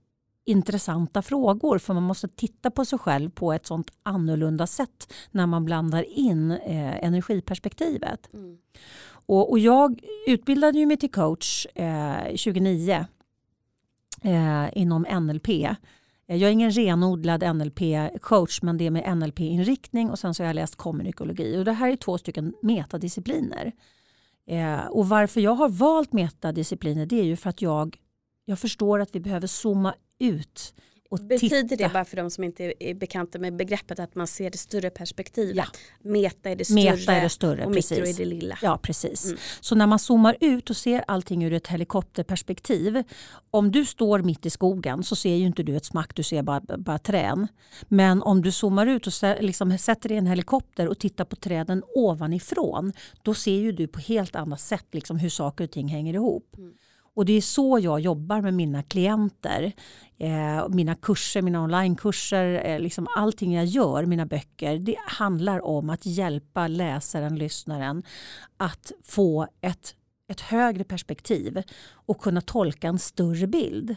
intressanta 0.47 1.21
frågor 1.21 1.77
för 1.77 1.93
man 1.93 2.03
måste 2.03 2.27
titta 2.27 2.71
på 2.71 2.85
sig 2.85 2.99
själv 2.99 3.29
på 3.29 3.53
ett 3.53 3.65
sånt 3.65 3.91
annorlunda 4.03 4.67
sätt 4.67 5.13
när 5.31 5.45
man 5.45 5.65
blandar 5.65 6.03
in 6.03 6.51
eh, 6.51 7.05
energiperspektivet. 7.05 8.33
Mm. 8.33 8.57
Och, 9.27 9.49
och 9.51 9.59
jag 9.59 10.01
utbildade 10.27 10.79
ju 10.79 10.85
mig 10.85 10.97
till 10.97 11.11
coach 11.11 11.67
eh, 11.75 12.23
2009 12.23 13.05
eh, 14.21 14.67
inom 14.73 15.05
NLP. 15.21 15.49
Eh, 15.49 15.75
jag 16.27 16.41
är 16.41 16.51
ingen 16.51 16.71
renodlad 16.71 17.43
NLP-coach 17.43 18.59
men 18.63 18.77
det 18.77 18.85
är 18.85 18.91
med 18.91 19.17
NLP-inriktning 19.17 20.09
och 20.09 20.19
sen 20.19 20.33
så 20.33 20.43
har 20.43 20.47
jag 20.47 20.55
läst 20.55 20.75
kommunikologi. 20.75 21.57
Och 21.57 21.65
det 21.65 21.71
här 21.71 21.91
är 21.91 21.95
två 21.95 22.17
stycken 22.17 22.53
metadiscipliner. 22.61 23.71
Eh, 24.47 24.85
och 24.85 25.09
varför 25.09 25.41
jag 25.41 25.55
har 25.55 25.69
valt 25.69 26.13
metadiscipliner 26.13 27.05
det 27.05 27.19
är 27.19 27.23
ju 27.23 27.35
för 27.35 27.49
att 27.49 27.61
jag, 27.61 27.97
jag 28.45 28.59
förstår 28.59 28.99
att 28.99 29.15
vi 29.15 29.19
behöver 29.19 29.47
zooma 29.47 29.93
ut 30.19 30.73
Betyder 31.09 31.63
titta. 31.63 31.75
det 31.87 31.93
bara 31.93 32.05
för 32.05 32.17
de 32.17 32.31
som 32.31 32.43
inte 32.43 32.73
är 32.79 32.93
bekanta 32.93 33.39
med 33.39 33.55
begreppet 33.55 33.99
att 33.99 34.15
man 34.15 34.27
ser 34.27 34.49
det 34.49 34.57
större 34.57 34.89
perspektivet? 34.89 35.55
Ja. 35.55 35.65
Meta 36.09 36.49
är 36.49 36.55
det 36.55 36.65
större, 36.65 36.95
Meta 36.95 37.13
är 37.13 37.21
det 37.21 37.29
större 37.29 37.65
och 37.65 37.73
precis. 37.73 37.91
mikro 37.91 38.09
är 38.09 38.13
det 38.13 38.25
lilla. 38.25 38.57
Ja 38.61 38.79
precis. 38.83 39.25
Mm. 39.25 39.37
Så 39.61 39.75
när 39.75 39.87
man 39.87 39.99
zoomar 39.99 40.37
ut 40.39 40.69
och 40.69 40.77
ser 40.77 41.03
allting 41.07 41.43
ur 41.43 41.53
ett 41.53 41.67
helikopterperspektiv. 41.67 43.03
Om 43.51 43.71
du 43.71 43.85
står 43.85 44.19
mitt 44.19 44.45
i 44.45 44.49
skogen 44.49 45.03
så 45.03 45.15
ser 45.15 45.35
ju 45.35 45.45
inte 45.45 45.63
du 45.63 45.75
ett 45.75 45.85
smack, 45.85 46.15
du 46.15 46.23
ser 46.23 46.43
bara, 46.43 46.61
bara 46.77 46.99
trän. 46.99 47.47
Men 47.87 48.21
om 48.21 48.41
du 48.41 48.51
zoomar 48.51 48.87
ut 48.87 49.07
och 49.07 49.13
liksom 49.39 49.77
sätter 49.77 50.09
dig 50.09 50.15
i 50.15 50.19
en 50.19 50.27
helikopter 50.27 50.87
och 50.87 50.99
tittar 50.99 51.25
på 51.25 51.35
träden 51.35 51.83
ovanifrån. 51.95 52.93
Då 53.21 53.33
ser 53.33 53.57
ju 53.59 53.71
du 53.71 53.87
på 53.87 53.99
helt 53.99 54.35
annat 54.35 54.61
sätt 54.61 54.85
liksom 54.91 55.17
hur 55.19 55.29
saker 55.29 55.63
och 55.63 55.71
ting 55.71 55.87
hänger 55.87 56.13
ihop. 56.13 56.55
Mm. 56.57 56.73
Och 57.17 57.25
det 57.25 57.33
är 57.33 57.41
så 57.41 57.79
jag 57.81 57.99
jobbar 57.99 58.41
med 58.41 58.53
mina 58.53 58.83
klienter. 58.83 59.73
Eh, 60.17 60.69
mina 60.69 60.95
kurser, 60.95 61.41
mina 61.41 61.63
onlinekurser, 61.63 62.61
eh, 62.65 62.79
liksom 62.79 63.07
allting 63.15 63.53
jag 63.53 63.65
gör, 63.65 64.05
mina 64.05 64.25
böcker. 64.25 64.77
Det 64.77 64.95
handlar 65.07 65.65
om 65.65 65.89
att 65.89 66.05
hjälpa 66.05 66.67
läsaren, 66.67 67.35
lyssnaren 67.35 68.03
att 68.57 68.91
få 69.03 69.47
ett, 69.61 69.95
ett 70.31 70.41
högre 70.41 70.83
perspektiv 70.83 71.63
och 71.91 72.21
kunna 72.21 72.41
tolka 72.41 72.87
en 72.87 72.99
större 72.99 73.47
bild. 73.47 73.95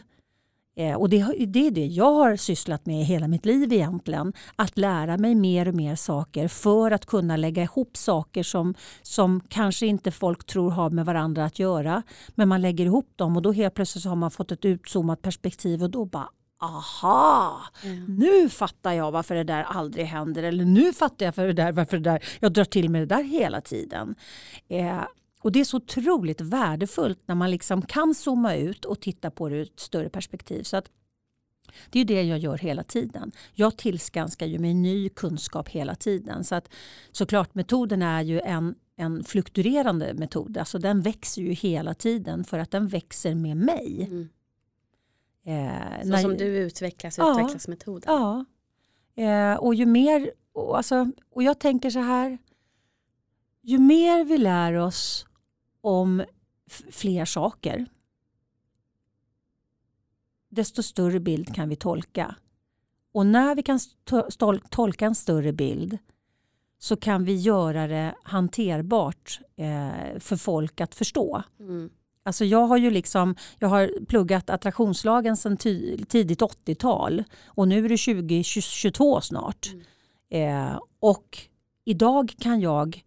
Eh, 0.75 0.95
och 0.95 1.09
det, 1.09 1.45
det, 1.47 1.67
är 1.67 1.71
det 1.71 1.85
jag 1.85 2.13
har 2.13 2.35
sysslat 2.35 2.85
med 2.85 3.05
hela 3.05 3.27
mitt 3.27 3.45
liv 3.45 3.73
egentligen. 3.73 4.33
Att 4.55 4.77
lära 4.77 5.17
mig 5.17 5.35
mer 5.35 5.67
och 5.67 5.75
mer 5.75 5.95
saker 5.95 6.47
för 6.47 6.91
att 6.91 7.05
kunna 7.05 7.37
lägga 7.37 7.63
ihop 7.63 7.97
saker 7.97 8.43
som, 8.43 8.73
som 9.01 9.41
kanske 9.49 9.85
inte 9.85 10.11
folk 10.11 10.45
tror 10.45 10.71
har 10.71 10.89
med 10.89 11.05
varandra 11.05 11.45
att 11.45 11.59
göra. 11.59 12.03
Men 12.35 12.47
man 12.47 12.61
lägger 12.61 12.85
ihop 12.85 13.13
dem 13.15 13.35
och 13.35 13.41
då 13.41 13.51
helt 13.51 13.73
plötsligt 13.73 14.03
så 14.03 14.09
har 14.09 14.15
man 14.15 14.31
fått 14.31 14.51
ett 14.51 14.65
utzoomat 14.65 15.21
perspektiv 15.21 15.83
och 15.83 15.89
då 15.89 16.05
bara 16.05 16.29
aha, 16.61 17.61
mm. 17.83 18.05
nu 18.05 18.49
fattar 18.49 18.93
jag 18.93 19.11
varför 19.11 19.35
det 19.35 19.43
där 19.43 19.63
aldrig 19.63 20.05
händer. 20.05 20.43
Eller 20.43 20.65
nu 20.65 20.93
fattar 20.93 21.25
jag 21.25 21.35
för 21.35 21.47
det 21.47 21.53
där, 21.53 21.71
varför 21.71 21.97
det 21.97 22.09
där, 22.09 22.23
jag 22.39 22.53
drar 22.53 22.65
till 22.65 22.89
med 22.89 23.01
det 23.01 23.15
där 23.15 23.23
hela 23.23 23.61
tiden. 23.61 24.15
Eh, 24.67 25.01
och 25.41 25.51
Det 25.51 25.59
är 25.59 25.63
så 25.63 25.77
otroligt 25.77 26.41
värdefullt 26.41 27.19
när 27.25 27.35
man 27.35 27.51
liksom 27.51 27.81
kan 27.81 28.15
zooma 28.15 28.55
ut 28.55 28.85
och 28.85 28.99
titta 29.01 29.31
på 29.31 29.49
det 29.49 29.55
ur 29.55 29.61
ett 29.61 29.79
större 29.79 30.09
perspektiv. 30.09 30.63
Så 30.63 30.77
att 30.77 30.91
Det 31.89 31.99
är 31.99 32.05
det 32.05 32.23
jag 32.23 32.39
gör 32.39 32.57
hela 32.57 32.83
tiden. 32.83 33.31
Jag 33.53 33.77
tillskanskar 33.77 34.45
ju 34.45 34.59
mig 34.59 34.73
ny 34.73 35.09
kunskap 35.09 35.69
hela 35.69 35.95
tiden. 35.95 36.43
Så 36.43 36.55
att, 36.55 36.69
såklart, 37.11 37.55
metoden 37.55 38.01
är 38.01 38.21
ju 38.21 38.39
en, 38.39 38.75
en 38.95 39.23
fluktuerande 39.23 40.13
metod. 40.13 40.57
Alltså 40.57 40.79
den 40.79 41.01
växer 41.01 41.41
ju 41.41 41.51
hela 41.51 41.93
tiden 41.93 42.43
för 42.43 42.59
att 42.59 42.71
den 42.71 42.87
växer 42.87 43.35
med 43.35 43.57
mig. 43.57 44.07
Mm. 44.09 44.29
Eh, 45.43 46.01
Så 46.01 46.07
när, 46.07 46.17
som 46.17 46.37
du 46.37 46.45
utvecklas, 46.45 47.19
utvecklas 47.19 47.67
ja, 47.67 47.71
metoden? 47.71 48.13
Ja. 48.13 48.45
Eh, 49.23 49.55
och 49.55 49.75
ju 49.75 49.85
mer, 49.85 50.31
och, 50.53 50.77
alltså, 50.77 51.11
och 51.29 51.43
jag 51.43 51.59
tänker 51.59 51.89
så 51.89 51.99
här. 51.99 52.37
Ju 53.63 53.77
mer 53.77 54.23
vi 54.23 54.37
lär 54.37 54.73
oss 54.73 55.25
om 55.81 56.23
fler 56.91 57.25
saker 57.25 57.85
desto 60.51 60.83
större 60.83 61.19
bild 61.19 61.55
kan 61.55 61.69
vi 61.69 61.75
tolka. 61.75 62.35
Och 63.13 63.25
när 63.25 63.55
vi 63.55 63.63
kan 63.63 63.79
tolka 64.69 65.05
en 65.05 65.15
större 65.15 65.53
bild 65.53 65.97
så 66.79 66.95
kan 66.95 67.23
vi 67.23 67.35
göra 67.35 67.87
det 67.87 68.15
hanterbart 68.23 69.39
eh, 69.55 70.19
för 70.19 70.35
folk 70.35 70.81
att 70.81 70.95
förstå. 70.95 71.43
Mm. 71.59 71.89
Alltså 72.23 72.45
jag 72.45 72.67
har 72.67 72.77
ju 72.77 72.91
liksom, 72.91 73.35
jag 73.59 73.67
har 73.67 74.05
pluggat 74.05 74.49
attraktionslagen 74.49 75.37
sedan 75.37 75.57
tidigt 75.57 76.41
80-tal 76.41 77.23
och 77.45 77.67
nu 77.67 77.85
är 77.85 77.89
det 77.89 77.97
2022 77.97 79.21
snart. 79.21 79.71
Mm. 80.29 80.69
Eh, 80.69 80.79
och 80.99 81.37
idag 81.85 82.35
kan 82.39 82.61
jag, 82.61 83.03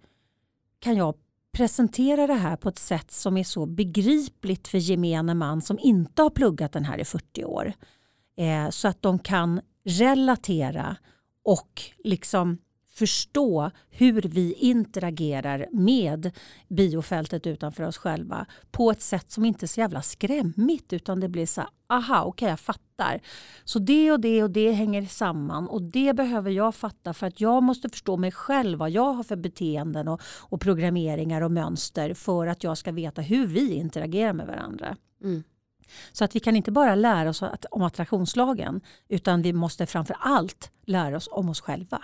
kan 0.78 0.96
jag 0.96 1.14
presentera 1.54 2.26
det 2.26 2.34
här 2.34 2.56
på 2.56 2.68
ett 2.68 2.78
sätt 2.78 3.10
som 3.10 3.36
är 3.36 3.44
så 3.44 3.66
begripligt 3.66 4.68
för 4.68 4.78
gemene 4.78 5.34
man 5.34 5.62
som 5.62 5.78
inte 5.78 6.22
har 6.22 6.30
pluggat 6.30 6.72
den 6.72 6.84
här 6.84 6.98
i 6.98 7.04
40 7.04 7.44
år. 7.44 7.72
Eh, 8.36 8.70
så 8.70 8.88
att 8.88 9.02
de 9.02 9.18
kan 9.18 9.60
relatera 9.84 10.96
och 11.44 11.82
liksom 12.04 12.58
förstå 12.94 13.70
hur 13.90 14.22
vi 14.22 14.52
interagerar 14.52 15.66
med 15.72 16.30
biofältet 16.68 17.46
utanför 17.46 17.84
oss 17.84 17.98
själva 17.98 18.46
på 18.70 18.90
ett 18.90 19.02
sätt 19.02 19.30
som 19.30 19.44
inte 19.44 19.64
är 19.64 19.68
så 19.68 19.80
jävla 19.80 20.02
skrämmigt 20.02 20.92
utan 20.92 21.20
det 21.20 21.28
blir 21.28 21.46
så 21.46 21.60
här, 21.60 21.70
aha 21.88 22.20
okej 22.20 22.28
okay, 22.28 22.48
jag 22.48 22.60
fattar. 22.60 23.20
Så 23.64 23.78
det 23.78 24.12
och 24.12 24.20
det 24.20 24.42
och 24.42 24.50
det 24.50 24.72
hänger 24.72 25.06
samman 25.06 25.68
och 25.68 25.82
det 25.82 26.16
behöver 26.16 26.50
jag 26.50 26.74
fatta 26.74 27.14
för 27.14 27.26
att 27.26 27.40
jag 27.40 27.62
måste 27.62 27.88
förstå 27.88 28.16
mig 28.16 28.32
själv 28.32 28.78
vad 28.78 28.90
jag 28.90 29.12
har 29.12 29.22
för 29.22 29.36
beteenden 29.36 30.08
och, 30.08 30.20
och 30.40 30.60
programmeringar 30.60 31.40
och 31.40 31.50
mönster 31.50 32.14
för 32.14 32.46
att 32.46 32.64
jag 32.64 32.78
ska 32.78 32.92
veta 32.92 33.22
hur 33.22 33.46
vi 33.46 33.74
interagerar 33.74 34.32
med 34.32 34.46
varandra. 34.46 34.96
Mm. 35.22 35.42
Så 36.12 36.24
att 36.24 36.36
vi 36.36 36.40
kan 36.40 36.56
inte 36.56 36.72
bara 36.72 36.94
lära 36.94 37.28
oss 37.28 37.42
om 37.70 37.82
attraktionslagen 37.82 38.80
utan 39.08 39.42
vi 39.42 39.52
måste 39.52 39.86
framför 39.86 40.16
allt 40.20 40.70
lära 40.86 41.16
oss 41.16 41.28
om 41.32 41.48
oss 41.48 41.60
själva. 41.60 42.02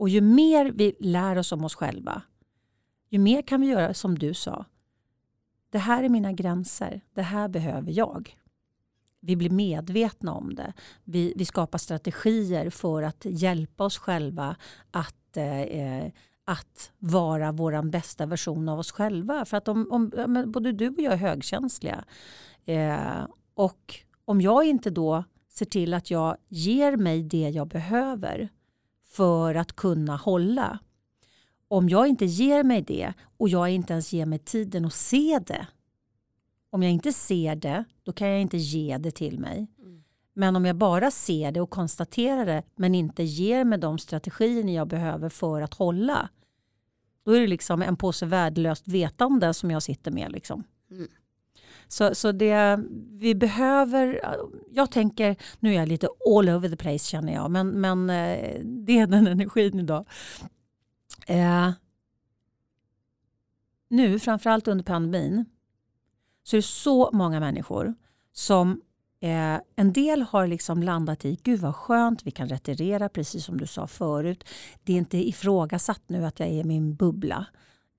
Och 0.00 0.08
ju 0.08 0.20
mer 0.20 0.72
vi 0.72 0.96
lär 1.00 1.38
oss 1.38 1.52
om 1.52 1.64
oss 1.64 1.74
själva, 1.74 2.22
ju 3.08 3.18
mer 3.18 3.42
kan 3.42 3.60
vi 3.60 3.66
göra 3.66 3.94
som 3.94 4.18
du 4.18 4.34
sa. 4.34 4.64
Det 5.70 5.78
här 5.78 6.04
är 6.04 6.08
mina 6.08 6.32
gränser, 6.32 7.00
det 7.14 7.22
här 7.22 7.48
behöver 7.48 7.92
jag. 7.92 8.36
Vi 9.20 9.36
blir 9.36 9.50
medvetna 9.50 10.34
om 10.34 10.54
det. 10.54 10.72
Vi, 11.04 11.32
vi 11.36 11.44
skapar 11.44 11.78
strategier 11.78 12.70
för 12.70 13.02
att 13.02 13.24
hjälpa 13.24 13.84
oss 13.84 13.98
själva 13.98 14.56
att, 14.90 15.36
eh, 15.36 16.12
att 16.44 16.92
vara 16.98 17.52
vår 17.52 17.90
bästa 17.90 18.26
version 18.26 18.68
av 18.68 18.78
oss 18.78 18.92
själva. 18.92 19.44
För 19.44 19.56
att 19.56 19.68
om, 19.68 19.86
om 19.90 20.44
både 20.46 20.72
du 20.72 20.88
och 20.88 21.00
jag 21.00 21.12
är 21.12 21.16
högkänsliga 21.16 22.04
eh, 22.64 23.26
och 23.54 23.94
om 24.24 24.40
jag 24.40 24.64
inte 24.64 24.90
då 24.90 25.24
ser 25.48 25.66
till 25.66 25.94
att 25.94 26.10
jag 26.10 26.36
ger 26.48 26.96
mig 26.96 27.22
det 27.22 27.50
jag 27.50 27.68
behöver 27.68 28.50
för 29.10 29.54
att 29.54 29.72
kunna 29.72 30.16
hålla. 30.16 30.78
Om 31.68 31.88
jag 31.88 32.06
inte 32.06 32.24
ger 32.24 32.64
mig 32.64 32.82
det 32.82 33.12
och 33.36 33.48
jag 33.48 33.70
inte 33.70 33.92
ens 33.92 34.12
ger 34.12 34.26
mig 34.26 34.38
tiden 34.38 34.84
att 34.84 34.94
se 34.94 35.40
det. 35.46 35.66
Om 36.70 36.82
jag 36.82 36.92
inte 36.92 37.12
ser 37.12 37.56
det, 37.56 37.84
då 38.02 38.12
kan 38.12 38.28
jag 38.28 38.40
inte 38.40 38.56
ge 38.56 38.98
det 38.98 39.10
till 39.10 39.38
mig. 39.38 39.66
Mm. 39.78 40.04
Men 40.32 40.56
om 40.56 40.64
jag 40.64 40.76
bara 40.76 41.10
ser 41.10 41.52
det 41.52 41.60
och 41.60 41.70
konstaterar 41.70 42.46
det 42.46 42.62
men 42.74 42.94
inte 42.94 43.22
ger 43.22 43.64
mig 43.64 43.78
de 43.78 43.98
strategier 43.98 44.74
jag 44.74 44.88
behöver 44.88 45.28
för 45.28 45.62
att 45.62 45.74
hålla. 45.74 46.28
Då 47.24 47.32
är 47.32 47.40
det 47.40 47.46
liksom 47.46 47.82
en 47.82 47.96
påse 47.96 48.26
värdelöst 48.26 48.88
vetande 48.88 49.54
som 49.54 49.70
jag 49.70 49.82
sitter 49.82 50.10
med. 50.10 50.32
Liksom. 50.32 50.64
Mm. 50.90 51.08
Så, 51.90 52.14
så 52.14 52.32
det 52.32 52.78
vi 53.12 53.34
behöver, 53.34 54.20
jag 54.70 54.90
tänker, 54.90 55.36
nu 55.58 55.70
är 55.70 55.74
jag 55.74 55.88
lite 55.88 56.08
all 56.26 56.48
over 56.48 56.68
the 56.68 56.76
place 56.76 56.98
känner 56.98 57.32
jag, 57.32 57.50
men, 57.50 57.68
men 57.68 58.10
eh, 58.10 58.60
det 58.64 58.98
är 58.98 59.06
den 59.06 59.26
energin 59.26 59.80
idag. 59.80 60.06
Eh, 61.26 61.70
nu, 63.88 64.18
framförallt 64.18 64.68
under 64.68 64.84
pandemin, 64.84 65.44
så 66.42 66.56
är 66.56 66.58
det 66.58 66.62
så 66.66 67.10
många 67.12 67.40
människor 67.40 67.94
som 68.32 68.82
eh, 69.20 69.60
en 69.76 69.92
del 69.92 70.22
har 70.22 70.46
liksom 70.46 70.82
landat 70.82 71.24
i, 71.24 71.38
gud 71.42 71.60
vad 71.60 71.76
skönt, 71.76 72.26
vi 72.26 72.30
kan 72.30 72.48
retirera 72.48 73.08
precis 73.08 73.44
som 73.44 73.58
du 73.58 73.66
sa 73.66 73.86
förut. 73.86 74.44
Det 74.82 74.92
är 74.92 74.96
inte 74.96 75.28
ifrågasatt 75.28 76.02
nu 76.06 76.26
att 76.26 76.40
jag 76.40 76.48
är 76.48 76.60
i 76.60 76.64
min 76.64 76.94
bubbla. 76.94 77.46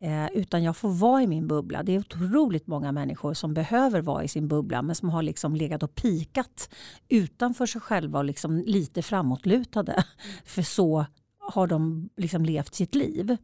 Eh, 0.03 0.27
utan 0.33 0.63
jag 0.63 0.77
får 0.77 0.89
vara 0.89 1.23
i 1.23 1.27
min 1.27 1.47
bubbla. 1.47 1.83
Det 1.83 1.91
är 1.91 1.99
otroligt 1.99 2.67
många 2.67 2.91
människor 2.91 3.33
som 3.33 3.53
behöver 3.53 4.01
vara 4.01 4.23
i 4.23 4.27
sin 4.27 4.47
bubbla 4.47 4.81
men 4.81 4.95
som 4.95 5.09
har 5.09 5.21
liksom 5.21 5.55
legat 5.55 5.83
och 5.83 5.95
pikat 5.95 6.69
utanför 7.09 7.65
sig 7.65 7.81
själva 7.81 8.19
och 8.19 8.25
liksom 8.25 8.57
lite 8.57 9.01
framåtlutade. 9.01 9.91
Mm. 9.91 10.03
För 10.45 10.61
så 10.61 11.05
har 11.39 11.67
de 11.67 12.09
liksom 12.17 12.45
levt 12.45 12.75
sitt 12.75 12.95
liv. 12.95 13.37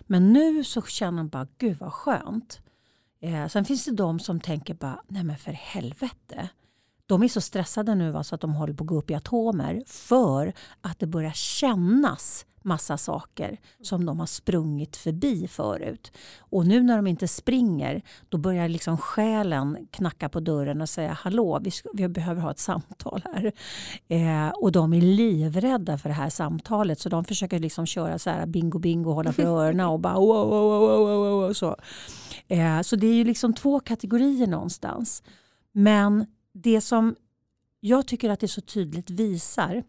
Men 0.00 0.32
nu 0.32 0.64
så 0.64 0.82
känner 0.82 1.18
de 1.18 1.28
bara, 1.28 1.46
gud 1.58 1.76
vad 1.78 1.92
skönt. 1.92 2.60
Eh, 3.20 3.48
sen 3.48 3.64
finns 3.64 3.84
det 3.84 3.92
de 3.92 4.20
som 4.20 4.40
tänker 4.40 4.74
bara, 4.74 5.02
nej 5.08 5.24
men 5.24 5.38
för 5.38 5.52
helvete. 5.52 6.48
De 7.06 7.22
är 7.22 7.28
så 7.28 7.40
stressade 7.40 7.94
nu 7.94 8.10
va, 8.10 8.24
så 8.24 8.34
att 8.34 8.40
de 8.40 8.54
håller 8.54 8.74
på 8.74 8.84
att 8.84 8.88
gå 8.88 8.98
upp 8.98 9.10
i 9.10 9.14
atomer 9.14 9.82
för 9.86 10.52
att 10.80 10.98
det 10.98 11.06
börjar 11.06 11.32
kännas 11.32 12.46
massa 12.64 12.96
saker 12.96 13.60
som 13.82 14.06
de 14.06 14.20
har 14.20 14.26
sprungit 14.26 14.96
förbi 14.96 15.48
förut. 15.48 16.12
Och 16.38 16.66
nu 16.66 16.82
när 16.82 16.96
de 16.96 17.06
inte 17.06 17.28
springer 17.28 18.02
då 18.28 18.38
börjar 18.38 18.68
liksom 18.68 18.98
själen 18.98 19.86
knacka 19.90 20.28
på 20.28 20.40
dörren 20.40 20.80
och 20.80 20.88
säga 20.88 21.12
hallå 21.12 21.60
vi, 21.62 21.70
ska, 21.70 21.88
vi 21.94 22.08
behöver 22.08 22.42
ha 22.42 22.50
ett 22.50 22.58
samtal 22.58 23.22
här. 23.32 23.52
Eh, 24.08 24.48
och 24.48 24.72
de 24.72 24.92
är 24.92 25.00
livrädda 25.00 25.98
för 25.98 26.08
det 26.08 26.14
här 26.14 26.30
samtalet 26.30 27.00
så 27.00 27.08
de 27.08 27.24
försöker 27.24 27.58
liksom 27.58 27.86
köra 27.86 28.18
så 28.18 28.30
här 28.30 28.46
bingo 28.46 28.78
bingo 28.78 29.12
hålla 29.12 29.32
för 29.32 29.42
öronen 29.42 29.86
och 29.86 30.00
bara 30.00 30.14
wow, 30.14 30.48
wow, 30.48 30.80
wow, 30.80 31.06
wow, 31.06 31.40
wow, 31.40 31.52
så. 31.52 31.76
Eh, 32.48 32.80
så 32.80 32.96
det 32.96 33.06
är 33.06 33.14
ju 33.14 33.24
liksom 33.24 33.52
två 33.52 33.80
kategorier 33.80 34.46
någonstans. 34.46 35.22
Men 35.72 36.26
det 36.52 36.80
som 36.80 37.14
jag 37.80 38.06
tycker 38.06 38.30
att 38.30 38.40
det 38.40 38.48
så 38.48 38.60
tydligt 38.60 39.10
visar 39.10 39.82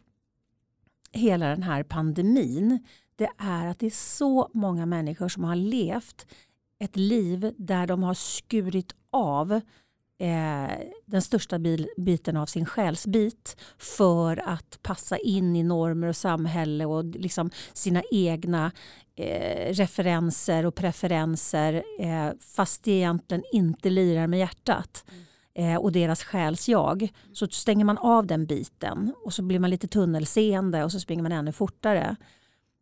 hela 1.14 1.48
den 1.48 1.64
här 1.64 1.84
pandemin 1.84 2.80
det 3.16 3.30
är 3.38 3.68
att 3.68 3.80
det 3.80 3.86
är 3.86 4.18
så 4.18 4.50
många 4.54 4.86
människor 4.86 5.30
som 5.30 5.44
har 5.44 5.56
levt 5.56 6.28
ett 6.80 6.96
liv 6.96 7.54
där 7.58 7.88
de 7.88 8.04
har 8.04 8.14
skurit 8.14 8.96
av 9.10 9.52
eh, 10.20 10.72
den 11.06 11.22
största 11.22 11.60
biten 11.98 12.38
av 12.38 12.46
sin 12.46 12.66
själsbit 12.66 13.58
för 13.78 14.50
att 14.50 14.80
passa 14.82 15.18
in 15.18 15.56
i 15.56 15.64
normer 15.64 16.08
och 16.08 16.16
samhälle 16.16 16.86
och 16.86 17.06
liksom 17.06 17.50
sina 17.74 18.04
egna 18.12 18.72
eh, 19.16 19.74
referenser 19.74 20.66
och 20.66 20.76
preferenser 20.76 21.84
eh, 22.00 22.30
fast 22.40 22.84
det 22.84 22.92
egentligen 22.92 23.44
inte 23.52 23.90
lirar 23.90 24.28
med 24.28 24.40
hjärtat. 24.40 25.06
Mm 25.12 25.24
eh, 25.56 25.76
och 25.76 25.92
deras 25.92 26.24
själsjag. 26.24 27.14
Så 27.34 27.48
stänger 27.48 27.86
man 27.86 27.98
av 27.98 28.28
den 28.28 28.46
biten 28.46 29.14
och 29.26 29.34
så 29.34 29.42
blir 29.44 29.60
man 29.60 29.70
lite 29.70 29.88
tunnelseende 29.88 30.84
och 30.84 30.92
så 30.92 31.00
springer 31.00 31.24
man 31.24 31.32
ännu 31.32 31.52
fortare. 31.52 32.16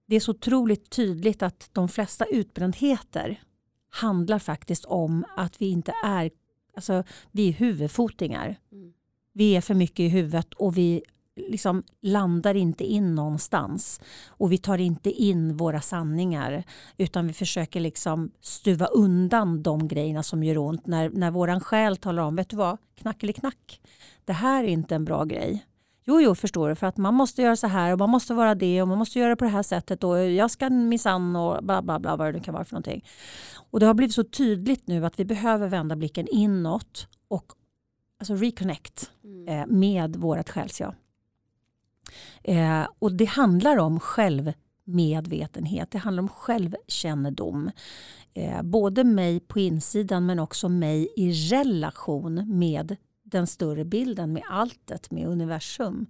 Det 0.08 0.16
är 0.16 0.20
så 0.20 0.32
otroligt 0.32 0.90
tydligt 0.90 1.44
att 1.44 1.70
de 1.72 1.90
flesta 1.90 2.26
utbrändheter 2.26 3.42
handlar 3.90 4.40
faktiskt 4.40 4.86
om 4.86 5.26
att 5.38 5.62
vi 5.62 5.70
inte 5.70 5.94
är, 6.06 6.32
alltså 6.76 7.04
vi 7.32 7.50
är 7.50 7.54
huvudfotingar. 7.54 8.60
Mm. 8.72 8.94
Vi 9.34 9.56
är 9.56 9.62
för 9.62 9.74
mycket 9.74 10.00
i 10.00 10.08
huvudet 10.08 10.54
och 10.54 10.78
vi 10.78 11.04
liksom 11.48 11.84
landar 12.02 12.56
inte 12.56 12.84
in 12.84 13.16
någonstans. 13.16 14.02
Och 14.28 14.52
vi 14.52 14.58
tar 14.58 14.78
inte 14.78 15.12
in 15.12 15.58
våra 15.58 15.82
sanningar 15.82 16.64
utan 16.98 17.28
vi 17.28 17.34
försöker 17.34 17.80
liksom 17.80 18.32
stuva 18.42 18.86
undan 18.86 19.64
de 19.64 19.88
grejerna 19.88 20.24
som 20.24 20.44
gör 20.44 20.58
ont. 20.58 20.88
När, 20.88 21.10
när 21.10 21.32
våran 21.32 21.60
själ 21.60 21.98
talar 21.98 22.24
om, 22.24 22.36
vet 22.36 22.50
du 22.50 22.56
vad, 22.56 22.78
knack 22.96 23.24
eller 23.24 23.34
knack. 23.34 23.82
Det 24.26 24.34
här 24.34 24.64
är 24.64 24.68
inte 24.68 24.96
en 24.96 25.06
bra 25.06 25.24
grej. 25.24 25.66
Jo, 26.06 26.22
jo, 26.22 26.36
förstår 26.36 26.70
du. 26.70 26.76
För 26.76 26.88
att 26.88 26.98
man 26.98 27.14
måste 27.14 27.42
göra 27.42 27.56
så 27.56 27.68
här 27.68 27.94
och 27.94 28.00
man 28.00 28.10
måste 28.10 28.34
vara 28.34 28.56
det 28.56 28.82
och 28.82 28.88
man 28.88 28.98
måste 28.98 29.20
göra 29.20 29.36
på 29.36 29.44
det 29.44 29.52
här 29.52 29.64
sättet 29.64 30.04
och 30.04 30.30
jag 30.30 30.52
ska 30.52 30.70
minsann 30.70 31.36
och 31.36 31.64
bla 31.64 31.82
bla 31.82 32.00
bla 32.00 32.16
vad 32.16 32.34
det 32.34 32.40
kan 32.40 32.54
vara 32.54 32.66
för 32.66 32.74
någonting. 32.74 33.06
Och 33.72 33.80
det 33.80 33.86
har 33.86 33.94
blivit 33.94 34.16
så 34.16 34.24
tydligt 34.24 34.88
nu 34.88 35.06
att 35.06 35.20
vi 35.20 35.26
behöver 35.26 35.68
vända 35.68 35.96
blicken 35.96 36.28
inåt 36.28 37.08
och 37.28 37.46
alltså 38.20 38.36
reconnect 38.36 39.12
mm. 39.24 39.48
eh, 39.48 39.68
med 39.68 40.16
vårt 40.16 40.50
själsjag. 40.50 40.96
Eh, 42.44 42.88
och 43.00 43.12
det 43.12 43.26
handlar 43.26 43.78
om 43.78 44.00
självmedvetenhet, 44.00 45.92
det 45.92 45.98
handlar 45.98 46.24
om 46.24 46.30
självkännedom. 46.30 47.72
Eh, 48.34 48.62
både 48.62 49.04
mig 49.04 49.40
på 49.40 49.60
insidan 49.60 50.26
men 50.26 50.40
också 50.40 50.70
mig 50.70 51.14
i 51.16 51.32
relation 51.32 52.60
med 52.60 52.96
den 53.24 53.48
större 53.48 53.86
bilden, 53.86 54.34
med 54.34 54.44
alltet, 54.50 55.12
med 55.12 55.28
universum. 55.28 56.06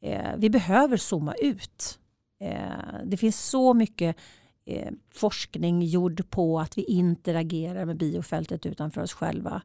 Eh, 0.00 0.36
vi 0.38 0.50
behöver 0.50 0.96
zooma 0.96 1.34
ut. 1.34 1.98
Eh, 2.40 3.04
det 3.04 3.16
finns 3.16 3.48
så 3.48 3.74
mycket 3.74 4.16
eh, 4.64 4.92
forskning 5.14 5.82
gjord 5.82 6.30
på 6.30 6.60
att 6.60 6.78
vi 6.78 6.84
interagerar 6.84 7.84
med 7.84 7.96
biofältet 7.96 8.66
utanför 8.66 9.02
oss 9.02 9.12
själva. 9.12 9.62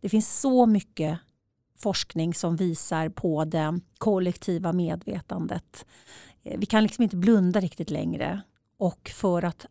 Det 0.00 0.08
finns 0.08 0.40
så 0.40 0.66
mycket 0.66 1.18
forskning 1.76 2.34
som 2.34 2.56
visar 2.56 3.08
på 3.08 3.44
det 3.44 3.80
kollektiva 3.98 4.72
medvetandet. 4.72 5.86
Eh, 6.42 6.58
vi 6.58 6.66
kan 6.66 6.82
liksom 6.82 7.02
inte 7.02 7.16
blunda 7.16 7.60
riktigt 7.60 7.90
längre. 7.90 8.40
Och 8.76 9.10
för 9.14 9.44
att 9.44 9.66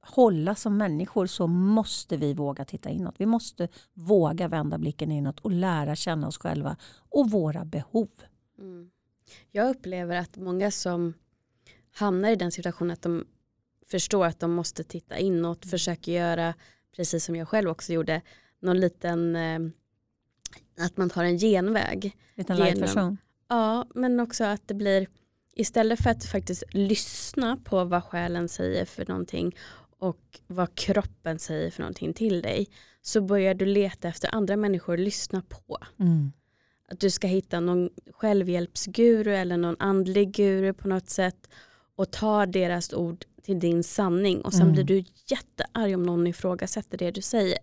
hålla 0.00 0.54
som 0.54 0.76
människor 0.76 1.26
så 1.26 1.46
måste 1.46 2.16
vi 2.16 2.34
våga 2.34 2.64
titta 2.64 2.90
inåt. 2.90 3.14
Vi 3.18 3.26
måste 3.26 3.68
våga 3.94 4.48
vända 4.48 4.78
blicken 4.78 5.12
inåt 5.12 5.40
och 5.40 5.50
lära 5.50 5.96
känna 5.96 6.28
oss 6.28 6.38
själva 6.38 6.76
och 7.08 7.30
våra 7.30 7.64
behov. 7.64 8.10
Mm. 8.58 8.90
Jag 9.50 9.70
upplever 9.70 10.16
att 10.16 10.36
många 10.36 10.70
som 10.70 11.14
hamnar 11.94 12.30
i 12.30 12.36
den 12.36 12.52
situationen 12.52 12.90
att 12.90 13.02
de 13.02 13.26
förstår 13.86 14.26
att 14.26 14.40
de 14.40 14.52
måste 14.52 14.84
titta 14.84 15.18
inåt, 15.18 15.66
försöker 15.66 16.12
göra, 16.12 16.54
precis 16.96 17.24
som 17.24 17.36
jag 17.36 17.48
själv 17.48 17.68
också 17.68 17.92
gjorde, 17.92 18.22
någon 18.60 18.80
liten, 18.80 19.36
eh, 19.36 19.58
att 20.80 20.96
man 20.96 21.10
tar 21.10 21.24
en 21.24 21.38
genväg. 21.38 22.16
Liten 22.34 22.56
light-version? 22.56 23.18
Ja, 23.48 23.86
men 23.94 24.20
också 24.20 24.44
att 24.44 24.68
det 24.68 24.74
blir, 24.74 25.08
istället 25.54 26.02
för 26.02 26.10
att 26.10 26.24
faktiskt 26.24 26.64
lyssna 26.70 27.56
på 27.64 27.84
vad 27.84 28.04
själen 28.04 28.48
säger 28.48 28.84
för 28.84 29.06
någonting 29.08 29.56
och 29.98 30.40
vad 30.46 30.74
kroppen 30.74 31.38
säger 31.38 31.70
för 31.70 31.80
någonting 31.80 32.12
till 32.12 32.42
dig, 32.42 32.68
så 33.02 33.20
börjar 33.20 33.54
du 33.54 33.66
leta 33.66 34.08
efter 34.08 34.34
andra 34.34 34.56
människor 34.56 34.94
att 34.94 35.00
lyssna 35.00 35.42
på. 35.48 35.78
Mm. 35.98 36.32
Att 36.88 37.00
du 37.00 37.10
ska 37.10 37.26
hitta 37.26 37.60
någon 37.60 37.90
självhjälpsguru 38.12 39.34
eller 39.34 39.56
någon 39.56 39.76
andlig 39.78 40.32
guru 40.32 40.72
på 40.72 40.88
något 40.88 41.10
sätt 41.10 41.48
och 41.96 42.10
ta 42.10 42.46
deras 42.46 42.92
ord 42.92 43.24
till 43.42 43.58
din 43.58 43.84
sanning 43.84 44.40
och 44.40 44.52
sen 44.52 44.62
mm. 44.62 44.72
blir 44.72 44.84
du 44.84 45.04
jättearg 45.26 45.94
om 45.94 46.02
någon 46.02 46.26
ifrågasätter 46.26 46.98
det 46.98 47.10
du 47.10 47.22
säger 47.22 47.58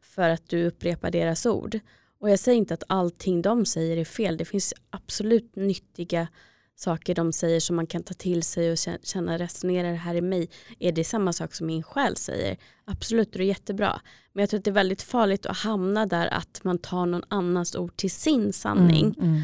för 0.00 0.28
att 0.28 0.48
du 0.48 0.64
upprepar 0.64 1.10
deras 1.10 1.46
ord. 1.46 1.80
Och 2.22 2.30
jag 2.30 2.38
säger 2.38 2.58
inte 2.58 2.74
att 2.74 2.84
allting 2.86 3.42
de 3.42 3.66
säger 3.66 3.96
är 3.96 4.04
fel, 4.04 4.36
det 4.36 4.44
finns 4.44 4.74
absolut 4.90 5.56
nyttiga 5.56 6.28
saker 6.74 7.14
de 7.14 7.32
säger 7.32 7.60
som 7.60 7.76
man 7.76 7.86
kan 7.86 8.02
ta 8.02 8.14
till 8.14 8.42
sig 8.42 8.72
och 8.72 8.78
känna 9.02 9.38
resonerar 9.38 9.90
det 9.90 9.96
här 9.96 10.14
i 10.14 10.20
mig. 10.20 10.50
Är 10.78 10.92
det 10.92 11.04
samma 11.04 11.32
sak 11.32 11.54
som 11.54 11.66
min 11.66 11.82
själ 11.82 12.16
säger? 12.16 12.56
Absolut, 12.84 13.32
det 13.32 13.38
är 13.38 13.42
jättebra. 13.42 14.00
Men 14.32 14.42
jag 14.42 14.50
tror 14.50 14.58
att 14.58 14.64
det 14.64 14.70
är 14.70 14.72
väldigt 14.72 15.02
farligt 15.02 15.46
att 15.46 15.56
hamna 15.56 16.06
där 16.06 16.26
att 16.26 16.64
man 16.64 16.78
tar 16.78 17.06
någon 17.06 17.24
annans 17.28 17.76
ord 17.76 17.96
till 17.96 18.10
sin 18.10 18.52
sanning 18.52 19.14
mm, 19.18 19.30
mm. 19.30 19.42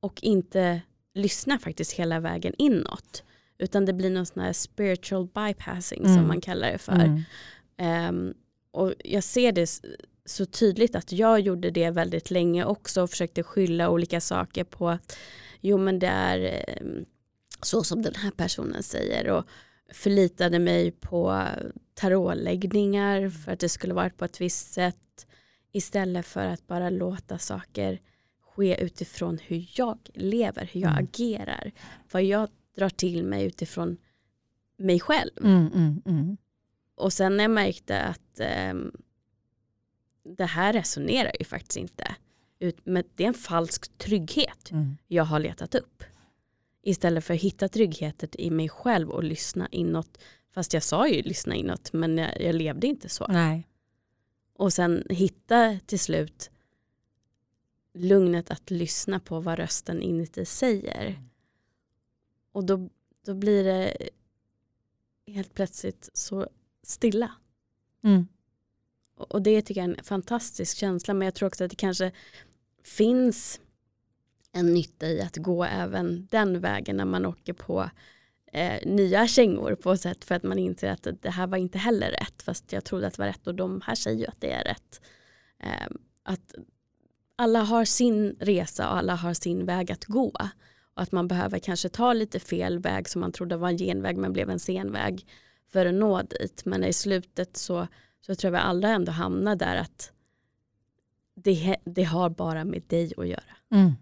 och 0.00 0.22
inte 0.22 0.80
lyssnar 1.14 1.58
faktiskt 1.58 1.92
hela 1.92 2.20
vägen 2.20 2.54
inåt. 2.58 3.22
Utan 3.58 3.84
det 3.84 3.92
blir 3.92 4.10
någon 4.10 4.26
sån 4.26 4.42
här 4.42 4.52
spiritual 4.52 5.26
bypassing 5.26 6.04
mm. 6.04 6.16
som 6.16 6.28
man 6.28 6.40
kallar 6.40 6.72
det 6.72 6.78
för. 6.78 7.22
Um, 8.08 8.34
och 8.70 8.94
jag 9.04 9.24
ser 9.24 9.52
det 9.52 9.80
så 10.26 10.46
tydligt 10.46 10.96
att 10.96 11.12
jag 11.12 11.40
gjorde 11.40 11.70
det 11.70 11.90
väldigt 11.90 12.30
länge 12.30 12.64
också 12.64 13.02
och 13.02 13.10
försökte 13.10 13.42
skylla 13.42 13.90
olika 13.90 14.20
saker 14.20 14.64
på 14.64 14.88
att 14.88 15.16
jo 15.60 15.78
men 15.78 15.98
det 15.98 16.06
är 16.06 16.64
ehm, 16.66 17.04
så 17.62 17.84
som 17.84 18.02
den 18.02 18.14
här 18.14 18.30
personen 18.30 18.82
säger 18.82 19.30
och 19.30 19.44
förlitade 19.92 20.58
mig 20.58 20.90
på 20.90 21.46
tarotläggningar 21.94 23.28
för 23.28 23.52
att 23.52 23.60
det 23.60 23.68
skulle 23.68 23.94
varit 23.94 24.16
på 24.16 24.24
ett 24.24 24.40
visst 24.40 24.72
sätt 24.72 25.26
istället 25.72 26.26
för 26.26 26.46
att 26.46 26.66
bara 26.66 26.90
låta 26.90 27.38
saker 27.38 28.00
ske 28.40 28.84
utifrån 28.84 29.38
hur 29.38 29.70
jag 29.74 29.98
lever, 30.14 30.70
hur 30.72 30.80
jag 30.80 30.92
mm. 30.92 31.04
agerar, 31.04 31.72
vad 32.12 32.22
jag 32.22 32.48
drar 32.76 32.88
till 32.88 33.24
mig 33.24 33.44
utifrån 33.46 33.96
mig 34.76 35.00
själv. 35.00 35.30
Mm, 35.40 35.66
mm, 35.66 36.02
mm. 36.06 36.36
och 36.94 37.12
sen 37.12 37.36
när 37.36 37.44
jag 37.44 37.50
märkte 37.50 38.00
att 38.00 38.40
um, 38.70 38.92
det 40.24 40.44
här 40.44 40.72
resonerar 40.72 41.32
ju 41.38 41.44
faktiskt 41.44 41.76
inte. 41.76 42.16
Men 42.84 43.04
det 43.14 43.24
är 43.24 43.28
en 43.28 43.34
falsk 43.34 43.98
trygghet 43.98 44.70
mm. 44.70 44.96
jag 45.08 45.24
har 45.24 45.40
letat 45.40 45.74
upp. 45.74 46.04
Istället 46.82 47.24
för 47.24 47.34
att 47.34 47.40
hitta 47.40 47.68
tryggheten 47.68 48.28
i 48.32 48.50
mig 48.50 48.68
själv 48.68 49.10
och 49.10 49.24
lyssna 49.24 49.68
inåt. 49.70 50.18
Fast 50.52 50.72
jag 50.72 50.82
sa 50.82 51.08
ju 51.08 51.22
lyssna 51.22 51.54
inåt 51.54 51.92
men 51.92 52.18
jag, 52.18 52.42
jag 52.42 52.54
levde 52.54 52.86
inte 52.86 53.08
så. 53.08 53.26
Nej. 53.26 53.68
Och 54.54 54.72
sen 54.72 55.06
hitta 55.10 55.78
till 55.86 56.00
slut 56.00 56.50
lugnet 57.94 58.50
att 58.50 58.70
lyssna 58.70 59.20
på 59.20 59.40
vad 59.40 59.58
rösten 59.58 60.02
inuti 60.02 60.44
säger. 60.44 61.06
Mm. 61.06 61.28
Och 62.52 62.64
då, 62.64 62.88
då 63.24 63.34
blir 63.34 63.64
det 63.64 63.96
helt 65.26 65.54
plötsligt 65.54 66.10
så 66.12 66.48
stilla. 66.82 67.32
Mm. 68.02 68.26
Och 69.16 69.42
det 69.42 69.62
tycker 69.62 69.80
jag 69.80 69.90
är 69.90 69.98
en 69.98 70.04
fantastisk 70.04 70.76
känsla 70.76 71.14
men 71.14 71.24
jag 71.24 71.34
tror 71.34 71.46
också 71.46 71.64
att 71.64 71.70
det 71.70 71.76
kanske 71.76 72.12
finns 72.84 73.60
en 74.52 74.74
nytta 74.74 75.06
i 75.06 75.20
att 75.20 75.36
gå 75.36 75.64
även 75.64 76.26
den 76.30 76.60
vägen 76.60 76.96
när 76.96 77.04
man 77.04 77.26
åker 77.26 77.52
på 77.52 77.90
eh, 78.52 78.86
nya 78.86 79.26
kängor 79.26 79.74
på 79.74 79.96
sätt 79.96 80.24
för 80.24 80.34
att 80.34 80.42
man 80.42 80.58
inser 80.58 80.90
att 80.90 81.06
det 81.20 81.30
här 81.30 81.46
var 81.46 81.58
inte 81.58 81.78
heller 81.78 82.10
rätt 82.10 82.42
fast 82.42 82.72
jag 82.72 82.84
trodde 82.84 83.06
att 83.06 83.14
det 83.14 83.22
var 83.22 83.26
rätt 83.26 83.46
och 83.46 83.54
de 83.54 83.80
här 83.80 83.94
säger 83.94 84.18
ju 84.18 84.26
att 84.26 84.40
det 84.40 84.52
är 84.52 84.64
rätt. 84.64 85.00
Eh, 85.58 85.96
att 86.22 86.54
alla 87.36 87.62
har 87.62 87.84
sin 87.84 88.36
resa 88.40 88.90
och 88.90 88.96
alla 88.96 89.14
har 89.14 89.34
sin 89.34 89.66
väg 89.66 89.92
att 89.92 90.04
gå 90.04 90.32
och 90.94 91.02
att 91.02 91.12
man 91.12 91.28
behöver 91.28 91.58
kanske 91.58 91.88
ta 91.88 92.12
lite 92.12 92.40
fel 92.40 92.78
väg 92.78 93.08
som 93.08 93.20
man 93.20 93.32
trodde 93.32 93.56
var 93.56 93.68
en 93.68 93.78
genväg 93.78 94.16
men 94.16 94.32
blev 94.32 94.50
en 94.50 94.58
senväg 94.58 95.26
för 95.72 95.86
att 95.86 95.94
nå 95.94 96.22
dit 96.22 96.64
men 96.64 96.84
i 96.84 96.92
slutet 96.92 97.56
så, 97.56 97.86
så 98.26 98.34
tror 98.34 98.54
jag 98.54 98.60
vi 98.60 98.68
alla 98.68 98.88
ändå 98.88 99.12
hamnar 99.12 99.56
där 99.56 99.76
att 99.76 100.12
det, 101.34 101.76
det 101.84 102.04
har 102.04 102.30
bara 102.30 102.64
med 102.64 102.82
dig 102.82 103.12
att 103.16 103.28
göra. 103.28 103.56
Mm. 103.70 103.92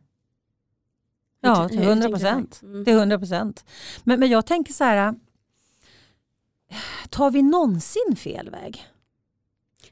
Ja, 1.40 1.68
till 1.68 1.84
hundra 1.84 2.08
procent. 2.08 2.60
Mm. 2.62 2.84
Till 2.84 2.94
hundra 2.94 3.18
procent. 3.18 3.64
Men, 4.04 4.20
men 4.20 4.30
jag 4.30 4.46
tänker 4.46 4.72
så 4.72 4.84
här, 4.84 5.14
tar 7.10 7.30
vi 7.30 7.42
någonsin 7.42 8.16
fel 8.16 8.50
väg? 8.50 8.86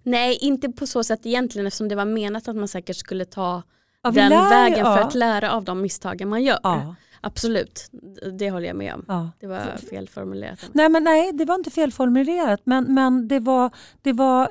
Nej, 0.03 0.39
inte 0.41 0.69
på 0.69 0.87
så 0.87 1.05
sätt 1.05 1.27
egentligen 1.27 1.67
eftersom 1.67 1.89
det 1.89 1.95
var 1.95 2.05
menat 2.05 2.49
att 2.49 2.57
man 2.57 2.69
säkert 2.69 2.97
skulle 2.97 3.25
ta 3.25 3.63
ja, 4.03 4.11
den 4.11 4.29
lär, 4.29 4.51
vägen 4.51 4.79
ja. 4.79 4.97
för 4.97 5.03
att 5.03 5.15
lära 5.15 5.53
av 5.53 5.65
de 5.65 5.81
misstagen 5.81 6.29
man 6.29 6.43
gör. 6.43 6.61
Ja. 6.63 6.95
Absolut, 7.21 7.91
det 8.39 8.51
håller 8.51 8.67
jag 8.67 8.77
med 8.77 8.95
om. 8.95 9.05
Ja. 9.09 9.31
Det 9.41 9.47
var 9.47 9.77
felformulerat. 9.91 10.71
Nej, 10.73 10.89
men 10.89 11.05
nej, 11.05 11.33
det 11.33 11.45
var 11.45 11.55
inte 11.55 11.71
felformulerat 11.71 12.61
men, 12.65 12.95
men 12.95 13.29
det, 13.29 13.41
var, 13.41 13.71
det 14.03 14.13
var 14.13 14.51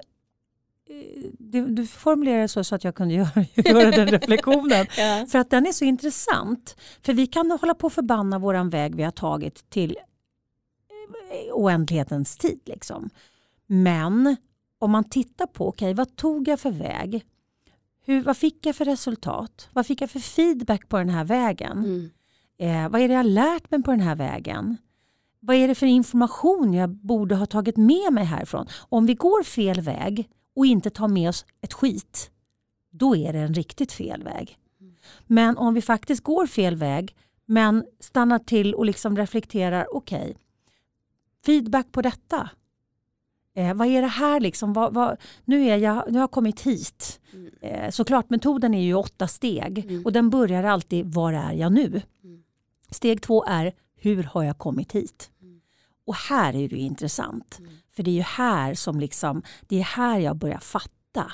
du, 1.39 1.65
du 1.67 1.87
formulerade 1.87 2.47
så, 2.47 2.63
så 2.63 2.75
att 2.75 2.83
jag 2.83 2.95
kunde 2.95 3.13
göra, 3.15 3.45
göra 3.55 3.91
den 3.91 4.07
reflektionen. 4.19 4.85
ja. 4.97 5.25
För 5.29 5.39
att 5.39 5.49
den 5.49 5.65
är 5.65 5.71
så 5.71 5.85
intressant. 5.85 6.75
För 7.01 7.13
vi 7.13 7.27
kan 7.27 7.51
hålla 7.51 7.73
på 7.73 7.87
och 7.87 7.93
förbanna 7.93 8.39
våran 8.39 8.69
väg 8.69 8.95
vi 8.95 9.03
har 9.03 9.11
tagit 9.11 9.69
till 9.69 9.97
eh, 11.31 11.53
oändlighetens 11.53 12.37
tid. 12.37 12.59
Liksom. 12.65 13.09
Men 13.67 14.35
om 14.79 14.91
man 14.91 15.03
tittar 15.09 15.45
på, 15.45 15.67
okej 15.67 15.85
okay, 15.85 15.93
vad 15.93 16.15
tog 16.15 16.47
jag 16.47 16.59
för 16.59 16.71
väg? 16.71 17.25
Hur, 18.05 18.23
vad 18.23 18.37
fick 18.37 18.65
jag 18.65 18.75
för 18.75 18.85
resultat? 18.85 19.69
Vad 19.73 19.85
fick 19.85 20.01
jag 20.01 20.09
för 20.09 20.19
feedback 20.19 20.89
på 20.89 20.97
den 20.97 21.09
här 21.09 21.23
vägen? 21.23 21.77
Mm. 21.77 22.09
Eh, 22.59 22.89
vad 22.89 23.01
är 23.01 23.07
det 23.07 23.13
jag 23.13 23.19
har 23.19 23.23
lärt 23.23 23.71
mig 23.71 23.83
på 23.83 23.91
den 23.91 23.99
här 23.99 24.15
vägen? 24.15 24.77
Vad 25.39 25.55
är 25.55 25.67
det 25.67 25.75
för 25.75 25.85
information 25.85 26.73
jag 26.73 26.89
borde 26.89 27.35
ha 27.35 27.45
tagit 27.45 27.77
med 27.77 28.13
mig 28.13 28.23
härifrån? 28.23 28.67
Om 28.89 29.05
vi 29.05 29.13
går 29.13 29.43
fel 29.43 29.81
väg 29.81 30.29
och 30.55 30.65
inte 30.65 30.89
tar 30.89 31.07
med 31.07 31.29
oss 31.29 31.45
ett 31.61 31.73
skit, 31.73 32.31
då 32.91 33.15
är 33.15 33.33
det 33.33 33.39
en 33.39 33.53
riktigt 33.53 33.91
fel 33.91 34.23
väg. 34.23 34.57
Men 35.27 35.57
om 35.57 35.73
vi 35.73 35.81
faktiskt 35.81 36.23
går 36.23 36.47
fel 36.47 36.75
väg 36.75 37.15
men 37.45 37.85
stannar 37.99 38.39
till 38.39 38.75
och 38.75 38.85
liksom 38.85 39.17
reflekterar, 39.17 39.95
okej, 39.95 40.21
okay, 40.21 40.33
feedback 41.45 41.91
på 41.91 42.01
detta. 42.01 42.49
Eh, 43.55 43.73
vad 43.73 43.87
är 43.87 44.01
det 44.01 44.07
här 44.07 44.39
liksom? 44.39 44.73
Vad, 44.73 44.93
vad, 44.93 45.17
nu, 45.45 45.65
är 45.65 45.77
jag, 45.77 46.03
nu 46.07 46.13
har 46.13 46.23
jag 46.23 46.31
kommit 46.31 46.61
hit. 46.61 47.19
Mm. 47.33 47.51
Eh, 47.61 47.89
såklart, 47.89 48.29
metoden 48.29 48.73
är 48.73 48.81
ju 48.81 48.93
åtta 48.93 49.27
steg 49.27 49.77
mm. 49.77 50.05
och 50.05 50.13
den 50.13 50.29
börjar 50.29 50.63
alltid, 50.63 51.13
var 51.13 51.33
är 51.33 51.53
jag 51.53 51.71
nu? 51.71 52.01
Mm. 52.23 52.43
Steg 52.89 53.21
två 53.21 53.43
är, 53.47 53.73
hur 53.95 54.23
har 54.23 54.43
jag 54.43 54.57
kommit 54.57 54.91
hit? 54.91 55.31
Mm. 55.41 55.61
Och 56.05 56.15
här 56.15 56.55
är 56.55 56.69
det 56.69 56.77
intressant. 56.77 57.59
Mm. 57.59 57.71
För 57.91 58.03
det 58.03 58.11
är 58.11 58.15
ju 58.15 58.21
här 58.21 58.73
som 58.73 58.99
liksom, 58.99 59.41
det 59.67 59.79
är 59.79 59.83
här 59.83 60.19
jag 60.19 60.35
börjar 60.35 60.59
fatta. 60.59 61.31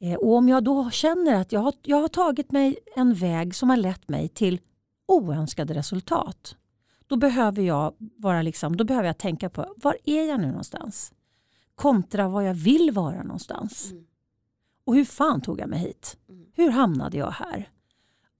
Eh, 0.00 0.14
och 0.14 0.34
om 0.34 0.48
jag 0.48 0.64
då 0.64 0.90
känner 0.90 1.34
att 1.34 1.52
jag 1.52 1.60
har, 1.60 1.74
jag 1.82 2.00
har 2.00 2.08
tagit 2.08 2.52
mig 2.52 2.76
en 2.96 3.14
väg 3.14 3.54
som 3.54 3.70
har 3.70 3.76
lett 3.76 4.08
mig 4.08 4.28
till 4.28 4.60
oönskade 5.06 5.74
resultat. 5.74 6.56
Då 7.06 7.16
behöver 7.16 7.62
jag, 7.62 7.94
vara 7.98 8.42
liksom, 8.42 8.76
då 8.76 8.84
behöver 8.84 9.06
jag 9.06 9.18
tänka 9.18 9.50
på 9.50 9.74
var 9.76 9.96
är 10.04 10.28
jag 10.28 10.40
nu 10.40 10.46
någonstans? 10.46 11.12
Kontra 11.74 12.28
var 12.28 12.42
jag 12.42 12.54
vill 12.54 12.90
vara 12.90 13.22
någonstans. 13.22 13.90
Mm. 13.90 14.06
Och 14.84 14.94
hur 14.94 15.04
fan 15.04 15.40
tog 15.40 15.60
jag 15.60 15.68
mig 15.68 15.78
hit? 15.78 16.18
Mm. 16.28 16.46
Hur 16.54 16.70
hamnade 16.70 17.16
jag 17.16 17.30
här? 17.30 17.70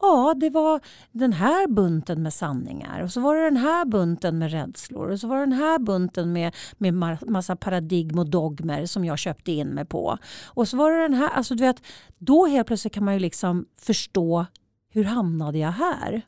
Ja, 0.01 0.35
det 0.37 0.51
var 0.51 0.81
den 1.13 1.33
här 1.33 1.69
bunten 1.69 2.23
med 2.23 2.35
sanningar 2.35 3.03
och 3.03 3.13
så 3.13 3.21
var 3.21 3.37
det 3.37 3.45
den 3.45 3.57
här 3.57 3.85
bunten 3.85 4.39
med 4.39 4.51
rädslor 4.51 5.11
och 5.11 5.21
så 5.21 5.29
var 5.29 5.37
det 5.37 5.43
den 5.43 5.53
här 5.53 5.79
bunten 5.79 6.33
med, 6.33 6.55
med 6.79 6.95
massa 7.29 7.57
paradigm 7.57 8.19
och 8.19 8.31
dogmer 8.31 8.87
som 8.87 9.05
jag 9.05 9.19
köpte 9.19 9.53
in 9.53 9.69
mig 9.69 9.85
på. 9.85 10.19
Och 10.47 10.69
så 10.69 10.77
var 10.77 10.91
det 10.91 11.03
den 11.03 11.15
här, 11.15 11.29
alltså 11.29 11.55
du 11.55 11.65
vet, 11.65 11.83
då 12.19 12.47
helt 12.47 12.67
plötsligt 12.67 12.95
kan 12.95 13.05
man 13.05 13.15
ju 13.15 13.21
liksom 13.21 13.67
förstå 13.77 14.47
hur 14.89 15.05
hamnade 15.05 15.59
jag 15.59 15.73
här? 15.73 16.23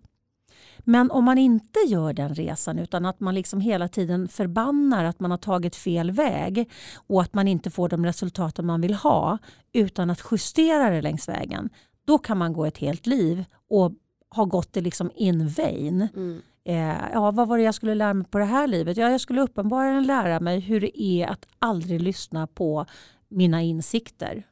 Men 0.78 1.10
om 1.10 1.24
man 1.24 1.38
inte 1.38 1.78
gör 1.88 2.12
den 2.12 2.34
resan 2.34 2.78
utan 2.78 3.06
att 3.06 3.20
man 3.20 3.34
liksom 3.34 3.60
hela 3.60 3.88
tiden 3.88 4.28
förbannar 4.28 5.04
att 5.04 5.20
man 5.20 5.30
har 5.30 5.38
tagit 5.38 5.76
fel 5.76 6.10
väg 6.10 6.70
och 7.06 7.22
att 7.22 7.34
man 7.34 7.48
inte 7.48 7.70
får 7.70 7.88
de 7.88 8.04
resultaten 8.04 8.66
man 8.66 8.80
vill 8.80 8.94
ha 8.94 9.38
utan 9.72 10.10
att 10.10 10.22
justera 10.30 10.90
det 10.90 11.02
längs 11.02 11.28
vägen. 11.28 11.70
Då 12.08 12.18
kan 12.18 12.38
man 12.38 12.52
gå 12.52 12.66
ett 12.66 12.78
helt 12.78 13.06
liv 13.06 13.44
och 13.70 13.92
ha 14.30 14.44
gått 14.44 14.72
det 14.72 14.80
liksom 14.80 15.10
in 15.14 15.48
vain. 15.48 16.08
Mm. 16.16 16.40
Eh, 16.64 17.10
ja, 17.12 17.30
vad 17.30 17.48
var 17.48 17.58
det 17.58 17.64
jag 17.64 17.74
skulle 17.74 17.94
lära 17.94 18.14
mig 18.14 18.26
på 18.26 18.38
det 18.38 18.44
här 18.44 18.66
livet? 18.66 18.96
Ja, 18.96 19.10
jag 19.10 19.20
skulle 19.20 19.40
uppenbarligen 19.40 20.06
lära 20.06 20.40
mig 20.40 20.60
hur 20.60 20.80
det 20.80 21.02
är 21.02 21.26
att 21.26 21.46
aldrig 21.58 22.00
lyssna 22.02 22.46
på 22.46 22.86
mina 23.28 23.62
insikter. 23.62 24.46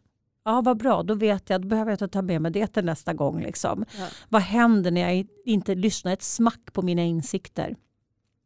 Ja, 0.45 0.61
vad 0.61 0.77
bra, 0.77 1.03
då 1.03 1.15
vet 1.15 1.51
jag, 1.51 1.63
då 1.63 1.69
behöver 1.69 1.91
jag 1.91 1.95
inte 1.95 2.09
ta 2.09 2.23
med 2.23 2.43
mig 2.43 2.53
det 2.53 2.67
till 2.67 2.85
nästa 2.85 3.15
gång. 3.15 3.43
Liksom. 3.43 3.85
Ja. 3.99 4.07
Vad 4.29 4.43
händer 4.43 4.91
när 4.91 5.01
jag 5.01 5.27
inte 5.45 5.75
lyssnar 5.75 6.13
ett 6.13 6.23
smack 6.23 6.73
på 6.73 6.83
mina 6.83 7.03
insikter? 7.03 7.77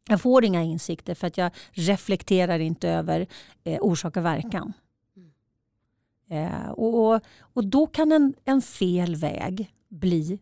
Jag 0.09 0.21
får 0.21 0.45
inga 0.45 0.63
insikter 0.63 1.15
för 1.15 1.27
att 1.27 1.37
jag 1.37 1.51
reflekterar 1.71 2.59
inte 2.59 2.89
över 2.89 3.27
eh, 3.63 3.79
orsak 3.81 4.17
och 4.17 4.25
verkan. 4.25 4.73
Eh, 6.31 6.69
och, 6.69 7.21
och 7.39 7.65
då 7.65 7.87
kan 7.87 8.11
en, 8.11 8.33
en 8.45 8.61
fel 8.61 9.15
väg 9.15 9.73
bli 9.89 10.39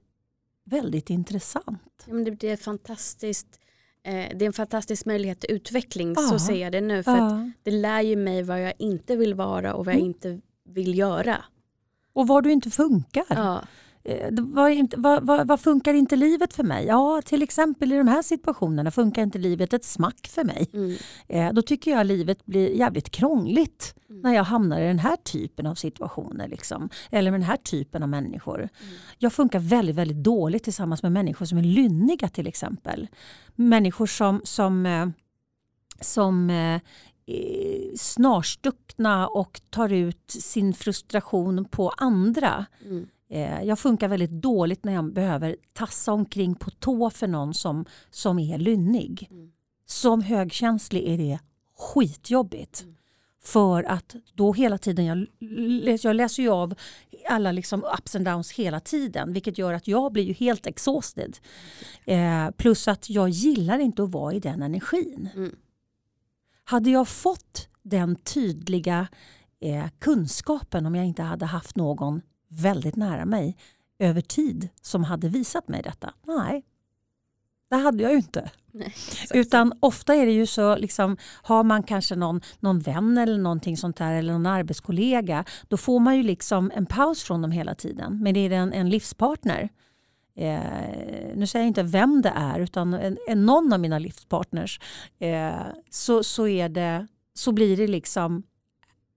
väldigt 0.64 1.10
intressant. 1.10 2.04
Ja, 2.06 2.14
men 2.14 2.38
det, 2.38 2.44
är 2.50 2.58
fantastiskt 2.58 3.60
eh, 4.04 4.14
det 4.14 4.42
är 4.42 4.48
en 4.48 4.54
fantastisk 4.54 5.06
möjlighet 5.06 5.40
till 5.40 5.56
utveckling, 5.56 6.14
ja. 6.16 6.22
så 6.22 6.40
ser 6.40 6.56
jag 6.56 6.72
det 6.72 6.82
nu. 6.82 7.04
För 7.04 7.18
ja. 7.18 7.52
det 7.64 7.72
lär 7.72 8.02
ju 8.02 8.16
mig 8.16 8.44
vad 8.44 8.62
jag 8.62 8.74
inte 8.80 9.16
vill 9.16 9.34
vara 9.34 9.74
och 9.74 9.86
vad 9.86 9.94
jag 9.94 10.00
mm. 10.00 10.08
inte 10.08 10.42
vill 10.64 10.98
göra. 10.98 11.44
Och 12.14 12.28
var 12.28 12.42
du 12.42 12.52
inte 12.52 12.70
funkar. 12.70 13.26
Ja. 13.30 13.64
Eh, 14.04 14.30
vad, 14.32 14.94
vad, 14.98 15.26
vad, 15.26 15.48
vad, 15.48 15.60
funkar 15.60 15.94
inte 15.94 16.16
livet 16.16 16.54
för 16.54 16.64
mig? 16.64 16.86
Ja, 16.86 17.22
till 17.26 17.44
exempel 17.44 17.94
i 17.94 17.98
de 17.98 18.08
här 18.08 18.22
situationerna 18.22 18.92
funkar 18.92 19.24
inte 19.24 19.38
livet 19.38 19.74
ett 19.74 19.86
smack 19.86 20.28
för 20.28 20.44
mig. 20.44 20.70
Mm. 20.74 20.96
Eh, 21.28 21.54
då 21.54 21.62
tycker 21.62 21.92
jag 21.92 22.06
livet 22.06 22.46
blir 22.46 22.70
jävligt 22.70 23.10
krångligt 23.10 23.96
mm. 24.10 24.22
när 24.22 24.36
jag 24.36 24.44
hamnar 24.44 24.82
i 24.82 24.88
den 24.88 25.00
här 25.00 25.16
typen 25.16 25.66
av 25.66 25.76
situationer. 25.76 26.48
Liksom. 26.48 26.90
Eller 27.12 27.32
med 27.32 27.40
den 27.40 27.48
här 27.48 27.58
typen 27.58 28.04
av 28.04 28.10
människor. 28.10 28.60
Mm. 28.60 28.70
Jag 29.18 29.34
funkar 29.34 29.60
väldigt, 29.60 29.96
väldigt 29.96 30.24
dåligt 30.24 30.64
tillsammans 30.64 31.04
med 31.04 31.12
människor 31.12 31.46
som 31.46 31.58
är 31.58 31.64
lynniga 31.64 32.30
till 32.30 32.48
exempel. 32.48 33.08
Människor 33.56 34.06
som, 34.06 34.42
som, 34.44 34.86
eh, 34.86 35.08
som 36.02 36.50
eh, 36.50 36.82
snarstuckna 37.96 39.28
och 39.28 39.62
tar 39.70 39.94
ut 39.94 40.32
sin 40.32 40.74
frustration 40.74 41.66
på 41.66 41.90
andra. 41.90 42.66
Mm. 42.86 43.08
Eh, 43.30 43.64
jag 43.64 43.80
funkar 43.80 44.08
väldigt 44.08 44.32
dåligt 44.32 44.84
när 44.84 44.94
jag 44.94 45.14
behöver 45.14 45.56
tassa 45.74 46.14
omkring 46.14 46.56
på 46.56 46.70
tå 46.70 47.10
för 47.10 47.28
någon 47.28 47.54
som, 47.54 47.86
som 48.10 48.40
är 48.40 48.58
lynnig. 48.58 49.28
Mm. 49.32 49.52
Som 49.86 50.22
högkänslig 50.22 51.04
är 51.08 51.18
det 51.18 51.40
skitjobbigt. 51.78 52.82
Mm. 52.82 52.96
För 53.44 53.84
att 53.84 54.16
då 54.34 54.54
hela 54.54 54.78
tiden, 54.78 55.06
jag, 55.06 55.28
jag 56.02 56.16
läser 56.16 56.44
ju 56.44 56.50
av 56.50 56.74
alla 57.30 57.52
liksom 57.52 57.84
ups 57.98 58.16
and 58.16 58.26
downs 58.26 58.52
hela 58.52 58.80
tiden 58.80 59.34
vilket 59.34 59.58
gör 59.58 59.74
att 59.74 59.88
jag 59.88 60.12
blir 60.12 60.24
ju 60.24 60.34
helt 60.34 60.68
exhausted. 60.68 61.38
Eh, 62.06 62.50
plus 62.58 62.88
att 62.88 63.10
jag 63.10 63.30
gillar 63.30 63.80
inte 63.80 64.04
att 64.04 64.12
vara 64.12 64.34
i 64.34 64.40
den 64.40 64.62
energin. 64.62 65.30
Mm. 65.36 65.56
Hade 66.64 66.90
jag 66.90 67.08
fått 67.08 67.70
den 67.82 68.16
tydliga 68.16 69.08
eh, 69.62 69.86
kunskapen 70.00 70.86
om 70.86 70.96
jag 70.96 71.06
inte 71.06 71.24
hade 71.24 71.46
haft 71.46 71.76
någon 71.76 72.22
väldigt 72.50 72.96
nära 72.96 73.26
mig 73.26 73.58
över 74.00 74.22
tid 74.22 74.70
som 74.82 75.04
hade 75.04 75.30
visat 75.30 75.68
mig 75.68 75.82
detta? 75.82 76.14
Nej, 76.28 76.64
det 77.70 77.76
hade 77.76 78.04
jag 78.04 78.12
ju 78.12 78.18
inte. 78.18 78.50
Nej, 78.72 78.94
Utan 79.34 79.74
ofta 79.80 80.16
är 80.16 80.26
det 80.26 80.32
ju 80.32 80.46
så, 80.46 80.76
liksom, 80.76 81.18
har 81.42 81.64
man 81.64 81.84
kanske 81.84 82.16
någon, 82.16 82.42
någon 82.60 82.80
vän 82.80 83.18
eller 83.18 83.38
någonting 83.38 83.78
sånt 83.78 83.98
där 83.98 84.14
eller 84.14 84.34
någon 84.34 84.46
arbetskollega, 84.46 85.46
då 85.68 85.78
får 85.78 86.00
man 86.00 86.18
ju 86.18 86.24
liksom 86.24 86.72
en 86.76 86.86
paus 86.86 87.24
från 87.24 87.42
dem 87.42 87.52
hela 87.52 87.76
tiden. 87.76 88.24
Men 88.24 88.34
det 88.34 88.40
är 88.40 88.52
en, 88.52 88.74
en 88.74 88.90
livspartner. 88.90 89.70
Eh, 90.36 91.36
nu 91.36 91.48
säger 91.48 91.64
jag 91.64 91.68
inte 91.68 91.84
vem 91.84 92.22
det 92.22 92.34
är, 92.36 92.60
utan 92.60 92.94
en, 92.94 93.18
en 93.28 93.46
någon 93.46 93.74
av 93.74 93.80
mina 93.80 94.00
livspartners. 94.00 94.80
Eh, 95.20 95.52
så, 95.90 96.24
så, 96.24 96.48
är 96.48 96.70
det, 96.70 97.08
så 97.34 97.52
blir 97.52 97.78
det 97.78 97.88
liksom 97.88 98.44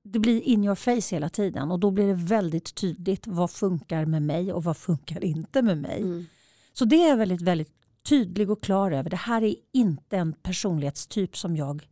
det 0.04 0.18
blir 0.18 0.40
in 0.40 0.64
your 0.64 0.74
face 0.74 1.14
hela 1.14 1.28
tiden 1.28 1.70
och 1.70 1.80
då 1.80 1.90
blir 1.90 2.06
det 2.06 2.14
väldigt 2.14 2.74
tydligt 2.74 3.26
vad 3.26 3.50
funkar 3.50 4.04
med 4.04 4.22
mig 4.22 4.52
och 4.52 4.64
vad 4.64 4.76
funkar 4.76 5.24
inte 5.24 5.62
med 5.62 5.78
mig. 5.78 6.00
Mm. 6.02 6.26
Så 6.72 6.84
det 6.84 6.96
är 6.96 7.08
jag 7.08 7.16
väldigt, 7.16 7.42
väldigt 7.42 7.72
tydlig 8.02 8.50
och 8.50 8.62
klar 8.62 8.90
över. 8.90 9.10
Det 9.10 9.16
här 9.16 9.42
är 9.42 9.54
inte 9.72 10.16
en 10.16 10.32
personlighetstyp 10.32 11.36
som 11.36 11.56
jag 11.56 11.88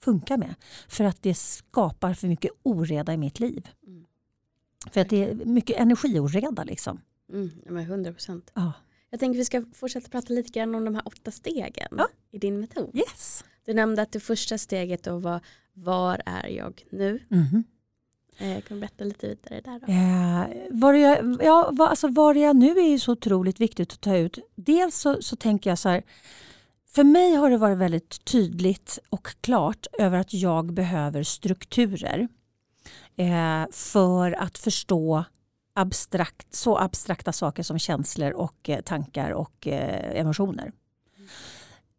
funkar 0.00 0.36
med. 0.36 0.54
För 0.88 1.04
att 1.04 1.22
det 1.22 1.34
skapar 1.34 2.14
för 2.14 2.28
mycket 2.28 2.50
oreda 2.62 3.12
i 3.12 3.16
mitt 3.16 3.40
liv. 3.40 3.68
Mm. 3.86 4.06
För 4.90 5.00
att 5.00 5.08
det 5.08 5.24
är 5.24 5.34
mycket 5.34 5.80
energioreda 5.80 6.64
liksom. 6.64 7.00
Mm, 7.32 7.76
100 7.76 8.12
procent. 8.12 8.50
Ja. 8.54 8.72
Jag 9.10 9.20
tänker 9.20 9.38
att 9.38 9.40
vi 9.40 9.44
ska 9.44 9.64
fortsätta 9.74 10.08
prata 10.08 10.32
lite 10.32 10.52
grann 10.52 10.74
om 10.74 10.84
de 10.84 10.94
här 10.94 11.02
åtta 11.06 11.30
stegen 11.30 11.88
ja. 11.90 12.08
i 12.30 12.38
din 12.38 12.60
metod. 12.60 12.90
Yes. 12.94 13.44
Du 13.64 13.74
nämnde 13.74 14.02
att 14.02 14.12
det 14.12 14.20
första 14.20 14.58
steget 14.58 15.02
då 15.02 15.18
var 15.18 15.40
var 15.76 16.22
är 16.26 16.48
jag 16.48 16.84
nu? 16.90 17.20
Mm. 17.30 17.64
Eh, 18.38 18.62
kan 18.62 18.76
du 18.76 18.80
berätta 18.80 19.04
lite 19.04 19.28
vidare 19.28 19.60
där? 19.60 19.80
Då? 19.80 19.92
Eh, 19.92 20.80
var, 20.80 20.94
jag, 20.94 21.42
ja, 21.42 21.70
var, 21.72 21.88
alltså 21.88 22.08
var 22.08 22.34
jag 22.34 22.56
nu 22.56 22.78
är 22.78 22.88
ju 22.88 22.98
så 22.98 23.12
otroligt 23.12 23.60
viktigt 23.60 23.92
att 23.92 24.00
ta 24.00 24.16
ut. 24.16 24.38
Dels 24.54 24.96
så, 24.98 25.22
så 25.22 25.36
tänker 25.36 25.70
jag 25.70 25.78
så 25.78 25.88
här, 25.88 26.02
för 26.86 27.04
mig 27.04 27.34
har 27.34 27.50
det 27.50 27.56
varit 27.56 27.78
väldigt 27.78 28.24
tydligt 28.24 28.98
och 29.10 29.28
klart 29.40 29.86
över 29.98 30.18
att 30.18 30.34
jag 30.34 30.72
behöver 30.72 31.22
strukturer 31.22 32.28
eh, 33.16 33.66
för 33.72 34.32
att 34.32 34.58
förstå 34.58 35.24
abstrakt, 35.74 36.54
så 36.54 36.78
abstrakta 36.78 37.32
saker 37.32 37.62
som 37.62 37.78
känslor 37.78 38.30
och 38.30 38.68
eh, 38.68 38.80
tankar 38.80 39.30
och 39.30 39.66
eh, 39.66 40.20
emotioner. 40.20 40.72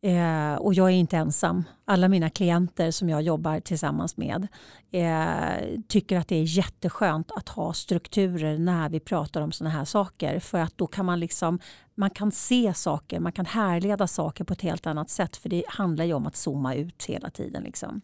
Eh, 0.07 0.55
och 0.55 0.73
jag 0.73 0.87
är 0.87 0.93
inte 0.93 1.17
ensam. 1.17 1.63
Alla 1.85 2.07
mina 2.07 2.29
klienter 2.29 2.91
som 2.91 3.09
jag 3.09 3.21
jobbar 3.21 3.59
tillsammans 3.59 4.17
med 4.17 4.47
eh, 4.91 5.79
tycker 5.87 6.17
att 6.17 6.27
det 6.27 6.35
är 6.35 6.57
jätteskönt 6.57 7.31
att 7.31 7.49
ha 7.49 7.73
strukturer 7.73 8.57
när 8.57 8.89
vi 8.89 8.99
pratar 8.99 9.41
om 9.41 9.51
sådana 9.51 9.75
här 9.75 9.85
saker. 9.85 10.39
För 10.39 10.59
att 10.59 10.77
då 10.77 10.87
kan 10.87 11.05
man 11.05 11.19
liksom 11.19 11.59
man 11.95 12.09
kan 12.09 12.31
se 12.31 12.73
saker, 12.73 13.19
man 13.19 13.31
kan 13.31 13.45
härleda 13.45 14.07
saker 14.07 14.43
på 14.43 14.53
ett 14.53 14.61
helt 14.61 14.87
annat 14.87 15.09
sätt. 15.09 15.37
För 15.37 15.49
det 15.49 15.63
handlar 15.67 16.05
ju 16.05 16.13
om 16.13 16.27
att 16.27 16.35
zooma 16.35 16.75
ut 16.75 17.05
hela 17.05 17.29
tiden. 17.29 17.63
Liksom. 17.63 18.01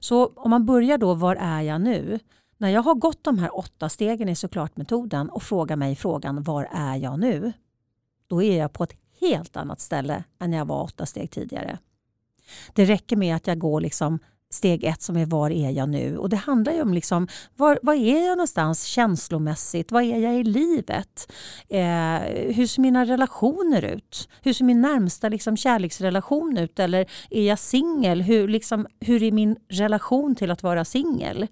Så 0.00 0.26
om 0.26 0.50
man 0.50 0.66
börjar 0.66 0.98
då, 0.98 1.14
var 1.14 1.36
är 1.36 1.62
jag 1.62 1.80
nu? 1.80 2.18
När 2.58 2.68
jag 2.68 2.82
har 2.82 2.94
gått 2.94 3.24
de 3.24 3.38
här 3.38 3.58
åtta 3.58 3.88
stegen 3.88 4.28
i 4.28 4.36
såklart 4.36 4.76
metoden 4.76 5.30
och 5.30 5.42
frågar 5.42 5.76
mig 5.76 5.96
frågan 5.96 6.42
var 6.42 6.68
är 6.72 6.96
jag 6.96 7.20
nu? 7.20 7.52
Då 8.26 8.42
är 8.42 8.58
jag 8.58 8.72
på 8.72 8.84
ett 8.84 9.07
helt 9.20 9.56
annat 9.56 9.80
ställe 9.80 10.24
än 10.38 10.52
jag 10.52 10.64
var 10.64 10.82
åtta 10.82 11.06
steg 11.06 11.30
tidigare. 11.30 11.78
Det 12.72 12.84
räcker 12.84 13.16
med 13.16 13.36
att 13.36 13.46
jag 13.46 13.58
går 13.58 13.80
liksom 13.80 14.18
steg 14.50 14.84
ett 14.84 15.02
som 15.02 15.16
är 15.16 15.26
var 15.26 15.50
är 15.50 15.70
jag 15.70 15.88
nu? 15.88 16.18
Och 16.18 16.28
det 16.28 16.36
handlar 16.36 16.72
ju 16.72 16.82
om 16.82 16.94
liksom, 16.94 17.28
var, 17.56 17.78
var 17.82 17.94
är 17.94 18.26
jag 18.26 18.36
någonstans 18.36 18.84
känslomässigt? 18.84 19.92
Vad 19.92 20.02
är 20.02 20.18
jag 20.18 20.34
i 20.40 20.44
livet? 20.44 21.32
Eh, 21.68 22.18
hur 22.54 22.66
ser 22.66 22.82
mina 22.82 23.04
relationer 23.04 23.84
ut? 23.84 24.28
Hur 24.42 24.52
ser 24.52 24.64
min 24.64 24.80
närmsta 24.80 25.28
liksom, 25.28 25.56
kärleksrelation 25.56 26.58
ut? 26.58 26.78
Eller 26.78 27.06
är 27.30 27.42
jag 27.42 27.58
singel? 27.58 28.22
Hur, 28.22 28.48
liksom, 28.48 28.86
hur 29.00 29.22
är 29.22 29.32
min 29.32 29.56
relation 29.68 30.34
till 30.34 30.50
att 30.50 30.62
vara 30.62 30.84
singel? 30.84 31.46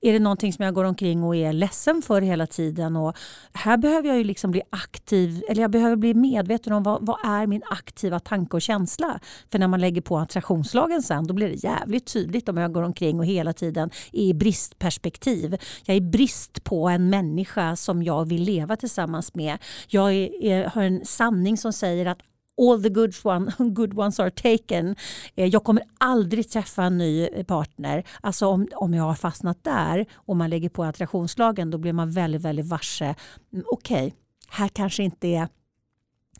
Är 0.00 0.12
det 0.12 0.18
någonting 0.18 0.52
som 0.52 0.64
jag 0.64 0.74
går 0.74 0.84
omkring 0.84 1.24
och 1.24 1.36
är 1.36 1.52
ledsen 1.52 2.02
för 2.02 2.20
hela 2.20 2.46
tiden? 2.46 2.96
Och 2.96 3.16
här 3.52 3.76
behöver 3.76 4.08
jag 4.08 4.18
ju 4.18 4.24
liksom 4.24 4.50
bli 4.50 4.62
aktiv, 4.70 5.42
eller 5.48 5.62
jag 5.62 5.70
behöver 5.70 5.96
bli 5.96 6.14
medveten 6.14 6.72
om 6.72 6.82
vad, 6.82 7.06
vad 7.06 7.18
är 7.24 7.46
min 7.46 7.62
aktiva 7.70 8.20
tanke 8.20 8.56
och 8.56 8.62
känsla? 8.62 9.20
För 9.52 9.58
när 9.58 9.68
man 9.68 9.80
lägger 9.80 10.00
på 10.00 10.18
attraktionslagen 10.18 11.02
sen, 11.02 11.26
då 11.26 11.34
blir 11.34 11.48
det 11.48 11.64
jävligt 11.64 12.12
tydligt 12.12 12.35
ständigt 12.36 12.48
om 12.48 12.56
jag 12.56 12.72
går 12.72 12.82
omkring 12.82 13.18
och 13.18 13.26
hela 13.26 13.52
tiden 13.52 13.90
är 14.12 14.22
i 14.22 14.34
bristperspektiv. 14.34 15.56
Jag 15.86 15.96
är 15.96 16.00
brist 16.00 16.64
på 16.64 16.88
en 16.88 17.10
människa 17.10 17.76
som 17.76 18.02
jag 18.02 18.28
vill 18.28 18.42
leva 18.42 18.76
tillsammans 18.76 19.34
med. 19.34 19.58
Jag 19.88 20.12
är, 20.12 20.44
är, 20.44 20.64
har 20.64 20.82
en 20.82 21.04
sanning 21.04 21.56
som 21.56 21.72
säger 21.72 22.06
att 22.06 22.18
all 22.58 22.82
the 22.82 22.88
good, 22.88 23.14
one, 23.24 23.52
good 23.74 23.98
ones 23.98 24.20
are 24.20 24.30
taken. 24.30 24.96
Eh, 25.36 25.46
jag 25.46 25.64
kommer 25.64 25.82
aldrig 25.98 26.50
träffa 26.50 26.84
en 26.84 26.98
ny 26.98 27.28
partner. 27.44 28.04
Alltså 28.22 28.46
om, 28.46 28.68
om 28.74 28.94
jag 28.94 29.04
har 29.04 29.14
fastnat 29.14 29.64
där 29.64 30.06
och 30.14 30.36
man 30.36 30.50
lägger 30.50 30.68
på 30.68 30.84
attraktionslagen 30.84 31.70
då 31.70 31.78
blir 31.78 31.92
man 31.92 32.10
väldigt, 32.10 32.42
väldigt 32.42 32.66
varse. 32.66 33.14
Mm, 33.52 33.64
okej, 33.66 34.06
okay, 34.06 34.12
här 34.48 34.68
kanske 34.68 35.02
inte 35.02 35.28
är 35.28 35.48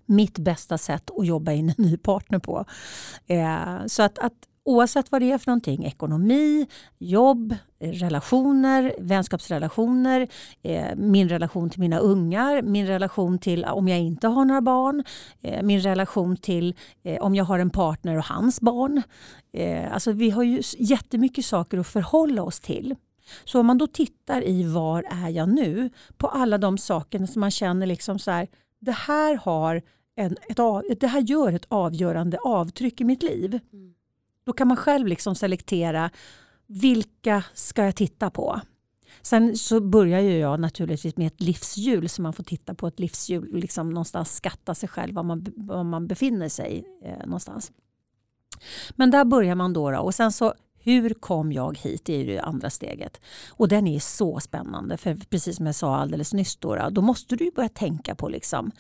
mitt 0.07 0.39
bästa 0.39 0.79
sätt 0.79 1.11
att 1.17 1.27
jobba 1.27 1.53
in 1.53 1.69
en 1.69 1.85
ny 1.85 1.97
partner 1.97 2.39
på. 2.39 2.65
Eh, 3.27 3.87
så 3.87 4.03
att, 4.03 4.19
att 4.19 4.47
oavsett 4.67 5.13
vad 5.13 5.23
det 5.23 5.33
är 5.33 5.39
för 5.39 5.51
någonting, 5.51 5.85
ekonomi, 5.85 6.67
jobb, 6.99 7.55
relationer, 7.81 8.95
vänskapsrelationer, 8.99 10.29
eh, 10.63 10.97
min 10.97 11.29
relation 11.29 11.71
till 11.71 11.81
mina 11.81 11.99
ungar, 11.99 12.63
min 12.63 12.87
relation 12.87 13.39
till 13.39 13.65
eh, 13.65 13.73
om 13.73 13.89
jag 13.89 13.99
inte 13.99 14.29
har 14.29 14.45
några 14.45 14.61
barn, 14.61 15.05
eh, 15.43 15.63
min 15.63 15.81
relation 15.81 16.37
till 16.37 16.75
om 17.21 17.35
jag 17.35 17.45
har 17.45 17.59
en 17.59 17.71
partner 17.71 18.17
och 18.17 18.25
hans 18.25 18.61
barn. 18.61 19.03
Alltså 19.91 20.13
vi 20.13 20.31
har 20.31 20.43
ju 20.43 20.63
jättemycket 20.79 21.45
saker 21.45 21.79
att 21.79 21.87
förhålla 21.87 22.43
oss 22.43 22.61
till. 22.61 22.95
Så 23.45 23.61
om 23.61 23.67
man 23.67 23.79
då 23.79 23.87
tittar 23.87 24.45
i 24.45 24.63
var 24.63 25.05
är 25.11 25.29
jag 25.29 25.49
nu 25.49 25.91
på 26.17 26.29
alla 26.29 26.59
de 26.59 26.79
sakerna 26.79 27.27
som 27.27 27.41
man 27.41 27.51
känner 27.51 27.87
liksom 27.87 28.19
så 28.19 28.31
här, 28.31 28.49
det 28.81 28.93
här 28.93 29.37
har 29.37 29.83
en, 30.17 30.37
ett, 30.49 31.01
det 31.01 31.07
här 31.07 31.21
gör 31.21 31.53
ett 31.53 31.67
avgörande 31.69 32.39
avtryck 32.45 33.01
i 33.01 33.05
mitt 33.05 33.23
liv. 33.23 33.61
Mm. 33.73 33.96
Då 34.47 34.53
kan 34.53 34.69
man 34.69 34.77
själv 34.77 35.07
liksom 35.07 35.35
selektera 35.35 36.11
vilka 36.67 37.45
ska 37.55 37.85
jag 37.85 37.97
titta 37.97 38.31
på. 38.31 38.61
Sen 39.23 39.57
så 39.57 39.81
börjar 39.81 40.21
ju 40.21 40.39
jag 40.39 40.61
naturligtvis 40.61 41.17
med 41.17 41.27
ett 41.27 41.41
livshjul 41.41 42.09
så 42.09 42.23
man 42.23 42.33
får 42.33 42.45
titta 42.45 42.75
på 42.75 42.87
ett 42.87 43.01
livshjul 43.01 43.53
och 43.53 43.59
liksom 43.59 43.91
någonstans 43.91 44.37
skatta 44.37 44.75
sig 44.75 44.89
själv 44.89 45.15
var 45.15 45.23
man, 45.23 45.47
var 45.57 45.85
man 45.85 46.07
befinner 46.07 46.49
sig 46.49 46.85
eh, 47.03 47.27
någonstans. 47.27 47.73
Men 48.91 49.11
där 49.11 49.25
börjar 49.25 49.55
man 49.55 49.73
då, 49.73 49.91
då 49.91 49.99
och 49.99 50.15
sen 50.15 50.33
så 50.33 50.55
hur 50.79 51.15
kom 51.15 51.53
jag 51.53 51.79
hit? 51.79 52.05
Det 52.05 52.15
är 52.15 52.19
ju 52.19 52.25
det 52.25 52.43
andra 52.43 52.71
steget. 52.71 53.21
Och 53.49 53.69
den 53.69 53.87
är 53.87 54.01
så 54.01 54.41
spännande 54.41 54.97
för 54.97 55.15
precis 55.31 55.57
som 55.57 55.67
jag 55.67 55.75
sa 55.75 55.97
alldeles 55.97 56.33
nyss 56.33 56.57
då, 56.57 56.89
då, 56.91 57.03
måste 57.03 57.37
du 57.37 57.51
börja 57.51 57.69
tänka 57.69 58.15
på 58.15 58.29
liksom 58.29 58.73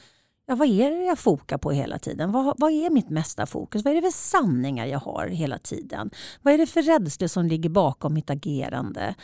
ja, 0.47 0.55
vad 0.55 0.69
är 0.69 0.91
det 0.91 1.05
jag 1.05 1.19
fokar 1.19 1.59
på 1.59 1.71
hela 1.71 1.99
tiden? 1.99 2.33
Vad, 2.33 2.55
vad 2.59 2.73
är 2.73 2.91
mitt 2.91 3.11
mesta 3.11 3.47
fokus? 3.47 3.85
Vad 3.85 3.93
är 3.93 4.03
det 4.03 4.13
för 4.13 4.19
sanningar 4.19 4.87
jag 4.87 4.99
har 4.99 5.27
hela 5.27 5.59
tiden? 5.59 6.11
Vad 6.43 6.55
är 6.55 6.59
det 6.59 6.67
för 6.67 6.83
rädslor 6.83 7.29
som 7.29 7.47
ligger 7.47 7.71
bakom 7.71 8.15
mitt 8.15 8.31
agerande? 8.31 9.15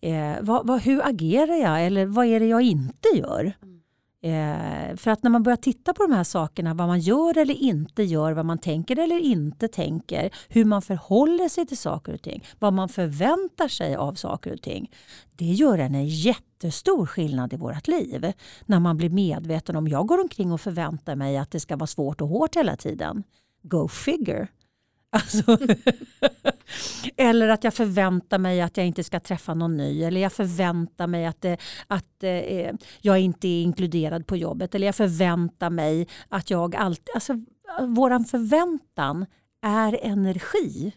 Eh, 0.00 0.36
vad, 0.40 0.66
vad, 0.66 0.80
hur 0.82 1.06
agerar 1.06 1.54
jag 1.54 1.86
eller 1.86 2.06
vad 2.06 2.26
är 2.26 2.40
det 2.40 2.46
jag 2.46 2.62
inte 2.62 3.08
gör? 3.14 3.52
Mm. 3.62 3.79
Eh, 4.22 4.96
för 4.96 5.10
att 5.10 5.22
när 5.22 5.30
man 5.30 5.42
börjar 5.42 5.56
titta 5.56 5.94
på 5.94 6.02
de 6.02 6.12
här 6.12 6.24
sakerna, 6.24 6.74
vad 6.74 6.88
man 6.88 7.00
gör 7.00 7.38
eller 7.38 7.54
inte 7.54 8.02
gör, 8.02 8.32
vad 8.32 8.46
man 8.46 8.58
tänker 8.58 8.98
eller 8.98 9.18
inte 9.18 9.68
tänker, 9.68 10.30
hur 10.48 10.64
man 10.64 10.82
förhåller 10.82 11.48
sig 11.48 11.66
till 11.66 11.78
saker 11.78 12.14
och 12.14 12.22
ting, 12.22 12.44
vad 12.58 12.72
man 12.72 12.88
förväntar 12.88 13.68
sig 13.68 13.96
av 13.96 14.14
saker 14.14 14.52
och 14.52 14.62
ting. 14.62 14.90
Det 15.36 15.44
gör 15.44 15.78
en 15.78 16.06
jättestor 16.06 17.06
skillnad 17.06 17.52
i 17.52 17.56
vårt 17.56 17.88
liv. 17.88 18.32
När 18.66 18.80
man 18.80 18.96
blir 18.96 19.10
medveten 19.10 19.76
om, 19.76 19.88
jag 19.88 20.06
går 20.06 20.20
omkring 20.20 20.52
och 20.52 20.60
förväntar 20.60 21.16
mig 21.16 21.36
att 21.36 21.50
det 21.50 21.60
ska 21.60 21.76
vara 21.76 21.86
svårt 21.86 22.20
och 22.20 22.28
hårt 22.28 22.56
hela 22.56 22.76
tiden. 22.76 23.22
Go 23.62 23.88
figure. 23.88 24.48
Alltså, 25.10 25.58
eller 27.16 27.48
att 27.48 27.64
jag 27.64 27.74
förväntar 27.74 28.38
mig 28.38 28.60
att 28.60 28.76
jag 28.76 28.86
inte 28.86 29.04
ska 29.04 29.20
träffa 29.20 29.54
någon 29.54 29.76
ny. 29.76 30.02
Eller 30.02 30.20
jag 30.20 30.32
förväntar 30.32 31.06
mig 31.06 31.26
att, 31.26 31.40
det, 31.40 31.56
att 31.86 32.22
eh, 32.22 32.30
eh, 32.30 32.74
jag 33.00 33.18
inte 33.18 33.48
är 33.48 33.62
inkluderad 33.62 34.26
på 34.26 34.36
jobbet. 34.36 34.74
Eller 34.74 34.86
jag 34.86 34.94
förväntar 34.94 35.70
mig 35.70 36.08
att 36.28 36.50
jag 36.50 36.76
alltid... 36.76 37.14
Alltså, 37.14 37.44
våran 37.80 38.24
förväntan 38.24 39.26
är 39.62 39.98
energi. 40.02 40.92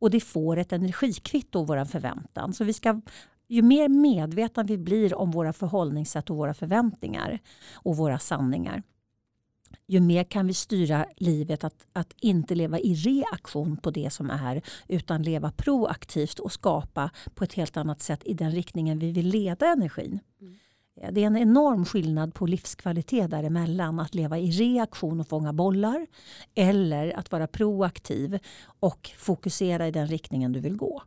Och 0.00 0.10
det 0.10 0.20
får 0.20 0.56
ett 0.56 0.72
energikvitto, 0.72 1.64
våran 1.64 1.86
förväntan. 1.86 2.52
Så 2.52 2.64
vi 2.64 2.72
ska 2.72 3.00
ju 3.48 3.62
mer 3.62 3.88
medvetna 3.88 4.62
vi 4.62 4.78
blir 4.78 5.14
om 5.14 5.30
våra 5.30 5.52
förhållningssätt 5.52 6.30
och 6.30 6.36
våra 6.36 6.54
förväntningar 6.54 7.38
och 7.74 7.96
våra 7.96 8.18
sanningar 8.18 8.82
ju 9.86 10.00
mer 10.00 10.24
kan 10.24 10.46
vi 10.46 10.54
styra 10.54 11.06
livet 11.16 11.64
att, 11.64 11.86
att 11.92 12.14
inte 12.20 12.54
leva 12.54 12.78
i 12.78 12.94
reaktion 12.94 13.76
på 13.76 13.90
det 13.90 14.10
som 14.10 14.30
är 14.30 14.62
utan 14.88 15.22
leva 15.22 15.52
proaktivt 15.52 16.38
och 16.38 16.52
skapa 16.52 17.10
på 17.34 17.44
ett 17.44 17.54
helt 17.54 17.76
annat 17.76 18.00
sätt 18.00 18.22
i 18.24 18.34
den 18.34 18.50
riktningen 18.50 18.98
vi 18.98 19.12
vill 19.12 19.28
leda 19.28 19.66
energin. 19.66 20.20
Mm. 20.40 20.58
Det 21.10 21.22
är 21.22 21.26
en 21.26 21.36
enorm 21.36 21.84
skillnad 21.84 22.34
på 22.34 22.46
livskvalitet 22.46 23.30
däremellan. 23.30 24.00
Att 24.00 24.14
leva 24.14 24.38
i 24.38 24.50
reaktion 24.50 25.20
och 25.20 25.28
fånga 25.28 25.52
bollar 25.52 26.06
eller 26.54 27.18
att 27.18 27.32
vara 27.32 27.46
proaktiv 27.46 28.38
och 28.64 29.10
fokusera 29.18 29.88
i 29.88 29.90
den 29.90 30.06
riktningen 30.06 30.52
du 30.52 30.60
vill 30.60 30.76
gå. 30.76 31.02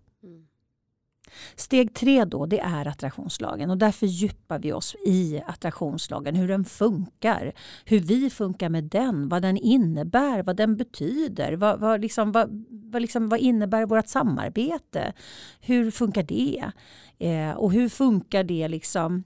Steg 1.56 1.94
tre 1.94 2.26
då, 2.26 2.46
det 2.46 2.60
är 2.60 2.88
attraktionslagen. 2.88 3.70
Och 3.70 3.78
där 3.78 3.92
fördjupar 3.92 4.60
vi 4.60 4.74
oss 4.74 4.96
i 5.06 5.42
attraktionslagen, 5.48 6.36
hur 6.36 6.48
den 6.48 6.66
funkar, 6.66 7.54
hur 7.86 8.00
vi 8.00 8.30
funkar 8.30 8.70
med 8.70 8.84
den, 8.84 9.30
vad 9.30 9.42
den 9.42 9.58
innebär, 9.58 10.44
vad 10.44 10.56
den 10.56 10.76
betyder, 10.78 11.54
vad, 11.54 11.80
vad, 11.80 12.02
liksom, 12.02 12.32
vad, 12.32 12.66
vad, 12.70 13.02
liksom, 13.02 13.30
vad 13.30 13.40
innebär 13.40 13.86
vårt 13.86 14.08
samarbete, 14.08 15.14
hur 15.60 15.92
funkar 15.92 16.24
det? 16.24 16.72
Eh, 17.20 17.52
och 17.52 17.72
hur 17.72 17.90
funkar 17.90 18.44
det 18.44 18.68
liksom 18.68 19.24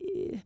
eh, 0.00 0.40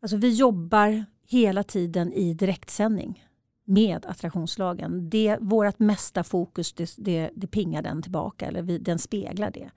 Alltså 0.00 0.16
vi 0.16 0.34
jobbar 0.34 1.04
hela 1.26 1.62
tiden 1.62 2.12
i 2.12 2.34
direktsändning 2.34 3.24
med 3.64 4.06
attraktionslagen. 4.06 5.10
Det, 5.10 5.36
vårt 5.40 5.78
mesta 5.78 6.24
fokus 6.24 6.72
det, 6.72 6.94
det, 6.98 7.30
det 7.34 7.46
pingar 7.46 7.82
den 7.82 8.02
tillbaka 8.02 8.46
eller 8.46 8.62
vi, 8.62 8.78
den 8.78 8.98
speglar 8.98 9.50
det 9.50 9.70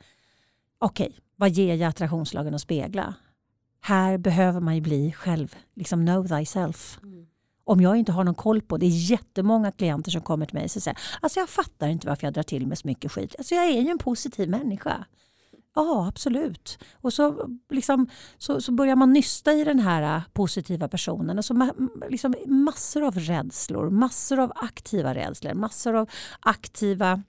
okej, 0.81 1.07
okay, 1.07 1.19
vad 1.35 1.49
ger 1.49 1.75
jag 1.75 1.89
attraktionslagen 1.89 2.53
att 2.53 2.61
spegla? 2.61 3.13
Här 3.81 4.17
behöver 4.17 4.59
man 4.59 4.75
ju 4.75 4.81
bli 4.81 5.11
själv, 5.11 5.55
liksom 5.75 6.05
know 6.05 6.27
thyself. 6.27 6.99
Mm. 7.03 7.27
Om 7.63 7.81
jag 7.81 7.97
inte 7.97 8.11
har 8.11 8.23
någon 8.23 8.35
koll 8.35 8.61
på 8.61 8.77
det, 8.77 8.85
är 8.85 9.11
jättemånga 9.11 9.71
klienter 9.71 10.11
som 10.11 10.21
kommer 10.21 10.45
till 10.45 10.55
mig 10.55 10.63
och 10.63 10.71
säger 10.71 10.97
alltså 11.21 11.39
jag 11.39 11.49
fattar 11.49 11.87
inte 11.87 12.07
varför 12.07 12.27
jag 12.27 12.33
drar 12.33 12.43
till 12.43 12.67
med 12.67 12.77
så 12.77 12.87
mycket 12.87 13.11
skit. 13.11 13.35
Alltså 13.37 13.55
jag 13.55 13.65
är 13.65 13.81
ju 13.81 13.89
en 13.89 13.97
positiv 13.97 14.49
människa. 14.49 15.05
Ja, 15.75 16.07
absolut. 16.07 16.79
Och 16.93 17.13
så, 17.13 17.49
liksom, 17.69 18.07
så, 18.37 18.61
så 18.61 18.71
börjar 18.71 18.95
man 18.95 19.13
nysta 19.13 19.53
i 19.53 19.63
den 19.63 19.79
här 19.79 20.15
äh, 20.15 20.21
positiva 20.33 20.87
personen. 20.87 21.37
Och 21.37 21.45
så 21.45 21.53
ma 21.53 21.73
liksom, 22.09 22.35
massor 22.45 23.03
av 23.03 23.19
rädslor, 23.19 23.89
massor 23.89 24.39
av 24.39 24.51
aktiva 24.55 25.15
rädslor, 25.15 25.53
massor 25.53 25.95
av 25.95 26.09
aktiva 26.39 27.23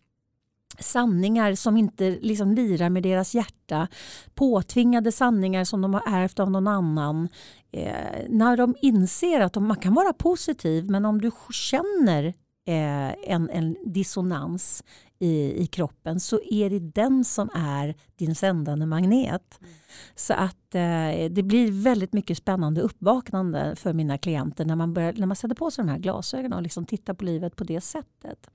sanningar 0.78 1.54
som 1.54 1.76
inte 1.76 2.10
liksom 2.10 2.52
lirar 2.52 2.88
med 2.88 3.02
deras 3.02 3.34
hjärta. 3.34 3.88
Påtvingade 4.34 5.12
sanningar 5.12 5.64
som 5.64 5.82
de 5.82 5.94
har 5.94 6.02
ärvt 6.06 6.40
av 6.40 6.50
någon 6.50 6.66
annan. 6.66 7.28
Eh, 7.72 7.94
när 8.28 8.56
de 8.56 8.74
inser 8.82 9.40
att 9.40 9.52
de, 9.52 9.66
man 9.66 9.76
kan 9.76 9.94
vara 9.94 10.12
positiv 10.12 10.90
men 10.90 11.04
om 11.04 11.20
du 11.20 11.30
känner 11.50 12.24
eh, 12.66 13.32
en, 13.32 13.50
en 13.50 13.76
dissonans 13.84 14.84
i, 15.18 15.62
i 15.62 15.66
kroppen 15.66 16.20
så 16.20 16.40
är 16.50 16.70
det 16.70 16.78
den 16.78 17.24
som 17.24 17.50
är 17.54 17.94
din 18.16 18.34
sändande 18.34 18.86
magnet. 18.86 19.58
Mm. 19.60 19.72
Så 20.14 20.34
att 20.34 20.74
eh, 20.74 21.30
det 21.30 21.42
blir 21.42 21.82
väldigt 21.82 22.12
mycket 22.12 22.38
spännande 22.38 22.80
uppvaknande 22.80 23.76
för 23.76 23.92
mina 23.92 24.18
klienter 24.18 24.64
när 24.64 24.76
man, 24.76 24.94
börjar, 24.94 25.12
när 25.12 25.26
man 25.26 25.36
sätter 25.36 25.54
på 25.54 25.70
sig 25.70 25.84
de 25.84 25.90
här 25.90 25.98
glasögonen 25.98 26.52
och 26.52 26.62
liksom 26.62 26.86
tittar 26.86 27.14
på 27.14 27.24
livet 27.24 27.56
på 27.56 27.64
det 27.64 27.80
sättet. 27.80 28.48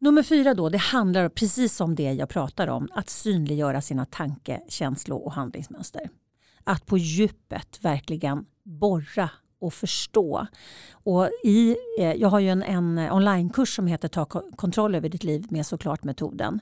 Nummer 0.00 0.22
fyra 0.22 0.54
då, 0.54 0.68
det 0.68 0.78
handlar 0.78 1.28
precis 1.28 1.80
om 1.80 1.94
det 1.94 2.12
jag 2.12 2.28
pratar 2.28 2.68
om. 2.68 2.88
Att 2.92 3.10
synliggöra 3.10 3.80
sina 3.80 4.04
tanke-, 4.04 4.60
känslo 4.68 5.16
och 5.16 5.32
handlingsmönster. 5.32 6.10
Att 6.64 6.86
på 6.86 6.98
djupet 6.98 7.78
verkligen 7.84 8.44
borra 8.64 9.30
och 9.60 9.74
förstå. 9.74 10.46
Och 10.90 11.28
i, 11.44 11.76
eh, 11.98 12.12
jag 12.12 12.28
har 12.28 12.40
ju 12.40 12.48
en, 12.48 12.62
en 12.62 12.98
onlinekurs 12.98 13.76
som 13.76 13.86
heter 13.86 14.08
Ta 14.08 14.24
kontroll 14.56 14.94
över 14.94 15.08
ditt 15.08 15.24
liv 15.24 15.46
med 15.50 15.66
såklart 15.66 16.04
metoden. 16.04 16.60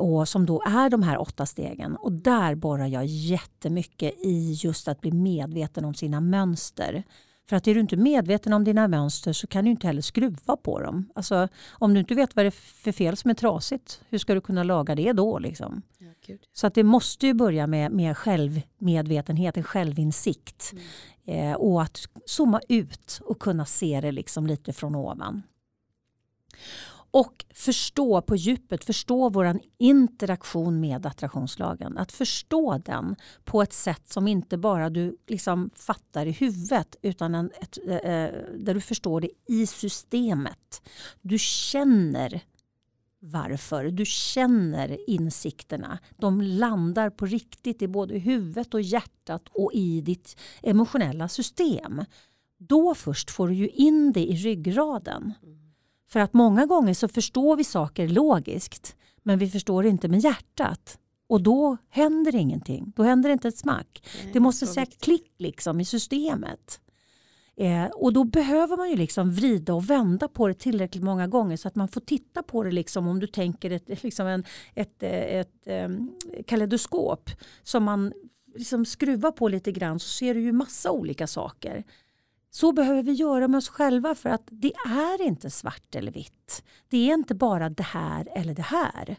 Och 0.00 0.28
som 0.28 0.46
då 0.46 0.62
är 0.66 0.90
de 0.90 1.02
här 1.02 1.20
åtta 1.20 1.46
stegen. 1.46 1.96
Och 1.96 2.12
där 2.12 2.54
borrar 2.54 2.86
jag 2.86 3.06
jättemycket 3.06 4.14
i 4.18 4.52
just 4.52 4.88
att 4.88 5.00
bli 5.00 5.12
medveten 5.12 5.84
om 5.84 5.94
sina 5.94 6.20
mönster. 6.20 7.04
För 7.50 7.56
att 7.56 7.68
är 7.68 7.74
du 7.74 7.80
inte 7.80 7.96
medveten 7.96 8.52
om 8.52 8.64
dina 8.64 8.88
mönster 8.88 9.32
så 9.32 9.46
kan 9.46 9.64
du 9.64 9.70
inte 9.70 9.86
heller 9.86 10.02
skruva 10.02 10.56
på 10.56 10.80
dem. 10.80 11.10
Alltså, 11.14 11.48
om 11.70 11.94
du 11.94 12.00
inte 12.00 12.14
vet 12.14 12.36
vad 12.36 12.44
det 12.44 12.48
är 12.48 12.82
för 12.82 12.92
fel 12.92 13.16
som 13.16 13.30
är 13.30 13.34
trasigt, 13.34 14.00
hur 14.08 14.18
ska 14.18 14.34
du 14.34 14.40
kunna 14.40 14.62
laga 14.62 14.94
det 14.94 15.12
då? 15.12 15.38
Liksom? 15.38 15.82
Ja, 15.98 16.34
så 16.52 16.66
att 16.66 16.74
det 16.74 16.82
måste 16.82 17.26
ju 17.26 17.34
börja 17.34 17.66
med, 17.66 17.92
med 17.92 18.16
självmedvetenhet, 18.16 19.56
en 19.56 19.64
självinsikt. 19.64 20.72
Mm. 21.26 21.50
Eh, 21.50 21.56
och 21.56 21.82
att 21.82 21.98
zooma 22.26 22.60
ut 22.68 23.20
och 23.24 23.38
kunna 23.38 23.66
se 23.66 24.00
det 24.00 24.12
liksom 24.12 24.46
lite 24.46 24.72
från 24.72 24.94
ovan. 24.94 25.42
Och 27.10 27.44
förstå 27.54 28.22
på 28.22 28.36
djupet, 28.36 28.84
förstå 28.84 29.28
vår 29.28 29.60
interaktion 29.78 30.80
med 30.80 31.06
attraktionslagen. 31.06 31.98
Att 31.98 32.12
förstå 32.12 32.78
den 32.78 33.16
på 33.44 33.62
ett 33.62 33.72
sätt 33.72 34.12
som 34.12 34.28
inte 34.28 34.58
bara 34.58 34.90
du 34.90 35.16
liksom 35.26 35.70
fattar 35.74 36.26
i 36.26 36.30
huvudet 36.30 36.96
utan 37.02 37.34
en, 37.34 37.50
ett, 37.60 37.78
äh, 37.88 37.98
där 38.58 38.74
du 38.74 38.80
förstår 38.80 39.20
det 39.20 39.30
i 39.48 39.66
systemet. 39.66 40.82
Du 41.22 41.38
känner 41.38 42.42
varför. 43.20 43.84
Du 43.84 44.06
känner 44.06 45.10
insikterna. 45.10 45.98
De 46.16 46.40
landar 46.40 47.10
på 47.10 47.26
riktigt 47.26 47.82
i 47.82 47.88
både 47.88 48.18
huvudet 48.18 48.74
och 48.74 48.80
hjärtat 48.80 49.42
och 49.52 49.70
i 49.72 50.00
ditt 50.00 50.36
emotionella 50.62 51.28
system. 51.28 52.04
Då 52.58 52.94
först 52.94 53.30
får 53.30 53.48
du 53.48 53.54
ju 53.54 53.68
in 53.68 54.12
det 54.12 54.24
i 54.24 54.36
ryggraden. 54.36 55.32
Mm. 55.42 55.59
För 56.12 56.20
att 56.20 56.32
många 56.32 56.66
gånger 56.66 56.94
så 56.94 57.08
förstår 57.08 57.56
vi 57.56 57.64
saker 57.64 58.08
logiskt 58.08 58.96
men 59.22 59.38
vi 59.38 59.50
förstår 59.50 59.86
inte 59.86 60.08
med 60.08 60.20
hjärtat. 60.20 60.98
Och 61.28 61.42
då 61.42 61.76
händer 61.88 62.34
ingenting. 62.34 62.92
Då 62.96 63.02
händer 63.02 63.30
inte 63.30 63.48
ett 63.48 63.58
smack. 63.58 64.02
Nej, 64.22 64.30
det 64.32 64.40
måste 64.40 64.66
säga 64.66 64.86
klick 65.00 65.34
liksom 65.38 65.80
i 65.80 65.84
systemet. 65.84 66.80
Eh, 67.56 67.84
och 67.84 68.12
då 68.12 68.24
behöver 68.24 68.76
man 68.76 68.90
ju 68.90 68.96
liksom 68.96 69.32
vrida 69.32 69.74
och 69.74 69.90
vända 69.90 70.28
på 70.28 70.48
det 70.48 70.54
tillräckligt 70.54 71.04
många 71.04 71.26
gånger 71.26 71.56
så 71.56 71.68
att 71.68 71.74
man 71.74 71.88
får 71.88 72.00
titta 72.00 72.42
på 72.42 72.62
det 72.62 72.70
liksom 72.70 73.08
om 73.08 73.20
du 73.20 73.26
tänker 73.26 73.70
ett, 73.70 73.88
liksom 74.02 74.26
en, 74.26 74.44
ett, 74.74 75.02
eh, 75.02 75.10
ett, 75.10 75.66
ett 75.66 75.84
um, 75.84 76.16
kaleidoskop 76.46 77.30
som 77.62 77.84
man 77.84 78.12
liksom 78.54 78.84
skruvar 78.84 79.32
på 79.32 79.48
lite 79.48 79.72
grann 79.72 80.00
så 80.00 80.08
ser 80.08 80.34
du 80.34 80.40
ju 80.40 80.52
massa 80.52 80.90
olika 80.90 81.26
saker. 81.26 81.84
Så 82.50 82.72
behöver 82.72 83.02
vi 83.02 83.12
göra 83.12 83.48
med 83.48 83.58
oss 83.58 83.68
själva 83.68 84.14
för 84.14 84.30
att 84.30 84.48
det 84.50 84.72
är 84.86 85.22
inte 85.22 85.50
svart 85.50 85.94
eller 85.94 86.12
vitt. 86.12 86.64
Det 86.88 87.10
är 87.10 87.14
inte 87.14 87.34
bara 87.34 87.70
det 87.70 87.82
här 87.82 88.28
eller 88.34 88.54
det 88.54 88.62
här. 88.62 89.16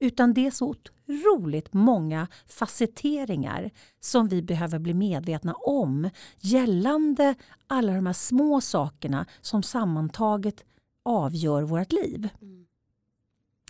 Utan 0.00 0.34
det 0.34 0.46
är 0.46 0.50
så 0.50 0.66
otroligt 0.68 1.72
många 1.72 2.26
facetteringar 2.46 3.70
som 4.00 4.28
vi 4.28 4.42
behöver 4.42 4.78
bli 4.78 4.94
medvetna 4.94 5.54
om 5.54 6.10
gällande 6.38 7.34
alla 7.66 7.92
de 7.92 8.06
här 8.06 8.12
små 8.12 8.60
sakerna 8.60 9.26
som 9.40 9.62
sammantaget 9.62 10.64
avgör 11.02 11.62
vårt 11.62 11.92
liv. 11.92 12.28
Mm. 12.42 12.66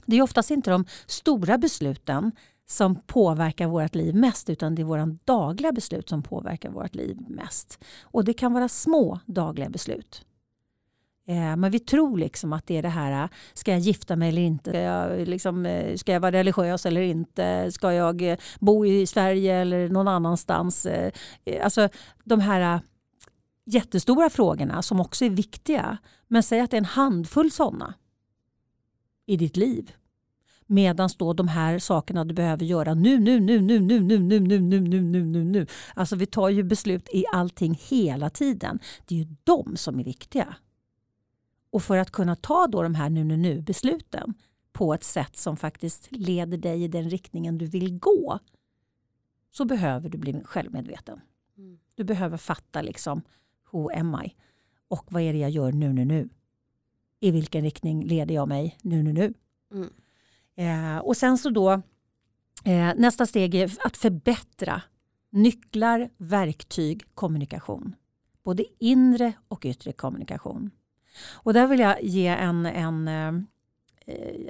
Det 0.07 0.17
är 0.17 0.23
oftast 0.23 0.51
inte 0.51 0.71
de 0.71 0.85
stora 1.07 1.59
besluten 1.59 2.33
som 2.67 2.95
påverkar 3.07 3.67
vårt 3.67 3.95
liv 3.95 4.15
mest 4.15 4.51
utan 4.51 4.75
det 4.75 4.83
är 4.83 4.85
våra 4.85 5.07
dagliga 5.25 5.73
beslut 5.73 6.09
som 6.09 6.23
påverkar 6.23 6.71
vårt 6.71 6.95
liv 6.95 7.19
mest. 7.29 7.85
Och 8.03 8.25
det 8.25 8.35
kan 8.35 8.53
vara 8.53 8.69
små 8.69 9.21
dagliga 9.27 9.71
beslut. 9.71 10.25
Eh, 11.27 11.57
men 11.57 11.71
vi 11.71 11.79
tror 11.79 12.19
liksom 12.19 12.53
att 12.53 12.67
det 12.67 12.77
är 12.77 12.83
det 12.83 12.89
här, 12.89 13.23
äh, 13.23 13.29
ska 13.55 13.71
jag 13.71 13.81
gifta 13.81 14.17
mig 14.17 14.29
eller 14.29 14.43
inte? 14.43 14.71
Ska 14.71 14.81
jag, 14.81 15.21
äh, 15.21 15.27
liksom, 15.27 15.67
äh, 15.67 15.97
ska 15.97 16.13
jag 16.13 16.21
vara 16.21 16.33
religiös 16.33 16.87
eller 16.87 17.01
inte? 17.01 17.73
Ska 17.73 17.93
jag 17.93 18.37
bo 18.61 18.87
i 18.87 19.07
Sverige 19.07 19.55
eller 19.55 19.89
någon 19.89 20.09
annanstans? 20.09 20.87
Eh, 20.87 21.13
eh, 21.45 21.65
alltså 21.65 21.89
de 22.25 22.41
här 22.41 22.81
jättestora 23.67 24.31
frågorna 24.31 24.83
som 24.83 25.01
också 25.01 25.25
är 25.25 25.31
viktiga. 25.31 25.99
Men 26.29 26.43
säg 26.43 26.61
att 26.61 26.71
det 26.71 26.77
är 26.77 26.79
en 26.79 26.85
handfull 26.85 27.51
sådana 27.51 27.95
i 29.27 29.37
ditt 29.37 29.57
liv. 29.57 29.93
Medan 30.67 31.09
då 31.19 31.33
de 31.33 31.49
här 31.49 31.79
sakerna 31.79 32.25
du 32.25 32.35
behöver 32.35 32.65
göra 32.65 32.95
nu, 32.95 33.19
nu, 33.19 33.41
nu, 33.41 33.61
nu, 33.61 33.81
nu, 33.81 34.01
nu, 34.01 34.19
nu, 34.19 34.41
nu, 34.41 34.61
nu, 34.61 34.81
nu, 34.81 35.01
nu, 35.01 35.25
nu, 35.25 35.45
nu. 35.45 35.67
Alltså 35.95 36.17
vi 36.17 36.27
tar 36.27 36.49
ju 36.49 36.63
beslut 36.63 37.09
i 37.13 37.25
allting 37.33 37.79
hela 37.89 38.31
tiden. 38.31 38.79
Det 39.07 39.15
är 39.15 39.19
ju 39.19 39.37
de 39.45 39.77
som 39.77 40.01
är 40.01 40.05
viktiga. 40.05 40.57
Och 41.71 41.83
för 41.83 41.97
att 41.97 42.11
kunna 42.11 42.37
ta 42.37 42.67
då 42.67 42.83
de 42.83 42.95
här 42.95 43.11
nu, 43.11 43.25
nu, 43.25 43.37
nu 43.37 43.61
besluten 43.61 44.35
på 44.73 44.95
ett 44.95 45.05
sätt 45.05 45.37
som 45.37 45.57
faktiskt 45.57 46.09
leder 46.11 46.59
dig 46.59 46.85
i 46.85 46.89
den 46.89 47.11
riktningen 47.11 47.59
du 47.59 47.67
vill 47.67 47.99
gå 47.99 48.39
så 49.51 49.65
behöver 49.65 50.09
du 50.09 50.19
bli 50.19 50.43
självmedveten. 50.45 51.21
Mm. 51.59 51.79
Du 51.95 52.05
behöver 52.05 52.37
fatta 52.37 52.83
liksom 52.83 53.23
who 53.73 53.91
am 53.99 54.23
I? 54.25 54.35
Och 54.89 55.13
vad 55.13 55.23
är 55.23 55.33
det 55.33 55.39
jag 55.39 55.51
gör 55.51 55.73
nu, 55.73 55.93
nu, 55.93 56.05
nu? 56.05 56.29
I 57.21 57.31
vilken 57.31 57.63
riktning 57.63 58.05
leder 58.05 58.35
jag 58.35 58.49
mig 58.49 58.79
nu, 58.83 59.03
nu, 59.03 59.13
nu? 59.13 59.35
Mm. 59.73 59.93
Eh, 60.57 60.99
och 60.99 61.17
sen 61.17 61.39
så 61.39 61.51
då 61.51 61.71
eh, 62.65 62.93
nästa 62.97 63.27
steg 63.27 63.55
är 63.55 63.73
att 63.85 63.97
förbättra 63.97 64.83
nycklar, 65.33 66.09
verktyg, 66.19 67.03
kommunikation. 67.15 67.95
Både 68.45 68.65
inre 68.79 69.33
och 69.49 69.65
yttre 69.65 69.93
kommunikation. 69.93 70.71
Och 71.33 71.55
där 71.55 71.67
vill 71.67 71.81
jag 71.81 72.03
ge 72.03 72.27
en, 72.27 72.67
en 72.67 73.09
eh, 73.09 73.33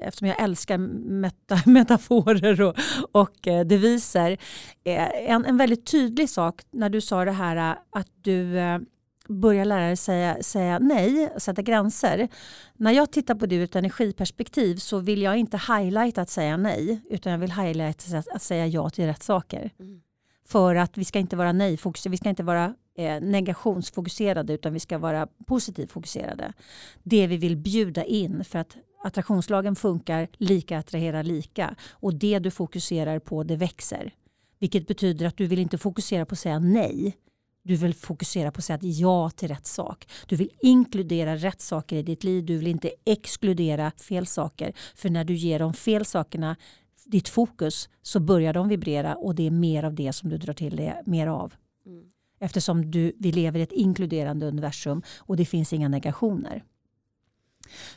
eftersom 0.01 0.29
jag 0.29 0.43
älskar 0.43 0.79
meta, 0.79 1.59
metaforer 1.67 2.63
och, 2.63 2.77
och 3.13 3.49
eh, 3.49 3.67
deviser. 3.67 4.31
Eh, 4.85 5.31
en, 5.31 5.45
en 5.45 5.57
väldigt 5.57 5.87
tydlig 5.87 6.31
sak 6.31 6.63
när 6.71 6.91
du 6.91 7.01
sa 7.01 7.25
det 7.25 7.33
här 7.33 7.79
att 7.91 8.09
du 8.23 8.59
eh, 8.59 8.79
börjar 9.29 9.65
lära 9.65 9.87
dig 9.87 9.97
säga, 9.97 10.43
säga 10.43 10.79
nej, 10.79 11.31
sätta 11.39 11.63
gränser. 11.63 12.29
När 12.75 12.93
jag 12.93 13.11
tittar 13.11 13.35
på 13.35 13.47
det 13.47 13.57
ur 13.57 13.65
ett 13.65 13.77
energiperspektiv 13.77 14.77
så 14.77 14.99
vill 14.99 15.23
jag 15.23 15.37
inte 15.37 15.57
highlighta 15.57 16.23
att 16.23 16.31
säga 16.31 16.57
nej 16.57 17.01
utan 17.11 17.33
jag 17.33 17.39
vill 17.39 17.53
highlighta 17.53 18.19
att, 18.19 18.29
att 18.29 18.43
säga 18.43 18.67
ja 18.67 18.91
till 18.91 19.07
rätt 19.07 19.23
saker. 19.23 19.71
Mm. 19.79 20.01
För 20.47 20.75
att 20.75 20.99
vi 20.99 21.05
ska 21.05 21.19
inte 21.19 21.37
vara 21.37 21.53
nej 21.53 21.79
vi 22.09 22.17
ska 22.17 22.29
inte 22.29 22.43
vara 22.43 22.75
eh, 22.97 23.21
negationsfokuserade 23.21 24.53
utan 24.53 24.73
vi 24.73 24.81
ska 24.81 24.99
vara 24.99 25.29
positivt 25.47 25.93
fokuserade. 25.93 26.53
Det 27.03 27.27
vi 27.27 27.37
vill 27.37 27.57
bjuda 27.57 28.05
in 28.05 28.45
för 28.45 28.59
att 28.59 28.77
attraktionslagen 29.05 29.77
funkar 29.77 30.29
lika 30.33 30.79
attraherar 30.79 31.23
lika 31.23 31.75
och 31.91 32.15
det 32.15 32.39
du 32.39 32.51
fokuserar 32.51 33.19
på 33.19 33.43
det 33.43 33.57
växer. 33.57 34.13
Vilket 34.59 34.87
betyder 34.87 35.27
att 35.27 35.37
du 35.37 35.47
vill 35.47 35.59
inte 35.59 35.79
fokusera 35.79 36.27
på 36.27 36.33
att 36.33 36.39
säga 36.39 36.59
nej. 36.59 37.17
Du 37.67 37.77
vill 37.77 37.95
fokusera 37.95 38.51
på 38.51 38.59
att 38.59 38.65
säga 38.65 38.79
ja 38.83 39.31
till 39.31 39.49
rätt 39.49 39.67
sak. 39.67 40.09
Du 40.27 40.37
vill 40.37 40.51
inkludera 40.61 41.37
rätt 41.37 41.61
saker 41.61 41.97
i 41.97 42.03
ditt 42.03 42.25
liv. 42.25 42.45
Du 42.45 42.57
vill 42.57 42.67
inte 42.67 42.91
exkludera 43.05 43.91
fel 43.91 44.27
saker. 44.27 44.73
För 44.95 45.11
när 45.11 45.25
du 45.25 45.35
ger 45.35 45.59
de 45.59 45.75
fel 45.75 46.05
sakerna 46.05 46.57
ditt 47.05 47.29
fokus 47.29 47.89
så 48.03 48.21
börjar 48.21 48.53
de 48.53 48.69
vibrera 48.69 49.15
och 49.15 49.35
det 49.35 49.47
är 49.47 49.51
mer 49.51 49.83
av 49.83 49.95
det 49.95 50.13
som 50.13 50.31
du 50.31 50.39
drar 50.39 50.55
till 50.55 50.77
dig 50.77 51.03
mer 51.07 51.27
av. 51.27 51.55
Mm. 51.87 52.05
Eftersom 52.41 52.91
du, 52.91 53.13
vi 53.19 53.33
lever 53.33 53.59
i 53.59 53.63
ett 53.63 53.73
inkluderande 53.73 54.47
universum 54.47 55.03
och 55.19 55.37
det 55.37 55.45
finns 55.45 55.73
inga 55.73 55.89
negationer. 55.89 56.65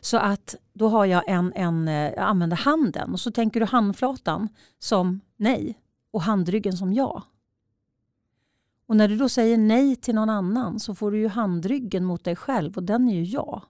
Så 0.01 0.17
att 0.17 0.55
då 0.73 0.89
har 0.89 1.05
jag 1.05 1.23
en, 1.27 1.53
en 1.55 1.87
jag 1.87 2.17
eh, 2.17 2.27
använder 2.27 2.57
handen 2.57 3.13
och 3.13 3.19
så 3.19 3.31
tänker 3.31 3.59
du 3.59 3.65
handflatan 3.65 4.49
som 4.79 5.21
nej 5.37 5.79
och 6.11 6.21
handryggen 6.21 6.77
som 6.77 6.93
ja. 6.93 7.23
Och 8.87 8.95
när 8.95 9.07
du 9.07 9.17
då 9.17 9.29
säger 9.29 9.57
nej 9.57 9.95
till 9.95 10.15
någon 10.15 10.29
annan 10.29 10.79
så 10.79 10.95
får 10.95 11.11
du 11.11 11.19
ju 11.19 11.27
handryggen 11.27 12.05
mot 12.05 12.23
dig 12.23 12.35
själv 12.35 12.77
och 12.77 12.83
den 12.83 13.09
är 13.09 13.13
ju 13.13 13.23
ja. 13.23 13.63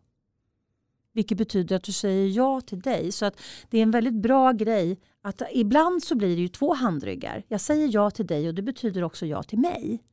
Vilket 1.14 1.38
betyder 1.38 1.76
att 1.76 1.84
du 1.84 1.92
säger 1.92 2.28
ja 2.28 2.62
till 2.62 2.80
dig. 2.80 3.12
Så 3.12 3.26
att 3.26 3.42
det 3.70 3.78
är 3.78 3.84
en 3.84 3.92
väldigt 3.92 4.14
bra 4.14 4.52
grej 4.52 5.00
att 5.22 5.42
ibland 5.54 6.04
så 6.04 6.16
blir 6.16 6.36
det 6.36 6.42
ju 6.42 6.48
två 6.48 6.74
handryggar. 6.74 7.44
Jag 7.48 7.62
säger 7.62 7.90
ja 7.94 8.10
till 8.12 8.28
dig 8.28 8.48
och 8.48 8.56
det 8.56 8.62
betyder 8.62 9.04
också 9.04 9.26
ja 9.26 9.44
till 9.44 9.60
mig. 9.60 10.04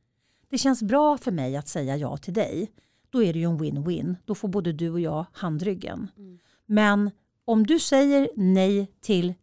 Det 0.49 0.57
känns 0.57 0.83
bra 0.83 1.17
för 1.17 1.31
mig 1.31 1.57
att 1.57 1.67
säga 1.67 1.97
ja 1.97 2.17
till 2.17 2.33
dig. 2.33 2.71
Då 3.09 3.23
är 3.23 3.33
det 3.33 3.39
ju 3.39 3.45
en 3.45 3.59
win-win. 3.59 4.15
Då 4.25 4.35
får 4.35 4.47
både 4.47 4.73
du 4.73 4.89
och 4.89 4.99
jag 4.99 5.25
handryggen. 5.31 6.07
Mm. 6.17 6.39
Men 6.65 7.11
om 7.45 7.67
du 7.67 7.79
säger 7.79 8.29
nej 8.35 8.91
till 9.01 9.33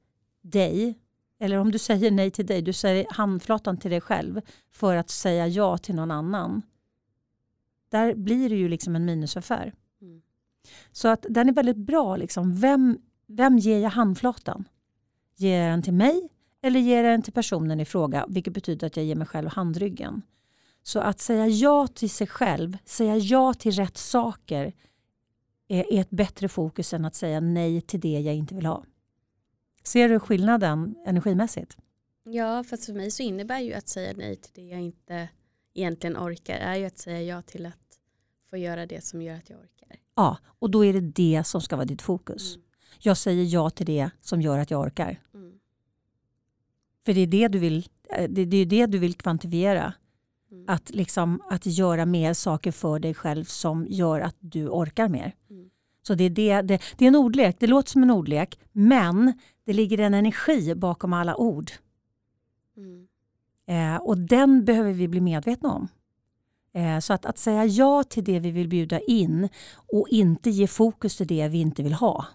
dig 0.42 0.98
eller 1.42 1.58
om 1.58 1.72
du 1.72 1.78
säger 1.78 2.10
nej 2.10 2.30
till 2.30 2.46
dig, 2.46 2.62
du 2.62 2.72
säger 2.72 3.06
handflatan 3.10 3.76
till 3.76 3.90
dig 3.90 4.00
själv 4.00 4.40
för 4.70 4.96
att 4.96 5.10
säga 5.10 5.46
ja 5.48 5.78
till 5.78 5.94
någon 5.94 6.10
annan. 6.10 6.62
Där 7.88 8.14
blir 8.14 8.48
det 8.48 8.56
ju 8.56 8.68
liksom 8.68 8.96
en 8.96 9.04
minusaffär. 9.04 9.74
Mm. 10.02 10.22
Så 10.92 11.08
att 11.08 11.26
den 11.30 11.48
är 11.48 11.52
väldigt 11.52 11.76
bra. 11.76 12.16
Liksom. 12.16 12.54
Vem, 12.54 12.98
vem 13.26 13.58
ger 13.58 13.78
jag 13.78 13.90
handflatan? 13.90 14.64
Ger 15.36 15.60
jag 15.60 15.72
den 15.72 15.82
till 15.82 15.92
mig 15.92 16.28
eller 16.62 16.80
ger 16.80 17.04
jag 17.04 17.12
den 17.12 17.22
till 17.22 17.32
personen 17.32 17.80
i 17.80 17.84
fråga? 17.84 18.26
Vilket 18.28 18.54
betyder 18.54 18.86
att 18.86 18.96
jag 18.96 19.06
ger 19.06 19.16
mig 19.16 19.26
själv 19.26 19.48
handryggen. 19.48 20.22
Så 20.82 21.00
att 21.00 21.20
säga 21.20 21.46
ja 21.46 21.86
till 21.86 22.10
sig 22.10 22.26
själv, 22.26 22.78
säga 22.84 23.16
ja 23.16 23.54
till 23.54 23.72
rätt 23.72 23.96
saker 23.96 24.72
är 25.68 26.00
ett 26.00 26.10
bättre 26.10 26.48
fokus 26.48 26.92
än 26.92 27.04
att 27.04 27.14
säga 27.14 27.40
nej 27.40 27.80
till 27.80 28.00
det 28.00 28.20
jag 28.20 28.34
inte 28.34 28.54
vill 28.54 28.66
ha. 28.66 28.84
Ser 29.82 30.08
du 30.08 30.20
skillnaden 30.20 30.94
energimässigt? 31.06 31.76
Ja, 32.24 32.64
fast 32.64 32.86
för 32.86 32.92
mig 32.92 33.10
så 33.10 33.22
innebär 33.22 33.60
ju 33.60 33.72
att 33.72 33.88
säga 33.88 34.12
nej 34.16 34.36
till 34.36 34.52
det 34.54 34.68
jag 34.68 34.80
inte 34.80 35.28
egentligen 35.74 36.16
orkar 36.16 36.54
är 36.54 36.76
ju 36.76 36.84
att 36.84 36.98
säga 36.98 37.22
ja 37.22 37.42
till 37.42 37.66
att 37.66 37.98
få 38.50 38.56
göra 38.56 38.86
det 38.86 39.04
som 39.04 39.22
gör 39.22 39.34
att 39.34 39.50
jag 39.50 39.58
orkar. 39.58 39.96
Ja, 40.14 40.38
och 40.58 40.70
då 40.70 40.84
är 40.84 40.92
det 40.92 41.00
det 41.00 41.44
som 41.46 41.60
ska 41.60 41.76
vara 41.76 41.86
ditt 41.86 42.02
fokus. 42.02 42.54
Mm. 42.54 42.66
Jag 42.98 43.16
säger 43.16 43.44
ja 43.44 43.70
till 43.70 43.86
det 43.86 44.10
som 44.20 44.42
gör 44.42 44.58
att 44.58 44.70
jag 44.70 44.80
orkar. 44.80 45.20
Mm. 45.34 45.52
För 47.04 47.12
det 47.12 47.20
är 47.20 47.26
det 47.26 47.48
du 47.48 47.58
vill, 47.58 47.88
eh, 48.16 48.30
det, 48.30 48.56
är 48.56 48.66
det 48.66 48.86
du 48.86 48.98
vill 48.98 49.14
kvantifiera. 49.14 49.94
Mm. 50.52 50.64
Att, 50.68 50.90
liksom, 50.90 51.42
att 51.50 51.66
göra 51.66 52.06
mer 52.06 52.34
saker 52.34 52.72
för 52.72 52.98
dig 52.98 53.14
själv 53.14 53.44
som 53.44 53.86
gör 53.88 54.20
att 54.20 54.36
du 54.40 54.68
orkar 54.68 55.08
mer. 55.08 55.34
Mm. 55.50 55.70
Så 56.02 56.14
det 56.14 56.24
är, 56.24 56.30
det, 56.30 56.62
det, 56.62 56.82
det 56.96 57.04
är 57.04 57.08
en 57.08 57.16
ordlek, 57.16 57.56
det 57.60 57.66
låter 57.66 57.90
som 57.90 58.02
en 58.02 58.10
ordlek 58.10 58.58
men 58.72 59.32
det 59.64 59.72
ligger 59.72 59.98
en 59.98 60.14
energi 60.14 60.74
bakom 60.74 61.12
alla 61.12 61.36
ord. 61.36 61.70
Mm. 62.76 63.08
Eh, 63.66 64.02
och 64.02 64.18
den 64.18 64.64
behöver 64.64 64.92
vi 64.92 65.08
bli 65.08 65.20
medvetna 65.20 65.72
om. 65.72 65.88
Eh, 66.74 66.98
så 66.98 67.12
att, 67.12 67.26
att 67.26 67.38
säga 67.38 67.64
ja 67.64 68.02
till 68.02 68.24
det 68.24 68.40
vi 68.40 68.50
vill 68.50 68.68
bjuda 68.68 69.00
in 69.00 69.48
och 69.92 70.08
inte 70.08 70.50
ge 70.50 70.66
fokus 70.66 71.16
till 71.16 71.26
det 71.26 71.48
vi 71.48 71.60
inte 71.60 71.82
vill 71.82 71.92
ha. 71.92 72.26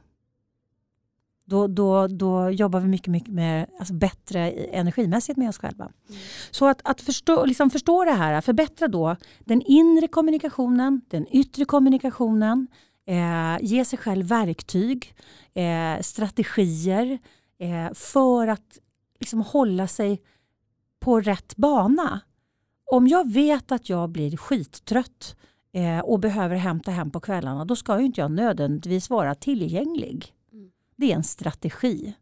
Då, 1.45 1.67
då, 1.67 2.07
då 2.07 2.49
jobbar 2.49 2.79
vi 2.79 2.87
mycket, 2.87 3.07
mycket 3.07 3.33
med, 3.33 3.69
alltså 3.79 3.93
bättre 3.93 4.51
energimässigt 4.51 5.37
med 5.37 5.49
oss 5.49 5.57
själva. 5.57 5.85
Mm. 5.85 6.21
Så 6.51 6.65
att, 6.65 6.81
att 6.83 7.01
förstå, 7.01 7.45
liksom 7.45 7.69
förstå 7.69 8.05
det 8.05 8.11
här, 8.11 8.41
förbättra 8.41 8.87
då 8.87 9.15
den 9.39 9.61
inre 9.61 10.07
kommunikationen, 10.07 11.01
den 11.07 11.27
yttre 11.31 11.65
kommunikationen, 11.65 12.67
eh, 13.07 13.57
ge 13.61 13.85
sig 13.85 13.99
själv 13.99 14.25
verktyg, 14.25 15.15
eh, 15.53 16.01
strategier 16.01 17.19
eh, 17.59 17.93
för 17.93 18.47
att 18.47 18.79
liksom 19.19 19.41
hålla 19.41 19.87
sig 19.87 20.21
på 20.99 21.21
rätt 21.21 21.55
bana. 21.55 22.21
Om 22.91 23.07
jag 23.07 23.31
vet 23.31 23.71
att 23.71 23.89
jag 23.89 24.09
blir 24.09 24.37
skittrött 24.37 25.35
eh, 25.71 25.99
och 25.99 26.19
behöver 26.19 26.55
hämta 26.55 26.91
hem 26.91 27.11
på 27.11 27.19
kvällarna, 27.19 27.65
då 27.65 27.75
ska 27.75 27.99
ju 27.99 28.05
inte 28.05 28.21
jag 28.21 28.31
nödvändigtvis 28.31 29.09
vara 29.09 29.35
tillgänglig. 29.35 30.33
Mm. 30.51 30.71
Det 30.95 31.11
är 31.11 31.15
en 31.15 31.23
strategi. 31.23 32.13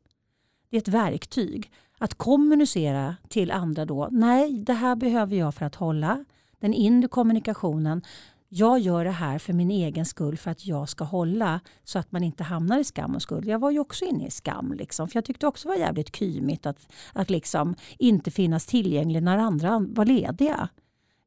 Det 0.69 0.77
är 0.77 0.81
ett 0.81 0.87
verktyg. 0.87 1.71
Att 1.97 2.13
kommunicera 2.13 3.15
till 3.29 3.51
andra 3.51 3.85
då, 3.85 4.07
nej 4.11 4.59
det 4.59 4.73
här 4.73 4.95
behöver 4.95 5.35
jag 5.35 5.55
för 5.55 5.65
att 5.65 5.75
hålla 5.75 6.25
den 6.59 6.73
inre 6.73 7.07
kommunikationen 7.07 8.01
jag 8.49 8.79
gör 8.79 9.05
det 9.05 9.11
här 9.11 9.39
för 9.39 9.53
min 9.53 9.71
egen 9.71 10.05
skull 10.05 10.37
för 10.37 10.51
att 10.51 10.65
jag 10.65 10.89
ska 10.89 11.03
hålla 11.03 11.59
så 11.83 11.99
att 11.99 12.11
man 12.11 12.23
inte 12.23 12.43
hamnar 12.43 12.79
i 12.79 12.83
skam 12.83 13.15
och 13.15 13.21
skuld. 13.21 13.47
Jag 13.47 13.59
var 13.59 13.71
ju 13.71 13.79
också 13.79 14.05
inne 14.05 14.27
i 14.27 14.31
skam. 14.31 14.73
Liksom, 14.73 15.07
för 15.07 15.17
Jag 15.17 15.25
tyckte 15.25 15.47
också 15.47 15.67
det 15.67 15.73
var 15.73 15.79
jävligt 15.79 16.15
kymigt 16.15 16.65
att, 16.65 16.87
att 17.13 17.29
liksom 17.29 17.75
inte 17.97 18.31
finnas 18.31 18.65
tillgänglig 18.65 19.23
när 19.23 19.37
andra 19.37 19.79
var 19.89 20.05
lediga. 20.05 20.69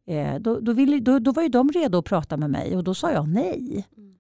Eh, 0.06 0.38
då, 0.38 0.60
då, 0.60 0.72
ville, 0.72 1.00
då, 1.00 1.18
då, 1.18 1.32
var 1.32 1.42
ju 1.42 1.48
de 1.48 1.70
redo 1.70 1.98
att 1.98 2.04
prata 2.04 2.36
med 2.36 2.50
mig 2.50 2.76
och 2.76 2.84
då 2.84 2.94
sa 2.94 3.12
jag 3.12 3.28
nej. 3.28 3.86
Mm. 3.96 4.14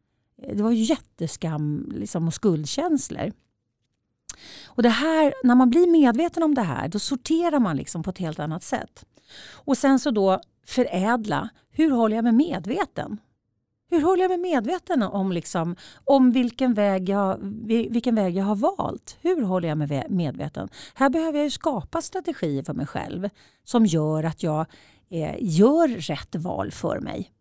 Det 0.56 0.62
var 0.62 0.72
jätteskam 0.72 1.92
liksom, 1.94 2.26
och 2.26 2.34
skuldkänslor. 2.34 3.32
Och 4.66 4.82
det 4.82 4.88
här, 4.88 5.34
när 5.44 5.54
man 5.54 5.70
blir 5.70 5.86
medveten 5.86 6.42
om 6.42 6.54
det 6.54 6.62
här 6.62 6.88
då 6.88 6.98
sorterar 6.98 7.58
man 7.58 7.76
liksom 7.76 8.02
på 8.02 8.10
ett 8.10 8.18
helt 8.18 8.38
annat 8.38 8.62
sätt. 8.62 9.04
Och 9.52 9.78
sen 9.78 9.98
så 9.98 10.10
då 10.10 10.40
förädla. 10.68 11.48
Hur 11.70 11.90
håller 11.90 12.16
jag 12.16 12.22
mig 12.22 12.32
medveten? 12.32 13.20
Hur 13.90 14.02
håller 14.02 14.22
jag 14.22 14.28
mig 14.28 14.38
medveten 14.38 15.02
om, 15.02 15.32
liksom, 15.32 15.76
om 16.04 16.30
vilken, 16.30 16.74
väg 16.74 17.08
jag, 17.08 17.38
vilken 17.90 18.14
väg 18.14 18.36
jag 18.36 18.44
har 18.44 18.54
valt? 18.54 19.18
Hur 19.20 19.42
håller 19.42 19.68
jag 19.68 19.78
mig 19.78 20.06
medveten? 20.08 20.68
Här 20.94 21.10
behöver 21.10 21.38
jag 21.38 21.52
skapa 21.52 22.02
strategier 22.02 22.62
för 22.62 22.74
mig 22.74 22.86
själv 22.86 23.28
som 23.64 23.86
gör 23.86 24.24
att 24.24 24.42
jag 24.42 24.66
eh, 25.10 25.36
gör 25.38 25.88
rätt 25.88 26.34
val 26.36 26.70
för 26.70 27.00
mig. 27.00 27.32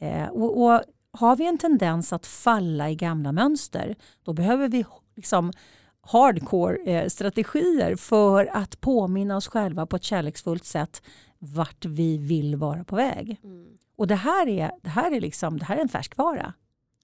Eh, 0.00 0.28
och, 0.28 0.64
och, 0.64 0.82
Har 1.12 1.36
vi 1.36 1.46
en 1.46 1.58
tendens 1.58 2.12
att 2.12 2.26
falla 2.26 2.90
i 2.90 2.94
gamla 2.94 3.32
mönster 3.32 3.94
då 4.24 4.32
behöver 4.32 4.68
vi 4.68 4.84
liksom 5.16 5.52
hardcore 6.00 6.76
eh, 6.86 7.08
strategier 7.08 7.96
för 7.96 8.50
att 8.52 8.80
påminna 8.80 9.36
oss 9.36 9.48
själva 9.48 9.86
på 9.86 9.96
ett 9.96 10.02
kärleksfullt 10.02 10.64
sätt 10.64 11.02
vart 11.38 11.84
vi 11.84 12.18
vill 12.18 12.56
vara 12.56 12.84
på 12.84 12.96
väg. 12.96 13.40
Mm. 13.44 13.66
Och 13.96 14.06
det 14.06 14.14
här, 14.14 14.48
är, 14.48 14.70
det, 14.82 14.88
här 14.88 15.12
är 15.12 15.20
liksom, 15.20 15.58
det 15.58 15.64
här 15.64 15.76
är 15.76 15.80
en 15.80 15.88
färskvara. 15.88 16.54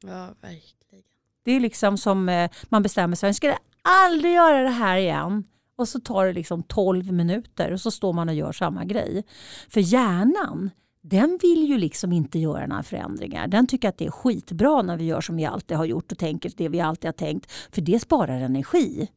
Ja, 0.02 0.28
verkligen. 0.40 1.04
Det 1.44 1.52
är 1.52 1.60
liksom 1.60 1.98
som 1.98 2.28
eh, 2.28 2.50
man 2.68 2.82
bestämmer 2.82 3.16
sig, 3.16 3.28
jag 3.28 3.36
ska 3.36 3.56
aldrig 3.82 4.32
göra 4.32 4.62
det 4.62 4.68
här 4.68 4.96
igen. 4.96 5.44
Och 5.76 5.88
så 5.88 6.00
tar 6.00 6.26
det 6.26 6.32
liksom 6.32 6.62
12 6.62 7.12
minuter 7.12 7.72
och 7.72 7.80
så 7.80 7.90
står 7.90 8.12
man 8.12 8.28
och 8.28 8.34
gör 8.34 8.52
samma 8.52 8.84
grej. 8.84 9.24
För 9.68 9.80
hjärnan, 9.80 10.70
den 11.02 11.38
vill 11.42 11.68
ju 11.68 11.78
liksom 11.78 12.12
inte 12.12 12.38
göra 12.38 12.66
några 12.66 12.82
förändringar. 12.82 13.46
Den 13.46 13.66
tycker 13.66 13.88
att 13.88 13.98
det 13.98 14.06
är 14.06 14.10
skitbra 14.10 14.82
när 14.82 14.96
vi 14.96 15.04
gör 15.04 15.20
som 15.20 15.36
vi 15.36 15.44
alltid 15.44 15.76
har 15.76 15.84
gjort 15.84 16.12
och 16.12 16.18
tänker 16.18 16.52
det 16.56 16.68
vi 16.68 16.80
alltid 16.80 17.08
har 17.08 17.12
tänkt. 17.12 17.52
För 17.72 17.80
det 17.80 18.00
sparar 18.00 18.40
energi. 18.40 19.08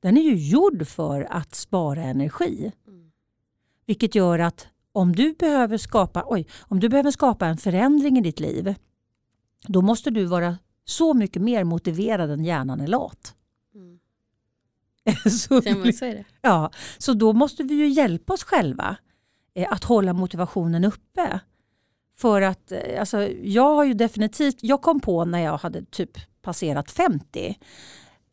Den 0.00 0.16
är 0.16 0.22
ju 0.22 0.36
gjord 0.36 0.86
för 0.86 1.26
att 1.30 1.54
spara 1.54 2.02
energi. 2.02 2.72
Vilket 3.86 4.14
gör 4.14 4.38
att 4.38 4.66
om 4.92 5.16
du 5.16 5.32
behöver 5.32 5.78
skapa, 5.78 6.24
oj, 6.26 6.46
om 6.60 6.80
du 6.80 6.88
behöver 6.88 7.10
skapa 7.10 7.46
en 7.46 7.56
förändring 7.56 8.18
i 8.18 8.20
ditt 8.20 8.40
liv 8.40 8.74
då 9.68 9.82
måste 9.82 10.10
du 10.10 10.24
vara 10.24 10.58
så 10.84 11.14
mycket 11.14 11.42
mer 11.42 11.64
motiverad 11.64 12.30
än 12.30 12.44
hjärnan 12.44 12.80
är 12.80 12.86
lat. 12.86 13.34
Mm. 13.74 13.98
så, 15.24 15.62
så, 15.62 16.04
är 16.04 16.14
det. 16.14 16.24
Ja, 16.40 16.70
så 16.98 17.12
då 17.12 17.32
måste 17.32 17.62
vi 17.62 17.74
ju 17.74 17.88
hjälpa 17.88 18.32
oss 18.32 18.44
själva 18.44 18.96
eh, 19.54 19.72
att 19.72 19.84
hålla 19.84 20.12
motivationen 20.12 20.84
uppe. 20.84 21.40
För 22.18 22.42
att 22.42 22.72
eh, 22.72 23.00
alltså, 23.00 23.28
jag 23.28 23.74
har 23.74 23.84
ju 23.84 23.94
definitivt, 23.94 24.56
jag 24.60 24.82
kom 24.82 25.00
på 25.00 25.24
när 25.24 25.38
jag 25.38 25.58
hade 25.58 25.84
typ 25.84 26.10
passerat 26.42 26.90
50 26.90 27.58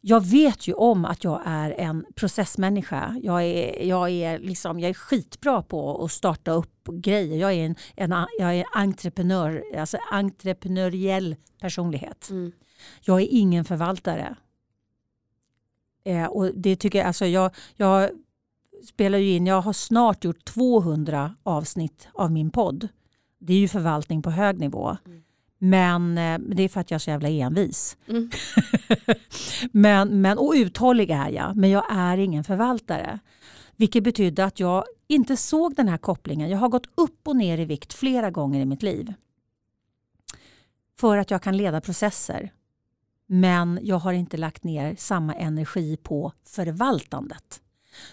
jag 0.06 0.26
vet 0.26 0.68
ju 0.68 0.74
om 0.74 1.06
att 1.06 1.24
jag 1.24 1.42
är 1.46 1.72
en 1.72 2.06
processmänniska. 2.16 3.20
Jag 3.24 3.44
är, 3.44 3.84
jag 3.84 4.10
är, 4.10 4.40
liksom, 4.40 4.80
jag 4.80 4.90
är 4.90 4.94
skitbra 4.94 5.62
på 5.62 6.04
att 6.04 6.12
starta 6.12 6.52
upp 6.52 6.88
grejer. 6.92 7.38
Jag 7.38 7.54
är 7.54 7.66
en, 7.66 7.76
en 7.96 8.26
jag 8.40 8.56
är 8.56 8.66
entreprenör, 8.74 9.64
alltså 9.78 9.98
entreprenöriell 10.12 11.36
personlighet. 11.60 12.30
Mm. 12.30 12.52
Jag 13.02 13.22
är 13.22 13.28
ingen 13.30 13.66
förvaltare. 13.66 14.36
Eh, 16.06 16.26
och 16.26 16.52
det 16.56 16.76
tycker 16.76 17.00
jag, 17.00 17.08
alltså 17.08 17.26
jag, 17.26 17.52
jag 17.76 18.10
spelar 18.88 19.18
ju 19.18 19.32
in, 19.32 19.48
jag 19.48 19.62
har 19.62 19.74
snart 19.74 20.24
gjort 20.24 20.46
200 20.46 21.36
avsnitt 21.44 22.08
av 22.14 22.32
min 22.32 22.50
podd. 22.50 22.88
Det 23.40 23.54
är 23.54 23.58
ju 23.58 23.68
förvaltning 23.68 24.22
på 24.22 24.30
hög 24.30 24.60
nivå. 24.60 24.98
Mm. 25.06 25.23
Men 25.64 26.18
eh, 26.18 26.40
det 26.40 26.64
är 26.64 26.70
för 26.70 26.82
att 26.82 26.92
jag 26.92 26.96
är 26.96 27.00
så 27.00 27.10
jävla 27.10 27.30
envis. 27.30 27.98
Mm. 28.08 28.30
men, 29.72 30.22
men, 30.22 30.38
och 30.38 30.54
uthållig 30.56 31.10
är 31.10 31.30
jag, 31.30 31.56
men 31.56 31.70
jag 31.70 31.86
är 31.90 32.18
ingen 32.18 32.44
förvaltare. 32.44 33.20
Vilket 33.76 34.04
betyder 34.04 34.44
att 34.44 34.60
jag 34.60 34.84
inte 35.08 35.38
såg 35.38 35.76
den 35.76 35.88
här 35.88 35.98
kopplingen. 35.98 36.50
Jag 36.50 36.58
har 36.58 36.70
gått 36.70 36.88
upp 36.96 37.28
och 37.28 37.36
ner 37.36 37.58
i 37.58 37.66
vikt 37.66 37.94
flera 37.94 38.32
gånger 38.32 38.60
i 38.60 38.66
mitt 38.66 38.84
liv. 38.84 39.14
För 41.00 41.18
att 41.18 41.32
jag 41.32 41.42
kan 41.42 41.58
leda 41.58 41.82
processer. 41.82 42.52
Men 43.28 43.80
jag 43.82 43.98
har 43.98 44.14
inte 44.14 44.38
lagt 44.38 44.64
ner 44.64 44.96
samma 44.98 45.34
energi 45.36 45.98
på 45.98 46.32
förvaltandet. 46.46 47.62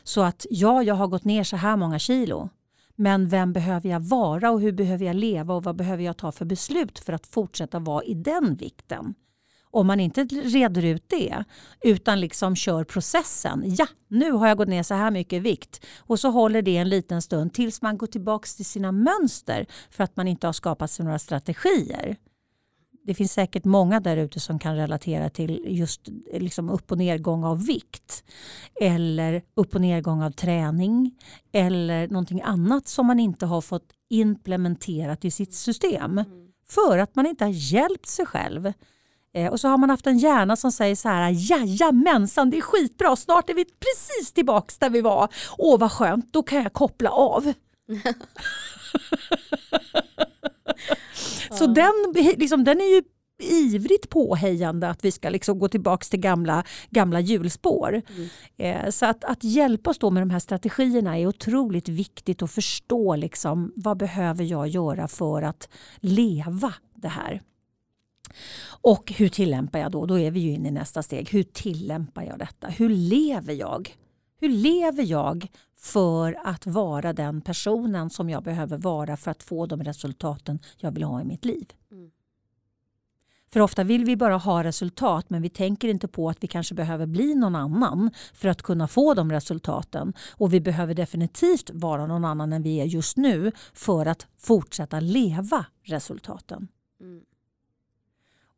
Så 0.03 0.23
att 0.23 0.47
ja, 0.51 0.83
jag 0.83 0.95
har 0.95 1.07
gått 1.07 1.25
ner 1.25 1.45
så 1.45 1.57
här 1.57 1.77
många 1.77 1.99
kilo. 1.99 2.49
Men 3.01 3.29
vem 3.29 3.53
behöver 3.53 3.91
jag 3.91 4.01
vara 4.01 4.51
och 4.51 4.61
hur 4.61 4.73
behöver 4.73 5.07
jag 5.07 5.17
leva 5.17 5.55
och 5.55 5.65
vad 5.65 5.77
behöver 5.77 6.05
jag 6.05 6.17
ta 6.17 6.33
för 6.33 6.45
beslut 6.45 6.99
för 6.99 7.13
att 7.13 7.27
fortsätta 7.27 7.79
vara 7.79 8.05
i 8.05 8.15
den 8.15 8.57
vikten? 8.57 9.15
Om 9.71 9.87
man 9.87 10.01
inte 10.01 10.25
reder 10.25 10.85
ut 10.85 11.05
det 11.07 11.45
utan 11.81 12.21
liksom 12.21 12.57
kör 12.57 12.85
processen. 12.85 13.63
Ja, 13.67 13.87
nu 14.09 14.33
har 14.33 14.49
jag 14.49 14.57
gått 14.57 14.69
ner 14.69 14.83
så 14.83 14.95
här 14.95 15.11
mycket 15.11 15.33
i 15.33 15.39
vikt 15.39 15.87
och 15.99 16.21
så 16.21 16.31
håller 16.31 16.63
det 16.63 16.77
en 16.77 16.89
liten 16.89 17.23
stund 17.23 17.53
tills 17.53 17.83
man 17.83 17.99
går 17.99 18.07
tillbaka 18.07 18.47
till 18.57 18.65
sina 18.65 18.93
mönster 18.93 19.67
för 19.91 20.05
att 20.05 20.17
man 20.17 20.29
inte 20.29 20.47
har 20.49 20.53
skapat 20.53 20.91
sig 20.91 21.05
några 21.05 21.19
strategier 21.19 22.17
det 23.03 23.15
finns 23.15 23.33
säkert 23.33 23.65
många 23.65 24.01
där 24.01 24.17
ute 24.17 24.41
som 24.41 24.59
kan 24.59 24.77
relatera 24.77 25.31
till 25.31 25.63
just 25.67 26.01
liksom 26.33 26.71
upp 26.71 26.93
och 26.93 26.99
nedgång 26.99 27.45
av 27.45 27.67
vikt. 27.67 28.25
Eller 28.81 29.43
upp 29.55 29.75
och 29.75 29.81
nedgång 29.81 30.23
av 30.23 30.31
träning. 30.31 31.19
Eller 31.53 32.09
någonting 32.09 32.43
annat 32.43 32.89
som 32.89 33.07
man 33.07 33.21
inte 33.21 33.47
har 33.47 33.61
fått 33.61 33.93
implementerat 34.11 35.25
i 35.25 35.31
sitt 35.31 35.55
system. 35.55 36.19
Mm. 36.19 36.27
För 36.69 36.99
att 36.99 37.15
man 37.15 37.27
inte 37.27 37.45
har 37.45 37.53
hjälpt 37.73 38.07
sig 38.07 38.27
själv. 38.27 38.73
Eh, 39.35 39.51
och 39.51 39.61
så 39.61 39.69
har 39.69 39.79
man 39.79 39.91
haft 39.91 40.07
en 40.07 40.19
hjärna 40.19 40.57
som 40.57 40.73
säger 40.73 40.97
så 40.97 41.09
här, 41.09 41.31
jajamensan 41.51 42.51
det 42.51 42.57
är 42.57 42.61
skitbra, 42.61 43.17
snart 43.17 43.51
är 43.51 43.55
vi 43.55 43.65
precis 43.65 44.33
tillbaks 44.33 44.79
där 44.79 44.91
vi 44.91 45.01
var. 45.01 45.29
Åh 45.59 45.79
vad 45.79 45.93
skönt, 45.93 46.33
då 46.33 46.43
kan 46.43 46.63
jag 46.63 46.73
koppla 46.73 47.11
av. 47.11 47.53
Så 51.51 51.67
den, 51.67 51.93
liksom, 52.37 52.65
den 52.65 52.81
är 52.81 52.95
ju 52.95 53.03
ivrigt 53.43 54.09
påhejande 54.09 54.89
att 54.89 55.05
vi 55.05 55.13
ska 55.13 55.31
liksom 55.31 55.59
gå 55.59 55.69
tillbaka 55.69 56.05
till 56.05 56.21
gamla, 56.21 56.65
gamla 56.91 57.21
hjulspår. 57.21 58.03
Mm. 58.09 58.29
Eh, 58.57 58.91
så 58.91 59.07
att, 59.07 59.25
att 59.25 59.45
hjälpa 59.45 59.91
oss 59.91 59.99
då 59.99 60.11
med 60.11 60.23
de 60.23 60.31
här 60.31 60.39
strategierna 60.39 61.19
är 61.19 61.27
otroligt 61.27 61.89
viktigt 61.89 62.43
att 62.43 62.51
förstå 62.51 63.17
liksom, 63.17 63.73
vad 63.77 63.97
behöver 63.97 64.45
jag 64.45 64.69
göra 64.69 65.09
för 65.09 65.43
att 65.43 65.69
leva 66.01 66.75
det 66.95 67.09
här. 67.09 67.43
Och 68.83 69.13
hur 69.17 69.29
tillämpar 69.29 69.79
jag 69.79 69.93
då? 69.93 70.07
Då 70.07 70.19
är 70.19 70.31
vi 70.31 70.41
ju 70.41 70.51
inne 70.51 70.69
i 70.69 70.73
nästa 70.73 71.03
steg. 71.03 71.31
Hur 71.31 71.43
tillämpar 71.43 72.23
jag 72.23 72.39
detta? 72.39 72.69
Hur 72.69 72.89
lever 72.89 73.53
jag? 73.55 73.97
Hur 74.41 74.49
lever 74.49 75.05
jag 75.05 75.49
för 75.77 76.39
att 76.45 76.67
vara 76.67 77.13
den 77.13 77.41
personen 77.41 78.11
som 78.11 78.31
jag 78.31 78.43
behöver 78.43 78.79
vara 78.79 79.17
för 79.17 79.31
att 79.31 79.43
få 79.43 79.67
de 79.67 79.83
resultaten 79.85 80.59
jag 80.77 80.93
vill 80.93 81.03
ha 81.03 81.21
i 81.21 81.25
mitt 81.25 81.45
liv? 81.45 81.73
Mm. 81.93 82.11
För 83.53 83.61
ofta 83.61 83.85
vill 83.85 84.05
vi 84.05 84.17
bara 84.17 84.37
ha 84.37 84.65
resultat 84.65 85.31
men 85.31 85.43
vi 85.43 85.49
tänker 85.49 85.89
inte 85.89 86.09
på 86.09 86.29
att 86.31 86.45
vi 86.45 86.47
kanske 86.47 86.75
behöver 86.75 87.07
bli 87.07 87.35
någon 87.35 87.55
annan 87.55 88.11
för 88.35 88.49
att 88.49 88.63
kunna 88.63 88.89
få 88.89 89.15
de 89.15 89.33
resultaten. 89.33 90.13
Och 90.31 90.55
vi 90.55 90.61
behöver 90.61 90.95
definitivt 90.95 91.71
vara 91.71 92.07
någon 92.07 92.25
annan 92.25 92.53
än 92.53 92.63
vi 92.63 92.81
är 92.81 92.85
just 92.85 93.17
nu 93.17 93.53
för 93.75 94.07
att 94.07 94.27
fortsätta 94.37 95.01
leva 95.01 95.67
resultaten. 95.83 96.69
Mm. 97.01 97.23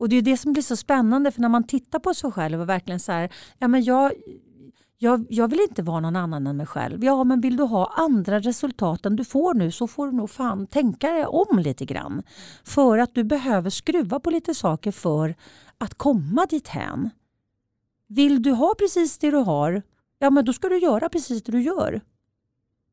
Och 0.03 0.09
det 0.09 0.17
är 0.17 0.23
det 0.23 0.37
som 0.37 0.53
blir 0.53 0.63
så 0.63 0.77
spännande 0.77 1.33
för 1.33 1.41
när 1.41 1.49
man 1.49 1.65
tittar 1.65 1.99
på 1.99 2.15
sig 2.15 2.33
själv 2.33 2.61
och 2.61 2.69
verkligen 2.69 3.01
så 3.01 3.13
här, 3.13 3.33
ja 3.59 3.69
men 3.69 3.85
jag, 3.85 4.13
jag, 5.03 5.27
jag 5.29 5.49
vill 5.49 5.61
inte 5.61 5.83
vara 5.83 6.01
någon 6.01 6.17
annan 6.17 6.47
än 6.47 6.57
mig 6.57 6.67
själv. 6.67 7.05
Ja, 7.05 7.25
men 7.25 7.41
vill 7.41 7.57
du 7.57 7.63
ha 7.63 7.93
andra 7.97 8.41
resultat 8.41 9.07
än 9.07 9.17
du 9.17 9.25
får 9.25 9.55
nu 9.55 9.71
så 9.71 9.87
får 9.87 10.07
du 10.07 10.13
nog 10.13 10.31
fan 10.31 10.67
tänka 10.67 11.11
dig 11.11 11.27
om 11.27 11.59
lite 11.59 11.85
grann. 11.85 12.23
För 12.65 12.99
att 12.99 13.15
du 13.15 13.25
behöver 13.25 13.71
skruva 13.71 14.21
på 14.21 14.31
lite 14.31 14.55
saker 14.55 14.93
för 14.93 15.35
att 15.79 15.95
komma 15.95 16.47
dit 16.51 16.69
hän. 16.69 17.11
Vill 18.09 18.43
du 18.43 18.53
ha 18.53 18.75
precis 18.79 19.19
det 19.19 19.31
du 19.31 19.37
har, 19.37 19.83
ja 20.19 20.31
men 20.31 20.45
då 20.45 20.53
ska 20.53 20.69
du 20.69 20.79
göra 20.79 21.09
precis 21.09 21.43
det 21.43 21.53
du 21.53 21.63
gör. 21.63 22.01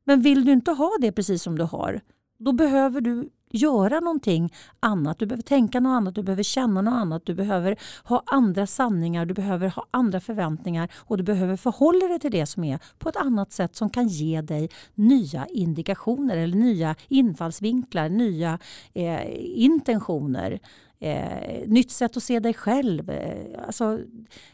Men 0.03 0.21
vill 0.21 0.45
du 0.45 0.51
inte 0.51 0.71
ha 0.71 0.91
det 1.01 1.11
precis 1.11 1.43
som 1.43 1.57
du 1.57 1.63
har, 1.63 2.01
då 2.37 2.51
behöver 2.51 3.01
du 3.01 3.29
göra 3.49 3.99
någonting 3.99 4.53
annat. 4.79 5.19
Du 5.19 5.25
behöver 5.25 5.43
tänka 5.43 5.79
något 5.79 5.89
annat, 5.89 6.15
du 6.15 6.23
behöver 6.23 6.43
känna 6.43 6.81
något 6.81 6.93
annat, 6.93 7.25
du 7.25 7.33
behöver 7.33 7.79
ha 8.03 8.23
andra 8.25 8.67
sanningar, 8.67 9.25
du 9.25 9.33
behöver 9.33 9.67
ha 9.67 9.85
andra 9.91 10.19
förväntningar 10.19 10.91
och 10.95 11.17
du 11.17 11.23
behöver 11.23 11.57
förhålla 11.57 12.07
dig 12.07 12.19
till 12.19 12.31
det 12.31 12.45
som 12.45 12.63
är 12.63 12.79
på 12.97 13.09
ett 13.09 13.15
annat 13.15 13.51
sätt 13.51 13.75
som 13.75 13.89
kan 13.89 14.07
ge 14.07 14.41
dig 14.41 14.69
nya 14.95 15.47
indikationer 15.47 16.37
eller 16.37 16.57
nya 16.57 16.95
infallsvinklar, 17.07 18.09
nya 18.09 18.59
eh, 18.93 19.21
intentioner. 19.63 20.59
Eh, 21.01 21.67
nytt 21.67 21.91
sätt 21.91 22.17
att 22.17 22.23
se 22.23 22.39
dig 22.39 22.53
själv. 22.53 23.09
Eh, 23.09 23.65
alltså, 23.65 23.99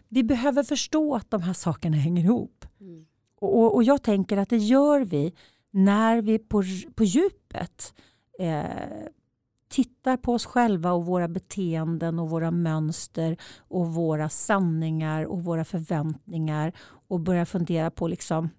vi 0.08 0.24
behöver 0.24 0.64
förstå 0.64 1.16
att 1.16 1.32
de 1.32 1.42
här 1.42 1.54
sakerna 1.54 1.98
hänger 1.98 2.24
ihop. 2.24 2.66
Mm. 2.82 3.06
Och, 3.40 3.76
och, 3.76 3.84
jag 3.84 4.04
tänker 4.04 4.38
att 4.38 4.50
det 4.50 4.58
gör 4.58 5.00
vi 5.00 5.34
när 5.72 6.22
vi 6.22 6.40
på, 6.40 6.64
på 6.96 7.04
djupet 7.04 7.94
eh, 8.40 9.08
tittar 9.68 10.18
på 10.18 10.34
oss 10.34 10.46
själva 10.46 10.92
och 10.92 11.06
våra 11.06 11.28
beteenden 11.28 12.20
och 12.20 12.30
våra 12.30 12.52
mönster 12.52 13.38
och 13.58 13.94
våra 13.94 14.30
sanningar 14.30 15.26
och 15.26 15.44
våra 15.44 15.66
förväntningar 15.66 16.74
och 17.08 17.20
börjar 17.20 17.46
fundera 17.46 17.92
på 17.92 18.08
liksom 18.08 18.50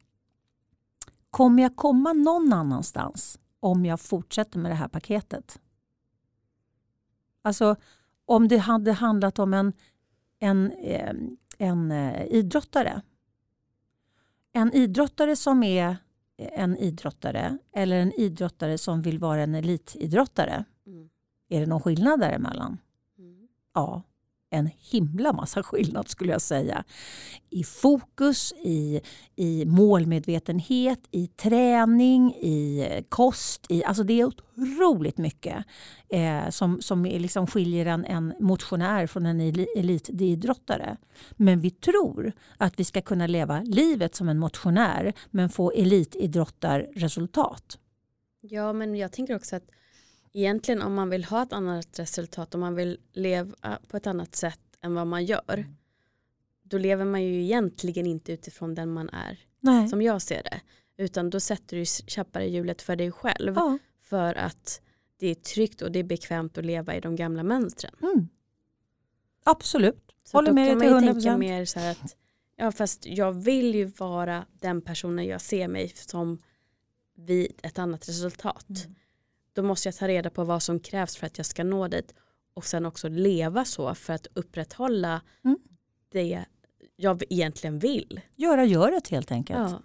Kommer 1.30 1.62
jag 1.62 1.76
komma 1.76 2.12
någon 2.12 2.52
annanstans 2.52 3.38
om 3.60 3.84
jag 3.84 4.00
fortsätter 4.00 4.58
med 4.58 4.70
det 4.70 4.74
här 4.74 4.88
paketet? 4.88 5.60
Alltså 7.42 7.76
om 8.24 8.48
det 8.48 8.58
hade 8.58 8.92
handlat 8.92 9.38
om 9.38 9.54
en, 9.54 9.72
en, 10.38 10.72
eh, 10.72 11.14
en, 11.58 11.92
en 11.92 12.16
idrottare. 12.26 13.02
En 14.52 14.72
idrottare 14.72 15.36
som 15.36 15.62
är 15.62 15.96
en 16.38 16.76
idrottare 16.76 17.58
eller 17.72 17.96
en 17.96 18.12
idrottare 18.12 18.78
som 18.78 19.02
vill 19.02 19.18
vara 19.18 19.42
en 19.42 19.54
elitidrottare? 19.54 20.64
Mm. 20.86 21.08
Är 21.48 21.60
det 21.60 21.66
någon 21.66 21.80
skillnad 21.80 22.20
däremellan? 22.20 22.78
Mm. 23.18 23.48
Ja, 23.74 24.02
en 24.56 24.70
himla 24.90 25.32
massa 25.32 25.62
skillnad 25.62 26.08
skulle 26.08 26.32
jag 26.32 26.40
säga. 26.40 26.84
I 27.50 27.64
fokus, 27.64 28.52
i, 28.52 29.00
i 29.36 29.64
målmedvetenhet, 29.64 31.00
i 31.10 31.26
träning, 31.26 32.34
i 32.34 32.88
kost. 33.08 33.66
I, 33.68 33.84
alltså 33.84 34.02
det 34.02 34.20
är 34.20 34.24
otroligt 34.24 35.18
mycket 35.18 35.64
eh, 36.08 36.48
som, 36.48 36.80
som 36.80 37.04
liksom 37.04 37.46
skiljer 37.46 37.86
en, 37.86 38.04
en 38.04 38.34
motionär 38.40 39.06
från 39.06 39.26
en 39.26 39.40
elitidrottare. 39.76 40.96
Men 41.36 41.60
vi 41.60 41.70
tror 41.70 42.32
att 42.56 42.80
vi 42.80 42.84
ska 42.84 43.02
kunna 43.02 43.26
leva 43.26 43.62
livet 43.62 44.14
som 44.14 44.28
en 44.28 44.38
motionär 44.38 45.12
men 45.30 45.48
få 45.48 45.70
elitidrottarresultat. 45.70 47.78
Ja, 48.40 48.72
men 48.72 48.94
jag 48.94 49.12
tänker 49.12 49.36
också 49.36 49.56
att 49.56 49.70
egentligen 50.36 50.82
om 50.82 50.94
man 50.94 51.10
vill 51.10 51.24
ha 51.24 51.42
ett 51.42 51.52
annat 51.52 51.98
resultat, 51.98 52.54
om 52.54 52.60
man 52.60 52.74
vill 52.74 52.98
leva 53.12 53.78
på 53.88 53.96
ett 53.96 54.06
annat 54.06 54.36
sätt 54.36 54.60
än 54.80 54.94
vad 54.94 55.06
man 55.06 55.24
gör, 55.24 55.66
då 56.62 56.78
lever 56.78 57.04
man 57.04 57.22
ju 57.22 57.42
egentligen 57.42 58.06
inte 58.06 58.32
utifrån 58.32 58.74
den 58.74 58.92
man 58.92 59.08
är, 59.08 59.38
Nej. 59.60 59.88
som 59.88 60.02
jag 60.02 60.22
ser 60.22 60.42
det. 60.42 60.60
Utan 60.96 61.30
då 61.30 61.40
sätter 61.40 61.76
du 61.76 61.84
käppar 61.86 62.40
i 62.40 62.50
hjulet 62.50 62.82
för 62.82 62.96
dig 62.96 63.12
själv. 63.12 63.52
Ja. 63.56 63.78
För 64.00 64.34
att 64.34 64.80
det 65.18 65.26
är 65.26 65.34
tryggt 65.34 65.82
och 65.82 65.92
det 65.92 65.98
är 65.98 66.04
bekvämt 66.04 66.58
att 66.58 66.64
leva 66.64 66.96
i 66.96 67.00
de 67.00 67.16
gamla 67.16 67.42
mönstren. 67.42 67.94
Mm. 68.02 68.28
Absolut, 69.44 70.12
så 70.24 70.36
håller 70.36 70.52
med 70.52 70.66
dig 70.66 70.80
till 70.80 70.88
100%. 70.88 70.92
Då 70.94 71.00
kan 71.00 71.04
man 71.04 71.14
ju 71.14 71.22
tänka 71.22 71.36
mer 71.36 71.64
så 71.64 71.80
här 71.80 71.90
att 71.90 72.16
ja 72.56 72.72
fast 72.72 73.06
jag 73.06 73.32
vill 73.32 73.74
ju 73.74 73.84
vara 73.84 74.46
den 74.52 74.82
personen 74.82 75.26
jag 75.26 75.40
ser 75.40 75.68
mig 75.68 75.88
som 75.88 76.42
vid 77.14 77.52
ett 77.62 77.78
annat 77.78 78.08
resultat. 78.08 78.68
Mm 78.68 78.94
då 79.56 79.62
måste 79.62 79.88
jag 79.88 79.96
ta 79.96 80.08
reda 80.08 80.30
på 80.30 80.44
vad 80.44 80.62
som 80.62 80.80
krävs 80.80 81.16
för 81.16 81.26
att 81.26 81.38
jag 81.38 81.46
ska 81.46 81.64
nå 81.64 81.88
dit 81.88 82.14
och 82.54 82.64
sen 82.64 82.86
också 82.86 83.08
leva 83.08 83.64
så 83.64 83.94
för 83.94 84.12
att 84.12 84.26
upprätthålla 84.34 85.20
mm. 85.44 85.58
det 86.12 86.44
jag 86.96 87.22
egentligen 87.30 87.78
vill. 87.78 88.20
Göra 88.34 88.64
göret 88.64 89.08
helt 89.08 89.32
enkelt. 89.32 89.70
Ja. 89.70 89.82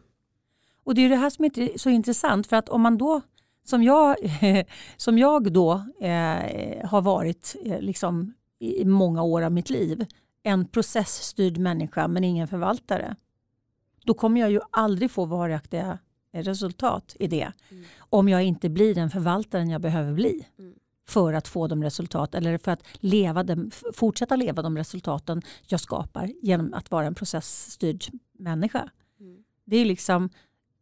Och 0.83 0.95
det 0.95 1.01
är 1.01 1.09
det 1.09 1.15
här 1.15 1.29
som 1.29 1.45
är 1.45 1.77
så 1.77 1.89
intressant 1.89 2.47
för 2.47 2.55
att 2.55 2.69
om 2.69 2.81
man 2.81 2.97
då 2.97 3.21
som 3.63 3.83
jag, 3.83 4.15
som 4.97 5.17
jag 5.17 5.53
då 5.53 5.71
eh, 6.01 6.87
har 6.89 7.01
varit 7.01 7.55
eh, 7.65 7.81
liksom 7.81 8.33
i 8.59 8.85
många 8.85 9.23
år 9.23 9.41
av 9.41 9.51
mitt 9.51 9.69
liv 9.69 10.05
en 10.43 10.67
processstyrd 10.67 11.57
människa 11.57 12.07
men 12.07 12.23
ingen 12.23 12.47
förvaltare. 12.47 13.15
Då 14.03 14.13
kommer 14.13 14.41
jag 14.41 14.51
ju 14.51 14.59
aldrig 14.69 15.11
få 15.11 15.25
varaktiga 15.25 15.99
resultat 16.31 17.15
i 17.19 17.27
det. 17.27 17.51
Mm. 17.71 17.83
Om 17.99 18.29
jag 18.29 18.43
inte 18.43 18.69
blir 18.69 18.95
den 18.95 19.09
förvaltaren 19.09 19.69
jag 19.69 19.81
behöver 19.81 20.13
bli. 20.13 20.47
Mm. 20.59 20.73
För 21.07 21.33
att 21.33 21.47
få 21.47 21.67
de 21.67 21.83
resultat 21.83 22.35
eller 22.35 22.57
för 22.57 22.71
att 22.71 22.83
leva 22.93 23.43
dem, 23.43 23.71
fortsätta 23.93 24.35
leva 24.35 24.61
de 24.61 24.77
resultaten 24.77 25.41
jag 25.67 25.79
skapar 25.79 26.31
genom 26.41 26.73
att 26.73 26.91
vara 26.91 27.05
en 27.05 27.15
processstyrd 27.15 28.05
människa. 28.39 28.89
Mm. 29.19 29.43
Det 29.65 29.77
är 29.77 29.85
liksom, 29.85 30.29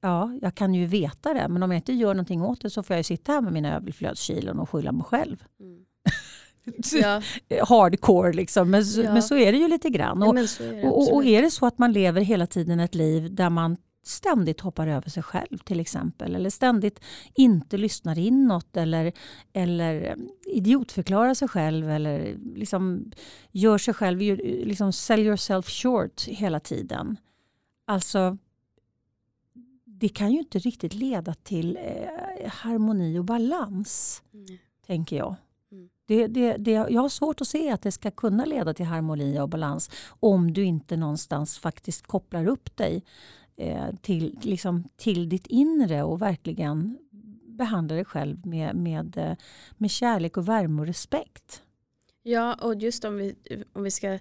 ja, 0.01 0.37
jag 0.41 0.55
kan 0.55 0.73
ju 0.73 0.85
veta 0.85 1.33
det 1.33 1.47
men 1.47 1.63
om 1.63 1.71
jag 1.71 1.77
inte 1.77 1.93
gör 1.93 2.13
någonting 2.13 2.41
åt 2.41 2.61
det 2.61 2.69
så 2.69 2.83
får 2.83 2.95
jag 2.95 3.05
sitta 3.05 3.31
här 3.31 3.41
med 3.41 3.53
mina 3.53 3.75
överflödskilon 3.75 4.59
och 4.59 4.69
skylla 4.69 4.91
mig 4.91 5.03
själv. 5.03 5.43
Mm. 5.59 5.85
Ja. 6.93 7.21
hardcore 7.67 8.33
liksom. 8.33 8.69
Men, 8.69 8.83
ja. 8.83 9.13
men 9.13 9.23
så 9.23 9.35
är 9.35 9.51
det 9.51 9.57
ju 9.57 9.67
lite 9.67 9.89
grann. 9.89 10.23
Och, 10.23 10.37
ja, 10.37 10.89
och, 10.89 11.13
och, 11.13 11.25
är 11.25 11.41
det 11.41 11.51
så 11.51 11.65
att 11.65 11.77
man 11.77 11.91
lever 11.91 12.21
hela 12.21 12.47
tiden 12.47 12.79
ett 12.79 12.95
liv 12.95 13.35
där 13.35 13.49
man 13.49 13.77
ständigt 14.09 14.61
hoppar 14.61 14.87
över 14.87 15.09
sig 15.09 15.23
själv 15.23 15.57
till 15.57 15.79
exempel. 15.79 16.35
Eller 16.35 16.49
ständigt 16.49 16.99
inte 17.33 17.77
lyssnar 17.77 18.19
inåt 18.19 18.77
eller, 18.77 19.13
eller 19.53 20.15
idiotförklarar 20.45 21.33
sig 21.33 21.47
själv. 21.47 21.89
Eller 21.89 22.37
liksom 22.55 23.11
gör 23.51 23.77
sig 23.77 23.93
själv, 23.93 24.19
liksom 24.19 24.93
sell 24.93 25.19
yourself 25.19 25.69
short 25.69 26.21
hela 26.27 26.59
tiden. 26.59 27.17
Alltså, 27.85 28.37
det 29.99 30.09
kan 30.09 30.31
ju 30.31 30.39
inte 30.39 30.59
riktigt 30.59 30.93
leda 30.93 31.33
till 31.33 31.77
eh, 31.77 32.49
harmoni 32.49 33.19
och 33.19 33.25
balans. 33.25 34.23
Mm. 34.33 34.57
Tänker 34.85 35.17
jag. 35.17 35.35
Mm. 35.71 35.89
Det, 36.05 36.27
det, 36.27 36.57
det, 36.57 36.71
jag 36.71 37.01
har 37.01 37.09
svårt 37.09 37.41
att 37.41 37.47
se 37.47 37.71
att 37.71 37.81
det 37.81 37.91
ska 37.91 38.11
kunna 38.11 38.45
leda 38.45 38.73
till 38.73 38.85
harmoni 38.85 39.39
och 39.39 39.49
balans 39.49 39.89
om 40.19 40.53
du 40.53 40.63
inte 40.63 40.97
någonstans 40.97 41.59
faktiskt 41.59 42.07
kopplar 42.07 42.47
upp 42.47 42.77
dig 42.77 43.03
till, 44.01 44.39
liksom, 44.41 44.83
till 44.97 45.29
ditt 45.29 45.47
inre 45.47 46.03
och 46.03 46.21
verkligen 46.21 46.97
behandla 47.59 47.95
dig 47.95 48.05
själv 48.05 48.45
med, 48.45 48.75
med, 48.75 49.17
eh, 49.17 49.35
med 49.77 49.91
kärlek 49.91 50.37
och 50.37 50.47
värme 50.47 50.81
och 50.81 50.87
respekt. 50.87 51.63
Ja, 52.23 52.53
och 52.61 52.75
just 52.75 53.05
om 53.05 53.17
vi, 53.17 53.35
om 53.73 53.83
vi 53.83 53.91
ska 53.91 54.19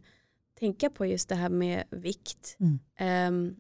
tänka 0.59 0.91
på 0.91 1.07
just 1.07 1.29
det 1.29 1.35
här 1.35 1.49
med 1.49 1.85
vikt. 1.91 2.57
Mm. 2.61 3.29
Um, 3.29 3.57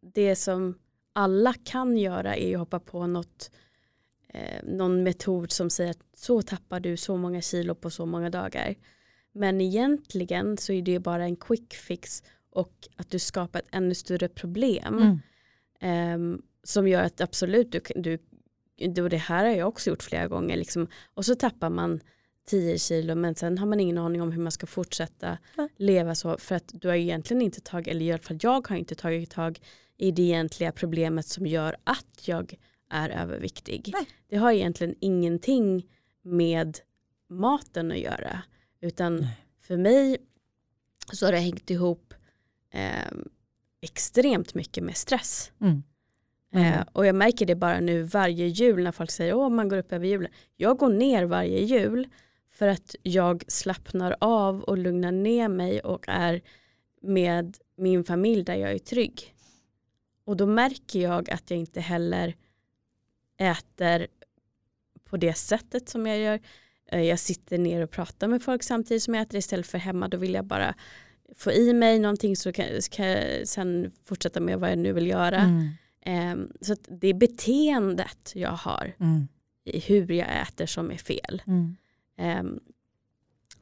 det 0.00 0.36
som 0.36 0.78
alla 1.12 1.54
kan 1.64 1.96
göra 1.96 2.36
är 2.36 2.54
att 2.54 2.58
hoppa 2.58 2.80
på 2.80 3.06
något, 3.06 3.50
eh, 4.28 4.64
någon 4.64 5.02
metod 5.02 5.52
som 5.52 5.70
säger 5.70 5.90
att 5.90 6.04
så 6.16 6.42
tappar 6.42 6.80
du 6.80 6.96
så 6.96 7.16
många 7.16 7.40
kilo 7.40 7.74
på 7.74 7.90
så 7.90 8.06
många 8.06 8.30
dagar. 8.30 8.74
Men 9.32 9.60
egentligen 9.60 10.56
så 10.56 10.72
är 10.72 10.82
det 10.82 10.98
bara 10.98 11.24
en 11.24 11.36
quick 11.36 11.74
fix 11.74 12.22
och 12.54 12.88
att 12.96 13.10
du 13.10 13.18
skapar 13.18 13.58
ett 13.58 13.68
ännu 13.70 13.94
större 13.94 14.28
problem. 14.28 15.20
Mm. 15.80 16.14
Um, 16.14 16.42
som 16.62 16.88
gör 16.88 17.02
att 17.02 17.20
absolut, 17.20 17.72
du, 17.72 17.80
du, 17.96 18.18
du, 18.88 19.08
det 19.08 19.16
här 19.16 19.44
har 19.44 19.52
jag 19.52 19.68
också 19.68 19.90
gjort 19.90 20.02
flera 20.02 20.28
gånger, 20.28 20.56
liksom, 20.56 20.86
och 21.14 21.24
så 21.24 21.34
tappar 21.34 21.70
man 21.70 22.00
10 22.46 22.78
kilo 22.78 23.14
men 23.14 23.34
sen 23.34 23.58
har 23.58 23.66
man 23.66 23.80
ingen 23.80 23.98
aning 23.98 24.22
om 24.22 24.32
hur 24.32 24.42
man 24.42 24.52
ska 24.52 24.66
fortsätta 24.66 25.38
mm. 25.58 25.68
leva 25.76 26.14
så 26.14 26.38
för 26.38 26.54
att 26.54 26.70
du 26.72 26.88
har 26.88 26.94
egentligen 26.94 27.42
inte 27.42 27.60
tagit, 27.60 27.88
eller 27.88 28.04
i 28.04 28.12
alla 28.12 28.22
fall 28.22 28.38
jag 28.42 28.68
har 28.68 28.76
inte 28.76 28.94
tagit 28.94 29.30
tag 29.30 29.60
i 29.96 30.10
det 30.10 30.22
egentliga 30.22 30.72
problemet 30.72 31.26
som 31.26 31.46
gör 31.46 31.76
att 31.84 32.28
jag 32.28 32.54
är 32.90 33.10
överviktig. 33.10 33.90
Nej. 33.92 34.06
Det 34.28 34.36
har 34.36 34.52
egentligen 34.52 34.94
ingenting 35.00 35.86
med 36.22 36.78
maten 37.28 37.92
att 37.92 37.98
göra 37.98 38.42
utan 38.80 39.16
Nej 39.16 39.44
för 39.66 39.76
mig 39.76 40.16
så 41.12 41.26
har 41.26 41.32
det 41.32 41.38
hängt 41.38 41.70
ihop 41.70 42.14
eh, 42.74 43.12
extremt 43.80 44.54
mycket 44.54 44.84
med 44.84 44.96
stress. 44.96 45.52
Mm. 45.60 45.82
Eh, 46.54 46.84
och 46.92 47.06
jag 47.06 47.14
märker 47.14 47.46
det 47.46 47.54
bara 47.54 47.80
nu 47.80 48.02
varje 48.02 48.46
jul 48.46 48.82
när 48.82 48.92
folk 48.92 49.10
säger 49.10 49.46
att 49.46 49.52
man 49.52 49.68
går 49.68 49.78
upp 49.78 49.92
över 49.92 50.06
julen. 50.06 50.32
Jag 50.56 50.78
går 50.78 50.88
ner 50.88 51.24
varje 51.24 51.60
jul 51.60 52.08
för 52.50 52.68
att 52.68 52.94
jag 53.02 53.44
slappnar 53.48 54.16
av 54.20 54.62
och 54.62 54.78
lugnar 54.78 55.12
ner 55.12 55.48
mig 55.48 55.80
och 55.80 56.04
är 56.08 56.42
med 57.02 57.56
min 57.76 58.04
familj 58.04 58.44
där 58.44 58.54
jag 58.54 58.72
är 58.72 58.78
trygg. 58.78 59.34
Och 60.24 60.36
då 60.36 60.46
märker 60.46 61.00
jag 61.00 61.30
att 61.30 61.50
jag 61.50 61.58
inte 61.58 61.80
heller 61.80 62.34
äter 63.38 64.06
på 65.04 65.16
det 65.16 65.34
sättet 65.34 65.88
som 65.88 66.06
jag 66.06 66.18
gör. 66.18 66.40
Eh, 66.86 67.02
jag 67.02 67.18
sitter 67.18 67.58
ner 67.58 67.82
och 67.82 67.90
pratar 67.90 68.28
med 68.28 68.42
folk 68.42 68.62
samtidigt 68.62 69.02
som 69.02 69.14
jag 69.14 69.22
äter 69.22 69.38
istället 69.38 69.66
för 69.66 69.78
hemma. 69.78 70.08
Då 70.08 70.16
vill 70.16 70.34
jag 70.34 70.44
bara 70.44 70.74
få 71.36 71.52
i 71.52 71.72
mig 71.72 71.98
någonting 71.98 72.36
så 72.36 72.52
kan, 72.52 72.66
kan 72.90 73.06
jag 73.06 73.48
sen 73.48 73.92
fortsätta 74.04 74.40
med 74.40 74.60
vad 74.60 74.70
jag 74.70 74.78
nu 74.78 74.92
vill 74.92 75.06
göra. 75.06 75.40
Mm. 75.40 75.68
Um, 76.06 76.52
så 76.60 76.76
det 76.88 77.08
är 77.08 77.14
beteendet 77.14 78.32
jag 78.34 78.50
har 78.50 78.94
Mm. 79.00 79.28
i 79.64 79.80
hur 79.80 80.12
jag 80.12 80.42
äter 80.42 80.66
som 80.66 80.90
är 80.90 80.96
fel. 80.96 81.42
Mm. 81.46 81.76
Um, 82.40 82.60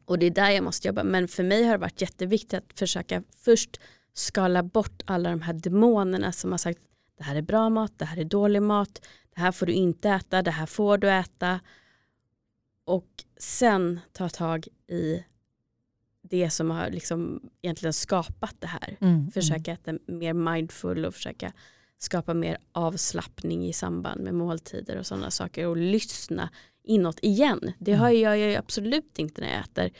och 0.05 0.19
det 0.19 0.27
är 0.27 0.31
där 0.31 0.51
jag 0.51 0.65
måste 0.65 0.89
jobba. 0.89 1.05
Men 1.05 1.29
för 1.29 1.43
mig 1.43 1.65
har 1.65 1.73
det 1.73 1.79
varit 1.79 2.01
jätteviktigt 2.01 2.55
att 2.55 2.79
försöka 2.79 3.23
först 3.37 3.81
skala 4.13 4.63
bort 4.63 5.03
alla 5.05 5.31
de 5.31 5.43
här 5.43 5.53
demonerna 5.53 6.33
som 6.33 6.51
har 6.51 6.59
sagt 6.59 6.79
det 7.19 7.25
här 7.25 7.37
är 7.37 7.43
bra 7.43 7.71
mat, 7.71 7.93
det 7.97 8.05
här 8.05 8.17
är 8.17 8.25
dålig 8.25 8.63
mat, 8.63 9.07
det 9.35 9.41
här 9.41 9.53
får 9.53 9.67
du 9.67 9.73
inte 9.73 10.11
äta, 10.11 10.43
det 10.43 10.51
här 10.51 10.67
får 10.67 10.99
du 10.99 11.11
äta. 11.11 11.61
Och 12.85 13.25
sen 13.37 14.01
ta 14.13 14.29
tag 14.29 14.69
i 14.89 15.25
det 16.33 16.51
som 16.51 16.71
har 16.71 16.91
liksom 16.91 17.41
egentligen 17.63 17.93
skapat 17.93 18.55
det 18.59 18.67
här. 18.67 18.97
Mm. 19.01 19.31
Försöka 19.31 19.73
äta 19.73 19.93
mer 20.07 20.33
mindful 20.33 21.05
och 21.05 21.15
försöka 21.15 21.53
skapa 21.99 22.35
mer 22.35 22.59
avslappning 22.73 23.69
i 23.69 23.73
samband 23.73 24.21
med 24.21 24.35
måltider 24.35 24.99
och 24.99 25.07
sådana 25.07 25.31
saker 25.31 25.67
och 25.67 25.77
lyssna 25.77 26.51
inåt 26.83 27.19
igen. 27.23 27.73
Det 27.79 27.93
har 27.93 28.11
jag 28.11 28.39
ju 28.39 28.55
absolut 28.55 29.19
inte 29.19 29.41
när 29.41 29.49
jag 29.49 29.61
äter. 29.61 29.91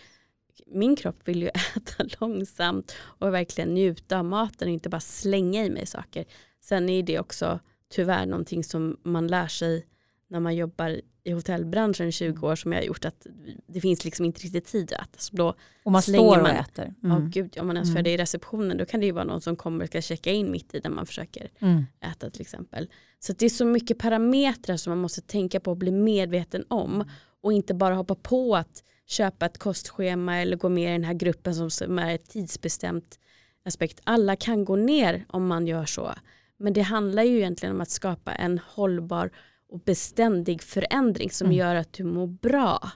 Min 0.67 0.97
kropp 0.97 1.29
vill 1.29 1.43
ju 1.43 1.49
äta 1.77 2.05
långsamt 2.21 2.95
och 3.01 3.35
verkligen 3.35 3.75
njuta 3.75 4.19
av 4.19 4.25
maten 4.25 4.69
och 4.69 4.75
inte 4.75 4.89
bara 4.89 5.01
slänga 5.01 5.65
i 5.65 5.71
mig 5.71 5.87
saker. 5.87 6.25
Sen 6.61 6.89
är 6.89 7.03
det 7.03 7.19
också 7.19 7.61
tyvärr 7.89 8.27
någonting 8.27 8.65
som 8.65 8.97
man 9.03 9.27
lär 9.27 9.49
sig 9.49 9.87
när 10.33 10.41
man 10.41 10.57
jobbar 10.57 11.01
i 11.25 11.31
hotellbranschen 11.33 12.09
i 12.09 12.13
20 12.13 12.47
år 12.49 12.57
som 12.57 12.73
jag 12.73 12.81
har 12.81 12.85
gjort 12.87 13.05
att 13.05 13.27
det 13.67 13.81
finns 13.81 14.05
liksom 14.05 14.25
inte 14.25 14.41
riktigt 14.41 14.65
tid 14.67 14.93
att 14.93 15.01
äta. 15.09 15.19
Så 15.19 15.37
då 15.37 15.55
Och 15.85 15.93
man 15.93 16.03
står 16.03 16.37
och 16.37 16.43
man- 16.43 16.51
äter. 16.57 16.95
Mm. 17.05 17.31
gud, 17.31 17.59
om 17.61 17.67
man 17.67 17.77
ens 17.77 17.91
Mm. 17.91 18.05
det 18.05 18.11
i 18.11 18.17
receptionen 18.17 18.77
då 18.79 18.85
kan 18.85 19.01
det 19.01 19.07
ju 19.07 19.13
vara 19.13 19.25
någon 19.25 19.41
som 19.41 19.57
kommer 19.57 19.85
och 19.85 19.89
ska 19.89 20.01
checka 20.03 20.31
in 20.33 20.51
mitt 20.51 20.75
i 20.75 20.81
när 20.85 20.91
man 20.91 21.07
försöker 21.07 21.51
Mm. 21.59 21.87
äta 22.13 22.31
till 22.31 22.41
exempel. 22.41 22.89
Så 23.19 23.33
det 23.33 23.45
är 23.47 23.51
så 23.51 23.65
mycket 23.65 23.99
parametrar 23.99 24.77
som 24.77 24.91
man 24.91 24.99
måste 24.99 25.21
tänka 25.21 25.61
på 25.61 25.71
och 25.71 25.77
bli 25.77 25.91
medveten 25.93 26.65
om 26.69 27.05
och 27.43 27.53
inte 27.53 27.75
bara 27.75 27.95
hoppa 27.95 28.15
på 28.15 28.57
att 28.57 28.85
köpa 29.07 29.47
ett 29.47 29.59
kostschema 29.59 30.37
eller 30.41 30.57
gå 30.57 30.69
med 30.69 30.89
i 30.91 30.93
den 30.93 31.05
här 31.05 31.15
gruppen 31.15 31.55
som- 31.55 31.71
som 31.71 31.99
är 31.99 32.15
ett 32.15 32.29
tidsbestämt 32.31 33.19
aspekt. 33.65 34.01
Alla 34.05 34.37
kan 34.37 34.65
gå 34.65 34.77
ner 34.77 35.25
om 35.29 35.47
man 35.47 35.67
gör 35.67 35.85
så. 35.87 36.13
Men 36.57 36.73
det 36.73 36.81
handlar 36.83 37.23
ju 37.23 37.37
egentligen 37.37 37.75
om 37.75 37.81
att 37.81 37.91
skapa 37.91 38.33
en 38.33 38.59
hållbar 38.67 39.31
och 39.73 39.81
beständig 39.81 40.63
förändring 40.63 41.31
som 41.31 41.47
Mm. 41.47 41.59
gör 41.59 41.75
att 41.75 41.93
du 41.93 42.05
mår 42.05 42.27
bra. 42.27 42.91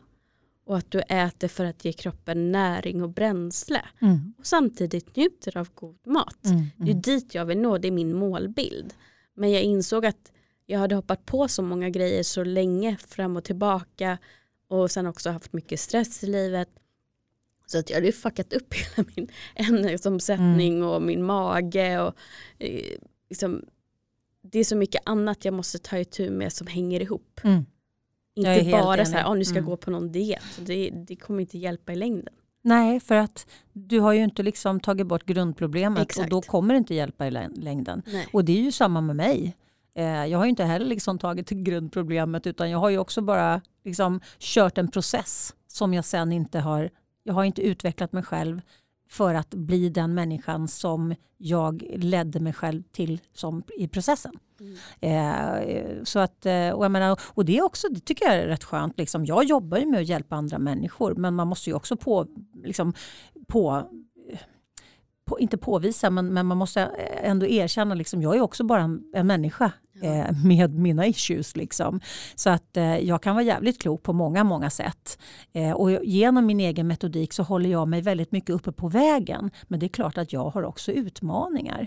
Och 0.67 0.77
att 0.79 0.91
du 0.91 1.01
äter 1.01 1.49
för 1.49 1.65
att 1.65 1.85
ge 1.85 1.93
kroppen 1.93 2.53
näring 2.53 3.03
och 3.03 3.09
bränsle. 3.11 3.83
Mm. 4.01 4.35
Och 4.39 4.47
samtidigt 4.47 5.17
njuter 5.17 5.57
av 5.57 5.69
god 5.75 6.07
mat. 6.07 6.45
Mm. 6.47 6.65
Det 6.77 6.91
är 6.91 6.95
dit 6.95 7.35
jag 7.35 7.45
vill 7.45 7.59
nå, 7.59 7.79
det 7.79 7.89
är 7.89 7.93
min 7.93 8.17
målbild. 8.17 8.95
Men 9.35 9.51
jag 9.53 9.63
insåg 9.63 10.07
att 10.07 10.33
jag 10.67 10.79
hade 10.79 10.95
hoppat 10.95 11.27
på 11.27 11.49
så 11.49 11.63
många 11.63 11.91
grejer 11.91 12.23
så 12.23 12.45
länge 12.45 12.97
fram 12.97 13.37
och 13.37 13.45
tillbaka 13.45 14.19
och 14.69 14.91
sen 14.91 15.07
också 15.07 15.31
haft 15.31 15.53
mycket 15.53 15.81
stress 15.81 16.25
i 16.25 16.27
livet. 16.27 16.69
Så 17.67 17.79
att 17.79 17.91
jag 17.91 17.97
hade 17.97 18.13
fuckat 18.13 18.53
upp 18.53 18.75
hela 18.97 19.09
min 19.17 19.29
ämnesomsättning 19.55 20.83
och 20.85 21.03
min 21.03 21.23
mage. 21.25 22.01
Och, 22.01 22.15
eh, 22.59 22.99
liksom, 23.31 23.65
det 24.53 24.59
är 24.59 24.65
så 24.65 24.77
mycket 24.77 25.03
annat 25.05 25.45
jag 25.45 25.55
måste 25.55 25.79
ta 25.79 25.99
itu 25.99 26.31
med 26.31 26.53
som 26.53 26.67
hänger 26.67 27.01
ihop. 27.01 27.41
Mm. 27.45 27.67
Inte 28.35 28.71
bara 28.71 29.05
så 29.05 29.13
här, 29.13 29.25
ah, 29.25 29.35
nu 29.35 29.45
ska 29.45 29.55
jag 29.55 29.59
Mm. 29.63 29.71
gå 29.71 29.77
på 29.77 29.91
någon 29.91 30.13
diet. 30.13 30.43
Det, 30.67 30.91
det 30.91 31.17
kommer 31.17 31.41
inte 31.41 31.59
hjälpa 31.59 31.93
i 31.93 31.97
längden. 31.97 32.35
Nej, 32.63 33.01
för 33.01 33.15
att 33.15 33.47
du 33.73 34.01
har 34.01 34.13
ju 34.13 34.25
inte 34.25 34.43
liksom 34.43 34.81
tagit 34.81 35.07
bort 35.07 35.25
grundproblemet 35.27 36.03
Exakt. 36.03 36.25
och 36.25 36.31
då 36.31 36.43
kommer 36.43 36.75
det 36.75 36.79
inte 36.79 36.95
hjälpa 36.95 37.27
i 37.27 37.31
lä- 37.31 37.51
längden. 37.57 38.03
Nej. 38.07 38.27
Och 38.33 38.45
det 38.45 38.59
är 38.59 38.63
ju 38.63 38.73
samma 38.73 39.01
med 39.01 39.17
mig. 39.17 39.57
Eh, 39.95 40.05
Jag 40.27 40.39
har 40.39 40.45
ju 40.45 40.51
inte 40.51 40.65
heller 40.65 40.87
liksom 40.87 41.19
tagit 41.19 41.51
grundproblemet 41.51 42.47
utan 42.47 42.71
jag 42.71 42.79
har 42.79 42.91
ju 42.91 42.99
också 42.99 43.21
bara 43.21 43.61
liksom 43.85 44.21
kört 44.39 44.79
en 44.79 44.91
process 44.91 45.55
som 45.67 45.95
jag 45.95 46.05
sen 46.05 46.33
inte 46.33 46.59
har, 46.61 46.91
jag 47.23 47.35
har 47.35 47.45
inte 47.45 47.63
utvecklat 47.63 48.13
mig 48.13 48.23
själv 48.23 48.61
för 49.09 49.35
att 49.35 49.55
bli 49.55 49.89
den 49.89 50.15
människan 50.15 50.69
som 50.69 51.15
jag 51.39 51.85
ledde 51.97 52.41
mig 52.41 52.53
själv 52.53 52.83
till 52.83 53.21
som 53.33 53.63
i 53.79 53.89
processen. 53.89 54.33
Mm. 54.61 54.77
Eh, 55.01 56.05
så 56.05 56.19
att, 56.19 56.47
eh, 56.47 56.71
och, 56.71 56.85
jag 56.85 56.91
menar, 56.91 57.21
och 57.25 57.45
det, 57.45 57.59
är 57.59 57.63
också, 57.63 57.89
det 57.91 58.01
tycker 58.01 58.25
jag 58.25 58.35
är 58.35 58.47
rätt 58.47 58.65
skönt. 58.65 58.99
Liksom. 58.99 59.25
Jag 59.25 59.45
jobbar 59.45 59.79
ju 59.79 59.87
med 59.87 60.01
att 60.01 60.07
hjälpa 60.07 60.37
andra 60.37 60.59
människor 60.59 61.15
men 61.15 61.35
man 61.35 61.49
måste 61.49 61.71
ju 61.71 61.77
också 61.77 61.97
på, 61.97 62.27
liksom, 62.65 62.95
på, 63.47 63.91
på 65.25 65.41
inte 65.41 65.59
påvisa 65.59 66.11
men, 66.11 66.35
men 66.35 66.47
man 66.47 66.57
måste 66.59 66.81
ändå 67.23 67.47
erkänna 67.47 67.95
liksom, 67.95 68.23
jag 68.23 68.37
är 68.37 68.41
också 68.41 68.65
bara 68.65 68.83
en, 68.83 69.03
en 69.15 69.27
människa 69.27 69.73
Ja. 70.01 70.09
eh, 70.09 70.45
med 70.45 70.75
mina 70.79 71.07
issues. 71.07 71.57
Liksom. 71.57 72.01
Så 72.35 72.51
att 72.51 72.77
eh, 72.77 72.99
jag 72.99 73.23
kan 73.23 73.35
vara 73.35 73.45
jävligt 73.45 73.83
klok 73.83 74.03
på 74.03 74.13
många, 74.13 74.45
många 74.45 74.71
sätt. 74.71 75.19
Eh, 75.53 75.73
och 75.73 76.05
genom 76.05 76.47
min 76.47 76.61
egen 76.61 76.87
metodik 76.87 77.33
så 77.33 77.43
håller 77.43 77.71
jag 77.71 77.89
mig 77.89 78.03
väldigt 78.03 78.33
mycket 78.33 78.51
uppe 78.51 78.73
på 78.73 78.89
vägen. 78.89 79.51
Men 79.69 79.81
det 79.81 79.87
är 79.87 79.89
klart 79.89 80.19
att 80.19 80.33
jag 80.33 80.51
har 80.51 80.63
också 80.63 80.93
utmaningar 80.93 81.87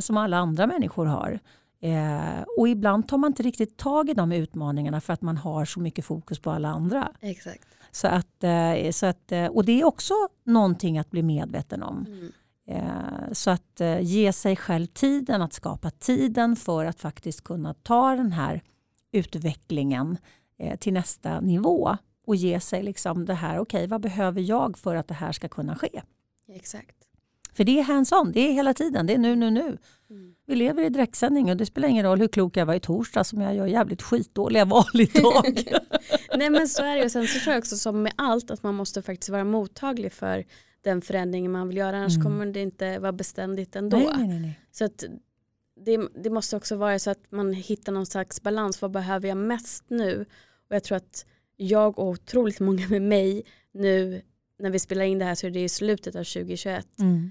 som 0.00 0.16
alla 0.16 0.36
andra 0.36 0.66
människor 0.66 1.06
har. 1.06 1.40
Eh, 1.80 2.42
och 2.58 2.68
ibland 2.68 3.08
tar 3.08 3.18
man 3.18 3.30
inte 3.30 3.42
riktigt 3.42 3.76
tag 3.76 4.10
i 4.10 4.14
de 4.14 4.32
utmaningarna 4.32 5.00
för 5.00 5.12
att 5.12 5.22
man 5.22 5.36
har 5.36 5.64
så 5.64 5.80
mycket 5.80 6.04
fokus 6.04 6.38
på 6.38 6.50
alla 6.50 6.68
andra. 6.68 7.12
Exakt. 7.20 7.66
Så 7.90 8.08
att, 8.08 8.44
eh, 8.44 8.90
så 8.90 9.06
att, 9.06 9.32
och 9.50 9.64
det 9.64 9.80
är 9.80 9.84
också 9.84 10.14
någonting 10.44 10.98
att 10.98 11.10
bli 11.10 11.22
medveten 11.22 11.82
om. 11.82 12.06
Mm. 12.08 12.32
Eh, 12.68 13.32
Så 13.32 13.50
att 13.50 13.80
eh, 13.80 14.00
ge 14.00 14.32
sig 14.32 14.56
själv 14.56 14.86
tiden, 14.86 15.42
att 15.42 15.52
skapa 15.52 15.90
tiden 15.90 16.56
för 16.56 16.84
att 16.84 17.00
faktiskt 17.00 17.44
kunna 17.44 17.74
ta 17.74 18.16
den 18.16 18.32
här 18.32 18.62
utvecklingen 19.12 20.18
eh, 20.58 20.78
till 20.78 20.92
nästa 20.92 21.40
nivå 21.40 21.96
och 22.26 22.36
ge 22.36 22.60
sig 22.60 22.82
liksom 22.82 23.24
det 23.24 23.34
här, 23.34 23.58
okej 23.58 23.86
vad 23.86 24.00
behöver 24.00 24.40
jag 24.40 24.78
för 24.78 24.96
att 24.96 25.08
det 25.08 25.14
här 25.14 25.32
ska 25.32 25.48
kunna 25.48 25.74
ske? 25.74 26.02
Exakt. 26.48 26.96
För 27.54 27.64
det 27.64 27.78
är 27.78 27.84
hands-on, 27.84 28.32
det 28.32 28.40
är 28.40 28.52
hela 28.52 28.74
tiden, 28.74 29.06
det 29.06 29.14
är 29.14 29.18
nu, 29.18 29.36
nu, 29.36 29.50
nu. 29.50 29.78
Mm. 30.10 30.34
Vi 30.46 30.54
lever 30.56 30.82
i 30.84 30.88
direktsändning 30.88 31.50
och 31.50 31.56
det 31.56 31.66
spelar 31.66 31.88
ingen 31.88 32.04
roll 32.04 32.20
hur 32.20 32.28
klok 32.28 32.56
jag 32.56 32.66
var 32.66 32.74
i 32.74 32.80
torsdag 32.80 33.24
som 33.24 33.40
jag 33.40 33.54
gör 33.54 33.66
jävligt 33.66 34.02
skitdåliga 34.02 34.64
val 34.64 34.84
idag. 34.94 35.64
Nej 36.36 36.50
men 36.50 36.68
så 36.68 36.82
är 36.82 36.96
det 36.96 37.04
och 37.04 37.10
sen 37.10 37.26
så 37.26 37.40
tror 37.40 37.54
jag 37.54 37.60
också 37.60 37.76
som 37.76 38.02
med 38.02 38.12
allt 38.16 38.50
att 38.50 38.62
man 38.62 38.74
måste 38.74 39.02
faktiskt 39.02 39.30
vara 39.30 39.44
mottaglig 39.44 40.12
för 40.12 40.44
den 40.82 41.02
förändringen 41.02 41.52
man 41.52 41.68
vill 41.68 41.76
göra 41.76 41.96
annars 41.98 42.14
Mm. 42.16 42.24
kommer 42.24 42.46
det 42.46 42.60
inte 42.62 42.98
vara 42.98 43.12
beständigt 43.12 43.76
ändå. 43.76 43.96
nej, 43.96 44.28
nej, 44.28 44.40
nej. 44.40 44.60
Så 44.72 44.84
att 44.84 45.04
det, 45.84 46.00
det 46.14 46.30
måste 46.30 46.56
också 46.56 46.76
vara 46.76 46.98
så 46.98 47.10
att 47.10 47.30
man 47.32 47.52
hittar 47.52 47.92
någon 47.92 48.06
slags 48.06 48.42
balans. 48.42 48.82
Vad 48.82 48.90
behöver 48.90 49.28
jag 49.28 49.36
mest 49.36 49.84
nu? 49.88 50.26
Och 50.68 50.74
jag 50.76 50.84
tror 50.84 50.96
att 50.96 51.26
jag 51.56 51.98
och 51.98 52.06
otroligt 52.08 52.60
många 52.60 52.88
med 52.88 53.02
mig 53.02 53.42
nu 53.72 54.22
när 54.58 54.70
vi 54.70 54.78
spelar 54.78 55.04
in 55.04 55.18
det 55.18 55.24
här 55.24 55.34
så 55.34 55.46
är 55.46 55.50
det 55.50 55.60
i 55.64 55.68
slutet 55.68 56.16
av 56.16 56.24
2021 56.24 56.86
Mm. 57.00 57.30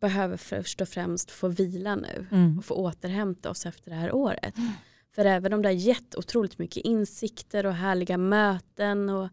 behöver 0.00 0.36
först 0.36 0.80
och 0.80 0.88
främst 0.88 1.30
få 1.30 1.48
vila 1.48 1.96
nu 1.96 2.26
Mm. 2.30 2.58
och 2.58 2.64
få 2.64 2.74
återhämta 2.74 3.50
oss 3.50 3.66
efter 3.66 3.90
det 3.90 3.96
här 3.96 4.12
året. 4.14 4.54
För 5.14 5.24
även 5.24 5.52
om 5.52 5.62
det 5.62 5.68
har 5.68 5.72
gett 5.74 6.14
otroligt 6.14 6.58
mycket 6.58 6.84
insikter 6.84 7.66
och 7.66 7.74
härliga 7.74 8.18
möten 8.18 9.08
och 9.10 9.24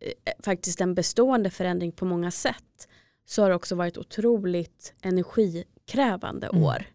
eh, 0.00 0.32
faktiskt 0.44 0.80
en 0.80 0.94
bestående 0.94 1.50
förändring 1.50 1.92
på 1.92 2.04
många 2.04 2.30
sätt 2.30 2.88
så 3.26 3.42
har 3.42 3.48
det 3.50 3.56
också 3.56 3.74
varit 3.74 3.98
otroligt 3.98 4.94
energikrävande 5.02 6.46
Mm. 6.46 6.62
år. 6.62 6.86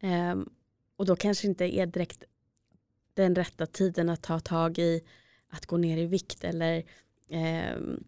Ehm, 0.00 0.48
och 0.96 1.06
då 1.06 1.16
kanske 1.16 1.46
inte 1.46 1.76
är 1.76 1.86
direkt 1.86 2.24
den 3.14 3.34
rätta 3.34 3.66
tiden 3.66 4.08
att 4.08 4.22
ta 4.22 4.40
tag 4.40 4.78
i 4.78 5.00
att 5.48 5.66
gå 5.66 5.76
ner 5.76 5.96
i 5.98 6.06
vikt 6.06 6.44
eller 6.44 6.82
ehm, 7.28 8.04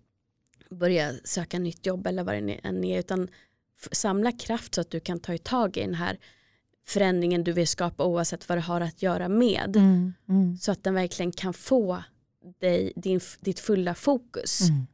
börja 0.71 1.13
söka 1.25 1.59
nytt 1.59 1.87
jobb 1.87 2.07
eller 2.07 2.25
vad 2.25 2.35
det 2.35 2.53
än 2.53 2.85
är 2.85 2.99
utan 2.99 3.29
samla 3.93 4.33
kraft 4.33 4.75
så 4.75 4.81
att 4.81 4.91
du 4.91 5.01
kan 5.01 5.21
ta 5.21 5.35
i 5.35 5.39
tag 5.39 5.77
i 5.77 5.81
den 5.81 5.95
här 5.95 6.19
förändringen 6.87 7.45
du 7.45 7.53
vill 7.53 7.69
skapa 7.69 8.05
oavsett 8.05 8.49
vad 8.49 8.59
det 8.59 8.63
har 8.63 8.81
att 8.81 9.03
göra 9.03 9.29
med. 9.29 9.77
Mm. 9.77 10.13
Mm. 10.29 10.57
Så 10.57 10.73
att 10.73 10.85
den 10.85 10.95
verkligen 10.95 11.33
kan 11.33 11.55
få 11.55 12.03
dig, 12.59 12.93
din, 12.97 13.21
ditt 13.41 13.61
fulla 13.61 13.95
fokus 13.95 14.61
Mm. 14.61 14.87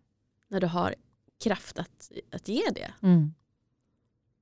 när 0.49 0.61
du 0.61 0.67
har 0.67 0.95
kraft 1.43 1.79
att, 1.79 2.11
att 2.33 2.49
ge 2.49 2.63
det. 2.75 2.93
Mm. 3.03 3.35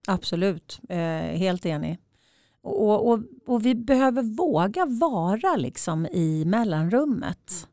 Absolut, 0.08 0.80
eh, 0.88 0.98
helt 1.38 1.66
enig. 1.66 1.98
Och, 2.62 3.08
och, 3.08 3.20
och, 3.46 3.66
vi 3.66 3.74
behöver 3.74 4.22
våga 4.22 4.86
vara 4.86 5.56
liksom 5.56 6.06
i 6.06 6.44
mellanrummet. 6.44 7.68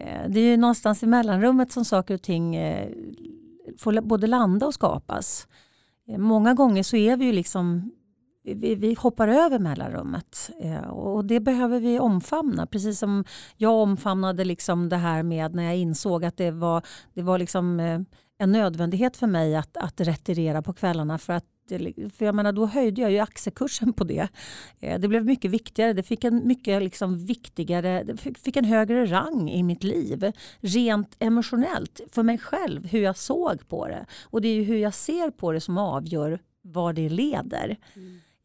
Eh, 0.00 0.28
det 0.28 0.40
är 0.40 0.50
ju 0.50 0.56
någonstans 0.56 1.02
i 1.02 1.06
mellanrummet 1.06 1.72
som 1.72 1.84
saker 1.84 2.14
och 2.14 2.22
ting 2.22 2.56
eh, 2.56 2.90
får 3.78 4.00
både 4.00 4.26
landa 4.26 4.66
och 4.66 4.74
skapas. 4.74 5.48
Eh, 6.08 6.18
många 6.18 6.54
gånger 6.54 6.82
så 6.82 6.96
är 6.96 7.16
vi 7.16 7.24
ju 7.24 7.32
liksom 7.32 7.90
vi, 8.54 8.74
vi, 8.74 8.94
hoppar 8.94 9.28
över 9.28 9.58
mellanrummet 9.58 10.50
eh, 10.60 10.88
och 10.88 11.24
det 11.24 11.40
behöver 11.40 11.80
vi 11.80 11.98
omfamna. 11.98 12.66
Precis 12.66 12.98
som 12.98 13.24
jag 13.56 13.72
omfamnade 13.72 14.44
liksom 14.44 14.88
det 14.88 14.96
här 14.96 15.22
med 15.22 15.54
när 15.54 15.62
jag 15.62 15.76
insåg 15.76 16.24
att 16.24 16.36
det 16.36 16.50
var, 16.50 16.82
det 17.14 17.22
var 17.22 17.38
liksom 17.38 17.80
eh, 17.80 18.00
en 18.38 18.52
nödvändighet 18.52 19.16
för 19.16 19.26
mig 19.26 19.56
att, 19.56 19.76
att 19.76 20.00
retirera 20.00 20.62
på 20.62 20.72
kvällarna 20.72 21.18
för 21.18 21.32
att 21.32 21.44
för 22.12 22.24
jag 22.24 22.34
menar, 22.34 22.52
då 22.52 22.66
höjde 22.66 23.00
jag 23.00 23.10
ju 23.10 23.18
aktiekursen 23.18 23.92
på 23.92 24.04
det. 24.04 24.28
Eh, 24.80 25.00
det 25.00 25.08
blev 25.08 25.24
mycket 25.24 25.50
viktigare. 25.50 25.92
Det 25.92 26.02
fick 26.02 26.24
en 26.24 26.46
mycket 26.46 26.82
liksom 26.82 27.18
viktigare, 27.18 28.02
det 28.02 28.16
fick 28.16 28.56
en 28.56 28.64
högre 28.64 29.06
rang 29.06 29.50
i 29.50 29.62
mitt 29.62 29.84
liv. 29.84 30.32
Rent 30.60 31.16
emotionellt, 31.18 32.00
för 32.12 32.22
mig 32.22 32.38
själv, 32.38 32.86
hur 32.86 33.00
jag 33.00 33.16
såg 33.16 33.68
på 33.68 33.88
det. 33.88 34.06
Och 34.24 34.40
det 34.40 34.48
är 34.48 34.54
ju 34.54 34.62
hur 34.62 34.76
jag 34.76 34.94
ser 34.94 35.30
på 35.30 35.52
det 35.52 35.60
som 35.60 35.78
avgör 35.78 36.40
var 36.62 36.92
det 36.92 37.08
leder. 37.08 37.76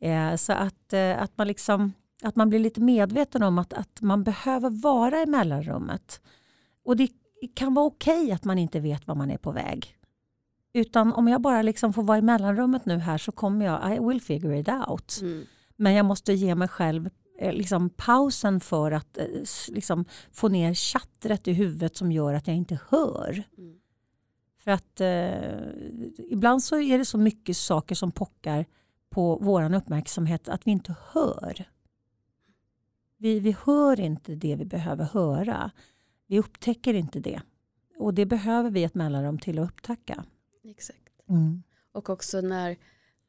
Mm. 0.01 0.37
Så 0.37 0.53
att, 0.53 0.93
eh, 0.93 1.21
att, 1.21 1.37
man 1.37 1.47
liksom, 1.47 1.93
att 2.23 2.35
man 2.35 2.49
blir 2.49 2.59
lite 2.59 2.81
medveten 2.81 3.43
om 3.43 3.57
att, 3.57 3.73
att 3.73 4.01
man 4.01 4.23
behöver 4.23 4.69
vara 4.69 5.21
i 5.21 5.25
mellanrummet. 5.25 6.21
Och 6.85 6.97
det 6.97 7.09
kan 7.47 7.73
vara 7.73 7.85
okej 7.85 8.21
okay 8.21 8.31
att 8.31 8.43
man 8.43 8.57
inte 8.57 8.79
vet 8.79 9.07
var 9.07 9.15
man 9.15 9.31
är 9.31 9.37
på 9.37 9.51
väg. 9.51 9.97
Utan 10.73 11.13
om 11.13 11.27
jag 11.27 11.41
bara 11.41 11.61
liksom 11.61 11.93
får 11.93 12.03
vara 12.03 12.17
i 12.17 12.21
mellanrummet 12.21 12.85
nu 12.85 12.97
här 12.97 13.17
så 13.17 13.31
kommer 13.31 13.65
jag, 13.65 13.95
I 13.95 13.99
will 13.99 14.21
figure 14.21 14.59
it 14.59 14.69
out. 14.69 15.19
Mm. 15.21 15.45
Men 15.75 15.93
jag 15.93 16.05
måste 16.05 16.33
ge 16.33 16.55
mig 16.55 16.67
själv 16.67 17.09
eh, 17.39 17.53
liksom, 17.53 17.89
pausen 17.89 18.59
för 18.59 18.91
att 18.91 19.17
eh, 19.17 19.25
liksom, 19.69 20.05
få 20.31 20.47
ner 20.47 20.73
chattret 20.73 21.47
i 21.47 21.53
huvudet 21.53 21.97
som 21.97 22.11
gör 22.11 22.33
att 22.33 22.47
jag 22.47 22.55
inte 22.55 22.79
hör. 22.89 23.43
Mm. 23.57 23.75
För 24.63 24.71
att 24.71 25.01
eh, 25.01 26.29
ibland 26.29 26.63
så 26.63 26.79
är 26.79 26.97
det 26.97 27.05
så 27.05 27.17
mycket 27.17 27.57
saker 27.57 27.95
som 27.95 28.11
pockar 28.11 28.65
på 29.09 29.37
vår 29.41 29.73
uppmärksamhet 29.73 30.49
att 30.49 30.67
vi 30.67 30.71
inte 30.71 30.95
hör. 31.11 31.65
Vi, 33.17 33.39
vi 33.39 33.55
hör 33.65 33.99
inte 33.99 34.35
det 34.35 34.55
vi 34.55 34.65
behöver 34.65 35.05
höra. 35.05 35.71
Vi 36.33 36.39
upptäcker 36.39 36.93
inte 36.93 37.19
det. 37.19 37.41
Och 37.97 38.13
det 38.13 38.25
behöver 38.25 38.69
vi 38.69 38.83
ett 38.83 38.95
mellanrum 38.95 39.39
till 39.39 39.59
att 39.59 39.69
upptäcka. 39.69 40.25
Exakt. 40.63 41.29
Mm. 41.29 41.63
Och 41.91 42.09
också 42.09 42.41
när 42.41 42.77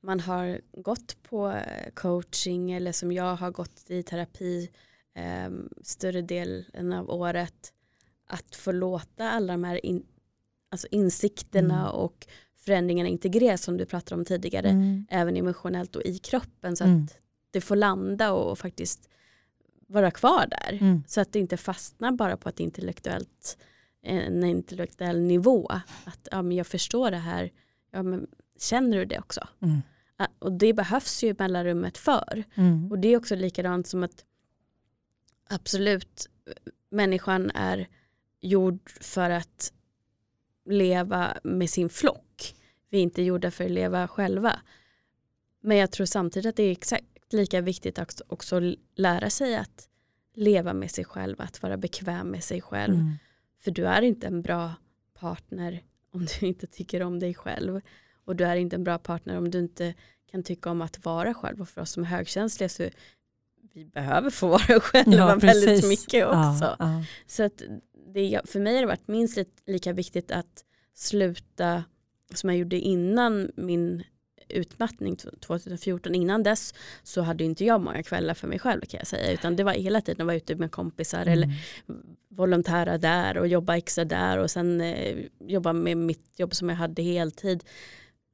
man 0.01 0.21
har 0.21 0.61
gått 0.73 1.23
på 1.23 1.51
eh, 1.51 1.91
coaching 1.95 2.73
eller 2.73 2.93
som 2.93 3.13
jag 3.13 3.37
har 3.37 3.51
gått 3.51 3.91
i 3.91 4.03
terapi 4.03 4.71
eh, 5.15 5.51
större 5.83 6.23
delen 6.23 6.93
av 6.93 7.11
året 7.11 7.73
att 8.27 8.57
få 8.57 8.73
låta 8.73 9.31
alla 9.31 9.53
de 9.53 9.65
här 9.65 9.87
in, 9.87 10.07
alltså 10.71 10.87
insikterna 10.91 11.81
mm. 11.81 11.95
och 11.95 12.27
förändringarna 12.57 13.09
integreras 13.09 13.63
som 13.63 13.77
du 13.77 13.87
pratade 13.87 14.21
om 14.21 14.25
tidigare 14.25 14.69
mm. 14.69 15.07
även 15.11 15.37
emotionellt 15.37 15.97
och 15.97 16.03
i 16.03 16.19
kroppen 16.19 16.77
så 16.77 16.85
mm. 16.85 17.05
att 17.05 17.19
det 17.51 17.61
får 17.61 17.77
landa 17.77 18.33
och 18.33 18.59
faktiskt 18.59 19.09
vara 19.87 20.11
kvar 20.11 20.47
där 20.47 20.79
mm. 20.81 21.03
så 21.07 21.21
att 21.21 21.33
det 21.33 21.39
inte 21.39 21.57
fastnar 21.57 22.13
bara 22.13 22.37
på 22.37 22.49
ett 22.49 22.61
intellektuellt 22.61 23.59
en 24.05 24.45
intellektuell 24.45 25.21
nivå. 25.21 25.67
Att 26.05 26.29
ja, 26.31 26.43
men 26.43 26.57
jag 26.57 26.67
förstår 26.67 27.11
det 27.11 27.17
här. 27.17 27.51
Ja, 27.91 28.03
men 28.03 28.27
känner 28.59 28.99
du 28.99 29.05
det 29.05 29.19
också? 29.19 29.49
Mm. 29.61 29.83
Och 30.39 30.53
det 30.53 30.73
behövs 30.73 31.25
ju 31.25 31.35
mellanrummet 31.39 31.99
för. 31.99 32.45
Mm. 32.55 32.91
Och 32.91 32.99
det 32.99 33.09
är 33.09 33.17
också 33.17 33.37
likadant 33.37 33.87
som 33.87 34.03
att 34.03 34.25
absolut 35.49 36.29
människan 36.91 37.51
är 37.51 37.89
gjord 38.41 38.91
för 39.01 39.31
att 39.31 39.73
leva 40.65 41.39
med 41.43 41.71
sin 41.71 41.89
flock. 41.89 42.55
Vi 42.91 42.99
är 42.99 43.03
inte 43.03 43.23
gjorda 43.23 43.51
för 43.51 43.65
att 43.65 43.71
leva 43.71 44.09
själva. 44.09 44.61
Men 45.61 45.77
jag 45.77 45.91
tror 45.91 46.07
samtidigt 46.07 46.49
att 46.49 46.57
det 46.57 46.63
är 46.63 46.73
exakt 46.73 47.07
lika 47.35 47.61
viktigt 47.61 47.99
att 47.99 48.21
också 48.27 48.61
lära 48.95 49.31
sig 49.31 49.57
att 49.57 49.89
leva 50.35 50.75
med 50.75 50.91
sig 50.91 51.05
själv, 51.05 51.41
att 51.41 51.63
vara 51.63 51.77
bekväm 51.77 52.29
med 52.29 52.45
sig 52.45 52.61
själv. 52.61 52.95
Mm. 52.95 53.13
För 53.61 53.71
du 53.71 53.87
är 53.87 54.03
inte 54.03 54.27
en 54.27 54.43
bra 54.43 54.75
partner 55.15 55.83
om 56.11 56.27
du 56.27 56.47
inte 56.47 56.67
tycker 56.67 57.03
om 57.03 57.19
dig 57.19 57.35
själv. 57.35 57.81
Och 58.25 58.37
du 58.37 58.45
är 58.45 58.57
inte 58.57 58.77
en 58.77 58.85
bra 58.85 58.99
partner 58.99 59.39
om 59.39 59.51
du 59.51 59.59
inte 59.59 59.95
kan 60.31 60.43
tycka 60.43 60.71
om 60.71 60.83
att 60.83 61.05
vara 61.05 61.35
själv. 61.35 61.61
Och 61.61 61.69
för 61.69 61.81
oss 61.81 61.91
som 61.91 62.03
är 62.03 62.07
högkänsliga 62.07 62.69
så 62.69 62.89
vi 63.73 63.85
behöver 63.85 64.31
få 64.31 64.49
vara 64.49 64.81
själva 64.81 65.17
ja, 65.17 65.37
väldigt 65.37 65.89
mycket 65.89 66.27
också. 66.27 66.65
Ja, 66.65 66.77
ja. 66.79 67.05
Så 67.27 67.43
att 67.43 67.63
det, 68.15 68.41
för 68.45 68.61
mig 68.61 68.75
har 68.75 68.81
det 68.81 68.87
varit 68.87 69.09
minst 69.09 69.39
lika 69.67 69.93
viktigt 69.93 70.31
att 70.31 70.65
sluta 70.95 71.85
som 72.35 72.51
jag 72.51 72.59
gjorde 72.59 72.79
innan 72.79 73.51
min 73.57 74.05
utmattning 74.49 75.17
2014. 75.17 76.15
Innan 76.15 76.43
dess 76.43 76.75
så 77.03 77.23
hade 77.23 77.45
inte 77.45 77.65
jag 77.65 77.81
många 77.81 78.03
kvällar 78.03 78.35
för 78.35 78.49
mig 78.49 78.59
själv 78.59 78.81
kan 78.81 78.99
jag 78.99 79.07
säga. 79.07 79.33
Utan 79.33 79.57
det 79.57 79.65
var 79.65 79.73
hela 79.73 80.01
tiden 80.01 80.21
att 80.21 80.27
vara 80.27 80.37
ute 80.37 80.55
med 80.55 80.71
kompisar 80.71 81.23
mm. 81.23 81.33
eller 81.33 81.51
volontära 82.29 82.99
där 82.99 83.39
och 83.39 83.49
jobba 83.49 83.77
extra 83.77 84.05
där 84.05 84.39
och 84.39 84.51
sen 84.51 84.81
eh, 84.81 85.27
jobba 85.41 85.73
med 85.73 85.97
mitt 85.97 86.39
jobb 86.39 86.55
som 86.55 86.69
jag 86.69 86.77
hade 86.77 87.03
heltid. 87.03 87.65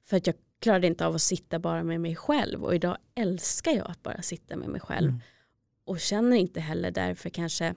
För 0.06 0.16
att 0.16 0.26
jag 0.26 0.36
klarade 0.60 0.86
inte 0.86 1.06
av 1.06 1.14
att 1.14 1.22
sitta 1.22 1.58
bara 1.58 1.82
med 1.82 2.00
mig 2.00 2.16
själv 2.16 2.64
och 2.64 2.74
idag 2.74 2.96
älskar 3.14 3.72
jag 3.72 3.90
att 3.90 4.02
bara 4.02 4.22
sitta 4.22 4.56
med 4.56 4.68
mig 4.68 4.80
själv. 4.80 5.08
Mm. 5.08 5.20
Och 5.84 6.00
känner 6.00 6.36
inte 6.36 6.60
heller 6.60 6.90
därför 6.90 7.30
kanske 7.30 7.74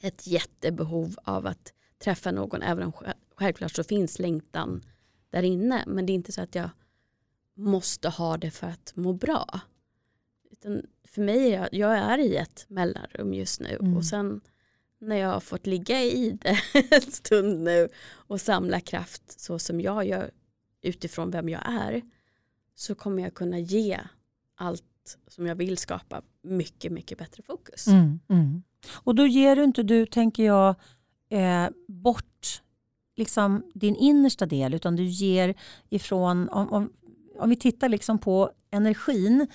ett 0.00 0.26
jättebehov 0.26 1.16
av 1.24 1.46
att 1.46 1.72
träffa 1.98 2.30
någon 2.30 2.62
även 2.62 2.84
om 2.84 2.92
självklart 3.36 3.72
så 3.72 3.84
finns 3.84 4.18
längtan 4.18 4.82
där 5.30 5.42
inne. 5.42 5.84
Men 5.86 6.06
det 6.06 6.12
är 6.12 6.14
inte 6.14 6.32
så 6.32 6.42
att 6.42 6.54
jag 6.54 6.70
måste 7.60 8.08
ha 8.08 8.36
det 8.36 8.50
för 8.50 8.66
att 8.66 8.92
må 8.96 9.12
bra. 9.12 9.60
Utan 10.50 10.82
för 11.04 11.22
mig 11.22 11.52
är 11.52 11.60
jag, 11.60 11.68
jag 11.72 11.98
är 11.98 12.18
i 12.18 12.36
ett 12.36 12.64
mellanrum 12.68 13.34
just 13.34 13.60
nu 13.60 13.76
mm. 13.80 13.96
och 13.96 14.04
sen 14.04 14.40
när 14.98 15.16
jag 15.16 15.28
har 15.28 15.40
fått 15.40 15.66
ligga 15.66 16.02
i 16.02 16.38
det 16.42 16.58
en 16.90 17.12
stund 17.12 17.60
nu 17.60 17.88
och 18.12 18.40
samla 18.40 18.80
kraft 18.80 19.40
så 19.40 19.58
som 19.58 19.80
jag 19.80 20.06
gör 20.06 20.30
utifrån 20.82 21.30
vem 21.30 21.48
jag 21.48 21.62
är 21.66 22.02
så 22.74 22.94
kommer 22.94 23.22
jag 23.22 23.34
kunna 23.34 23.58
ge 23.58 24.00
allt 24.54 24.84
som 25.28 25.46
jag 25.46 25.54
vill 25.54 25.78
skapa 25.78 26.22
mycket, 26.42 26.92
mycket 26.92 27.18
bättre 27.18 27.42
fokus. 27.42 27.86
Mm, 27.86 28.20
mm. 28.28 28.62
Och 28.92 29.14
då 29.14 29.26
ger 29.26 29.56
du 29.56 29.64
inte 29.64 29.82
du, 29.82 30.06
tänker 30.06 30.44
jag, 30.44 30.74
eh, 31.28 31.68
bort 31.88 32.62
liksom 33.16 33.70
din 33.74 33.96
innersta 33.96 34.46
del 34.46 34.74
utan 34.74 34.96
du 34.96 35.04
ger 35.04 35.54
ifrån, 35.88 36.48
om, 36.48 36.72
om, 36.72 36.92
om 37.40 37.50
vi 37.50 37.56
tittar 37.56 37.88
liksom 37.88 38.18
på 38.18 38.50
energin. 38.70 39.46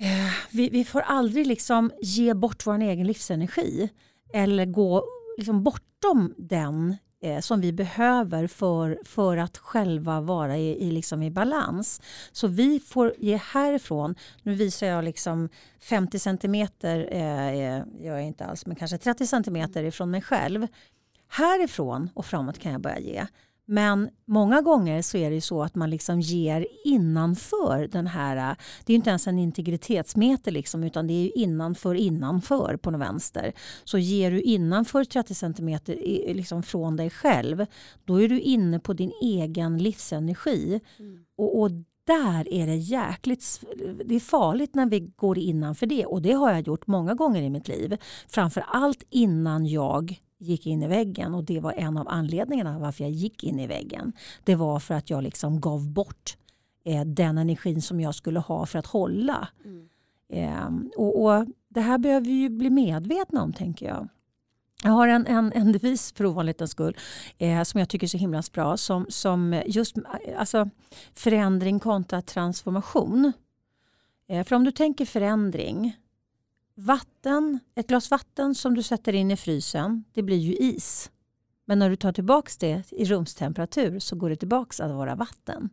Eh, 0.00 0.32
vi, 0.50 0.68
vi, 0.68 0.84
får 0.84 1.00
aldrig 1.00 1.46
liksom 1.46 1.90
ge 2.00 2.34
bort 2.34 2.66
vår 2.66 2.78
egen 2.78 3.06
livsenergi 3.06 3.90
eller 4.32 4.66
gå 4.66 5.04
liksom 5.36 5.62
bortom 5.62 6.34
den 6.38 6.96
eh, 7.22 7.40
som 7.40 7.60
vi 7.60 7.72
behöver 7.72 8.46
för, 8.46 8.98
för 9.04 9.36
att 9.36 9.58
själva 9.58 10.20
vara 10.20 10.58
i, 10.58 10.88
i, 10.88 10.90
liksom 10.90 11.22
i 11.22 11.30
balans. 11.30 12.00
Så 12.32 12.46
vi 12.46 12.80
får 12.80 13.14
ge 13.18 13.36
härifrån, 13.36 14.14
nu 14.42 14.54
visar 14.54 14.86
jag 14.86 15.04
liksom 15.04 15.48
50 15.80 16.18
centimeter, 16.18 17.08
eh, 17.10 17.48
eh, 17.48 17.82
jag 18.00 18.16
är 18.16 18.22
inte 18.22 18.44
alls, 18.44 18.66
men 18.66 18.76
kanske 18.76 18.98
30 18.98 19.26
centimeter 19.26 19.84
ifrån 19.84 20.10
mig 20.10 20.22
själv. 20.22 20.66
Härifrån 21.28 22.10
och 22.14 22.26
framåt 22.26 22.58
kan 22.58 22.72
jag 22.72 22.80
börja 22.80 22.98
ge. 22.98 23.26
Men 23.70 24.10
många 24.26 24.60
gånger 24.60 25.02
så 25.02 25.16
är 25.16 25.30
det 25.30 25.40
så 25.40 25.62
att 25.62 25.74
man 25.74 25.90
liksom 25.90 26.20
ger 26.20 26.66
innanför 26.84 27.88
den 27.92 28.06
här, 28.06 28.56
det 28.84 28.92
är 28.92 28.94
inte 28.94 29.10
ens 29.10 29.26
en 29.26 29.38
integritetsmeter 29.38 30.52
liksom, 30.52 30.84
utan 30.84 31.06
det 31.06 31.12
är 31.12 31.38
innanför 31.38 31.94
innanför 31.94 32.76
på 32.76 32.90
något 32.90 33.00
vänster. 33.00 33.52
Så 33.84 33.98
ger 33.98 34.30
du 34.30 34.40
innanför 34.40 35.04
30 35.04 35.34
cm 35.34 35.78
liksom 36.36 36.62
från 36.62 36.96
dig 36.96 37.10
själv, 37.10 37.66
då 38.04 38.22
är 38.22 38.28
du 38.28 38.40
inne 38.40 38.78
på 38.78 38.92
din 38.92 39.12
egen 39.22 39.78
livsenergi. 39.78 40.80
Mm. 40.98 41.24
Och, 41.36 41.60
och 41.60 41.70
där 42.06 42.52
är 42.52 42.66
det 42.66 42.76
jäkligt 42.76 43.60
det 44.04 44.14
är 44.14 44.20
farligt 44.20 44.74
när 44.74 44.86
vi 44.86 45.00
går 45.00 45.38
innanför 45.38 45.86
det 45.86 46.06
och 46.06 46.22
det 46.22 46.32
har 46.32 46.50
jag 46.50 46.66
gjort 46.66 46.86
många 46.86 47.14
gånger 47.14 47.42
i 47.42 47.50
mitt 47.50 47.68
liv. 47.68 47.96
Framför 48.28 48.64
allt 48.68 49.02
innan 49.10 49.66
jag 49.66 50.20
gick 50.40 50.66
in 50.66 50.82
i 50.82 50.88
väggen 50.88 51.34
och 51.34 51.44
det 51.44 51.60
var 51.60 51.72
en 51.72 51.96
av 51.96 52.08
anledningarna 52.08 52.78
varför 52.78 53.04
jag 53.04 53.10
gick 53.10 53.44
in 53.44 53.60
i 53.60 53.66
väggen. 53.66 54.12
Det 54.44 54.54
var 54.54 54.80
för 54.80 54.94
att 54.94 55.10
jag 55.10 55.22
liksom 55.22 55.60
gav 55.60 55.88
bort 55.88 56.36
eh, 56.84 57.04
den 57.04 57.38
energin 57.38 57.82
som 57.82 58.00
jag 58.00 58.14
skulle 58.14 58.40
ha 58.40 58.66
för 58.66 58.78
att 58.78 58.86
hålla. 58.86 59.48
Mm. 59.64 59.88
Eh, 60.28 60.96
och, 60.96 61.24
och, 61.24 61.46
Det 61.68 61.80
här 61.80 61.98
behöver 61.98 62.26
vi 62.26 62.50
bli 62.50 62.70
medvetna 62.70 63.42
om 63.42 63.52
tänker 63.52 63.86
jag. 63.86 64.08
Jag 64.82 64.90
har 64.90 65.08
en, 65.08 65.26
en, 65.26 65.52
en 65.52 65.72
devis 65.72 66.12
för 66.12 66.26
ovanlighetens 66.26 66.70
skull 66.70 66.96
eh, 67.38 67.62
som 67.62 67.80
jag 67.80 67.88
tycker 67.88 68.06
är 68.06 68.08
så 68.08 68.18
himla 68.18 68.42
bra. 68.52 68.76
Som, 68.76 69.06
som 69.08 69.62
just 69.66 69.96
alltså, 70.36 70.70
förändring 71.14 71.80
kontra 71.80 72.22
transformation. 72.22 73.32
Eh, 74.28 74.44
för 74.44 74.56
om 74.56 74.64
du 74.64 74.70
tänker 74.70 75.04
förändring. 75.04 75.96
Vatten, 76.82 77.58
ett 77.74 77.86
glas 77.86 78.10
vatten 78.10 78.54
som 78.54 78.74
du 78.74 78.82
sätter 78.82 79.12
in 79.12 79.30
i 79.30 79.36
frysen, 79.36 80.04
det 80.12 80.22
blir 80.22 80.36
ju 80.36 80.56
is. 80.56 81.10
Men 81.64 81.78
när 81.78 81.90
du 81.90 81.96
tar 81.96 82.12
tillbaka 82.12 82.50
det 82.60 82.92
i 82.92 83.04
rumstemperatur 83.04 83.98
så 83.98 84.16
går 84.16 84.30
det 84.30 84.36
tillbaka 84.36 84.84
att 84.84 84.92
vara 84.92 85.14
vatten. 85.14 85.70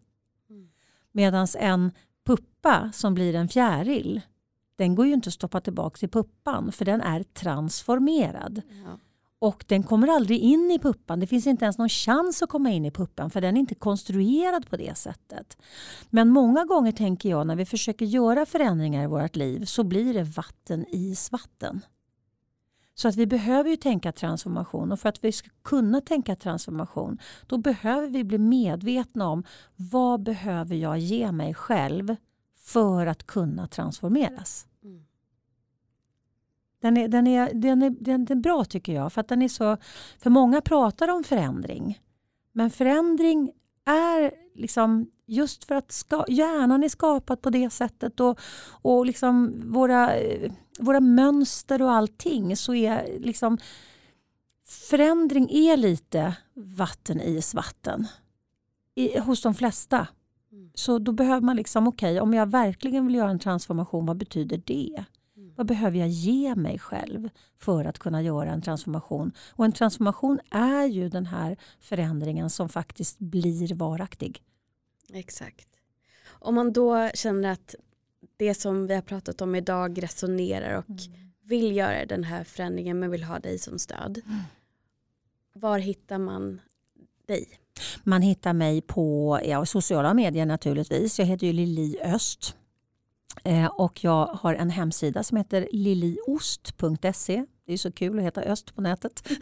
Mm. 0.50 0.70
Medan 1.12 1.48
en 1.60 1.92
puppa 2.26 2.92
som 2.94 3.14
blir 3.14 3.36
en 3.36 3.50
fjäril, 3.50 4.22
den 4.76 4.96
går 4.96 5.08
ju 5.08 5.14
inte 5.14 5.28
att 5.28 5.34
stoppa 5.34 5.62
tillbaka 5.62 6.06
i 6.06 6.10
puppan 6.10 6.72
för 6.72 6.86
den 6.86 7.02
är 7.02 7.24
transformerad. 7.24 8.62
Ja. 8.86 9.00
Och 9.40 9.66
den 9.68 9.84
kommer 9.84 10.08
aldrig 10.08 10.40
in 10.40 10.72
i 10.72 10.80
puppan. 10.80 11.20
Det 11.20 11.28
finns 11.28 11.48
inte 11.48 11.66
ens 11.66 11.78
någon 11.78 11.90
chans 11.90 12.42
att 12.42 12.50
komma 12.50 12.70
in 12.70 12.86
i 12.86 12.92
puppan 12.92 13.30
för 13.30 13.42
den 13.42 13.56
är 13.56 13.60
inte 13.60 13.76
konstruerad 13.76 14.70
på 14.70 14.78
det 14.78 14.98
sättet. 14.98 15.58
Men 16.10 16.30
många 16.30 16.66
gånger 16.66 16.92
tänker 16.92 17.30
jag 17.30 17.48
när 17.48 17.56
vi 17.56 17.66
försöker 17.66 18.06
göra 18.06 18.46
förändringar 18.46 19.04
i 19.04 19.08
vårt 19.08 19.36
liv 19.36 19.66
så 19.66 19.84
blir 19.84 20.14
det 20.14 20.24
vatten, 20.24 20.86
is, 20.90 21.32
vatten. 21.32 21.82
Så 22.96 23.08
att 23.08 23.16
vi 23.16 23.28
behöver 23.28 23.70
ju 23.70 23.76
tänka 23.76 24.12
transformation 24.12 24.92
och 24.92 25.00
för 25.00 25.10
att 25.10 25.24
vi 25.24 25.32
ska 25.32 25.50
kunna 25.64 26.02
tänka 26.02 26.36
transformation 26.36 27.18
då 27.48 27.58
behöver 27.58 28.08
vi 28.08 28.24
bli 28.24 28.38
medvetna 28.38 29.28
om 29.30 29.44
vad 29.76 30.24
behöver 30.24 30.76
jag 30.76 30.98
ge 30.98 31.32
mig 31.32 31.54
själv 31.54 32.16
för 32.56 33.06
att 33.06 33.28
kunna 33.28 33.68
transformeras. 33.68 34.67
Den, 36.88 36.98
är, 36.98 37.08
den, 37.08 37.28
är, 37.28 37.54
den, 37.54 37.82
är, 37.82 37.90
den 37.90 38.28
är 38.30 38.36
bra 38.36 38.66
tycker 38.66 38.94
jag 38.94 39.14
för 39.14 39.22
att 39.22 39.28
den 39.28 39.42
är 39.42 39.48
så, 39.48 39.78
för 40.20 40.30
många 40.30 40.62
pratar 40.62 41.08
om 41.08 41.24
förändring. 41.24 42.00
Men 42.52 42.70
förändring 42.70 43.52
är 43.86 44.32
liksom 44.56 45.12
just 45.26 45.64
för 45.64 45.76
att 45.76 45.92
ska, 45.92 46.26
hjärnan 46.28 46.84
är 46.84 46.90
skapad 46.90 47.42
på 47.42 47.50
det 47.50 47.70
sättet 47.70 48.20
och, 48.20 48.40
och 48.70 49.06
liksom 49.06 49.62
våra, 49.66 50.12
våra 50.80 51.00
mönster 51.00 51.82
och 51.82 51.92
allting 51.92 52.58
så 52.58 52.74
är 52.74 53.20
liksom 53.20 53.58
förändring 54.68 55.50
är 55.52 55.78
lite 55.78 56.36
vatten, 56.54 57.22
is, 57.22 57.54
vatten 57.54 58.08
i, 58.96 59.20
hos 59.20 59.42
de 59.42 59.54
flesta. 59.54 60.08
Mm. 60.52 60.72
Så 60.74 61.00
då 61.00 61.12
behöver 61.12 61.42
man 61.42 61.56
liksom, 61.56 61.88
okej 61.88 62.12
okay, 62.12 62.20
om 62.20 62.34
jag 62.34 62.52
verkligen 62.52 63.06
vill 63.06 63.16
göra 63.16 63.30
en 63.30 63.40
transformation, 63.40 64.06
vad 64.06 64.18
betyder 64.18 64.62
det? 64.66 65.04
Vad 65.58 65.68
behöver 65.68 66.00
jag 66.00 66.08
ge 66.08 66.56
mig 66.56 66.80
själv 66.80 67.30
för 67.60 67.86
att 67.86 68.00
kunna 68.00 68.22
göra 68.22 68.52
en 68.52 68.62
transformation? 68.62 69.32
Och 69.50 69.66
en 69.66 69.72
transformation 69.72 70.40
är 70.52 70.86
ju 70.86 71.10
den 71.10 71.26
här 71.26 71.58
förändringen 71.80 72.50
som 72.50 72.70
faktiskt 72.70 73.20
blir 73.20 73.76
varaktig. 73.76 74.44
Exakt. 75.14 75.68
Om 76.28 76.56
man 76.56 76.74
då 76.74 77.10
känner 77.14 77.52
att 77.52 77.76
det 78.38 78.54
som 78.54 78.88
vi 78.88 78.96
har 78.96 79.02
pratat 79.02 79.42
om 79.42 79.56
idag 79.56 80.04
resonerar 80.04 80.78
och 80.78 80.90
mm. 80.90 81.32
vill 81.44 81.76
göra 81.76 82.06
den 82.06 82.24
här 82.24 82.44
förändringen 82.44 83.00
men 83.00 83.12
vill 83.12 83.24
ha 83.24 83.40
dig 83.40 83.60
som 83.60 83.80
stöd. 83.80 84.22
Mm. 84.26 84.40
Var 85.54 85.80
hittar 85.80 86.18
man 86.18 86.62
dig? 87.28 87.46
Man 88.04 88.22
hittar 88.22 88.54
mig 88.54 88.82
på 88.82 89.40
ja, 89.46 89.66
sociala 89.66 90.14
medier 90.14 90.46
naturligtvis. 90.46 91.20
Jag 91.20 91.26
heter 91.26 91.48
ju 91.48 91.54
Lili 91.54 92.00
Öst. 92.04 92.56
Eh, 93.44 93.66
och 93.66 94.04
jag 94.04 94.26
har 94.26 94.54
en 94.54 94.70
hemsida 94.70 95.24
som 95.24 95.38
heter 95.38 95.68
liliost.se. 95.72 97.46
Det 97.68 97.74
är 97.74 97.78
så 97.78 97.92
kul 97.92 98.18
att 98.18 98.26
heta 98.26 98.42
Öst 98.42 98.76
på 98.76 98.82
nätet. 98.82 99.30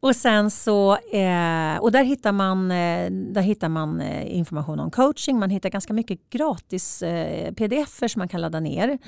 och 0.00 0.16
sen 0.16 0.50
så, 0.50 0.92
eh, 0.92 1.76
och 1.80 1.92
där 1.92 2.04
hittar 2.04 2.32
man, 2.32 2.70
eh, 2.70 3.10
där 3.10 3.40
hittar 3.40 3.68
man 3.68 4.02
information 4.02 4.80
om 4.80 4.90
coaching. 4.90 5.38
Man 5.38 5.50
hittar 5.50 5.70
ganska 5.70 5.92
mycket 5.92 6.30
gratis 6.30 7.02
eh, 7.02 7.52
pdf 7.52 8.10
som 8.10 8.20
man 8.20 8.28
kan 8.28 8.40
ladda 8.40 8.60
ner. 8.60 8.98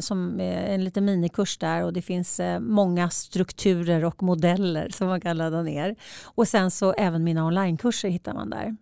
Som 0.00 0.40
en 0.40 0.84
liten 0.84 1.04
minikurs 1.04 1.58
där 1.58 1.84
och 1.84 1.92
det 1.92 2.02
finns 2.02 2.40
många 2.60 3.10
strukturer 3.10 4.04
och 4.04 4.22
modeller 4.22 4.88
som 4.88 5.08
man 5.08 5.20
kan 5.20 5.36
ladda 5.36 5.62
ner. 5.62 5.96
Och 6.24 6.48
sen 6.48 6.70
så 6.70 6.92
även 6.92 7.24
mina 7.24 7.44
onlinekurser 7.44 8.08
hittar 8.08 8.34
man 8.34 8.50
där. 8.50 8.76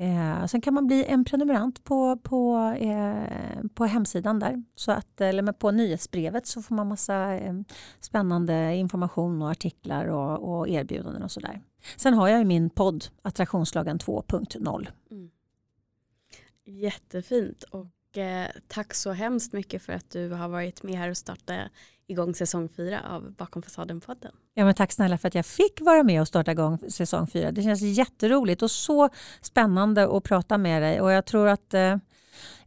Eh, 0.00 0.46
sen 0.46 0.60
kan 0.60 0.74
man 0.74 0.86
bli 0.86 1.04
en 1.04 1.24
prenumerant 1.24 1.84
på, 1.84 2.16
på, 2.16 2.56
eh, 2.78 3.62
på 3.74 3.84
hemsidan 3.84 4.38
där. 4.38 4.62
Så 4.74 4.92
att, 4.92 5.20
eller 5.20 5.52
på 5.52 5.70
nyhetsbrevet 5.70 6.46
så 6.46 6.62
får 6.62 6.74
man 6.74 6.88
massa 6.88 7.34
eh, 7.34 7.54
spännande 8.00 8.74
information 8.74 9.42
och 9.42 9.50
artiklar 9.50 10.06
och, 10.06 10.58
och 10.58 10.68
erbjudanden 10.68 11.22
och 11.22 11.30
sådär. 11.30 11.60
Sen 11.96 12.14
har 12.14 12.28
jag 12.28 12.38
ju 12.38 12.44
min 12.44 12.70
podd 12.70 13.04
Attraktionslagen 13.22 13.98
2.0. 13.98 14.88
Mm. 15.10 15.30
Jättefint 16.64 17.62
och 17.62 18.18
eh, 18.18 18.48
tack 18.68 18.94
så 18.94 19.12
hemskt 19.12 19.52
mycket 19.52 19.82
för 19.82 19.92
att 19.92 20.10
du 20.10 20.28
har 20.28 20.48
varit 20.48 20.82
med 20.82 20.94
här 20.94 21.10
och 21.10 21.16
startat 21.16 21.70
igång 22.08 22.34
säsong 22.34 22.68
fyra 22.68 23.00
av 23.08 23.32
Bakom 23.32 23.62
fasaden-podden. 23.62 24.32
Ja, 24.54 24.64
men 24.64 24.74
tack 24.74 24.92
snälla 24.92 25.18
för 25.18 25.28
att 25.28 25.34
jag 25.34 25.46
fick 25.46 25.80
vara 25.80 26.02
med 26.02 26.20
och 26.20 26.28
starta 26.28 26.52
igång 26.52 26.78
säsong 26.88 27.26
fyra. 27.26 27.52
Det 27.52 27.62
känns 27.62 27.82
jätteroligt 27.82 28.62
och 28.62 28.70
så 28.70 29.08
spännande 29.40 30.16
att 30.16 30.24
prata 30.24 30.58
med 30.58 30.82
dig. 30.82 31.00
Och 31.00 31.12
jag 31.12 31.24
tror 31.24 31.48
att 31.48 31.74
eh, 31.74 31.80
jag 31.80 32.00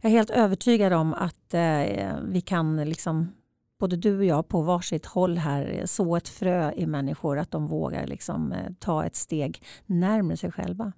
är 0.00 0.08
helt 0.08 0.30
övertygad 0.30 0.92
om 0.92 1.14
att 1.14 1.54
eh, 1.54 2.16
vi 2.22 2.40
kan 2.40 2.76
liksom 2.76 3.32
både 3.78 3.96
du 3.96 4.18
och 4.18 4.24
jag 4.24 4.48
på 4.48 4.62
varsitt 4.62 5.06
håll 5.06 5.38
här 5.38 5.82
så 5.86 6.16
ett 6.16 6.28
frö 6.28 6.72
i 6.72 6.86
människor 6.86 7.38
att 7.38 7.50
de 7.50 7.66
vågar 7.66 8.06
liksom, 8.06 8.52
eh, 8.52 8.72
ta 8.78 9.04
ett 9.04 9.16
steg 9.16 9.62
närmare 9.86 10.36
sig 10.36 10.52
själva. 10.52 10.92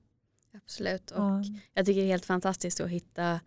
Absolut. 0.55 1.11
Och 1.11 1.23
ja. 1.23 1.45
Jag 1.75 1.87
tycker 1.87 2.01
det 2.01 2.07
är 2.07 2.11
helt 2.11 2.25
fantastiskt 2.25 2.81
att 2.81 2.89
hitta 2.89 3.41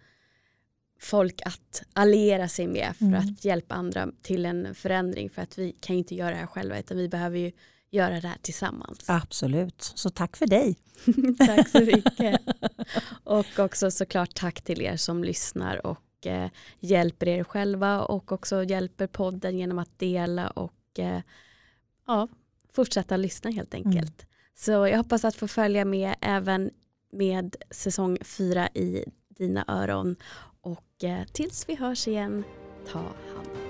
folk 1.00 1.42
att 1.46 1.84
alliera 1.94 2.48
sig 2.48 2.68
med 2.68 2.96
för 2.98 3.06
mm. 3.06 3.20
att 3.20 3.46
hjälpa 3.46 3.76
andra 3.76 4.12
till 4.22 4.46
en 4.46 4.76
förändring 4.76 5.30
för 5.30 5.42
att 5.42 5.58
vi 5.58 5.72
kan 5.72 5.96
inte 5.96 6.16
göra 6.16 6.30
det 6.30 6.36
här 6.36 6.48
själva 6.48 6.80
utan 6.80 6.98
vi 6.98 7.10
behöver 7.10 7.38
ju 7.38 7.52
göra 7.90 8.22
det 8.22 8.28
här 8.28 8.38
tillsammans. 8.42 9.10
Absolut, 9.10 9.82
så 9.96 10.10
tack 10.10 10.38
för 10.38 10.48
dig. 10.48 10.76
tack 11.38 11.70
så 11.70 11.80
mycket. 11.80 12.42
och 13.24 13.60
också 13.60 13.92
såklart 13.92 14.36
tack 14.36 14.62
till 14.62 14.82
er 14.82 14.98
som 14.98 15.24
lyssnar 15.24 15.86
och 15.86 16.28
eh, 16.28 16.50
hjälper 16.80 17.28
er 17.28 17.44
själva 17.44 18.02
och 18.02 18.32
också 18.32 18.64
hjälper 18.64 19.08
podden 19.08 19.58
genom 19.58 19.80
att 19.80 20.00
dela 20.00 20.50
och 20.50 21.00
eh, 21.00 21.22
ja, 22.08 22.28
fortsätta 22.74 23.18
lyssna 23.18 23.52
helt 23.52 23.74
enkelt. 23.74 24.22
Mm. 24.22 24.28
Så 24.56 24.72
jag 24.72 24.98
hoppas 24.98 25.26
att 25.26 25.36
få 25.36 25.48
följa 25.48 25.86
med 25.86 26.16
även 26.22 26.72
med 27.12 27.56
säsong 27.72 28.18
fyra 28.22 28.68
i 28.68 29.06
dina 29.30 29.66
öron 29.68 30.16
och 30.68 31.04
eh, 31.04 31.24
tills 31.26 31.70
vi 31.70 31.76
hörs 31.76 32.08
igen, 32.08 32.44
ta 32.92 33.00
hand 33.00 33.48
om 33.48 33.67